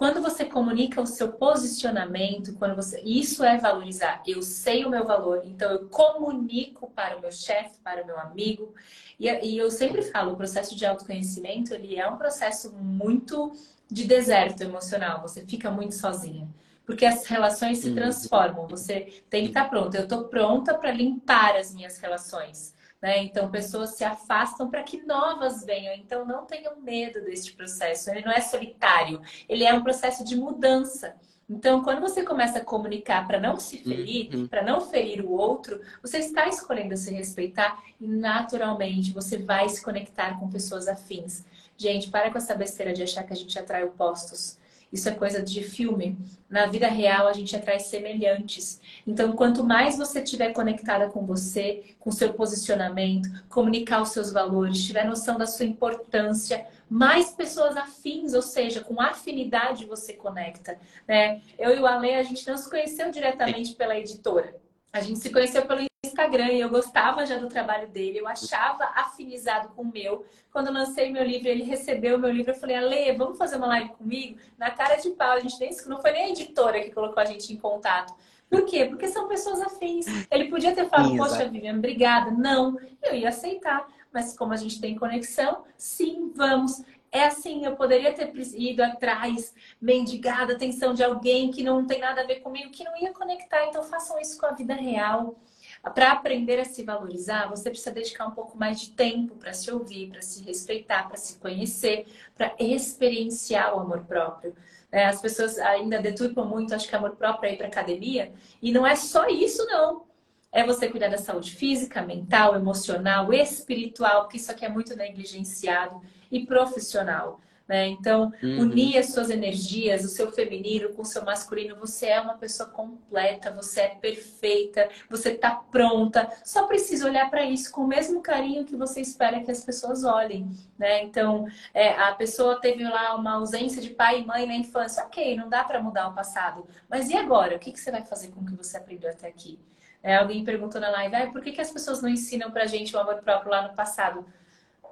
Quando 0.01 0.19
você 0.19 0.45
comunica 0.45 0.99
o 0.99 1.05
seu 1.05 1.31
posicionamento, 1.31 2.55
quando 2.55 2.75
você, 2.75 2.99
isso 3.01 3.43
é 3.43 3.59
valorizar. 3.59 4.23
Eu 4.25 4.41
sei 4.41 4.83
o 4.83 4.89
meu 4.89 5.05
valor, 5.05 5.43
então 5.45 5.69
eu 5.69 5.87
comunico 5.89 6.89
para 6.89 7.15
o 7.15 7.21
meu 7.21 7.31
chefe, 7.31 7.77
para 7.83 8.01
o 8.01 8.07
meu 8.07 8.19
amigo. 8.19 8.73
E, 9.19 9.29
e 9.29 9.55
eu 9.59 9.69
sempre 9.69 10.01
falo, 10.01 10.33
o 10.33 10.35
processo 10.35 10.75
de 10.75 10.87
autoconhecimento 10.87 11.75
ele 11.75 11.97
é 11.97 12.07
um 12.09 12.17
processo 12.17 12.73
muito 12.73 13.51
de 13.91 14.05
deserto 14.05 14.61
emocional. 14.63 15.21
Você 15.21 15.45
fica 15.45 15.69
muito 15.69 15.93
sozinha 15.93 16.49
porque 16.83 17.05
as 17.05 17.27
relações 17.27 17.77
se 17.77 17.89
uhum. 17.89 17.95
transformam. 17.95 18.67
Você 18.69 19.21
tem 19.29 19.43
que 19.43 19.49
estar 19.49 19.69
pronta. 19.69 19.97
Eu 19.97 20.05
estou 20.05 20.23
pronta 20.23 20.73
para 20.73 20.91
limpar 20.91 21.55
as 21.55 21.75
minhas 21.75 21.99
relações. 21.99 22.73
Né? 23.01 23.23
Então, 23.23 23.49
pessoas 23.49 23.91
se 23.91 24.03
afastam 24.03 24.69
para 24.69 24.83
que 24.83 25.01
novas 25.03 25.65
venham. 25.65 25.95
Então, 25.95 26.25
não 26.25 26.45
tenham 26.45 26.79
medo 26.79 27.21
deste 27.21 27.53
processo. 27.53 28.11
Ele 28.11 28.23
não 28.23 28.31
é 28.31 28.41
solitário, 28.41 29.21
ele 29.49 29.63
é 29.63 29.73
um 29.73 29.83
processo 29.83 30.23
de 30.23 30.35
mudança. 30.35 31.15
Então, 31.49 31.83
quando 31.83 31.99
você 31.99 32.23
começa 32.23 32.59
a 32.59 32.63
comunicar 32.63 33.27
para 33.27 33.37
não 33.37 33.59
se 33.59 33.79
ferir, 33.79 34.33
uhum. 34.33 34.47
para 34.47 34.63
não 34.63 34.79
ferir 34.79 35.21
o 35.25 35.31
outro, 35.31 35.81
você 36.01 36.19
está 36.19 36.47
escolhendo 36.47 36.95
se 36.95 37.13
respeitar 37.13 37.77
e 37.99 38.07
naturalmente 38.07 39.11
você 39.11 39.37
vai 39.37 39.67
se 39.67 39.83
conectar 39.83 40.39
com 40.39 40.49
pessoas 40.49 40.87
afins. 40.87 41.43
Gente, 41.75 42.09
para 42.09 42.31
com 42.31 42.37
essa 42.37 42.55
besteira 42.55 42.93
de 42.93 43.03
achar 43.03 43.23
que 43.23 43.33
a 43.33 43.35
gente 43.35 43.59
atrai 43.59 43.83
opostos. 43.83 44.60
Isso 44.91 45.07
é 45.07 45.13
coisa 45.13 45.41
de 45.41 45.63
filme. 45.63 46.17
Na 46.49 46.65
vida 46.65 46.87
real, 46.87 47.27
a 47.27 47.33
gente 47.33 47.55
atrai 47.55 47.79
semelhantes. 47.79 48.81
Então, 49.07 49.31
quanto 49.33 49.63
mais 49.63 49.97
você 49.97 50.21
estiver 50.21 50.51
conectada 50.51 51.09
com 51.09 51.25
você, 51.25 51.95
com 51.97 52.11
seu 52.11 52.33
posicionamento, 52.33 53.29
comunicar 53.47 54.01
os 54.01 54.09
seus 54.09 54.33
valores, 54.33 54.83
tiver 54.83 55.05
noção 55.05 55.37
da 55.37 55.47
sua 55.47 55.65
importância, 55.65 56.65
mais 56.89 57.31
pessoas 57.31 57.77
afins, 57.77 58.33
ou 58.33 58.41
seja, 58.41 58.81
com 58.81 58.99
afinidade 58.99 59.85
você 59.85 60.11
conecta. 60.11 60.77
Né? 61.07 61.41
Eu 61.57 61.73
e 61.73 61.79
o 61.79 61.87
Ale, 61.87 62.15
a 62.15 62.23
gente 62.23 62.45
não 62.45 62.57
se 62.57 62.69
conheceu 62.69 63.09
diretamente 63.11 63.75
pela 63.75 63.97
editora. 63.97 64.53
A 64.91 64.99
gente 64.99 65.19
se 65.19 65.29
conheceu 65.29 65.65
pelo 65.65 65.90
Instagram 66.21 66.51
e 66.51 66.59
eu 66.59 66.69
gostava 66.69 67.25
já 67.25 67.37
do 67.37 67.47
trabalho 67.47 67.87
dele, 67.87 68.19
eu 68.19 68.27
achava 68.27 68.83
afinizado 68.95 69.69
com 69.69 69.81
o 69.81 69.91
meu. 69.91 70.23
Quando 70.51 70.67
eu 70.67 70.73
lancei 70.73 71.11
meu 71.11 71.23
livro, 71.23 71.47
ele 71.47 71.63
recebeu 71.63 72.19
meu 72.19 72.29
livro, 72.29 72.51
eu 72.51 72.55
falei, 72.55 72.75
Ale, 72.75 73.13
vamos 73.13 73.37
fazer 73.37 73.55
uma 73.55 73.67
live 73.67 73.89
comigo? 73.89 74.37
Na 74.57 74.69
cara 74.69 74.95
de 74.95 75.09
pau, 75.11 75.31
a 75.31 75.39
gente 75.39 75.59
nem, 75.59 75.71
não 75.87 75.99
foi 75.99 76.11
nem 76.11 76.23
a 76.25 76.29
editora 76.29 76.81
que 76.81 76.91
colocou 76.91 77.21
a 77.21 77.25
gente 77.25 77.51
em 77.51 77.57
contato. 77.57 78.13
Por 78.49 78.65
quê? 78.65 78.85
Porque 78.85 79.07
são 79.07 79.27
pessoas 79.27 79.61
afins. 79.61 80.05
Ele 80.29 80.49
podia 80.49 80.75
ter 80.75 80.87
falado, 80.89 81.15
poxa, 81.15 81.47
Vivian, 81.47 81.77
obrigada. 81.77 82.31
Não, 82.31 82.77
eu 83.01 83.15
ia 83.15 83.29
aceitar. 83.29 83.87
Mas 84.13 84.37
como 84.37 84.51
a 84.53 84.57
gente 84.57 84.79
tem 84.79 84.95
conexão, 84.95 85.63
sim, 85.77 86.31
vamos. 86.35 86.83
É 87.13 87.25
assim, 87.25 87.65
eu 87.65 87.75
poderia 87.77 88.13
ter 88.13 88.31
ido 88.55 88.83
atrás, 88.83 89.53
mendigado 89.81 90.51
a 90.51 90.55
atenção 90.55 90.93
de 90.93 91.03
alguém 91.03 91.49
que 91.49 91.63
não 91.63 91.85
tem 91.85 91.99
nada 91.99 92.21
a 92.21 92.25
ver 92.25 92.41
comigo, 92.41 92.71
que 92.71 92.83
não 92.83 92.97
ia 92.97 93.13
conectar. 93.13 93.65
Então 93.67 93.83
façam 93.83 94.19
isso 94.19 94.37
com 94.37 94.45
a 94.45 94.51
vida 94.51 94.73
real. 94.73 95.37
Para 95.81 96.11
aprender 96.11 96.59
a 96.59 96.65
se 96.65 96.83
valorizar, 96.83 97.49
você 97.49 97.69
precisa 97.69 97.91
dedicar 97.91 98.27
um 98.27 98.31
pouco 98.31 98.57
mais 98.57 98.79
de 98.79 98.91
tempo 98.91 99.35
para 99.35 99.51
se 99.51 99.71
ouvir, 99.71 100.09
para 100.11 100.21
se 100.21 100.43
respeitar, 100.43 101.07
para 101.07 101.17
se 101.17 101.39
conhecer, 101.39 102.05
para 102.35 102.53
experienciar 102.59 103.75
o 103.75 103.79
amor 103.79 104.05
próprio. 104.05 104.55
É, 104.91 105.05
as 105.05 105.19
pessoas 105.19 105.57
ainda 105.57 105.99
deturpam 105.99 106.45
muito, 106.45 106.75
acho 106.75 106.87
que 106.87 106.95
amor 106.95 107.15
próprio 107.15 107.49
é 107.49 107.53
ir 107.53 107.57
para 107.57 107.67
academia. 107.67 108.31
E 108.61 108.71
não 108.71 108.85
é 108.85 108.95
só 108.95 109.27
isso, 109.27 109.65
não. 109.65 110.05
É 110.51 110.63
você 110.63 110.87
cuidar 110.87 111.07
da 111.07 111.17
saúde 111.17 111.55
física, 111.55 112.01
mental, 112.01 112.55
emocional, 112.55 113.33
espiritual, 113.33 114.23
porque 114.23 114.37
isso 114.37 114.51
aqui 114.51 114.65
é 114.65 114.69
muito 114.69 114.95
negligenciado, 114.95 116.01
e 116.31 116.45
profissional. 116.45 117.41
Né? 117.71 117.87
Então, 117.87 118.33
uhum. 118.43 118.63
unir 118.63 118.97
as 118.97 119.13
suas 119.13 119.29
energias, 119.29 120.03
o 120.03 120.09
seu 120.09 120.29
feminino 120.29 120.89
com 120.89 121.03
o 121.03 121.05
seu 121.05 121.23
masculino, 121.23 121.77
você 121.77 122.07
é 122.07 122.19
uma 122.19 122.33
pessoa 122.33 122.67
completa, 122.67 123.49
você 123.49 123.79
é 123.79 123.87
perfeita, 123.95 124.89
você 125.09 125.29
está 125.29 125.51
pronta. 125.51 126.29
Só 126.43 126.67
precisa 126.67 127.07
olhar 127.07 127.29
para 127.29 127.45
isso 127.45 127.71
com 127.71 127.79
o 127.79 127.87
mesmo 127.87 128.21
carinho 128.21 128.65
que 128.65 128.75
você 128.75 128.99
espera 128.99 129.39
que 129.39 129.49
as 129.49 129.63
pessoas 129.63 130.03
olhem. 130.03 130.51
Né? 130.77 131.01
Então, 131.03 131.47
é, 131.73 131.93
a 131.93 132.13
pessoa 132.13 132.59
teve 132.59 132.83
lá 132.83 133.15
uma 133.15 133.35
ausência 133.35 133.81
de 133.81 133.91
pai 133.91 134.19
e 134.19 134.25
mãe 134.25 134.45
na 134.45 134.55
infância. 134.57 135.05
Ok, 135.05 135.37
não 135.37 135.47
dá 135.47 135.63
para 135.63 135.81
mudar 135.81 136.09
o 136.09 136.13
passado. 136.13 136.67
Mas 136.89 137.09
e 137.09 137.15
agora? 137.15 137.55
O 137.55 137.59
que, 137.59 137.71
que 137.71 137.79
você 137.79 137.89
vai 137.89 138.03
fazer 138.03 138.31
com 138.31 138.41
o 138.41 138.45
que 138.45 138.53
você 138.53 138.75
aprendeu 138.75 139.09
até 139.09 139.29
aqui? 139.29 139.57
É, 140.03 140.17
alguém 140.17 140.43
perguntou 140.43 140.81
na 140.81 140.89
live, 140.89 141.15
ah, 141.15 141.31
por 141.31 141.41
que, 141.41 141.53
que 141.53 141.61
as 141.61 141.71
pessoas 141.71 142.01
não 142.01 142.09
ensinam 142.09 142.51
para 142.51 142.65
gente 142.65 142.93
o 142.93 142.99
amor 142.99 143.21
próprio 143.21 143.49
lá 143.49 143.65
no 143.65 143.73
passado? 143.75 144.25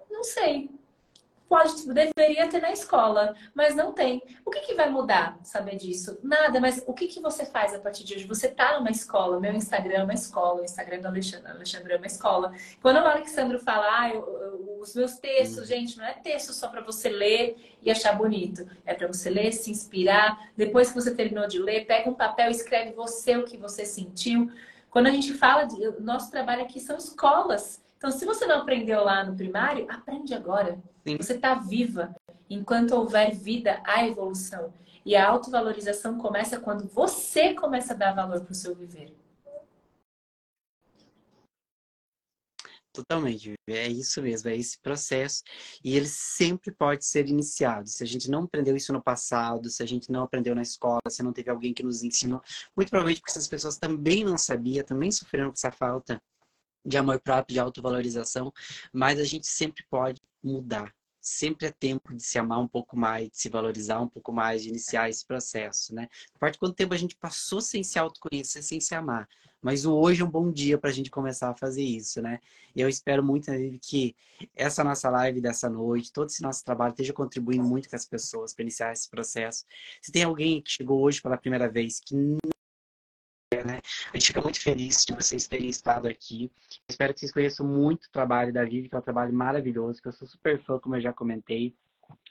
Não 0.09 0.23
sei, 0.23 0.69
Pode, 1.49 1.83
deveria 1.91 2.47
ter 2.47 2.61
na 2.61 2.71
escola, 2.71 3.35
mas 3.55 3.75
não 3.75 3.91
tem. 3.91 4.21
O 4.45 4.51
que, 4.51 4.59
que 4.59 4.75
vai 4.75 4.87
mudar 4.87 5.35
saber 5.41 5.77
disso? 5.77 6.19
Nada, 6.21 6.59
mas 6.59 6.83
o 6.85 6.93
que, 6.93 7.07
que 7.07 7.19
você 7.19 7.43
faz 7.43 7.73
a 7.73 7.79
partir 7.79 8.03
de 8.03 8.13
hoje? 8.13 8.27
Você 8.27 8.45
está 8.45 8.77
numa 8.77 8.91
escola, 8.91 9.39
meu 9.39 9.53
Instagram 9.53 9.95
é 9.95 10.03
uma 10.03 10.13
escola, 10.13 10.61
o 10.61 10.63
Instagram 10.63 10.99
do 10.99 11.07
Alexandre, 11.07 11.51
Alexandre 11.51 11.93
é 11.93 11.97
uma 11.97 12.05
escola. 12.05 12.53
Quando 12.83 12.97
o 12.97 13.07
Alexandre 13.07 13.57
fala, 13.57 13.87
ah, 13.99 14.09
eu, 14.13 14.21
eu, 14.21 14.79
os 14.79 14.93
meus 14.93 15.15
textos, 15.15 15.61
uhum. 15.61 15.65
gente, 15.65 15.97
não 15.97 16.05
é 16.05 16.13
texto 16.13 16.53
só 16.53 16.67
para 16.67 16.81
você 16.81 17.09
ler 17.09 17.57
e 17.81 17.89
achar 17.89 18.13
bonito. 18.15 18.69
É 18.85 18.93
para 18.93 19.07
você 19.07 19.31
ler, 19.31 19.51
se 19.51 19.71
inspirar. 19.71 20.51
Depois 20.55 20.89
que 20.89 21.01
você 21.01 21.15
terminou 21.15 21.47
de 21.47 21.57
ler, 21.57 21.87
pega 21.87 22.07
um 22.07 22.13
papel 22.13 22.49
e 22.49 22.51
escreve 22.51 22.91
você 22.91 23.35
o 23.35 23.45
que 23.45 23.57
você 23.57 23.85
sentiu. 23.85 24.51
Quando 24.91 25.07
a 25.07 25.11
gente 25.11 25.33
fala, 25.33 25.63
de, 25.63 25.99
nosso 25.99 26.29
trabalho 26.29 26.61
aqui 26.61 26.79
são 26.79 26.95
escolas. 26.95 27.81
Então, 27.99 28.11
se 28.11 28.25
você 28.25 28.45
não 28.45 28.59
aprendeu 28.61 29.03
lá 29.03 29.25
no 29.25 29.35
primário, 29.35 29.85
aprende 29.89 30.33
agora. 30.33 30.81
Sim. 31.05 31.17
Você 31.17 31.33
está 31.33 31.53
viva. 31.55 32.15
Enquanto 32.49 32.93
houver 32.93 33.35
vida, 33.35 33.83
há 33.85 34.07
evolução. 34.07 34.73
E 35.05 35.17
a 35.17 35.27
autovalorização 35.27 36.17
começa 36.17 36.61
quando 36.61 36.87
você 36.87 37.53
começa 37.53 37.91
a 37.93 37.97
dar 37.97 38.15
valor 38.15 38.39
para 38.39 38.53
o 38.53 38.55
seu 38.55 38.73
viver. 38.73 39.13
Totalmente, 42.93 43.53
é 43.67 43.87
isso 43.87 44.21
mesmo, 44.21 44.49
é 44.49 44.55
esse 44.55 44.79
processo. 44.79 45.43
E 45.83 45.97
ele 45.97 46.07
sempre 46.07 46.71
pode 46.71 47.05
ser 47.05 47.27
iniciado. 47.27 47.89
Se 47.89 48.01
a 48.01 48.07
gente 48.07 48.31
não 48.31 48.43
aprendeu 48.43 48.77
isso 48.77 48.93
no 48.93 49.03
passado, 49.03 49.69
se 49.69 49.83
a 49.83 49.85
gente 49.85 50.09
não 50.09 50.23
aprendeu 50.23 50.55
na 50.55 50.61
escola, 50.61 51.01
se 51.09 51.21
não 51.21 51.33
teve 51.33 51.49
alguém 51.51 51.73
que 51.73 51.83
nos 51.83 52.01
ensinou, 52.01 52.41
muito 52.75 52.89
provavelmente 52.89 53.19
porque 53.19 53.31
essas 53.31 53.47
pessoas 53.47 53.77
também 53.77 54.23
não 54.23 54.37
sabiam, 54.37 54.85
também 54.85 55.11
sofreram 55.11 55.49
com 55.49 55.53
essa 55.53 55.71
falta 55.71 56.19
de 56.85 56.97
amor 56.97 57.19
próprio, 57.19 57.53
de 57.53 57.59
autovalorização, 57.59 58.51
mas 58.93 59.19
a 59.19 59.23
gente 59.23 59.47
sempre 59.47 59.83
pode 59.89 60.21
mudar. 60.43 60.93
Sempre 61.21 61.67
é 61.67 61.71
tempo 61.71 62.15
de 62.15 62.23
se 62.23 62.39
amar 62.39 62.59
um 62.59 62.67
pouco 62.67 62.97
mais, 62.97 63.29
de 63.29 63.37
se 63.37 63.49
valorizar 63.49 63.99
um 63.99 64.07
pouco 64.07 64.31
mais, 64.31 64.63
de 64.63 64.69
iniciar 64.69 65.09
esse 65.09 65.25
processo, 65.25 65.93
né? 65.93 66.07
Parte 66.39 66.57
quanto 66.57 66.75
tempo 66.75 66.93
a 66.93 66.97
gente 66.97 67.15
passou 67.17 67.59
sem 67.59 67.83
se 67.83 67.99
autoconhecer, 67.99 68.63
sem 68.63 68.79
se 68.79 68.95
amar. 68.95 69.27
Mas 69.61 69.85
o 69.85 69.93
hoje 69.93 70.21
é 70.21 70.25
um 70.25 70.31
bom 70.31 70.49
dia 70.49 70.77
para 70.77 70.89
a 70.89 70.93
gente 70.93 71.11
começar 71.11 71.49
a 71.49 71.55
fazer 71.55 71.83
isso, 71.83 72.21
né? 72.21 72.39
Eu 72.73 72.87
espero 72.87 73.21
muito, 73.21 73.51
né, 73.51 73.77
que 73.81 74.15
essa 74.55 74.83
nossa 74.83 75.09
live 75.09 75.41
dessa 75.41 75.69
noite, 75.69 76.13
todo 76.13 76.29
esse 76.29 76.41
nosso 76.41 76.63
trabalho 76.63 76.91
esteja 76.91 77.11
contribuindo 77.11 77.63
muito 77.63 77.89
com 77.89 77.95
as 77.97 78.05
pessoas 78.05 78.53
para 78.53 78.63
iniciar 78.63 78.93
esse 78.93 79.09
processo. 79.09 79.65
Se 80.01 80.11
tem 80.13 80.23
alguém 80.23 80.61
que 80.61 80.71
chegou 80.71 81.01
hoje 81.01 81.21
pela 81.21 81.37
primeira 81.37 81.69
vez 81.69 81.99
que 81.99 82.15
né? 83.63 83.79
A 84.13 84.17
gente 84.17 84.27
fica 84.27 84.41
muito 84.41 84.61
feliz 84.61 85.05
de 85.05 85.13
vocês 85.13 85.47
terem 85.47 85.69
estado 85.69 86.07
aqui. 86.07 86.51
Espero 86.87 87.13
que 87.13 87.19
vocês 87.19 87.31
conheçam 87.31 87.65
muito 87.65 88.05
o 88.05 88.11
trabalho 88.11 88.53
da 88.53 88.63
Vivi, 88.63 88.89
que 88.89 88.95
é 88.95 88.99
um 88.99 89.01
trabalho 89.01 89.33
maravilhoso, 89.33 90.01
que 90.01 90.07
eu 90.07 90.13
sou 90.13 90.27
super 90.27 90.61
fã, 90.63 90.79
como 90.79 90.95
eu 90.95 91.01
já 91.01 91.13
comentei. 91.13 91.73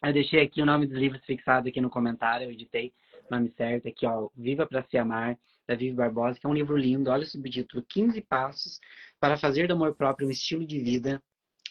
Eu 0.02 0.12
deixei 0.12 0.42
aqui 0.42 0.60
o 0.60 0.66
nome 0.66 0.86
dos 0.86 0.96
livros 0.96 1.24
fixado 1.24 1.68
aqui 1.68 1.80
no 1.80 1.90
comentário, 1.90 2.46
eu 2.46 2.50
editei 2.50 2.92
o 3.30 3.34
nome 3.34 3.52
certo 3.56 3.88
aqui, 3.88 4.06
ó, 4.06 4.28
Viva 4.36 4.66
para 4.66 4.82
se 4.82 4.96
amar, 4.96 5.36
da 5.68 5.74
Vivi 5.74 5.94
Barbosa, 5.94 6.38
que 6.40 6.46
é 6.46 6.48
um 6.48 6.54
livro 6.54 6.76
lindo. 6.76 7.10
Olha 7.10 7.22
o 7.22 7.26
subtítulo, 7.26 7.84
15 7.86 8.22
passos 8.22 8.80
para 9.20 9.36
fazer 9.36 9.68
do 9.68 9.74
amor 9.74 9.94
próprio 9.94 10.26
um 10.26 10.30
estilo 10.30 10.66
de 10.66 10.80
vida. 10.80 11.22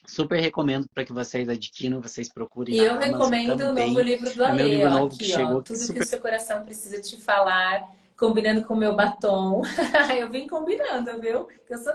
Super 0.05 0.39
recomendo 0.39 0.87
para 0.93 1.03
que 1.03 1.11
vocês 1.11 1.49
adquiram, 1.49 1.99
vocês 1.99 2.31
procurem. 2.31 2.75
E 2.75 2.77
eu 2.77 2.99
recomendo 2.99 3.59
o 3.59 3.73
novo 3.73 3.99
livro 3.99 4.31
do 4.33 4.45
Ale, 4.45 4.61
é 4.61 4.65
livro 4.67 4.89
novo 4.91 5.07
aqui, 5.07 5.17
que 5.17 5.25
chegou, 5.25 5.57
ó, 5.57 5.61
Tudo 5.61 5.69
que, 5.69 5.75
super... 5.77 5.93
que 5.95 6.05
o 6.05 6.07
seu 6.07 6.21
coração 6.21 6.63
precisa 6.63 7.01
te 7.01 7.19
falar 7.19 7.91
combinando 8.17 8.65
com 8.65 8.73
o 8.73 8.77
meu 8.77 8.95
batom. 8.95 9.61
eu 10.17 10.29
vim 10.29 10.47
combinando, 10.47 11.21
viu? 11.21 11.47
Eu 11.69 11.77
sou, 11.77 11.93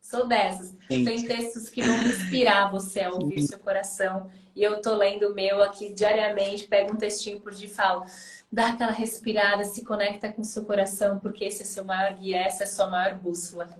sou 0.00 0.26
dessas. 0.26 0.76
Sim. 0.90 1.04
Tem 1.04 1.24
textos 1.24 1.70
que 1.70 1.82
vão 1.82 1.96
inspirar 2.02 2.70
você 2.70 3.00
a 3.00 3.10
ouvir 3.10 3.42
Sim. 3.42 3.46
seu 3.46 3.58
coração. 3.58 4.30
E 4.54 4.62
eu 4.62 4.82
tô 4.82 4.96
lendo 4.96 5.28
o 5.28 5.34
meu 5.34 5.62
aqui 5.62 5.94
diariamente, 5.94 6.66
pego 6.66 6.92
um 6.92 6.96
textinho 6.96 7.40
por 7.40 7.54
dia 7.54 7.68
e 7.68 7.70
falo. 7.70 8.04
Dá 8.52 8.70
aquela 8.70 8.90
respirada, 8.90 9.64
se 9.64 9.84
conecta 9.84 10.32
com 10.32 10.42
o 10.42 10.44
seu 10.44 10.64
coração, 10.64 11.20
porque 11.20 11.44
esse 11.44 11.62
é 11.62 11.64
seu 11.64 11.84
maior 11.84 12.14
guia, 12.14 12.38
essa 12.38 12.64
é 12.64 12.66
a 12.66 12.70
sua 12.70 12.88
maior 12.88 13.14
bússola. 13.14 13.70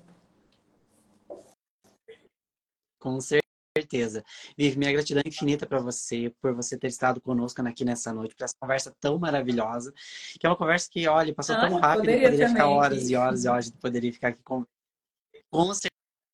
Com 3.00 3.20
certeza 3.20 3.49
certeza. 3.76 4.24
Vivi, 4.56 4.78
minha 4.78 4.92
gratidão 4.92 5.22
infinita 5.24 5.66
para 5.66 5.78
você, 5.78 6.34
por 6.40 6.54
você 6.54 6.76
ter 6.76 6.88
estado 6.88 7.20
conosco 7.20 7.62
aqui 7.62 7.84
nessa 7.84 8.12
noite, 8.12 8.34
por 8.34 8.44
essa 8.44 8.54
conversa 8.58 8.94
tão 9.00 9.18
maravilhosa, 9.18 9.92
que 10.38 10.46
é 10.46 10.50
uma 10.50 10.56
conversa 10.56 10.88
que, 10.90 11.06
olha, 11.06 11.34
passou 11.34 11.56
ah, 11.56 11.60
tão 11.60 11.78
rápido, 11.78 12.00
poderia, 12.00 12.30
poderia 12.30 12.48
ficar 12.48 12.68
horas 12.68 13.10
e 13.10 13.16
horas 13.16 13.44
e 13.44 13.48
horas, 13.48 13.70
poderia 13.70 14.12
ficar 14.12 14.28
aqui 14.28 14.42
com... 14.42 14.64
Com 15.50 15.72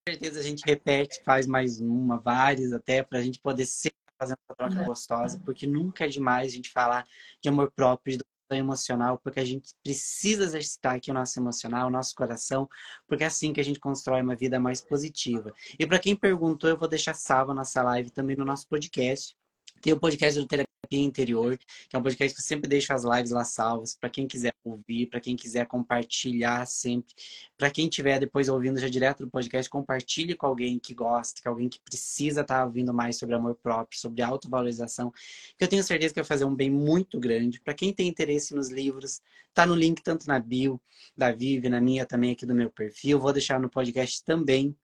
certeza 0.09 0.41
a 0.41 0.43
gente 0.43 0.63
repete, 0.67 1.23
faz 1.25 1.47
mais 1.47 1.81
uma, 1.81 2.19
várias 2.19 2.73
até, 2.73 3.03
para 3.03 3.19
a 3.19 3.23
gente 3.23 3.41
poder 3.41 3.67
sempre 3.67 3.97
fazer 4.19 4.35
uma 4.49 4.57
troca 4.57 4.85
gostosa, 4.85 5.41
porque 5.45 5.67
nunca 5.67 6.05
é 6.05 6.09
demais 6.09 6.53
a 6.53 6.57
gente 6.57 6.71
falar 6.71 7.07
de 7.41 7.49
amor 7.49 7.71
próprio, 7.71 8.17
de 8.17 8.25
emocional, 8.55 9.19
porque 9.19 9.41
a 9.41 9.45
gente 9.45 9.75
precisa 9.83 10.45
exercitar 10.45 10.97
aqui 10.97 11.11
o 11.11 11.15
nosso 11.15 11.39
emocional, 11.39 11.89
o 11.89 11.91
nosso 11.91 12.15
coração, 12.15 12.69
porque 13.07 13.25
é 13.25 13.27
assim 13.27 13.53
que 13.53 13.61
a 13.61 13.65
gente 13.65 13.81
constrói 13.81 14.23
uma 14.23 14.37
vida 14.37 14.61
mais 14.61 14.81
positiva. 14.81 15.53
E 15.79 15.87
para 15.87 15.99
quem 15.99 16.15
perguntou, 16.15 16.69
eu 16.69 16.77
vou 16.77 16.89
deixar 16.89 17.15
salva 17.15 17.55
nossa 17.55 17.83
live 17.83 18.11
também 18.11 18.37
no 18.37 18.45
nosso 18.45 18.69
podcast. 18.69 19.35
Tem 19.81 19.93
o 19.93 20.01
podcast 20.01 20.41
do 20.41 20.47
Terapia 20.47 20.76
Interior, 20.93 21.59
que 21.59 21.97
é 21.97 21.99
um 21.99 22.03
podcast 22.03 22.35
que 22.35 22.41
eu 22.41 22.45
sempre 22.45 22.69
deixo 22.69 22.93
as 22.93 23.05
lives 23.05 23.31
lá 23.31 23.45
salvas, 23.45 23.95
para 23.95 24.11
quem 24.11 24.27
quiser 24.27 24.55
ouvir, 24.65 25.07
para 25.07 25.21
quem 25.21 25.35
quiser 25.37 25.67
compartilhar 25.67 26.67
sempre. 26.67 27.15
Para 27.57 27.71
quem 27.71 27.89
estiver 27.89 28.21
depois 28.21 28.49
ouvindo 28.49 28.79
já 28.79 28.89
direto 28.89 29.25
do 29.25 29.31
podcast, 29.31 29.69
compartilhe 29.69 30.35
com 30.35 30.47
alguém 30.47 30.79
que 30.79 30.95
gosta, 30.95 31.43
com 31.43 31.49
alguém 31.49 31.69
que 31.69 31.81
precisa 31.81 32.43
estar 32.43 32.59
tá 32.61 32.65
ouvindo 32.65 32.93
mais 32.93 33.17
sobre 33.17 33.35
amor 33.35 33.57
próprio, 33.57 33.99
sobre 33.99 34.23
autovalorização, 34.23 35.13
que 35.57 35.65
eu 35.65 35.69
tenho 35.69 35.83
certeza 35.83 36.13
que 36.15 36.21
vai 36.21 36.27
fazer 36.27 36.45
um 36.45 36.55
bem 36.55 36.71
muito 36.71 37.19
grande. 37.19 37.61
Para 37.61 37.75
quem 37.75 37.93
tem 37.93 38.09
interesse 38.09 38.55
nos 38.55 38.69
livros, 38.69 39.21
tá 39.55 39.67
no 39.67 39.75
link 39.75 40.03
tanto 40.03 40.27
na 40.27 40.39
bio 40.39 40.81
da 41.17 41.33
Vivi, 41.33 41.69
na 41.69 41.81
minha 41.81 42.05
também 42.05 42.33
aqui 42.33 42.45
do 42.45 42.55
meu 42.55 42.71
perfil. 42.71 43.19
Vou 43.19 43.33
deixar 43.33 43.59
no 43.59 43.71
podcast 43.71 44.23
também 44.25 44.77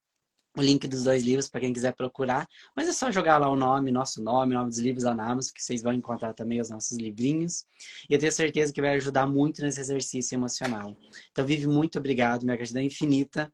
o 0.56 0.62
link 0.62 0.86
dos 0.86 1.04
dois 1.04 1.22
livros 1.22 1.48
para 1.48 1.60
quem 1.60 1.72
quiser 1.72 1.94
procurar. 1.94 2.46
Mas 2.76 2.88
é 2.88 2.92
só 2.92 3.10
jogar 3.10 3.38
lá 3.38 3.48
o 3.48 3.56
nome, 3.56 3.90
nosso 3.90 4.22
nome, 4.22 4.54
o 4.54 4.58
nome 4.58 4.70
dos 4.70 4.78
livros 4.78 5.04
Anamos, 5.04 5.50
que 5.50 5.62
vocês 5.62 5.82
vão 5.82 5.92
encontrar 5.92 6.34
também 6.34 6.60
os 6.60 6.70
nossos 6.70 6.96
livrinhos. 6.98 7.64
E 8.08 8.14
eu 8.14 8.18
tenho 8.18 8.32
certeza 8.32 8.72
que 8.72 8.80
vai 8.80 8.96
ajudar 8.96 9.26
muito 9.26 9.62
nesse 9.62 9.80
exercício 9.80 10.34
emocional. 10.34 10.96
Então, 11.30 11.44
Vive, 11.46 11.66
muito 11.66 11.98
obrigado. 11.98 12.44
Minha 12.44 12.56
gratidão 12.56 12.82
infinita 12.82 13.52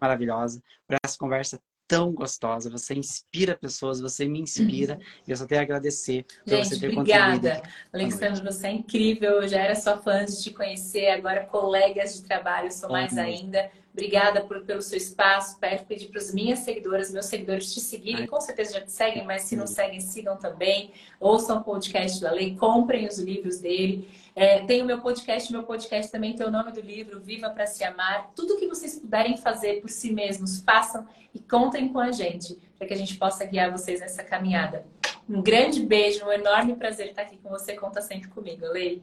maravilhosa, 0.00 0.62
para 0.86 0.98
essa 1.02 1.16
conversa 1.18 1.60
tão 1.86 2.12
gostosa. 2.12 2.70
Você 2.70 2.94
inspira 2.94 3.56
pessoas, 3.56 4.00
você 4.00 4.26
me 4.26 4.40
inspira. 4.40 4.98
E 5.26 5.30
eu 5.30 5.36
só 5.36 5.46
tenho 5.46 5.60
a 5.60 5.64
agradecer 5.64 6.24
por 6.44 6.50
Gente, 6.50 6.68
você 6.68 6.80
ter 6.80 6.98
obrigada. 6.98 7.62
Alexandre, 7.92 8.42
você 8.42 8.66
é 8.66 8.72
incrível. 8.72 9.42
Eu 9.42 9.48
já 9.48 9.60
era 9.60 9.74
sua 9.74 9.98
fã 9.98 10.24
de 10.24 10.42
te 10.42 10.50
conhecer, 10.50 11.08
agora 11.08 11.44
colegas 11.44 12.14
de 12.14 12.22
trabalho, 12.22 12.72
sou 12.72 12.90
mais 12.90 13.16
ainda. 13.16 13.70
Obrigada 13.92 14.40
por, 14.40 14.64
pelo 14.64 14.82
seu 14.82 14.98
espaço. 14.98 15.56
Peço 15.60 15.84
pedir 15.84 16.08
para 16.08 16.20
as 16.20 16.34
minhas 16.34 16.58
seguidoras, 16.60 17.12
meus 17.12 17.26
seguidores 17.26 17.72
te 17.72 17.80
seguirem. 17.80 18.26
Com 18.26 18.40
certeza 18.40 18.74
já 18.74 18.80
te 18.80 18.90
seguem, 18.90 19.24
mas 19.24 19.42
se 19.42 19.54
não 19.54 19.68
seguem, 19.68 20.00
sigam 20.00 20.36
também. 20.36 20.90
Ouçam 21.20 21.58
o 21.58 21.64
podcast 21.64 22.20
da 22.20 22.32
Lei, 22.32 22.56
comprem 22.56 23.06
os 23.06 23.18
livros 23.18 23.60
dele. 23.60 24.08
É, 24.36 24.64
tem 24.66 24.82
o 24.82 24.84
meu 24.84 25.00
podcast, 25.00 25.52
meu 25.52 25.62
podcast 25.62 26.10
também 26.10 26.34
tem 26.34 26.44
o 26.44 26.50
nome 26.50 26.72
do 26.72 26.80
livro, 26.80 27.20
Viva 27.20 27.50
para 27.50 27.66
Se 27.66 27.84
Amar. 27.84 28.32
Tudo 28.34 28.56
que 28.56 28.66
vocês 28.66 28.98
puderem 28.98 29.36
fazer 29.36 29.80
por 29.80 29.88
si 29.88 30.12
mesmos, 30.12 30.60
façam 30.60 31.06
e 31.32 31.38
contem 31.38 31.92
com 31.92 32.00
a 32.00 32.10
gente, 32.10 32.58
para 32.76 32.88
que 32.88 32.94
a 32.94 32.96
gente 32.96 33.16
possa 33.16 33.44
guiar 33.44 33.70
vocês 33.70 34.00
nessa 34.00 34.24
caminhada. 34.24 34.84
Um 35.28 35.40
grande 35.40 35.86
beijo, 35.86 36.24
um 36.26 36.32
enorme 36.32 36.74
prazer 36.74 37.10
estar 37.10 37.22
aqui 37.22 37.36
com 37.36 37.48
você. 37.48 37.76
Conta 37.76 38.02
sempre 38.02 38.28
comigo, 38.28 38.66
Lei. 38.66 39.00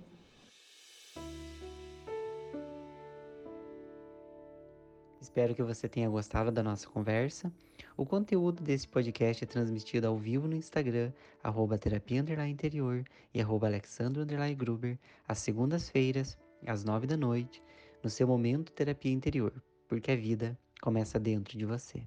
Espero 5.21 5.55
que 5.55 5.63
você 5.63 5.87
tenha 5.87 6.09
gostado 6.09 6.51
da 6.51 6.61
nossa 6.61 6.89
conversa. 6.89 7.49
O 7.97 8.05
conteúdo 8.05 8.63
desse 8.63 8.87
podcast 8.87 9.43
é 9.43 9.47
transmitido 9.47 10.07
ao 10.07 10.17
vivo 10.17 10.47
no 10.47 10.55
Instagram, 10.55 11.11
arroba 11.43 11.77
terapia 11.77 12.19
interior 12.47 13.03
e 13.33 13.41
arroba 13.41 13.67
alexandro 13.67 14.25
gruber, 14.55 14.97
às 15.27 15.39
segundas-feiras, 15.39 16.37
às 16.65 16.83
nove 16.83 17.05
da 17.05 17.17
noite, 17.17 17.61
no 18.01 18.09
seu 18.09 18.27
momento 18.27 18.71
terapia 18.71 19.11
interior, 19.11 19.53
porque 19.87 20.11
a 20.11 20.15
vida 20.15 20.57
começa 20.81 21.19
dentro 21.19 21.57
de 21.57 21.65
você. 21.65 22.01